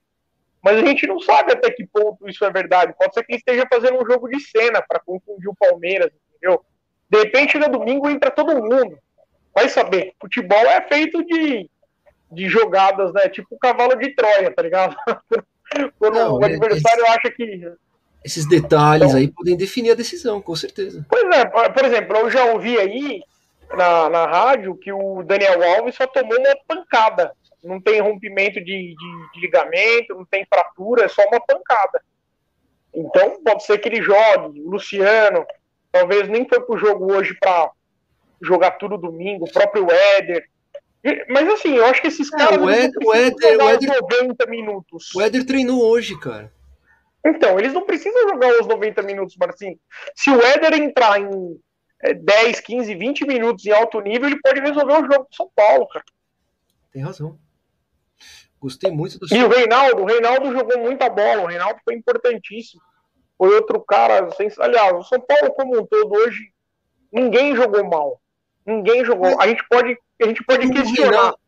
Mas 0.62 0.76
a 0.76 0.86
gente 0.86 1.04
não 1.08 1.18
sabe 1.18 1.52
até 1.52 1.68
que 1.72 1.84
ponto 1.84 2.28
isso 2.28 2.44
é 2.44 2.50
verdade. 2.52 2.94
Pode 2.96 3.12
ser 3.12 3.24
que 3.24 3.32
ele 3.32 3.38
esteja 3.38 3.66
fazendo 3.68 4.00
um 4.00 4.06
jogo 4.06 4.28
de 4.28 4.38
cena 4.38 4.80
para 4.80 5.00
confundir 5.00 5.48
o 5.48 5.56
Palmeiras, 5.56 6.12
entendeu? 6.28 6.64
De 7.10 7.18
repente, 7.18 7.58
no 7.58 7.68
domingo 7.68 8.08
entra 8.08 8.30
todo 8.30 8.62
mundo. 8.62 8.96
Vai 9.52 9.68
saber. 9.68 10.14
Futebol 10.20 10.64
é 10.64 10.80
feito 10.82 11.24
de, 11.24 11.68
de 12.30 12.48
jogadas, 12.48 13.12
né? 13.12 13.28
Tipo 13.28 13.56
o 13.56 13.58
cavalo 13.58 13.96
de 13.96 14.14
Troia, 14.14 14.54
tá 14.54 14.62
ligado? 14.62 14.94
Quando 15.98 16.14
Não, 16.14 16.34
o 16.38 16.44
adversário 16.44 17.02
esse, 17.02 17.10
acha 17.10 17.30
que. 17.32 17.72
Esses 18.24 18.48
detalhes 18.48 19.08
então, 19.08 19.18
aí 19.18 19.28
podem 19.28 19.56
definir 19.56 19.90
a 19.90 19.96
decisão, 19.96 20.40
com 20.40 20.54
certeza. 20.54 21.04
Pois 21.08 21.24
é, 21.36 21.44
por 21.44 21.84
exemplo, 21.84 22.16
eu 22.16 22.30
já 22.30 22.44
ouvi 22.46 22.78
aí 22.78 23.22
na, 23.76 24.08
na 24.08 24.26
rádio 24.26 24.76
que 24.76 24.92
o 24.92 25.22
Daniel 25.22 25.62
Alves 25.76 25.96
só 25.96 26.06
tomou 26.06 26.38
uma 26.38 26.56
pancada. 26.66 27.32
Não 27.62 27.80
tem 27.80 28.00
rompimento 28.00 28.58
de, 28.60 28.64
de, 28.64 29.32
de 29.34 29.40
ligamento, 29.40 30.14
não 30.14 30.24
tem 30.24 30.46
fratura, 30.46 31.04
é 31.04 31.08
só 31.08 31.22
uma 31.22 31.40
pancada. 31.40 32.02
Então, 32.94 33.42
pode 33.42 33.64
ser 33.64 33.78
que 33.78 33.88
ele 33.88 34.02
jogue. 34.02 34.60
O 34.60 34.70
Luciano, 34.70 35.46
Talvez 35.92 36.26
nem 36.26 36.48
foi 36.48 36.58
pro 36.62 36.78
jogo 36.78 37.12
hoje 37.12 37.36
para 37.38 37.70
jogar 38.40 38.72
tudo 38.72 38.96
domingo, 38.96 39.44
o 39.44 39.52
próprio 39.52 39.86
Éder. 39.90 40.48
Mas 41.28 41.48
assim, 41.50 41.76
eu 41.76 41.84
acho 41.84 42.00
que 42.00 42.08
esses 42.08 42.32
é, 42.32 42.36
caras. 42.36 42.58
o 42.58 42.70
Éder, 42.70 42.90
o 43.04 43.14
Éder, 43.14 43.58
o 43.58 43.68
Éder, 43.68 44.00
90 44.00 44.46
minutos. 44.46 45.14
O 45.14 45.20
Éder 45.20 45.44
treinou 45.44 45.84
hoje, 45.84 46.18
cara. 46.18 46.50
Então, 47.24 47.58
eles 47.58 47.72
não 47.72 47.86
precisam 47.86 48.28
jogar 48.28 48.52
os 48.60 48.66
90 48.66 49.02
minutos, 49.02 49.36
Marcinho. 49.36 49.78
Se 50.14 50.30
o 50.30 50.40
Éder 50.40 50.74
entrar 50.74 51.20
em 51.20 51.28
10, 52.02 52.60
15, 52.60 52.94
20 52.94 53.26
minutos 53.26 53.64
em 53.64 53.70
alto 53.70 54.00
nível, 54.00 54.28
ele 54.28 54.40
pode 54.40 54.60
resolver 54.60 54.92
o 54.92 55.12
jogo 55.12 55.26
do 55.30 55.36
São 55.36 55.50
Paulo, 55.54 55.86
cara. 55.88 56.04
Tem 56.92 57.02
razão. 57.02 57.38
Gostei 58.60 58.90
muito 58.90 59.18
do 59.18 59.34
E 59.34 59.42
o 59.42 59.48
Reinaldo, 59.48 60.02
o 60.02 60.04
Reinaldo 60.04 60.52
jogou 60.52 60.78
muita 60.78 61.08
bola, 61.08 61.42
o 61.42 61.46
Reinaldo 61.46 61.80
foi 61.84 61.94
importantíssimo 61.94 62.80
foi 63.42 63.56
outro 63.56 63.80
cara. 63.80 64.28
Aliás, 64.60 64.96
o 64.96 65.02
São 65.02 65.20
Paulo 65.20 65.52
como 65.54 65.80
um 65.80 65.84
todo 65.84 66.14
hoje, 66.14 66.52
ninguém 67.12 67.56
jogou 67.56 67.84
mal. 67.84 68.20
Ninguém 68.64 69.04
jogou. 69.04 69.40
A 69.40 69.48
gente 69.48 69.64
pode, 69.68 69.98
a 70.22 70.26
gente 70.28 70.44
pode 70.44 70.68
o 70.68 70.72
questionar. 70.72 71.10
Reinaldo, 71.10 71.38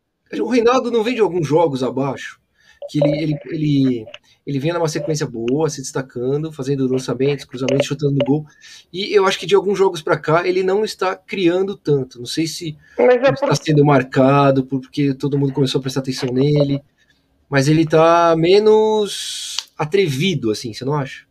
o 0.41 0.49
Reinaldo 0.49 0.91
não 0.91 1.05
vem 1.05 1.15
de 1.15 1.21
alguns 1.21 1.47
jogos 1.47 1.85
abaixo, 1.85 2.41
que 2.91 2.99
ele, 2.99 3.23
ele, 3.23 3.39
ele, 3.47 4.07
ele 4.47 4.59
vinha 4.59 4.75
numa 4.75 4.89
sequência 4.89 5.27
boa, 5.27 5.71
se 5.71 5.81
destacando, 5.81 6.53
fazendo 6.53 6.87
lançamentos, 6.87 7.45
cruzamentos, 7.45 7.87
chutando 7.87 8.13
no 8.13 8.25
gol. 8.25 8.47
E 8.93 9.15
eu 9.15 9.27
acho 9.27 9.39
que 9.39 9.47
de 9.47 9.55
alguns 9.55 9.79
jogos 9.79 10.03
para 10.03 10.19
cá 10.19 10.47
ele 10.47 10.63
não 10.63 10.85
está 10.85 11.17
criando 11.17 11.77
tanto. 11.77 12.19
Não 12.19 12.27
sei 12.27 12.47
se 12.47 12.77
é 12.99 13.33
por... 13.33 13.49
está 13.51 13.55
sendo 13.55 13.85
marcado 13.85 14.65
porque 14.65 15.15
todo 15.15 15.39
mundo 15.39 15.53
começou 15.53 15.79
a 15.79 15.83
prestar 15.83 16.01
atenção 16.01 16.29
nele, 16.31 16.83
mas 17.49 17.69
ele 17.69 17.83
está 17.83 18.35
menos 18.37 19.57
atrevido, 19.79 20.51
assim, 20.51 20.75
você 20.75 20.85
não 20.85 20.95
acha? 20.95 21.27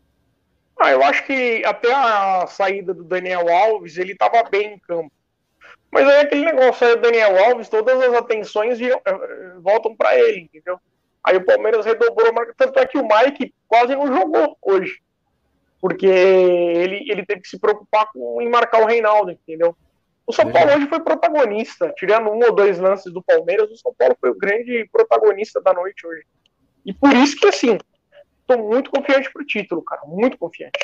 Ah, 0.80 0.92
eu 0.92 1.04
acho 1.04 1.26
que 1.26 1.64
até 1.66 1.94
a 1.94 2.48
saída 2.48 2.94
do 2.94 3.04
Daniel 3.04 3.48
Alves, 3.48 3.98
ele 3.98 4.14
estava 4.14 4.44
bem 4.50 4.74
em 4.74 4.80
campo. 4.80 5.12
Mas 5.92 6.08
aí 6.08 6.22
aquele 6.22 6.46
negócio 6.46 6.88
aí, 6.88 6.94
o 6.94 7.02
Daniel 7.02 7.38
Alves, 7.46 7.70
todas 7.70 8.02
as 8.02 8.14
atenções 8.16 8.82
eh, 8.82 8.90
eh, 9.06 9.54
voltam 9.60 9.96
para 9.96 10.18
ele, 10.18 10.42
entendeu? 10.42 10.80
Aí 11.24 11.38
o 11.38 11.46
Palmeiras 11.46 11.86
redobrou, 11.86 12.34
tanto 12.58 12.80
é 12.80 12.86
que 12.86 12.98
o 12.98 13.08
Mike 13.08 13.54
quase 13.68 13.96
não 13.96 14.08
jogou 14.08 14.58
hoje. 14.62 15.02
Porque 15.80 16.06
ele, 16.06 17.10
ele 17.10 17.26
teve 17.26 17.42
que 17.42 17.48
se 17.48 17.60
preocupar 17.60 18.10
com, 18.12 18.42
em 18.42 18.50
marcar 18.50 18.82
o 18.82 18.86
Reinaldo, 18.86 19.32
entendeu? 19.32 19.76
O 20.26 20.32
São 20.32 20.50
Paulo 20.52 20.74
hoje 20.74 20.88
foi 20.88 21.00
protagonista. 21.02 21.94
Tirando 21.98 22.30
um 22.30 22.40
ou 22.44 22.56
dois 22.56 22.80
lances 22.80 23.12
do 23.12 23.22
Palmeiras, 23.22 23.70
o 23.70 23.78
São 23.78 23.94
Paulo 23.98 24.16
foi 24.20 24.30
o 24.30 24.38
grande 24.38 24.88
protagonista 24.92 25.62
da 25.62 25.74
noite 25.74 26.06
hoje. 26.08 26.24
E 26.86 26.94
por 26.94 27.14
isso 27.14 27.36
que, 27.36 27.48
assim, 27.48 27.78
tô 28.48 28.58
muito 28.58 28.90
confiante 28.90 29.32
pro 29.32 29.46
título, 29.46 29.82
cara. 29.82 30.02
Muito 30.06 30.38
confiante. 30.38 30.80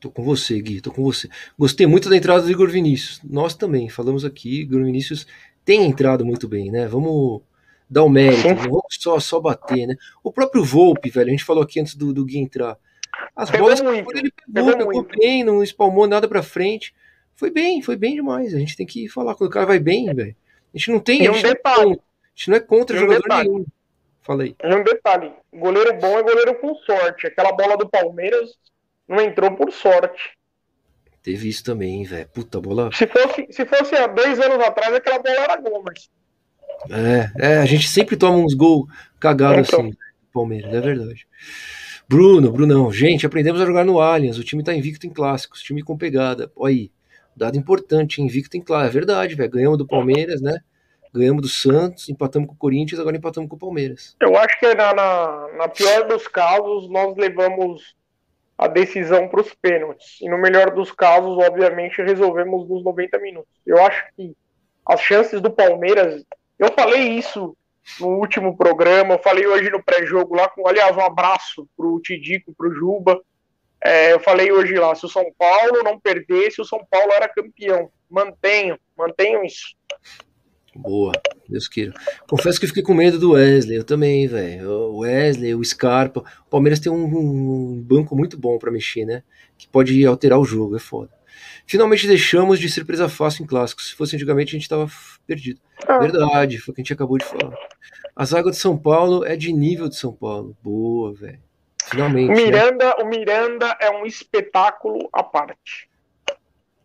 Tô 0.00 0.10
com 0.10 0.22
você, 0.22 0.58
Gui, 0.60 0.80
tô 0.80 0.90
com 0.90 1.02
você. 1.02 1.28
Gostei 1.58 1.86
muito 1.86 2.08
da 2.08 2.16
entrada 2.16 2.42
do 2.42 2.50
Igor 2.50 2.68
Vinícius. 2.68 3.20
Nós 3.22 3.54
também, 3.54 3.88
falamos 3.88 4.24
aqui, 4.24 4.62
Igor 4.62 4.82
Vinícius 4.82 5.26
tem 5.64 5.84
entrado 5.84 6.24
muito 6.24 6.48
bem, 6.48 6.70
né? 6.70 6.86
Vamos 6.88 7.42
dar 7.90 8.04
o 8.04 8.06
um 8.06 8.08
mérito, 8.08 8.46
não 8.46 8.54
vamos 8.54 8.96
só, 9.00 9.18
só 9.18 9.40
bater, 9.40 9.86
né? 9.86 9.96
O 10.22 10.32
próprio 10.32 10.64
Volpe, 10.64 11.10
velho, 11.10 11.28
a 11.28 11.30
gente 11.32 11.44
falou 11.44 11.64
aqui 11.64 11.80
antes 11.80 11.96
do, 11.96 12.12
do 12.12 12.24
Gui 12.24 12.38
entrar. 12.38 12.78
As 13.34 13.50
pegou 13.50 13.66
bolas 13.66 13.80
muito, 13.80 14.16
ele 14.16 14.32
pegou, 14.52 14.72
pegou, 14.76 14.88
pegou 15.02 15.18
bem, 15.18 15.42
não 15.42 15.62
espalmou 15.62 16.06
nada 16.06 16.28
pra 16.28 16.42
frente. 16.42 16.94
Foi 17.34 17.50
bem, 17.50 17.82
foi 17.82 17.96
bem 17.96 18.14
demais. 18.14 18.54
A 18.54 18.58
gente 18.58 18.76
tem 18.76 18.86
que 18.86 19.08
falar, 19.08 19.34
quando 19.34 19.50
o 19.50 19.52
cara 19.52 19.66
vai 19.66 19.80
bem, 19.80 20.14
velho. 20.14 20.36
A 20.72 20.78
gente 20.78 20.90
não 20.92 21.00
tem. 21.00 21.24
E 21.24 21.28
um 21.28 21.32
a, 21.32 21.34
gente 21.34 21.46
detalhe, 21.46 21.84
não, 21.84 21.92
a 21.92 21.96
gente 22.34 22.50
não 22.50 22.56
é 22.56 22.60
contra 22.60 22.96
um 22.96 23.00
jogador 23.00 23.22
detalhe. 23.22 23.48
nenhum. 23.48 23.66
Fala 24.22 24.42
aí. 24.44 24.54
Um 24.62 24.84
detalhe: 24.84 25.32
goleiro 25.52 25.98
bom 25.98 26.18
é 26.18 26.22
goleiro 26.22 26.54
com 26.60 26.74
sorte. 26.76 27.26
Aquela 27.26 27.52
bola 27.52 27.76
do 27.76 27.88
Palmeiras 27.88 28.56
não 29.08 29.20
entrou 29.20 29.50
por 29.56 29.72
sorte. 29.72 30.38
Teve 31.22 31.48
isso 31.48 31.64
também, 31.64 32.04
velho. 32.04 32.28
Puta 32.28 32.60
bola. 32.60 32.90
Se 32.92 33.06
fosse, 33.06 33.46
se 33.50 33.66
fosse 33.66 33.96
há 33.96 34.06
dois 34.06 34.38
anos 34.38 34.64
atrás, 34.64 34.94
aquela 34.94 35.18
bola 35.18 35.34
era 35.34 35.56
Gomes. 35.56 36.10
É, 36.88 37.30
é, 37.38 37.58
a 37.58 37.66
gente 37.66 37.88
sempre 37.88 38.16
toma 38.16 38.38
uns 38.38 38.54
gols 38.54 38.88
cagados 39.18 39.68
Então. 39.68 39.80
assim, 39.80 39.96
Palmeiras, 40.32 40.72
é 40.72 40.80
verdade. 40.80 41.26
Bruno, 42.08 42.50
Brunão, 42.50 42.90
gente, 42.92 43.26
aprendemos 43.26 43.60
a 43.60 43.66
jogar 43.66 43.84
no 43.84 44.00
Allianz. 44.00 44.38
O 44.38 44.44
time 44.44 44.64
tá 44.64 44.74
invicto 44.74 45.06
em 45.06 45.10
clássicos, 45.10 45.62
time 45.62 45.82
com 45.82 45.96
pegada. 45.96 46.50
Olha 46.56 46.74
aí, 46.74 46.90
dado 47.36 47.56
importante, 47.56 48.22
invicto 48.22 48.56
em 48.56 48.60
clássicos. 48.60 48.96
É 48.96 48.98
verdade, 48.98 49.34
velho. 49.34 49.50
Ganhamos 49.50 49.78
do 49.78 49.86
Palmeiras, 49.86 50.40
né? 50.40 50.58
Ganhamos 51.12 51.42
do 51.42 51.48
Santos, 51.48 52.08
empatamos 52.08 52.48
com 52.48 52.54
o 52.54 52.58
Corinthians, 52.58 53.00
agora 53.00 53.16
empatamos 53.16 53.48
com 53.50 53.56
o 53.56 53.58
Palmeiras. 53.58 54.16
Eu 54.20 54.36
acho 54.36 54.58
que 54.60 54.74
na, 54.74 54.94
na, 54.94 55.48
na 55.56 55.68
pior 55.68 56.06
dos 56.06 56.28
casos, 56.28 56.88
nós 56.88 57.16
levamos 57.16 57.96
a 58.56 58.68
decisão 58.68 59.26
para 59.26 59.40
os 59.40 59.54
pênaltis. 59.54 60.20
E 60.20 60.28
no 60.28 60.38
melhor 60.38 60.70
dos 60.70 60.92
casos, 60.92 61.36
obviamente, 61.38 62.02
resolvemos 62.02 62.68
nos 62.68 62.84
90 62.84 63.18
minutos. 63.18 63.50
Eu 63.66 63.84
acho 63.84 64.04
que 64.16 64.36
as 64.86 65.00
chances 65.00 65.40
do 65.40 65.50
Palmeiras. 65.50 66.24
Eu 66.60 66.70
falei 66.74 67.14
isso 67.14 67.56
no 67.98 68.08
último 68.08 68.54
programa, 68.54 69.14
eu 69.14 69.18
falei 69.18 69.46
hoje 69.46 69.70
no 69.70 69.82
pré-jogo 69.82 70.36
lá, 70.36 70.46
com, 70.46 70.68
aliás, 70.68 70.94
um 70.94 71.00
abraço 71.00 71.66
pro 71.74 71.98
Tidico, 72.00 72.52
pro 72.52 72.70
Juba. 72.70 73.18
É, 73.82 74.12
eu 74.12 74.20
falei 74.20 74.52
hoje 74.52 74.74
lá, 74.74 74.94
se 74.94 75.06
o 75.06 75.08
São 75.08 75.24
Paulo 75.38 75.82
não 75.82 75.98
perdesse, 75.98 76.60
o 76.60 76.64
São 76.66 76.86
Paulo 76.90 77.10
era 77.12 77.26
campeão. 77.26 77.90
Mantenham, 78.10 78.78
mantenham 78.94 79.42
isso. 79.42 79.74
Boa, 80.76 81.12
Deus 81.48 81.66
queira. 81.66 81.94
Confesso 82.28 82.60
que 82.60 82.66
fiquei 82.66 82.82
com 82.82 82.92
medo 82.92 83.18
do 83.18 83.32
Wesley, 83.32 83.78
eu 83.78 83.84
também, 83.84 84.28
velho. 84.28 84.70
O 84.70 84.98
Wesley, 84.98 85.54
o 85.54 85.64
Scarpa. 85.64 86.20
O 86.46 86.50
Palmeiras 86.50 86.78
tem 86.78 86.92
um, 86.92 87.04
um 87.06 87.82
banco 87.82 88.14
muito 88.14 88.36
bom 88.36 88.58
pra 88.58 88.70
mexer, 88.70 89.06
né? 89.06 89.22
Que 89.56 89.66
pode 89.66 90.04
alterar 90.04 90.38
o 90.38 90.44
jogo, 90.44 90.76
é 90.76 90.78
foda. 90.78 91.10
Finalmente 91.70 92.08
deixamos 92.08 92.58
de 92.58 92.68
ser 92.68 92.84
presa 92.84 93.08
fácil 93.08 93.44
em 93.44 93.46
clássicos. 93.46 93.90
Se 93.90 93.94
fosse 93.94 94.16
antigamente, 94.16 94.56
a 94.56 94.58
gente 94.58 94.68
tava 94.68 94.88
perdido. 95.24 95.60
Verdade, 96.00 96.58
foi 96.58 96.72
o 96.72 96.74
que 96.74 96.80
a 96.80 96.82
gente 96.82 96.92
acabou 96.92 97.16
de 97.16 97.24
falar. 97.24 97.54
A 98.16 98.24
zaga 98.24 98.50
de 98.50 98.56
São 98.56 98.76
Paulo 98.76 99.24
é 99.24 99.36
de 99.36 99.52
nível 99.52 99.88
de 99.88 99.94
São 99.94 100.12
Paulo. 100.12 100.56
Boa, 100.60 101.14
velho. 101.14 101.38
Finalmente. 101.84 102.32
O 102.32 102.34
né? 102.34 102.42
Miranda, 102.42 102.96
o 103.00 103.06
Miranda 103.06 103.76
é 103.80 103.88
um 103.88 104.04
espetáculo 104.04 105.08
à 105.12 105.22
parte. 105.22 105.88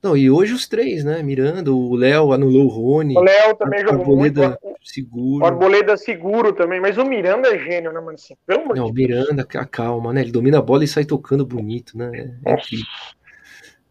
Não, 0.04 0.16
e 0.16 0.30
hoje 0.30 0.54
os 0.54 0.68
três, 0.68 1.04
né? 1.04 1.24
Miranda, 1.24 1.74
o 1.74 1.96
Léo 1.96 2.32
anulou 2.32 2.66
o 2.66 2.70
Rony. 2.70 3.18
O 3.18 3.22
Léo 3.22 3.56
também 3.56 3.80
jogou 3.80 4.16
muito. 4.16 4.40
Arboleda 4.40 4.60
O 4.62 4.88
seguro. 4.88 5.46
Arboleda 5.48 5.98
seguro 5.98 6.54
também, 6.54 6.80
mas 6.80 7.00
o 7.00 7.04
Miranda 7.04 7.48
é 7.48 7.58
gênio, 7.58 7.92
né, 7.92 8.00
mano? 8.00 8.12
Assim, 8.12 8.36
pelo 8.46 8.68
Não, 8.76 8.86
o. 8.86 8.94
Miranda, 8.94 9.44
calma, 9.44 10.14
né? 10.14 10.22
Ele 10.22 10.32
domina 10.32 10.60
a 10.60 10.62
bola 10.62 10.84
e 10.84 10.88
sai 10.88 11.06
tocando 11.06 11.44
bonito, 11.44 11.98
né? 11.98 12.12
É 12.46 12.54
incrível. 12.54 12.86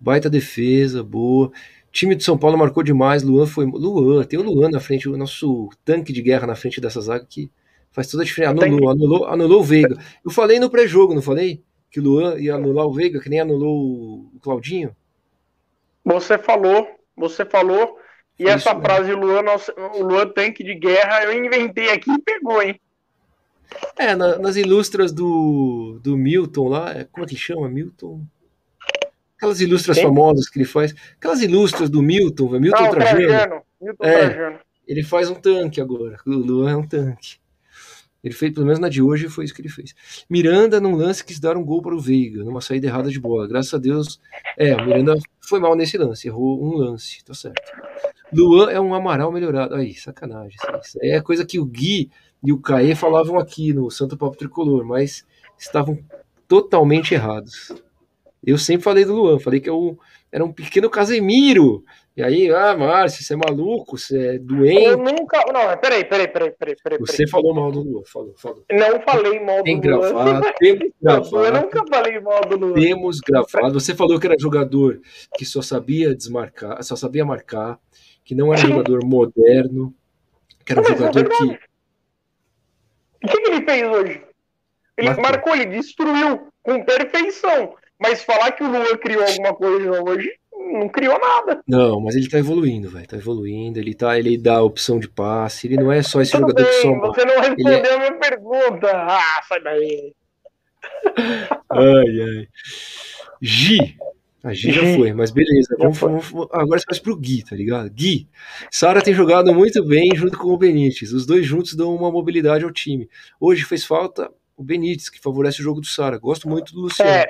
Baita 0.00 0.28
defesa, 0.28 1.02
boa. 1.02 1.50
Time 1.90 2.14
de 2.14 2.24
São 2.24 2.36
Paulo 2.36 2.58
marcou 2.58 2.82
demais. 2.82 3.22
Luan 3.22 3.46
foi. 3.46 3.64
Luan, 3.66 4.24
tem 4.24 4.38
o 4.38 4.42
Luan 4.42 4.68
na 4.70 4.80
frente, 4.80 5.08
o 5.08 5.16
nosso 5.16 5.70
tanque 5.84 6.12
de 6.12 6.20
guerra 6.22 6.46
na 6.46 6.56
frente 6.56 6.80
dessa 6.80 7.00
zaga 7.00 7.24
que 7.28 7.50
faz 7.92 8.08
toda 8.10 8.22
a 8.22 8.26
diferença. 8.26 8.52
Anulou, 8.52 8.90
anulou, 8.90 9.24
anulou 9.26 9.60
o 9.60 9.64
Veiga. 9.64 9.96
Eu 10.24 10.30
falei 10.30 10.58
no 10.58 10.68
pré-jogo, 10.68 11.14
não 11.14 11.22
falei? 11.22 11.62
Que 11.90 12.00
o 12.00 12.02
Luan 12.02 12.36
ia 12.38 12.56
anular 12.56 12.86
o 12.86 12.92
Veiga, 12.92 13.20
que 13.20 13.28
nem 13.30 13.38
anulou 13.40 14.26
o 14.34 14.40
Claudinho. 14.42 14.94
Você 16.04 16.36
falou, 16.36 16.86
você 17.16 17.44
falou. 17.44 17.96
E 18.38 18.42
Foi 18.42 18.52
essa 18.52 18.70
isso 18.72 18.80
frase, 18.80 19.12
Luan, 19.12 19.42
nossa, 19.42 19.72
o 19.96 20.02
Luan 20.02 20.26
tanque 20.28 20.64
de 20.64 20.74
guerra, 20.74 21.22
eu 21.24 21.44
inventei 21.44 21.90
aqui 21.90 22.10
e 22.10 22.18
pegou, 22.20 22.60
hein? 22.60 22.78
É, 23.96 24.16
na- 24.16 24.38
nas 24.38 24.56
ilustras 24.56 25.12
do, 25.12 26.00
do 26.02 26.16
Milton 26.16 26.68
lá, 26.68 26.90
é- 26.92 27.04
como 27.04 27.24
é 27.24 27.28
que 27.28 27.36
chama? 27.36 27.68
Milton? 27.68 28.22
Aquelas 29.44 29.60
ilustras 29.60 29.96
Quem? 29.96 30.06
famosas 30.06 30.48
que 30.48 30.58
ele 30.58 30.66
faz. 30.66 30.94
Aquelas 31.18 31.42
ilustras 31.42 31.90
do 31.90 32.02
Milton, 32.02 32.58
Milton 32.58 32.76
Ah, 32.84 32.88
o 32.88 32.90
Trajano. 32.90 33.26
Trajano. 33.26 33.62
Milton 33.80 34.04
É. 34.04 34.28
Trajano. 34.30 34.58
Ele 34.86 35.02
faz 35.02 35.30
um 35.30 35.34
tanque 35.34 35.80
agora. 35.80 36.16
O 36.26 36.30
Luan 36.30 36.70
é 36.70 36.76
um 36.76 36.86
tanque. 36.86 37.36
Ele 38.22 38.32
fez, 38.32 38.54
pelo 38.54 38.64
menos 38.64 38.78
na 38.80 38.88
de 38.88 39.02
hoje, 39.02 39.28
foi 39.28 39.44
isso 39.44 39.54
que 39.54 39.60
ele 39.60 39.68
fez. 39.68 39.94
Miranda 40.30 40.80
num 40.80 40.94
lance 40.94 41.22
quis 41.22 41.38
dar 41.38 41.58
um 41.58 41.64
gol 41.64 41.82
para 41.82 41.94
o 41.94 42.00
Veiga, 42.00 42.42
numa 42.42 42.62
saída 42.62 42.86
errada 42.86 43.10
de 43.10 43.20
bola. 43.20 43.46
Graças 43.46 43.74
a 43.74 43.78
Deus. 43.78 44.18
É, 44.56 44.74
o 44.74 44.86
Miranda 44.86 45.14
foi 45.42 45.60
mal 45.60 45.76
nesse 45.76 45.98
lance, 45.98 46.26
errou 46.26 46.62
um 46.64 46.74
lance, 46.78 47.22
tá 47.22 47.34
certo. 47.34 47.60
Luan 48.32 48.70
é 48.70 48.80
um 48.80 48.94
Amaral 48.94 49.30
melhorado. 49.30 49.74
Aí, 49.74 49.94
sacanagem. 49.94 50.56
Isso 50.82 50.98
é 51.02 51.20
coisa 51.20 51.44
que 51.44 51.60
o 51.60 51.66
Gui 51.66 52.10
e 52.42 52.50
o 52.50 52.58
Caê 52.58 52.94
falavam 52.94 53.38
aqui 53.38 53.74
no 53.74 53.90
Santo 53.90 54.16
Papo 54.16 54.38
Tricolor, 54.38 54.86
mas 54.86 55.22
estavam 55.58 55.98
totalmente 56.48 57.12
errados. 57.12 57.72
Eu 58.46 58.58
sempre 58.58 58.82
falei 58.82 59.04
do 59.04 59.14
Luan, 59.14 59.38
falei 59.38 59.60
que 59.60 59.70
eu 59.70 59.98
era 60.30 60.44
um 60.44 60.52
pequeno 60.52 60.90
Casemiro. 60.90 61.84
E 62.16 62.22
aí, 62.22 62.48
ah, 62.50 62.76
Márcio, 62.76 63.24
você 63.24 63.34
é 63.34 63.36
maluco, 63.36 63.98
você 63.98 64.34
é 64.34 64.38
doente. 64.38 64.84
Eu 64.84 64.98
nunca. 64.98 65.44
Não, 65.52 65.76
peraí, 65.78 66.04
peraí, 66.04 66.28
peraí, 66.28 66.50
peraí, 66.52 66.76
peraí. 66.82 66.98
Você 67.00 67.26
falou 67.26 67.54
mal 67.54 67.72
do 67.72 67.80
Luan, 67.80 68.02
falou, 68.04 68.34
falou. 68.36 68.64
Não 68.70 69.00
falei 69.02 69.40
mal 69.40 69.58
do 69.58 69.64
Tem 69.64 69.80
Luan. 69.80 70.00
gravado, 70.12 70.52
temos 70.58 70.82
Eu 70.82 70.92
gravado, 71.02 71.60
nunca 71.60 71.84
falei 71.88 72.20
mal 72.20 72.40
do 72.42 72.56
Luan. 72.56 72.74
temos 72.74 73.20
gravado. 73.20 73.80
Você 73.80 73.94
falou 73.94 74.20
que 74.20 74.26
era 74.26 74.36
jogador 74.38 75.00
que 75.36 75.44
só 75.44 75.60
sabia 75.60 76.14
desmarcar, 76.14 76.82
só 76.84 76.94
sabia 76.94 77.24
marcar, 77.24 77.78
que 78.24 78.34
não 78.34 78.52
era 78.52 78.62
jogador 78.62 79.04
moderno, 79.04 79.92
que 80.64 80.72
era 80.72 80.80
um 80.82 80.84
é 80.84 80.88
jogador 80.88 81.28
que. 81.28 81.44
O 83.24 83.28
que, 83.28 83.40
que 83.40 83.50
ele 83.50 83.64
fez 83.64 83.88
hoje? 83.88 84.22
Ele 84.96 85.08
Marcou. 85.08 85.22
marcou, 85.24 85.56
ele 85.56 85.66
destruiu 85.66 86.48
com 86.62 86.84
perfeição. 86.84 87.74
Mas 87.98 88.22
falar 88.22 88.52
que 88.52 88.62
o 88.62 88.68
Luan 88.70 88.96
criou 88.96 89.24
alguma 89.24 89.54
coisa 89.54 90.02
hoje, 90.02 90.30
não 90.72 90.88
criou 90.88 91.18
nada. 91.18 91.62
Não, 91.66 92.00
mas 92.00 92.14
ele 92.16 92.28
tá 92.28 92.38
evoluindo, 92.38 92.88
velho. 92.90 93.06
Tá 93.06 93.16
evoluindo, 93.16 93.78
ele 93.78 93.94
tá, 93.94 94.18
ele 94.18 94.36
dá 94.36 94.56
a 94.56 94.62
opção 94.62 94.98
de 94.98 95.08
passe, 95.08 95.66
ele 95.66 95.76
não 95.76 95.90
é 95.92 96.02
só 96.02 96.20
esse 96.20 96.32
Tudo 96.32 96.48
jogador 96.48 96.66
que 96.66 96.72
só 96.74 96.88
bem, 96.88 96.98
marca. 96.98 97.20
você 97.20 97.24
não 97.26 97.40
respondeu 97.40 97.72
Ele 97.78 97.86
é- 97.86 97.94
a 97.94 97.98
minha 97.98 98.14
pergunta. 98.18 98.90
Ah, 98.92 99.42
sai 99.48 99.60
daí. 99.62 100.12
Ai, 101.70 102.20
ai. 102.20 102.48
Gi. 103.40 103.96
A 104.42 104.52
Gi 104.52 104.72
já 104.72 104.82
foi, 104.94 105.12
mas 105.14 105.30
beleza. 105.30 105.74
Vamos, 105.78 105.98
vamos- 105.98 106.48
agora 106.52 106.78
você 106.78 106.84
faz 106.84 106.98
pro 106.98 107.16
Gui, 107.16 107.42
tá 107.42 107.56
ligado? 107.56 107.88
Gui. 107.90 108.28
Sara 108.70 109.00
tem 109.00 109.14
jogado 109.14 109.54
muito 109.54 109.82
bem 109.86 110.10
junto 110.14 110.36
com 110.38 110.48
o 110.48 110.58
Benítez. 110.58 111.12
Os 111.12 111.24
dois 111.24 111.46
juntos 111.46 111.74
dão 111.74 111.94
uma 111.94 112.10
mobilidade 112.10 112.64
ao 112.64 112.70
time. 112.70 113.08
Hoje 113.40 113.64
fez 113.64 113.84
falta 113.86 114.30
o 114.56 114.62
Benítez, 114.62 115.08
que 115.08 115.18
favorece 115.20 115.60
o 115.60 115.62
jogo 115.64 115.80
do 115.80 115.86
Sara. 115.86 116.18
Gosto 116.18 116.48
muito 116.48 116.74
do 116.74 116.82
Luciano. 116.82 117.10
É. 117.10 117.26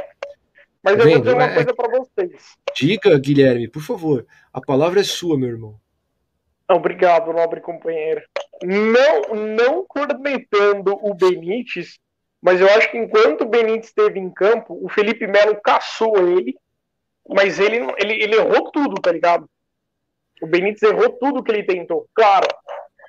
Mas 0.85 0.99
eu 0.99 1.09
vou 1.09 1.19
dizer 1.19 1.35
uma 1.35 1.45
É- 1.45 1.55
coisa 1.55 1.75
pra 1.75 1.89
vocês. 1.89 2.43
Diga, 2.77 3.19
Guilherme, 3.19 3.69
por 3.69 3.83
favor. 3.83 4.27
A 4.53 4.61
palavra 4.61 5.01
é 5.01 5.05
sua, 5.05 5.39
meu 5.39 5.49
irmão. 5.49 5.81
Obrigado, 6.69 7.33
nobre 7.33 7.61
companheiro. 7.61 8.23
Não, 8.63 9.35
não 9.35 9.85
cornetando 9.87 10.99
o 11.03 11.15
Benítez, 11.15 11.99
mas 12.41 12.61
eu 12.61 12.69
acho 12.69 12.91
que 12.91 12.99
enquanto 12.99 13.43
o 13.43 13.49
Benítez 13.49 13.87
esteve 13.87 14.19
em 14.21 14.31
campo, 14.31 14.79
o 14.83 14.89
Felipe 14.89 15.27
Melo 15.27 15.59
caçou 15.63 16.17
ele, 16.19 16.55
mas 17.29 17.59
ele, 17.59 17.77
ele, 17.99 18.23
ele 18.23 18.37
errou 18.37 18.71
tudo, 18.71 19.01
tá 19.01 19.11
ligado? 19.11 19.49
O 20.43 20.47
Benítez 20.47 20.83
errou 20.83 21.11
tudo 21.11 21.43
que 21.43 21.51
ele 21.51 21.65
tentou. 21.65 22.07
Claro, 22.15 22.47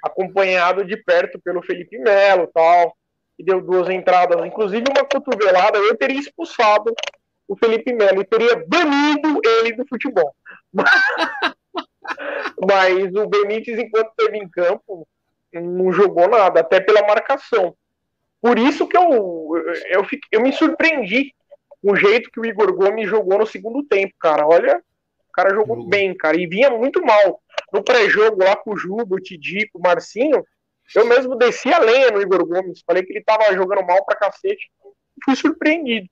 acompanhado 0.03 0.85
de 0.85 0.95
perto 0.97 1.39
pelo 1.39 1.61
Felipe 1.61 1.97
Melo 1.97 2.43
e 2.43 2.53
tal, 2.53 2.95
e 3.37 3.43
deu 3.43 3.61
duas 3.61 3.89
entradas, 3.89 4.45
inclusive 4.45 4.85
uma 4.89 5.05
cotovelada, 5.05 5.77
eu 5.77 5.97
teria 5.97 6.19
expulsado 6.19 6.93
o 7.47 7.55
Felipe 7.57 7.93
Melo 7.93 8.21
e 8.21 8.25
teria 8.25 8.55
banido 8.67 9.39
ele 9.43 9.73
do 9.75 9.85
futebol. 9.87 10.33
Mas 12.67 13.13
o 13.15 13.27
Benítez, 13.27 13.77
enquanto 13.79 14.09
esteve 14.09 14.37
em 14.37 14.49
campo, 14.49 15.07
não 15.53 15.91
jogou 15.91 16.27
nada, 16.27 16.59
até 16.59 16.79
pela 16.79 17.05
marcação. 17.05 17.75
Por 18.41 18.59
isso 18.59 18.87
que 18.87 18.97
eu, 18.97 19.51
eu, 19.89 20.03
fiquei- 20.03 20.29
eu 20.31 20.41
me 20.41 20.51
surpreendi 20.53 21.33
com 21.81 21.91
o 21.93 21.95
jeito 21.95 22.29
que 22.31 22.39
o 22.39 22.45
Igor 22.45 22.73
Gomes 22.75 23.09
jogou 23.09 23.39
no 23.39 23.45
segundo 23.47 23.83
tempo, 23.83 24.13
cara. 24.19 24.45
Olha, 24.47 24.77
o 25.29 25.31
cara 25.33 25.49
jogou 25.53 25.77
Jogou. 25.77 25.89
bem, 25.89 26.15
cara, 26.15 26.37
e 26.39 26.47
vinha 26.47 26.69
muito 26.69 27.03
mal. 27.03 27.41
No 27.73 27.83
pré-jogo 27.83 28.43
lá 28.43 28.55
com 28.55 28.73
o 28.73 28.77
Juba, 28.77 29.15
o 29.15 29.19
Tidico, 29.19 29.77
o 29.79 29.81
Marcinho, 29.81 30.45
eu 30.95 31.05
mesmo 31.05 31.35
desci 31.35 31.73
a 31.73 31.79
lenha 31.79 32.11
no 32.11 32.21
Igor 32.21 32.45
Gomes. 32.45 32.83
Falei 32.85 33.03
que 33.03 33.11
ele 33.13 33.23
tava 33.23 33.53
jogando 33.55 33.85
mal 33.85 34.05
pra 34.05 34.15
cacete. 34.15 34.69
Fui 35.23 35.35
surpreendido. 35.35 36.07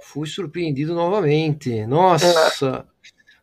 Fui 0.00 0.26
surpreendido 0.26 0.94
novamente. 0.94 1.84
Nossa. 1.86 2.86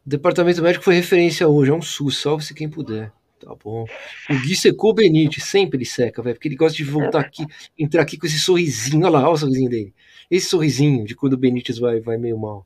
O 0.06 0.10
departamento 0.10 0.62
médico 0.62 0.84
foi 0.84 0.96
referência 0.96 1.48
hoje. 1.48 1.72
É 1.72 1.74
um 1.74 1.82
SUS. 1.82 2.20
Salve-se 2.22 2.54
quem 2.54 2.70
puder. 2.70 3.12
Tá 3.40 3.56
bom. 3.56 3.86
O 4.30 4.34
Gui 4.42 4.56
secou 4.56 4.92
o 4.92 4.94
Benítez. 4.94 5.46
Sempre 5.46 5.78
ele 5.78 5.86
seca, 5.86 6.22
velho. 6.22 6.36
Porque 6.36 6.48
ele 6.48 6.56
gosta 6.56 6.76
de 6.76 6.84
voltar 6.84 7.22
aqui, 7.22 7.46
entrar 7.78 8.02
aqui 8.02 8.18
com 8.18 8.26
esse 8.26 8.40
sorrisinho. 8.40 9.06
Olha 9.06 9.12
lá, 9.12 9.22
olha 9.22 9.30
o 9.32 9.38
sorrisinho 9.38 9.70
dele. 9.70 9.94
Esse 10.30 10.48
sorrisinho 10.48 11.06
de 11.06 11.16
quando 11.16 11.34
o 11.34 11.38
Benítez 11.38 11.78
vai, 11.80 12.00
vai 12.00 12.18
meio 12.18 12.38
mal. 12.38 12.66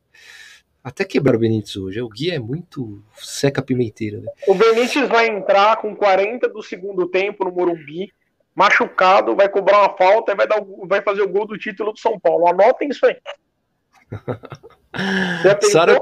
Até 0.84 1.06
quebrar 1.06 1.36
o 1.36 1.40
Benítez 1.40 1.76
hoje. 1.76 2.02
O 2.02 2.10
Gui 2.10 2.32
é 2.32 2.40
muito 2.40 3.02
seca 3.16 3.62
pimenteira, 3.62 4.18
velho. 4.18 4.32
O 4.48 4.56
Benítez 4.56 5.08
vai 5.08 5.28
entrar 5.28 5.78
com 5.78 5.96
40 5.96 6.50
do 6.50 6.62
segundo 6.62 7.08
tempo 7.08 7.46
no 7.46 7.52
Morumbi. 7.52 8.12
machucado, 8.56 9.36
vai 9.36 9.48
cobrar 9.48 9.80
uma 9.80 9.96
falta 9.96 10.32
e 10.32 10.36
vai, 10.36 10.48
dar, 10.48 10.62
vai 10.86 11.02
fazer 11.02 11.22
o 11.22 11.30
gol 11.30 11.46
do 11.48 11.58
título 11.58 11.94
do 11.94 12.00
São 12.00 12.20
Paulo. 12.20 12.48
Anotem 12.48 12.90
isso 12.90 13.06
aí. 13.06 13.16
Sara... 15.72 16.02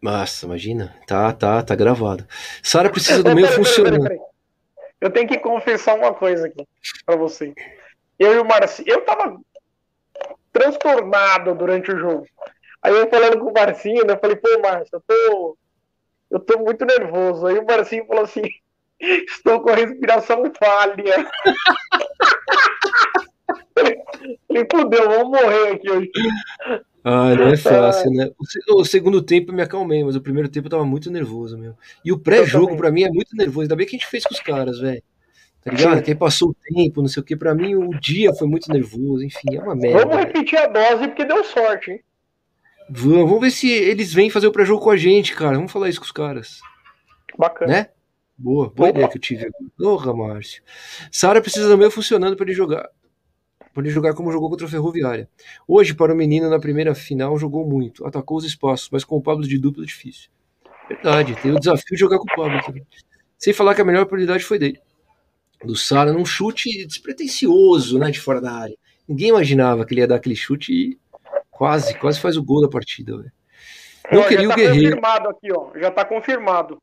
Nossa, 0.00 0.46
imagina. 0.46 0.94
Tá, 1.06 1.32
tá, 1.32 1.62
tá 1.62 1.74
gravado. 1.74 2.26
Sara 2.62 2.90
precisa 2.90 3.22
do 3.24 3.34
meio 3.34 3.48
funcionando. 3.48 4.08
Eu 5.00 5.10
tenho 5.10 5.28
que 5.28 5.38
confessar 5.38 5.94
uma 5.94 6.14
coisa 6.14 6.46
aqui 6.46 6.66
para 7.04 7.16
você. 7.16 7.54
Eu 8.18 8.34
e 8.34 8.38
o 8.38 8.44
Marcinho, 8.44 8.88
eu 8.88 9.04
tava 9.04 9.38
transtornado 10.52 11.54
durante 11.54 11.92
o 11.92 11.98
jogo. 11.98 12.26
Aí 12.82 12.94
eu 12.94 13.10
falando 13.10 13.38
com 13.38 13.50
o 13.50 13.52
Marcinho, 13.52 14.06
né, 14.06 14.14
eu 14.14 14.18
falei, 14.18 14.36
pô, 14.36 14.58
Márcio, 14.60 14.88
eu 14.92 15.02
tô, 15.06 15.58
eu 16.30 16.40
tô 16.40 16.58
muito 16.58 16.84
nervoso. 16.84 17.46
Aí 17.46 17.58
o 17.58 17.66
Marcinho 17.66 18.06
falou 18.06 18.24
assim, 18.24 18.42
estou 19.00 19.60
com 19.60 19.70
a 19.70 19.74
respiração 19.74 20.42
falha. 20.58 21.30
falei, 23.74 24.66
fudeu, 24.72 25.10
vamos 25.10 25.40
morrer 25.40 25.72
aqui 25.72 25.90
hoje. 25.90 26.10
Ah, 27.08 27.36
não 27.36 27.46
é 27.46 27.56
fácil, 27.56 28.10
né? 28.10 28.28
O, 28.68 28.84
segundo 28.84 29.22
tempo 29.22 29.52
eu 29.52 29.54
me 29.54 29.62
acalmei, 29.62 30.02
mas 30.02 30.16
o 30.16 30.20
primeiro 30.20 30.48
tempo 30.48 30.66
eu 30.66 30.70
tava 30.72 30.84
muito 30.84 31.08
nervoso, 31.08 31.56
meu. 31.56 31.76
E 32.04 32.10
o 32.10 32.18
pré-jogo, 32.18 32.76
pra 32.76 32.90
mim, 32.90 33.04
é 33.04 33.08
muito 33.08 33.36
nervoso. 33.36 33.60
Ainda 33.60 33.76
bem 33.76 33.86
que 33.86 33.94
a 33.94 33.98
gente 33.98 34.08
fez 34.08 34.24
com 34.24 34.34
os 34.34 34.40
caras, 34.40 34.80
velho. 34.80 35.00
Tá 35.62 35.70
ligado? 35.70 36.02
Que 36.02 36.10
aí 36.10 36.16
passou 36.16 36.50
o 36.50 36.56
tempo, 36.74 37.00
não 37.00 37.08
sei 37.08 37.22
o 37.22 37.24
que. 37.24 37.36
Pra 37.36 37.54
mim, 37.54 37.76
o 37.76 37.90
dia 38.00 38.34
foi 38.34 38.48
muito 38.48 38.68
nervoso, 38.72 39.22
enfim, 39.22 39.54
é 39.54 39.62
uma 39.62 39.76
merda. 39.76 40.00
Vamos 40.00 40.16
repetir 40.16 40.58
a 40.58 40.66
dose 40.66 41.06
porque 41.06 41.24
deu 41.24 41.44
sorte, 41.44 41.92
hein? 41.92 42.00
Vamos, 42.90 43.18
vamos 43.18 43.40
ver 43.40 43.50
se 43.52 43.70
eles 43.70 44.12
vêm 44.12 44.28
fazer 44.28 44.48
o 44.48 44.52
pré-jogo 44.52 44.82
com 44.82 44.90
a 44.90 44.96
gente, 44.96 45.32
cara. 45.32 45.54
Vamos 45.54 45.70
falar 45.70 45.88
isso 45.88 46.00
com 46.00 46.06
os 46.06 46.12
caras. 46.12 46.58
Bacana. 47.38 47.72
Né? 47.72 47.88
Boa, 48.36 48.68
boa 48.68 48.88
Opa. 48.88 48.98
ideia 48.98 49.08
que 49.08 49.16
eu 49.16 49.22
tive. 49.22 49.48
Porra, 49.78 50.12
Márcio. 50.12 50.60
Sara 51.12 51.40
precisa 51.40 51.68
do 51.68 51.78
meu 51.78 51.88
funcionando 51.88 52.36
para 52.36 52.46
ele 52.46 52.52
jogar 52.52 52.90
ele 53.82 53.90
jogar 53.90 54.14
como 54.14 54.32
jogou 54.32 54.50
contra 54.50 54.66
o 54.66 54.70
Ferroviária. 54.70 55.28
Hoje, 55.66 55.94
para 55.94 56.12
o 56.12 56.16
menino, 56.16 56.48
na 56.48 56.58
primeira 56.58 56.94
final, 56.94 57.38
jogou 57.38 57.66
muito, 57.66 58.06
atacou 58.06 58.36
os 58.36 58.44
espaços, 58.44 58.88
mas 58.90 59.04
com 59.04 59.16
o 59.16 59.22
Pablo 59.22 59.46
de 59.46 59.58
dupla 59.58 59.82
é 59.82 59.86
difícil. 59.86 60.30
Verdade, 60.88 61.36
tem 61.42 61.52
o 61.52 61.58
desafio 61.58 61.96
de 61.96 61.96
jogar 61.96 62.18
com 62.18 62.24
o 62.24 62.36
Pablo 62.36 62.60
também. 62.64 62.86
Sem 63.38 63.52
falar 63.52 63.74
que 63.74 63.80
a 63.80 63.84
melhor 63.84 64.06
prioridade 64.06 64.44
foi 64.44 64.58
dele. 64.58 64.80
Do 65.64 65.74
Sara 65.74 66.12
num 66.12 66.24
chute 66.24 66.86
despretensioso, 66.86 67.98
né, 67.98 68.10
de 68.10 68.20
fora 68.20 68.40
da 68.40 68.52
área. 68.52 68.76
Ninguém 69.08 69.28
imaginava 69.28 69.84
que 69.84 69.94
ele 69.94 70.00
ia 70.00 70.06
dar 70.06 70.16
aquele 70.16 70.36
chute 70.36 70.72
e 70.72 70.98
quase, 71.50 71.98
quase 71.98 72.20
faz 72.20 72.36
o 72.36 72.42
gol 72.42 72.60
da 72.60 72.68
partida. 72.68 73.16
Véio. 73.16 73.32
Não 74.12 74.20
ó, 74.20 74.24
queria 74.24 74.42
já 74.42 74.48
tá 74.48 74.54
o 74.54 74.56
Guerreiro. 74.56 74.96
confirmado 74.96 75.28
aqui, 75.28 75.52
ó. 75.52 75.70
Já 75.78 75.90
tá 75.90 76.04
confirmado. 76.04 76.78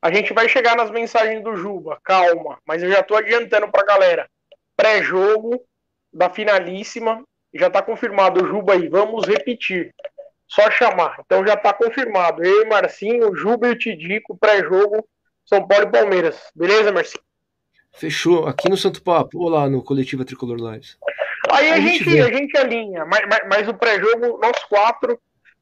A 0.00 0.12
gente 0.12 0.32
vai 0.32 0.48
chegar 0.48 0.76
nas 0.76 0.90
mensagens 0.90 1.42
do 1.42 1.56
Juba, 1.56 1.98
calma. 2.02 2.58
Mas 2.66 2.82
eu 2.82 2.90
já 2.90 3.02
tô 3.02 3.14
adiantando 3.14 3.70
pra 3.70 3.84
galera. 3.84 4.28
Pré-jogo, 4.76 5.62
da 6.12 6.30
finalíssima. 6.30 7.22
Já 7.54 7.66
está 7.66 7.82
confirmado 7.82 8.42
o 8.42 8.46
Juba 8.46 8.74
aí. 8.74 8.88
Vamos 8.88 9.26
repetir. 9.26 9.94
Só 10.46 10.70
chamar. 10.70 11.16
Então 11.24 11.46
já 11.46 11.54
está 11.54 11.72
confirmado. 11.72 12.44
Eu 12.44 12.62
e 12.62 12.68
Marcinho, 12.68 13.34
Juba 13.34 13.68
e 13.68 13.70
o 13.70 13.78
Tidico, 13.78 14.36
pré-jogo, 14.36 15.06
São 15.46 15.66
Paulo 15.66 15.86
e 15.86 15.90
Palmeiras. 15.90 16.38
Beleza, 16.54 16.92
Marcinho? 16.92 17.22
Fechou. 17.94 18.46
Aqui 18.46 18.68
no 18.68 18.76
Santo 18.76 19.02
Papo 19.02 19.38
ou 19.38 19.48
lá 19.48 19.68
no 19.68 19.82
Coletiva 19.82 20.24
Tricolor 20.24 20.56
Lives? 20.56 20.98
Aí 21.50 21.70
a, 21.70 21.74
a 21.74 21.80
gente, 21.80 22.04
gente 22.04 22.20
a 22.20 22.32
gente 22.32 22.56
alinha. 22.56 23.04
Mas, 23.04 23.26
mas, 23.28 23.40
mas 23.48 23.68
o 23.68 23.74
pré-jogo, 23.74 24.38
nós 24.40 24.62
quatro, 24.64 25.18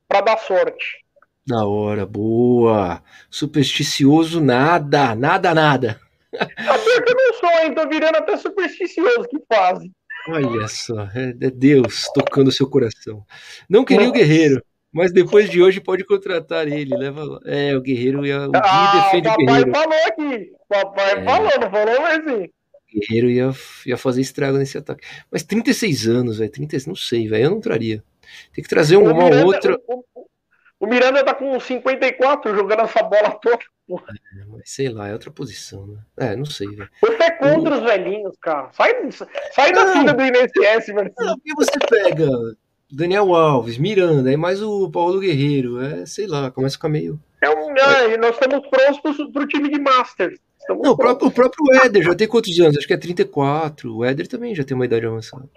para 0.09 0.20
dar 0.20 0.39
sorte. 0.39 1.05
Da 1.47 1.64
hora, 1.64 2.06
boa. 2.06 3.02
Supersticioso, 3.31 4.40
nada, 4.40 5.14
nada, 5.14 5.55
nada. 5.55 6.01
Até 6.39 7.02
que 7.02 7.12
eu 7.12 7.16
não 7.16 7.35
sou, 7.35 7.51
hein? 7.60 7.74
Tô 7.74 7.89
virando 7.89 8.16
até 8.16 8.36
supersticioso, 8.36 9.28
que 9.28 9.39
fase. 9.52 9.90
Olha 10.29 10.69
só, 10.69 11.03
é, 11.15 11.31
é 11.41 11.51
Deus 11.51 12.05
tocando 12.15 12.53
seu 12.53 12.69
coração. 12.69 13.25
Não 13.69 13.85
queria 13.85 14.09
o 14.09 14.13
Guerreiro, 14.13 14.63
mas 14.93 15.13
depois 15.13 15.49
de 15.49 15.63
hoje 15.63 15.81
pode 15.81 16.05
contratar 16.05 16.67
ele. 16.69 16.97
Leva. 16.97 17.41
É, 17.45 17.77
o 17.77 17.81
Guerreiro 17.81 18.27
ia. 18.27 18.49
O 18.49 18.51
Gui 18.51 18.61
ah, 18.63 19.05
defende 19.05 19.29
o 19.29 19.37
Guerreiro. 19.37 19.71
Papai 19.71 19.83
falou 19.83 20.07
aqui. 20.07 20.53
Papai 20.69 21.13
é. 21.13 21.25
falou, 21.25 21.51
não 21.61 21.71
falou 21.71 22.01
mais 22.03 22.27
assim. 22.27 22.45
O 22.45 23.01
Guerreiro 23.01 23.31
ia, 23.31 23.51
ia 23.87 23.97
fazer 23.97 24.21
estrago 24.21 24.59
nesse 24.59 24.77
ataque. 24.77 25.07
Mas 25.31 25.43
36 25.45 26.09
anos, 26.09 26.39
velho. 26.39 26.51
36, 26.51 26.87
não 26.87 26.97
sei, 26.97 27.29
velho. 27.29 27.45
Eu 27.45 27.51
não 27.51 27.61
traria. 27.61 28.03
Tem 28.53 28.63
que 28.63 28.71
trazer 28.71 28.97
uma, 28.97 29.15
Miranda, 29.15 29.47
outra. 29.47 29.77
O, 29.87 30.05
o, 30.81 30.87
Miranda 30.87 31.25
tá 31.25 31.35
com 31.35 31.59
54 31.59 32.55
jogando 32.55 32.83
essa 32.83 33.03
bola 33.03 33.31
toda. 33.31 33.59
É, 33.99 34.45
mas 34.47 34.62
sei 34.65 34.89
lá, 34.89 35.09
é 35.09 35.12
outra 35.12 35.31
posição, 35.31 35.87
né? 35.87 35.99
É, 36.17 36.37
não 36.37 36.45
sei, 36.45 36.69
velho. 36.69 36.91
Você 37.01 37.23
é 37.23 37.31
contra 37.31 37.77
os 37.77 37.83
velhinhos, 37.83 38.37
cara. 38.41 38.71
Sai, 38.73 38.95
sai 39.53 39.73
da 39.73 39.93
fila 39.93 40.12
do 40.12 40.23
INSS, 40.23 40.87
velho. 40.87 41.12
Não, 41.19 41.39
porque 41.39 41.55
você 41.57 41.79
pega 41.89 42.29
Daniel 42.91 43.35
Alves, 43.35 43.79
Miranda, 43.79 44.33
e 44.33 44.37
mais 44.37 44.62
o 44.62 44.91
Paulo 44.91 45.21
Guerreiro. 45.21 45.81
É, 45.81 46.07
sei 46.07 46.27
lá, 46.27 46.51
começa 46.51 46.75
a 46.75 46.79
ficar 46.79 46.89
meio. 46.89 47.21
É 47.41 47.49
um, 47.49 47.77
é, 47.77 48.17
nós 48.17 48.35
estamos 48.35 48.69
prontos 48.69 49.33
pro, 49.33 49.47
time 49.47 49.71
de 49.71 49.81
Masters. 49.81 50.39
Estamos 50.59 50.85
não, 50.85 50.93
o 50.93 50.97
próprio, 50.97 51.29
o 51.29 51.31
próprio 51.31 51.65
Éder 51.85 52.03
já 52.03 52.15
tem 52.15 52.29
quantos 52.29 52.59
anos? 52.61 52.77
Acho 52.77 52.87
que 52.87 52.93
é 52.93 52.99
34. 52.99 53.97
O 53.97 54.05
Éder 54.05 54.27
também 54.29 54.55
já 54.55 54.62
tem 54.65 54.75
uma 54.75 54.85
idade 54.85 55.07
avançada. 55.07 55.49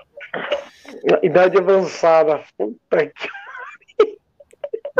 Idade 1.22 1.58
avançada. 1.58 2.42
Puta 2.58 3.08
que 3.08 3.28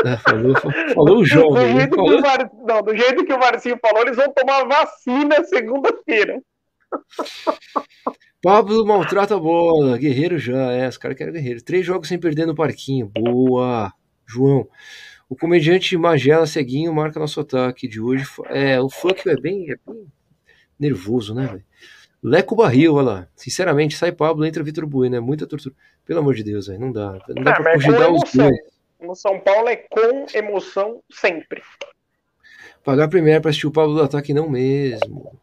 é, 0.02 0.16
falou, 0.16 0.54
falou 0.94 1.18
o 1.18 1.24
jogo. 1.24 1.54
Do 1.54 1.66
jeito, 1.66 1.94
falou... 1.94 2.20
Mar... 2.20 2.50
Não, 2.66 2.82
do 2.82 2.96
jeito 2.96 3.24
que 3.24 3.32
o 3.32 3.38
Marcinho 3.38 3.78
falou, 3.80 4.02
eles 4.02 4.16
vão 4.16 4.32
tomar 4.32 4.64
vacina 4.64 5.44
segunda-feira. 5.44 6.40
Pablo 8.42 8.84
maltrata 8.84 9.36
a 9.36 9.38
bola, 9.38 9.96
guerreiro 9.96 10.38
já, 10.38 10.72
é, 10.72 10.88
os 10.88 10.98
caras 10.98 11.16
querem 11.16 11.32
guerreiro. 11.32 11.62
Três 11.62 11.86
jogos 11.86 12.08
sem 12.08 12.18
perder 12.18 12.46
no 12.46 12.54
parquinho, 12.54 13.06
boa, 13.06 13.92
João. 14.26 14.68
O 15.28 15.36
comediante 15.36 15.96
Magela 15.96 16.46
Ceguinho 16.46 16.92
marca 16.92 17.18
nosso 17.18 17.40
ataque 17.40 17.88
de 17.88 18.00
hoje. 18.00 18.26
É, 18.46 18.78
o 18.80 18.90
funk 18.90 19.28
é 19.28 19.36
bem, 19.36 19.70
é 19.70 19.76
bem 19.86 20.06
nervoso, 20.78 21.34
né, 21.34 21.46
velho? 21.46 21.64
Leco 22.22 22.56
Barril, 22.56 22.94
olha 22.94 23.04
lá. 23.04 23.28
Sinceramente, 23.34 23.96
sai 23.96 24.12
Pablo, 24.12 24.44
entra 24.44 24.62
Vitor 24.62 24.86
Bueno, 24.86 25.16
é 25.16 25.20
muita 25.20 25.46
tortura. 25.46 25.74
Pelo 26.04 26.20
amor 26.20 26.34
de 26.34 26.42
Deus, 26.42 26.66
véio, 26.66 26.80
não 26.80 26.92
dá. 26.92 27.18
Não 27.28 27.42
dá 27.42 27.52
ah, 27.52 27.56
pra 27.56 27.74
conjugar 27.74 28.12
os 28.12 28.32
dois 28.32 28.73
no 29.00 29.14
São 29.14 29.38
Paulo 29.40 29.68
é 29.68 29.76
com 29.76 30.26
emoção 30.34 31.02
sempre. 31.10 31.62
Pagar 32.82 33.08
primeiro 33.08 33.40
para 33.40 33.50
assistir 33.50 33.66
o 33.66 33.72
Pablo 33.72 33.94
do 33.94 34.02
Ataque, 34.02 34.34
não 34.34 34.48
mesmo. 34.48 35.38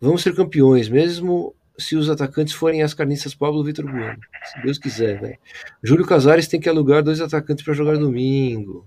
Vamos 0.00 0.22
ser 0.22 0.34
campeões, 0.34 0.88
mesmo 0.88 1.54
se 1.78 1.94
os 1.94 2.10
atacantes 2.10 2.54
forem 2.54 2.82
as 2.82 2.92
carniças 2.92 3.34
Pablo 3.34 3.62
Vitor 3.62 3.84
Bueno. 3.84 4.18
Se 4.44 4.62
Deus 4.62 4.78
quiser, 4.78 5.20
velho. 5.20 5.38
Júlio 5.82 6.06
Casares 6.06 6.48
tem 6.48 6.60
que 6.60 6.68
alugar 6.68 7.02
dois 7.02 7.20
atacantes 7.20 7.64
para 7.64 7.74
jogar 7.74 7.96
domingo. 7.96 8.86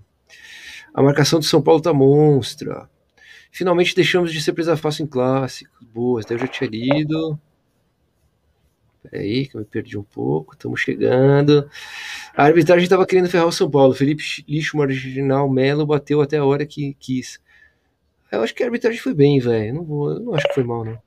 A 0.94 1.02
marcação 1.02 1.38
do 1.38 1.44
São 1.44 1.62
Paulo 1.62 1.80
tá 1.80 1.92
monstra. 1.92 2.88
Finalmente 3.50 3.94
deixamos 3.94 4.32
de 4.32 4.42
ser 4.42 4.52
presa 4.52 4.76
fácil 4.76 5.04
em 5.04 5.06
clássicos. 5.06 5.86
Boa, 5.88 6.20
até 6.20 6.34
eu 6.34 6.38
já 6.38 6.46
tinha 6.46 6.68
lido. 6.68 7.38
Peraí, 9.02 9.46
que 9.46 9.56
eu 9.56 9.60
me 9.60 9.66
perdi 9.66 9.98
um 9.98 10.02
pouco. 10.02 10.52
Estamos 10.52 10.80
chegando. 10.80 11.68
A 12.34 12.44
arbitragem 12.44 12.84
estava 12.84 13.06
querendo 13.06 13.28
ferrar 13.28 13.46
o 13.46 13.52
São 13.52 13.70
Paulo. 13.70 13.94
Felipe 13.94 14.22
Lixo 14.48 14.76
Marginal 14.76 15.50
Melo 15.50 15.86
bateu 15.86 16.20
até 16.22 16.38
a 16.38 16.44
hora 16.44 16.64
que 16.64 16.96
quis. 16.98 17.38
Eu 18.30 18.42
acho 18.42 18.54
que 18.54 18.62
a 18.62 18.66
arbitragem 18.66 18.98
foi 18.98 19.12
bem, 19.12 19.38
velho. 19.38 19.74
Não, 19.74 20.20
não 20.20 20.34
acho 20.34 20.48
que 20.48 20.54
foi 20.54 20.64
mal, 20.64 20.84
não. 20.84 20.98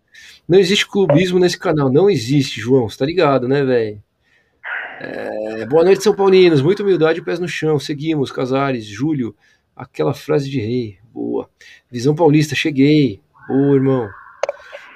Não 0.47 0.59
existe 0.59 0.87
clubismo 0.87 1.39
nesse 1.39 1.57
canal. 1.57 1.91
Não 1.91 2.09
existe, 2.09 2.61
João. 2.61 2.87
Você 2.87 2.99
tá 2.99 3.05
ligado, 3.05 3.47
né, 3.47 3.63
velho? 3.63 4.01
É, 5.01 5.65
boa 5.65 5.83
noite, 5.83 6.03
São 6.03 6.15
Paulinos. 6.15 6.61
Muita 6.61 6.83
humildade 6.83 7.23
pés 7.23 7.39
no 7.39 7.47
chão. 7.47 7.79
Seguimos, 7.79 8.31
Casares, 8.31 8.85
Júlio. 8.85 9.35
Aquela 9.75 10.13
frase 10.13 10.49
de 10.49 10.59
rei. 10.59 10.99
Boa. 11.11 11.49
Visão 11.91 12.13
Paulista, 12.13 12.53
cheguei. 12.53 13.19
Boa, 13.47 13.75
irmão. 13.75 14.07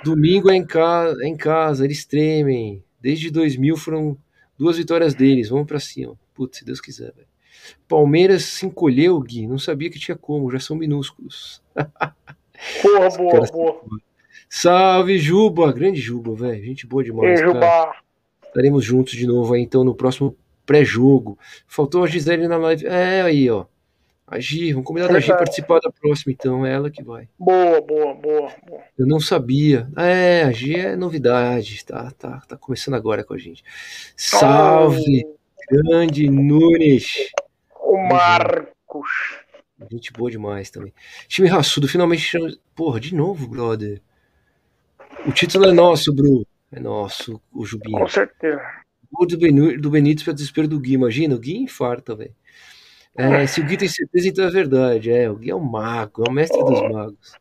Domingo 0.03 0.49
é 0.49 0.55
em, 0.55 0.65
casa, 0.65 1.17
é 1.23 1.27
em 1.27 1.35
casa, 1.35 1.83
eles 1.83 2.05
tremem. 2.05 2.83
Desde 3.01 3.29
2000 3.31 3.75
foram 3.75 4.17
duas 4.59 4.77
vitórias 4.77 5.15
deles. 5.15 5.49
Vamos 5.49 5.65
para 5.65 5.79
cima. 5.79 6.13
Putz, 6.35 6.59
se 6.59 6.65
Deus 6.65 6.81
quiser, 6.81 7.13
velho. 7.13 7.27
Palmeiras 7.87 8.43
se 8.43 8.65
encolheu, 8.65 9.19
Gui. 9.21 9.47
Não 9.47 9.57
sabia 9.57 9.89
que 9.89 9.97
tinha 9.97 10.17
como, 10.17 10.51
já 10.51 10.59
são 10.59 10.75
minúsculos. 10.75 11.63
Boa, 12.83 13.09
boa, 13.17 13.45
boa. 13.53 13.81
Salve, 14.49 15.17
Juba. 15.17 15.71
Grande 15.71 16.01
Juba, 16.01 16.35
velho. 16.35 16.61
Gente 16.61 16.85
boa 16.85 17.01
demais. 17.01 17.39
Ei, 17.39 17.45
Juba. 17.45 17.95
Estaremos 18.45 18.83
juntos 18.83 19.13
de 19.13 19.25
novo 19.25 19.53
aí, 19.53 19.61
então, 19.61 19.81
no 19.81 19.95
próximo 19.95 20.35
pré-jogo. 20.65 21.39
Faltou 21.65 22.03
a 22.03 22.07
Gisele 22.07 22.49
na 22.49 22.57
live. 22.57 22.85
É, 22.85 23.21
aí, 23.21 23.49
ó. 23.49 23.65
A 24.31 24.39
Gi, 24.39 24.73
vamos 24.73 24.85
combinar 24.85 25.07
da 25.07 25.19
Gi 25.19 25.29
participar 25.29 25.79
da 25.79 25.91
próxima, 25.91 26.31
então. 26.31 26.63
É 26.63 26.71
ela 26.71 26.91
que 26.91 27.03
vai. 27.03 27.27
Boa, 27.37 27.81
boa, 27.81 28.13
boa, 28.13 28.51
boa. 28.67 28.81
Eu 28.95 29.07
não 29.07 29.19
sabia. 29.19 29.89
É, 29.97 30.43
a 30.43 30.51
Gi 30.51 30.75
é 30.75 30.95
novidade. 30.95 31.83
Tá, 31.83 32.11
tá, 32.11 32.39
tá 32.47 32.55
começando 32.55 32.93
agora 32.93 33.23
com 33.23 33.33
a 33.33 33.39
gente. 33.39 33.63
Salve, 34.15 35.25
oh. 35.25 35.37
grande 35.67 36.29
Nunes. 36.29 37.31
O 37.81 37.97
Marcos. 37.97 39.09
Gente 39.89 40.13
boa 40.13 40.29
demais 40.29 40.69
também. 40.69 40.93
Time 41.27 41.47
raçudo, 41.47 41.87
finalmente. 41.87 42.31
Porra, 42.75 42.99
de 42.99 43.15
novo, 43.15 43.47
brother. 43.47 43.99
O 45.25 45.31
título 45.31 45.65
é 45.65 45.71
nosso, 45.71 46.13
Bru. 46.13 46.45
É 46.71 46.79
nosso, 46.79 47.41
o 47.51 47.65
Jubinho. 47.65 47.97
Com 47.97 48.07
certeza. 48.07 48.61
O 49.11 49.25
do, 49.25 49.39
Benítez, 49.39 49.81
do 49.81 49.89
Benítez 49.89 50.23
para 50.23 50.33
desespero 50.33 50.67
do 50.67 50.79
Gui. 50.79 50.93
Imagina, 50.93 51.33
o 51.33 51.39
Gui 51.39 51.57
infarta, 51.57 52.15
velho. 52.15 52.35
É, 53.17 53.45
se 53.47 53.59
o 53.59 53.65
Gui 53.65 53.77
tem 53.77 53.87
certeza, 53.87 54.27
então 54.27 54.45
é 54.45 54.49
verdade. 54.49 55.11
É, 55.11 55.29
o 55.29 55.35
Gui 55.35 55.51
é 55.51 55.55
um 55.55 55.59
mago, 55.59 56.23
é 56.25 56.29
o 56.29 56.33
mestre 56.33 56.59
dos 56.63 56.81
magos. 56.81 57.33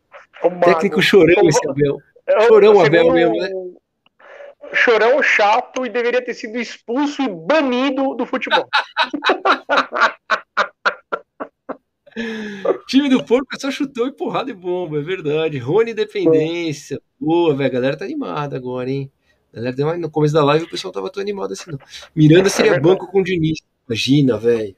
O 0.42 0.50
mago. 0.50 0.64
Técnico 0.64 1.00
chorão 1.02 1.48
esse 1.48 1.68
Abel. 1.68 1.98
É 2.26 2.46
chorão 2.46 2.80
Abel 2.80 3.12
mesmo, 3.12 3.36
né? 3.36 3.48
Chorão 4.72 5.22
chato 5.22 5.86
e 5.86 5.88
deveria 5.88 6.22
ter 6.22 6.34
sido 6.34 6.58
expulso 6.58 7.22
e 7.22 7.28
banido 7.28 8.14
do 8.14 8.26
futebol. 8.26 8.68
time 12.86 13.08
do 13.08 13.22
Porco 13.24 13.54
é 13.54 13.58
só 13.58 13.70
chutou 13.70 14.06
e 14.06 14.12
porrada 14.12 14.50
e 14.50 14.54
bomba, 14.54 14.98
é 14.98 15.02
verdade. 15.02 15.58
Rony 15.58 15.94
Dependência. 15.94 17.00
Boa, 17.20 17.54
velho. 17.54 17.68
A 17.68 17.72
galera 17.72 17.96
tá 17.96 18.04
animada 18.04 18.56
agora, 18.56 18.90
hein? 18.90 19.10
A 19.52 19.56
galera 19.56 19.76
deu 19.76 19.86
uma... 19.86 19.96
No 19.96 20.10
começo 20.10 20.34
da 20.34 20.44
live 20.44 20.64
o 20.64 20.70
pessoal 20.70 20.92
tava 20.92 21.10
tão 21.10 21.22
animado 21.22 21.52
assim, 21.52 21.70
não. 21.70 21.78
Miranda 22.14 22.48
seria 22.48 22.74
é 22.74 22.80
banco 22.80 23.06
com 23.06 23.20
o 23.20 23.24
Diniz. 23.24 23.60
Imagina, 23.86 24.36
velho. 24.36 24.74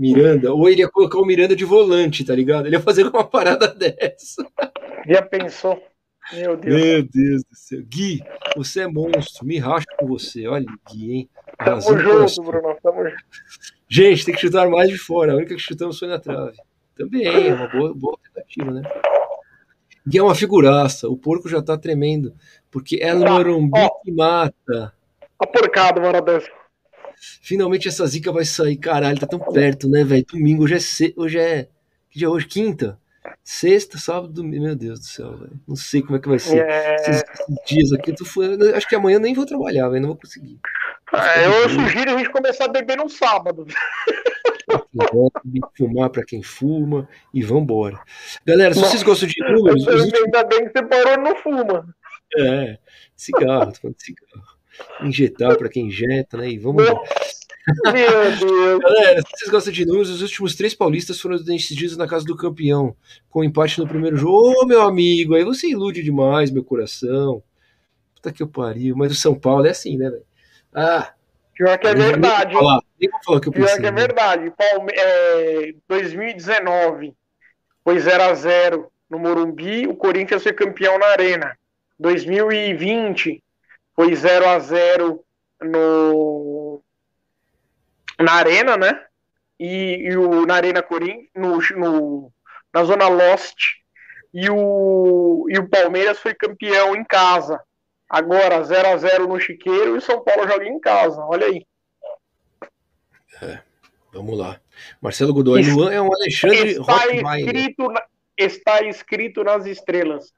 Miranda. 0.00 0.54
Ou 0.54 0.66
ele 0.66 0.80
ia 0.80 0.88
colocar 0.88 1.18
o 1.18 1.26
Miranda 1.26 1.54
de 1.54 1.64
volante, 1.64 2.24
tá 2.24 2.34
ligado? 2.34 2.66
Ele 2.66 2.74
ia 2.74 2.80
fazer 2.80 3.06
uma 3.06 3.22
parada 3.22 3.68
dessa. 3.76 4.46
Já 5.06 5.20
pensou? 5.20 5.80
Meu 6.32 6.56
Deus. 6.56 6.74
Meu 6.74 7.02
Deus 7.02 7.44
do 7.44 7.54
céu. 7.54 7.82
Gui, 7.84 8.22
você 8.56 8.80
é 8.80 8.86
monstro. 8.86 9.44
Me 9.44 9.58
racho 9.58 9.86
com 9.98 10.06
você. 10.06 10.46
Olha, 10.46 10.64
Gui, 10.90 11.12
hein? 11.12 11.30
Tamo 11.58 11.80
junto, 11.80 12.42
Bruno. 12.42 12.76
Tamo 12.82 13.04
junto. 13.04 13.22
Gente, 13.88 14.24
tem 14.24 14.34
que 14.34 14.40
chutar 14.40 14.70
mais 14.70 14.88
de 14.88 14.96
fora. 14.96 15.32
A 15.32 15.36
única 15.36 15.54
que 15.54 15.60
chutamos 15.60 15.98
foi 15.98 16.08
na 16.08 16.18
trave. 16.18 16.56
Também 16.96 17.26
é 17.26 17.52
uma 17.52 17.68
boa, 17.68 17.94
boa 17.94 18.18
tentativa, 18.22 18.70
né? 18.70 18.82
E 20.10 20.16
é 20.16 20.22
uma 20.22 20.34
figuraça. 20.34 21.08
O 21.08 21.16
porco 21.16 21.48
já 21.48 21.60
tá 21.60 21.76
tremendo. 21.76 22.32
Porque 22.70 23.00
é 23.02 23.12
no 23.12 23.26
Morumbi 23.26 23.80
que 24.02 24.12
mata. 24.12 24.94
A 25.38 25.46
porcada, 25.46 26.00
Maradona. 26.00 26.42
Finalmente 27.42 27.88
essa 27.88 28.06
zica 28.06 28.32
vai 28.32 28.44
sair. 28.44 28.76
Caralho, 28.76 29.18
tá 29.18 29.26
tão 29.26 29.38
perto, 29.38 29.88
né, 29.88 30.04
velho? 30.04 30.24
Domingo, 30.24 30.64
hoje 30.64 30.74
é. 30.74 31.12
Hoje 31.16 31.38
é. 31.38 31.68
Que 32.10 32.18
dia 32.18 32.28
é 32.28 32.30
hoje? 32.30 32.46
Quinta? 32.46 32.98
Sexta, 33.44 33.98
sábado, 33.98 34.32
domingo. 34.32 34.64
Meu 34.64 34.74
Deus 34.74 35.00
do 35.00 35.06
céu, 35.06 35.36
velho. 35.36 35.60
Não 35.66 35.76
sei 35.76 36.02
como 36.02 36.16
é 36.16 36.18
que 36.18 36.28
vai 36.28 36.38
ser. 36.38 36.64
É... 36.66 36.96
Esses, 36.96 37.24
dias 37.66 37.92
aqui. 37.92 38.14
Foi... 38.24 38.74
Acho 38.74 38.88
que 38.88 38.96
amanhã 38.96 39.18
nem 39.18 39.34
vou 39.34 39.46
trabalhar, 39.46 39.88
velho. 39.88 40.02
Não 40.02 40.08
vou 40.08 40.18
conseguir. 40.18 40.58
É, 41.12 41.46
eu 41.46 41.68
sugiro 41.68 42.14
a 42.14 42.18
gente 42.18 42.30
começar 42.30 42.66
a 42.66 42.68
beber 42.68 42.96
no 42.96 43.08
sábado 43.08 43.66
fumar 45.76 46.10
para 46.10 46.24
quem 46.24 46.42
fuma 46.42 47.08
e 47.32 47.42
vambora. 47.42 47.98
Galera, 48.44 48.74
se 48.74 48.80
vocês 48.80 49.02
gostam 49.02 49.28
de 49.28 49.34
números. 49.52 49.86
Ainda 49.88 50.44
bem 50.44 50.66
que 50.66 50.72
você 50.72 50.84
parou 50.84 51.18
não 51.18 51.36
fuma. 51.36 51.94
É, 52.36 52.78
cigarro, 53.16 53.72
tô 53.72 53.80
falando 53.80 53.96
de 53.96 54.04
cigarro. 54.04 54.59
Injetar 55.02 55.56
para 55.56 55.68
quem 55.68 55.86
injeta, 55.86 56.36
né? 56.36 56.50
E 56.50 56.58
vamos 56.58 56.84
lá. 56.84 56.94
Meu 57.92 58.36
Deus. 58.38 58.78
Galera, 58.82 59.22
se 59.22 59.30
vocês 59.30 59.50
gostam 59.50 59.72
de 59.72 59.86
números, 59.86 60.10
os 60.10 60.22
últimos 60.22 60.54
três 60.54 60.74
paulistas 60.74 61.20
foram 61.20 61.36
decididos 61.42 61.96
na 61.96 62.06
casa 62.06 62.24
do 62.24 62.36
campeão, 62.36 62.96
com 63.28 63.44
empate 63.44 63.78
no 63.78 63.86
primeiro 63.86 64.16
jogo. 64.16 64.32
Ô, 64.32 64.62
oh, 64.62 64.66
meu 64.66 64.82
amigo, 64.82 65.34
aí 65.34 65.44
você 65.44 65.68
ilude 65.68 66.02
demais, 66.02 66.50
meu 66.50 66.64
coração. 66.64 67.42
Puta 68.14 68.32
que 68.32 68.42
eu 68.42 68.48
pariu. 68.48 68.96
Mas 68.96 69.12
o 69.12 69.14
São 69.16 69.34
Paulo 69.34 69.66
é 69.66 69.70
assim, 69.70 69.96
né, 69.96 70.10
velho? 70.10 70.24
Ah, 70.74 71.12
Pior 71.60 71.78
que 71.78 71.86
é 71.88 71.94
verdade. 71.94 72.54
Falar. 72.54 72.80
Falar 73.22 73.40
que 73.40 73.50
Pior 73.50 73.66
pensei, 73.66 73.80
que 73.80 73.86
é 73.86 73.90
né? 73.90 74.00
verdade. 74.00 74.50
Palme 74.50 74.92
é, 74.96 75.74
2019 75.86 77.14
foi 77.84 77.96
0x0 77.96 78.86
no 79.10 79.18
Morumbi, 79.18 79.86
o 79.86 79.94
Corinthians 79.94 80.42
foi 80.42 80.54
campeão 80.54 80.98
na 80.98 81.08
Arena. 81.08 81.54
2020 81.98 83.42
foi 83.94 84.12
0x0 84.12 85.20
no 85.62 86.82
na 88.18 88.32
Arena, 88.32 88.76
né? 88.76 89.04
E, 89.58 90.08
e 90.08 90.16
o, 90.16 90.46
na 90.46 90.54
Arena 90.54 90.82
Corinthians, 90.82 91.28
no, 91.34 91.58
no, 91.76 92.32
na 92.72 92.84
Zona 92.84 93.08
Lost. 93.08 93.56
E 94.32 94.48
o, 94.48 95.46
e 95.48 95.58
o 95.58 95.68
Palmeiras 95.68 96.18
foi 96.18 96.34
campeão 96.34 96.94
em 96.94 97.04
casa. 97.04 97.60
Agora, 98.08 98.62
0 98.62 98.88
a 98.88 98.96
0 98.96 99.26
no 99.26 99.40
Chiqueiro 99.40 99.94
e 99.94 99.98
o 99.98 100.00
São 100.00 100.22
Paulo 100.22 100.46
joga 100.46 100.66
em 100.66 100.78
casa. 100.80 101.20
Olha 101.22 101.46
aí. 101.46 101.66
É, 103.42 103.60
vamos 104.12 104.38
lá. 104.38 104.60
Marcelo 105.00 105.32
Godoy 105.32 105.62
Luan 105.62 105.92
é 105.92 106.00
um 106.00 106.12
Alexandre 106.12 106.72
está 106.72 107.06
escrito, 107.08 107.88
na, 107.88 108.02
está 108.36 108.82
escrito 108.82 109.44
nas 109.44 109.66
estrelas. 109.66 110.32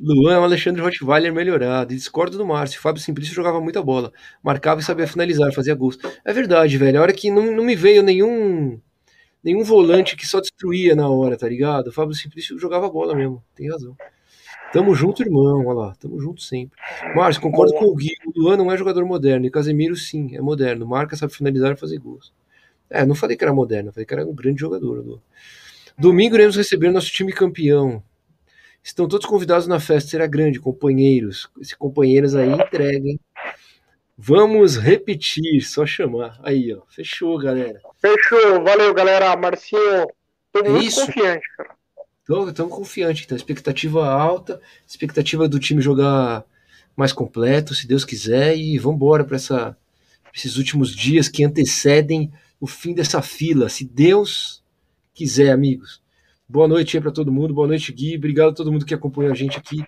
Luan 0.00 0.34
é 0.34 0.38
um 0.38 0.44
Alexandre 0.44 0.80
Rottweiler 0.80 1.32
melhorado. 1.32 1.92
discordo 1.94 2.38
do 2.38 2.46
Márcio. 2.46 2.80
Fábio 2.80 3.02
Simplício 3.02 3.34
jogava 3.34 3.60
muita 3.60 3.82
bola. 3.82 4.12
Marcava 4.42 4.80
e 4.80 4.84
sabia 4.84 5.08
finalizar, 5.08 5.52
fazia 5.52 5.74
gols. 5.74 5.98
É 6.24 6.32
verdade, 6.32 6.78
velho. 6.78 6.98
A 7.00 7.02
hora 7.02 7.12
que 7.12 7.30
não, 7.30 7.50
não 7.56 7.64
me 7.64 7.74
veio 7.74 8.02
nenhum 8.02 8.80
nenhum 9.42 9.64
volante 9.64 10.16
que 10.16 10.26
só 10.26 10.40
destruía 10.40 10.94
na 10.94 11.08
hora, 11.08 11.36
tá 11.36 11.48
ligado? 11.48 11.88
O 11.88 11.92
Fábio 11.92 12.14
Simplício 12.14 12.58
jogava 12.58 12.88
bola 12.88 13.14
mesmo. 13.14 13.42
Tem 13.56 13.68
razão. 13.68 13.96
Tamo 14.72 14.94
junto, 14.94 15.22
irmão. 15.22 15.66
Olha 15.66 15.78
lá, 15.78 15.94
tamo 15.98 16.20
junto 16.20 16.42
sempre. 16.42 16.78
Márcio, 17.16 17.42
concordo 17.42 17.74
com 17.74 17.86
o 17.86 17.94
Gui. 17.96 18.12
O 18.26 18.40
Luan 18.40 18.56
não 18.56 18.70
é 18.70 18.76
jogador 18.76 19.04
moderno. 19.04 19.46
E 19.46 19.50
Casemiro, 19.50 19.96
sim, 19.96 20.36
é 20.36 20.40
moderno. 20.40 20.86
Marca, 20.86 21.16
sabe 21.16 21.34
finalizar 21.34 21.72
e 21.72 21.76
fazer 21.76 21.98
gols. 21.98 22.32
É, 22.88 23.04
não 23.04 23.14
falei 23.14 23.36
que 23.36 23.44
era 23.44 23.52
moderno, 23.52 23.92
falei 23.92 24.06
que 24.06 24.14
era 24.14 24.24
um 24.24 24.34
grande 24.34 24.60
jogador. 24.60 25.04
Luan. 25.04 25.20
Domingo 25.98 26.36
iremos 26.36 26.56
receber 26.56 26.90
nosso 26.92 27.10
time 27.10 27.32
campeão. 27.32 28.02
Estão 28.82 29.06
todos 29.06 29.26
convidados 29.26 29.66
na 29.66 29.78
festa, 29.80 30.10
será 30.10 30.26
grande, 30.26 30.60
companheiros. 30.60 31.48
Esses 31.60 31.74
companheiros 31.74 32.34
aí 32.34 32.50
entreguem. 32.50 33.20
Vamos 34.16 34.76
repetir, 34.76 35.62
só 35.62 35.86
chamar. 35.86 36.40
Aí, 36.42 36.74
ó. 36.74 36.82
Fechou, 36.88 37.38
galera. 37.38 37.80
Fechou, 37.98 38.62
valeu, 38.64 38.92
galera. 38.92 39.36
Marcinho, 39.36 40.06
tô 40.50 40.64
muito 40.64 40.84
Isso. 40.86 41.06
confiante, 41.06 41.46
cara. 41.56 41.76
Tô, 42.26 42.52
tão 42.52 42.68
confiante, 42.68 43.24
então. 43.24 43.36
Expectativa 43.36 44.06
alta, 44.06 44.60
expectativa 44.86 45.48
do 45.48 45.58
time 45.58 45.80
jogar 45.80 46.44
mais 46.96 47.12
completo, 47.12 47.76
se 47.76 47.86
Deus 47.86 48.04
quiser, 48.04 48.56
e 48.56 48.76
vamos 48.76 48.96
embora 48.96 49.24
para 49.24 49.36
esses 50.34 50.56
últimos 50.56 50.94
dias 50.94 51.28
que 51.28 51.44
antecedem 51.44 52.32
o 52.60 52.66
fim 52.66 52.92
dessa 52.92 53.22
fila, 53.22 53.68
se 53.68 53.84
Deus 53.84 54.64
quiser, 55.14 55.52
amigos. 55.52 56.02
Boa 56.50 56.66
noite 56.66 56.96
aí 56.96 57.02
para 57.02 57.12
todo 57.12 57.30
mundo, 57.30 57.52
boa 57.52 57.68
noite, 57.68 57.92
Gui. 57.92 58.16
Obrigado 58.16 58.48
a 58.48 58.54
todo 58.54 58.72
mundo 58.72 58.86
que 58.86 58.94
acompanhou 58.94 59.30
a 59.30 59.34
gente 59.34 59.58
aqui. 59.58 59.84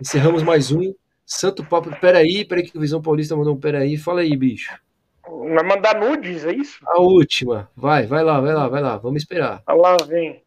Encerramos 0.00 0.42
mais 0.42 0.72
um 0.72 0.94
Santo 1.26 1.62
Papo. 1.62 1.94
Peraí, 2.00 2.46
peraí, 2.46 2.64
que 2.64 2.78
o 2.78 2.80
Visão 2.80 3.02
Paulista 3.02 3.36
mandou 3.36 3.54
um 3.54 3.60
peraí. 3.60 3.98
Fala 3.98 4.22
aí, 4.22 4.34
bicho. 4.34 4.74
Vai 5.22 5.62
mandar 5.62 6.00
nudes, 6.00 6.46
é 6.46 6.52
isso? 6.54 6.78
A 6.86 6.98
última. 6.98 7.70
Vai, 7.76 8.06
vai 8.06 8.24
lá, 8.24 8.40
vai 8.40 8.54
lá, 8.54 8.68
vai 8.68 8.80
lá. 8.80 8.96
Vamos 8.96 9.20
esperar. 9.20 9.62
Lá 9.68 9.98
vem. 10.08 10.42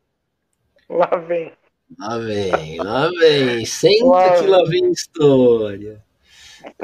Lá 0.90 1.16
vem. 1.28 1.52
Lá 2.00 2.18
vem, 2.18 2.78
lá 2.78 3.12
vem. 3.20 3.64
Senta 3.64 4.06
lá 4.06 4.42
que 4.42 4.48
lá 4.48 4.64
vem 4.64 4.92
história. 4.92 6.04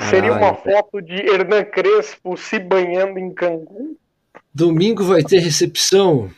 Seria 0.08 0.34
Ai, 0.34 0.38
uma 0.38 0.54
foto 0.54 1.02
de 1.02 1.16
Hernan 1.16 1.64
Crespo 1.64 2.38
se 2.38 2.60
banhando 2.60 3.18
em 3.18 3.34
Cancún? 3.34 3.96
Domingo 4.54 5.04
vai 5.04 5.24
ter 5.24 5.40
recepção. 5.40 6.30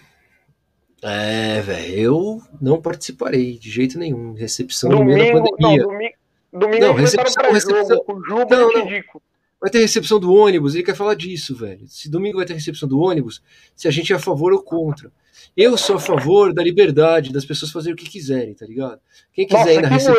É, 1.01 1.61
velho, 1.61 1.95
eu 1.95 2.41
não 2.61 2.81
participarei 2.81 3.57
de 3.57 3.69
jeito 3.69 3.97
nenhum. 3.97 4.33
Recepção 4.33 4.89
domingo, 4.89 5.11
no 5.11 5.17
meio 5.17 5.33
da 5.33 5.41
pandemia. 5.41 5.77
Não, 5.77 5.91
domingo, 5.91 6.13
domingo 6.51 6.85
não, 6.85 6.93
recepção, 6.93 7.51
recepção, 7.51 8.03
com 8.03 8.13
o 8.13 8.23
Juba 8.23 8.57
não, 8.57 8.71
não. 8.71 8.85
Vai 9.61 9.69
ter 9.69 9.79
recepção 9.79 10.19
do 10.19 10.33
ônibus, 10.33 10.73
ele 10.73 10.83
quer 10.83 10.95
falar 10.95 11.15
disso, 11.15 11.55
velho. 11.55 11.85
Se 11.87 12.09
domingo 12.09 12.37
vai 12.37 12.45
ter 12.45 12.53
recepção 12.53 12.87
do 12.87 12.99
ônibus, 12.99 13.41
se 13.75 13.87
a 13.87 13.91
gente 13.91 14.13
é 14.13 14.15
a 14.15 14.19
favor 14.19 14.53
ou 14.53 14.61
contra. 14.61 15.11
Eu 15.55 15.77
sou 15.77 15.97
a 15.97 15.99
favor 15.99 16.53
da 16.53 16.63
liberdade 16.63 17.33
das 17.33 17.45
pessoas 17.45 17.71
fazerem 17.71 17.93
o 17.93 17.97
que 17.97 18.09
quiserem, 18.09 18.53
tá 18.53 18.65
ligado? 18.65 18.99
Quem 19.33 19.45
quiser 19.45 19.59
Nossa, 19.59 19.73
ir 19.73 19.81
na 19.81 19.87
recepção. 19.89 20.15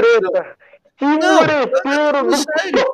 Não, 1.01 1.43
eu 1.43 1.71
tô 1.71 1.83
falando 1.83 2.37
sério. 2.37 2.85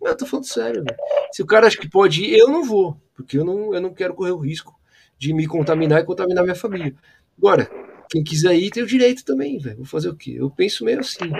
Não, 0.00 0.10
eu 0.10 0.16
tô 0.16 0.26
falando 0.26 0.44
sério, 0.44 0.84
velho. 0.84 0.96
Se 1.32 1.42
o 1.42 1.46
cara 1.46 1.66
acha 1.66 1.78
que 1.78 1.88
pode 1.88 2.22
ir, 2.22 2.38
eu 2.38 2.48
não 2.48 2.62
vou. 2.62 3.00
Porque 3.14 3.38
eu 3.38 3.44
não, 3.44 3.74
eu 3.74 3.80
não 3.80 3.94
quero 3.94 4.14
correr 4.14 4.32
o 4.32 4.38
risco 4.38 4.75
de 5.18 5.32
me 5.32 5.46
contaminar 5.46 6.00
e 6.00 6.04
contaminar 6.04 6.44
minha 6.44 6.54
família. 6.54 6.94
Agora, 7.38 7.70
quem 8.10 8.22
quiser 8.22 8.54
ir 8.54 8.70
tem 8.70 8.82
o 8.82 8.86
direito 8.86 9.24
também, 9.24 9.58
velho. 9.58 9.78
Vou 9.78 9.86
fazer 9.86 10.08
o 10.08 10.16
quê? 10.16 10.36
Eu 10.38 10.50
penso 10.50 10.84
meio 10.84 11.00
assim. 11.00 11.30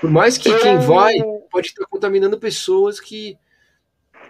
Por 0.00 0.10
mais 0.10 0.38
que 0.38 0.52
quem 0.58 0.78
vai 0.78 1.14
pode 1.50 1.68
estar 1.68 1.84
contaminando 1.86 2.38
pessoas 2.38 2.98
que 2.98 3.36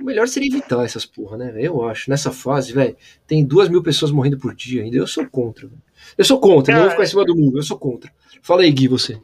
o 0.01 0.05
melhor 0.05 0.27
seria 0.27 0.49
evitar 0.49 0.85
essas 0.85 1.05
porra, 1.05 1.37
né? 1.37 1.55
Eu 1.57 1.85
acho. 1.85 2.11
Nessa 2.11 2.33
fase, 2.33 2.73
velho, 2.73 2.97
tem 3.27 3.45
duas 3.45 3.69
mil 3.69 3.83
pessoas 3.83 4.11
morrendo 4.11 4.39
por 4.39 4.55
dia 4.55 4.83
ainda. 4.83 4.97
Eu 4.97 5.07
sou 5.07 5.27
contra. 5.27 5.69
Véio. 5.69 5.83
Eu 6.17 6.25
sou 6.25 6.41
contra, 6.41 6.75
não 6.75 6.83
vou 6.83 6.91
ficar 6.91 7.03
em 7.03 7.07
cima 7.07 7.25
do 7.25 7.37
mundo. 7.37 7.59
Eu 7.59 7.63
sou 7.63 7.79
contra. 7.79 8.11
Fala 8.43 8.63
aí, 8.63 8.71
Gui, 8.73 8.89
você. 8.89 9.21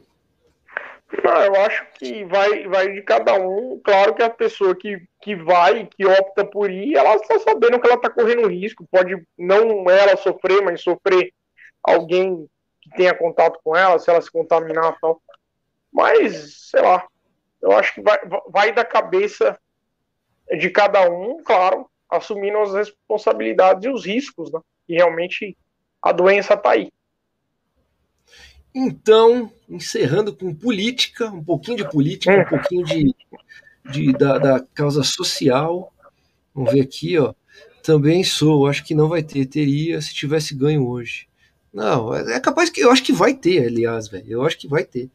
Não, 1.23 1.41
eu 1.41 1.55
acho 1.61 1.85
que 1.93 2.25
vai, 2.25 2.67
vai 2.67 2.91
de 2.91 3.01
cada 3.01 3.33
um. 3.35 3.79
Claro 3.83 4.13
que 4.13 4.21
a 4.21 4.29
pessoa 4.29 4.75
que, 4.75 5.01
que 5.21 5.35
vai, 5.35 5.85
que 5.85 6.05
opta 6.05 6.45
por 6.45 6.69
ir, 6.69 6.95
ela 6.95 7.15
está 7.15 7.39
sabendo 7.39 7.79
que 7.79 7.87
ela 7.87 7.95
está 7.95 8.09
correndo 8.09 8.47
risco. 8.47 8.87
Pode 8.91 9.15
não 9.37 9.89
ela 9.89 10.17
sofrer, 10.17 10.61
mas 10.61 10.81
sofrer 10.81 11.33
alguém 11.81 12.47
que 12.81 12.89
tenha 12.91 13.13
contato 13.13 13.59
com 13.63 13.75
ela, 13.75 13.97
se 13.99 14.09
ela 14.09 14.21
se 14.21 14.31
contaminar 14.31 14.93
e 14.93 14.99
tal. 14.99 15.21
Mas, 15.91 16.69
sei 16.69 16.81
lá, 16.81 17.07
eu 17.61 17.71
acho 17.71 17.93
que 17.93 18.01
vai, 18.01 18.19
vai 18.49 18.71
da 18.73 18.83
cabeça 18.83 19.57
de 20.59 20.69
cada 20.69 21.09
um, 21.09 21.41
claro, 21.43 21.89
assumindo 22.09 22.59
as 22.59 22.73
responsabilidades 22.73 23.85
e 23.85 23.89
os 23.89 24.05
riscos, 24.05 24.51
né? 24.51 24.59
E 24.87 24.95
realmente 24.95 25.57
a 26.01 26.11
doença 26.11 26.53
está 26.53 26.71
aí. 26.71 26.91
Então, 28.73 29.51
encerrando 29.69 30.35
com 30.35 30.53
política, 30.53 31.27
um 31.27 31.43
pouquinho 31.43 31.77
de 31.77 31.89
política, 31.89 32.41
um 32.41 32.45
pouquinho 32.45 32.85
de, 32.85 33.15
de 33.91 34.13
da, 34.13 34.37
da, 34.37 34.59
causa 34.73 35.03
social. 35.03 35.91
Vamos 36.53 36.71
ver 36.71 36.81
aqui, 36.81 37.17
ó. 37.17 37.33
Também 37.83 38.23
sou, 38.23 38.67
acho 38.67 38.83
que 38.83 38.93
não 38.93 39.07
vai 39.07 39.23
ter, 39.23 39.45
teria 39.45 40.01
se 40.01 40.13
tivesse 40.13 40.53
ganho 40.53 40.87
hoje. 40.87 41.27
Não, 41.73 42.13
é 42.13 42.39
capaz 42.39 42.69
que 42.69 42.81
eu 42.81 42.91
acho 42.91 43.03
que 43.03 43.13
vai 43.13 43.33
ter, 43.33 43.67
aliás, 43.67 44.07
velho. 44.07 44.25
Eu 44.27 44.45
acho 44.45 44.57
que 44.57 44.67
vai 44.67 44.83
ter. 44.83 45.09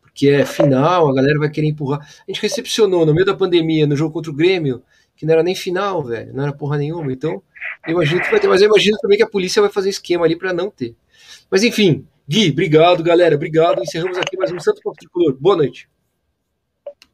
Porque 0.00 0.28
é 0.28 0.44
final, 0.44 1.08
a 1.08 1.14
galera 1.14 1.38
vai 1.38 1.48
querer 1.48 1.68
empurrar. 1.68 2.00
A 2.00 2.24
gente 2.30 2.42
recepcionou 2.42 3.06
no 3.06 3.14
meio 3.14 3.24
da 3.24 3.34
pandemia, 3.34 3.86
no 3.86 3.96
jogo 3.96 4.12
contra 4.12 4.30
o 4.30 4.34
Grêmio, 4.34 4.82
que 5.16 5.24
não 5.24 5.34
era 5.34 5.42
nem 5.42 5.54
final, 5.54 6.02
velho. 6.02 6.34
Não 6.34 6.42
era 6.42 6.52
porra 6.52 6.78
nenhuma. 6.78 7.12
Então, 7.12 7.42
eu 7.86 7.92
imagino 7.92 8.20
que 8.20 8.30
vai 8.30 8.40
ter. 8.40 8.48
Mas 8.48 8.60
eu 8.60 8.68
imagino 8.68 8.98
também 8.98 9.16
que 9.16 9.22
a 9.22 9.28
polícia 9.28 9.62
vai 9.62 9.70
fazer 9.70 9.88
esquema 9.88 10.24
ali 10.24 10.36
para 10.36 10.52
não 10.52 10.70
ter. 10.70 10.96
Mas 11.50 11.62
enfim, 11.62 12.06
Gui, 12.30 12.52
obrigado, 12.52 13.02
galera. 13.02 13.34
Obrigado. 13.34 13.82
Encerramos 13.82 14.16
aqui 14.16 14.36
mais 14.36 14.52
um 14.52 14.60
Santos 14.60 14.80
Tricolor. 14.96 15.36
Boa 15.40 15.56
noite. 15.56 15.88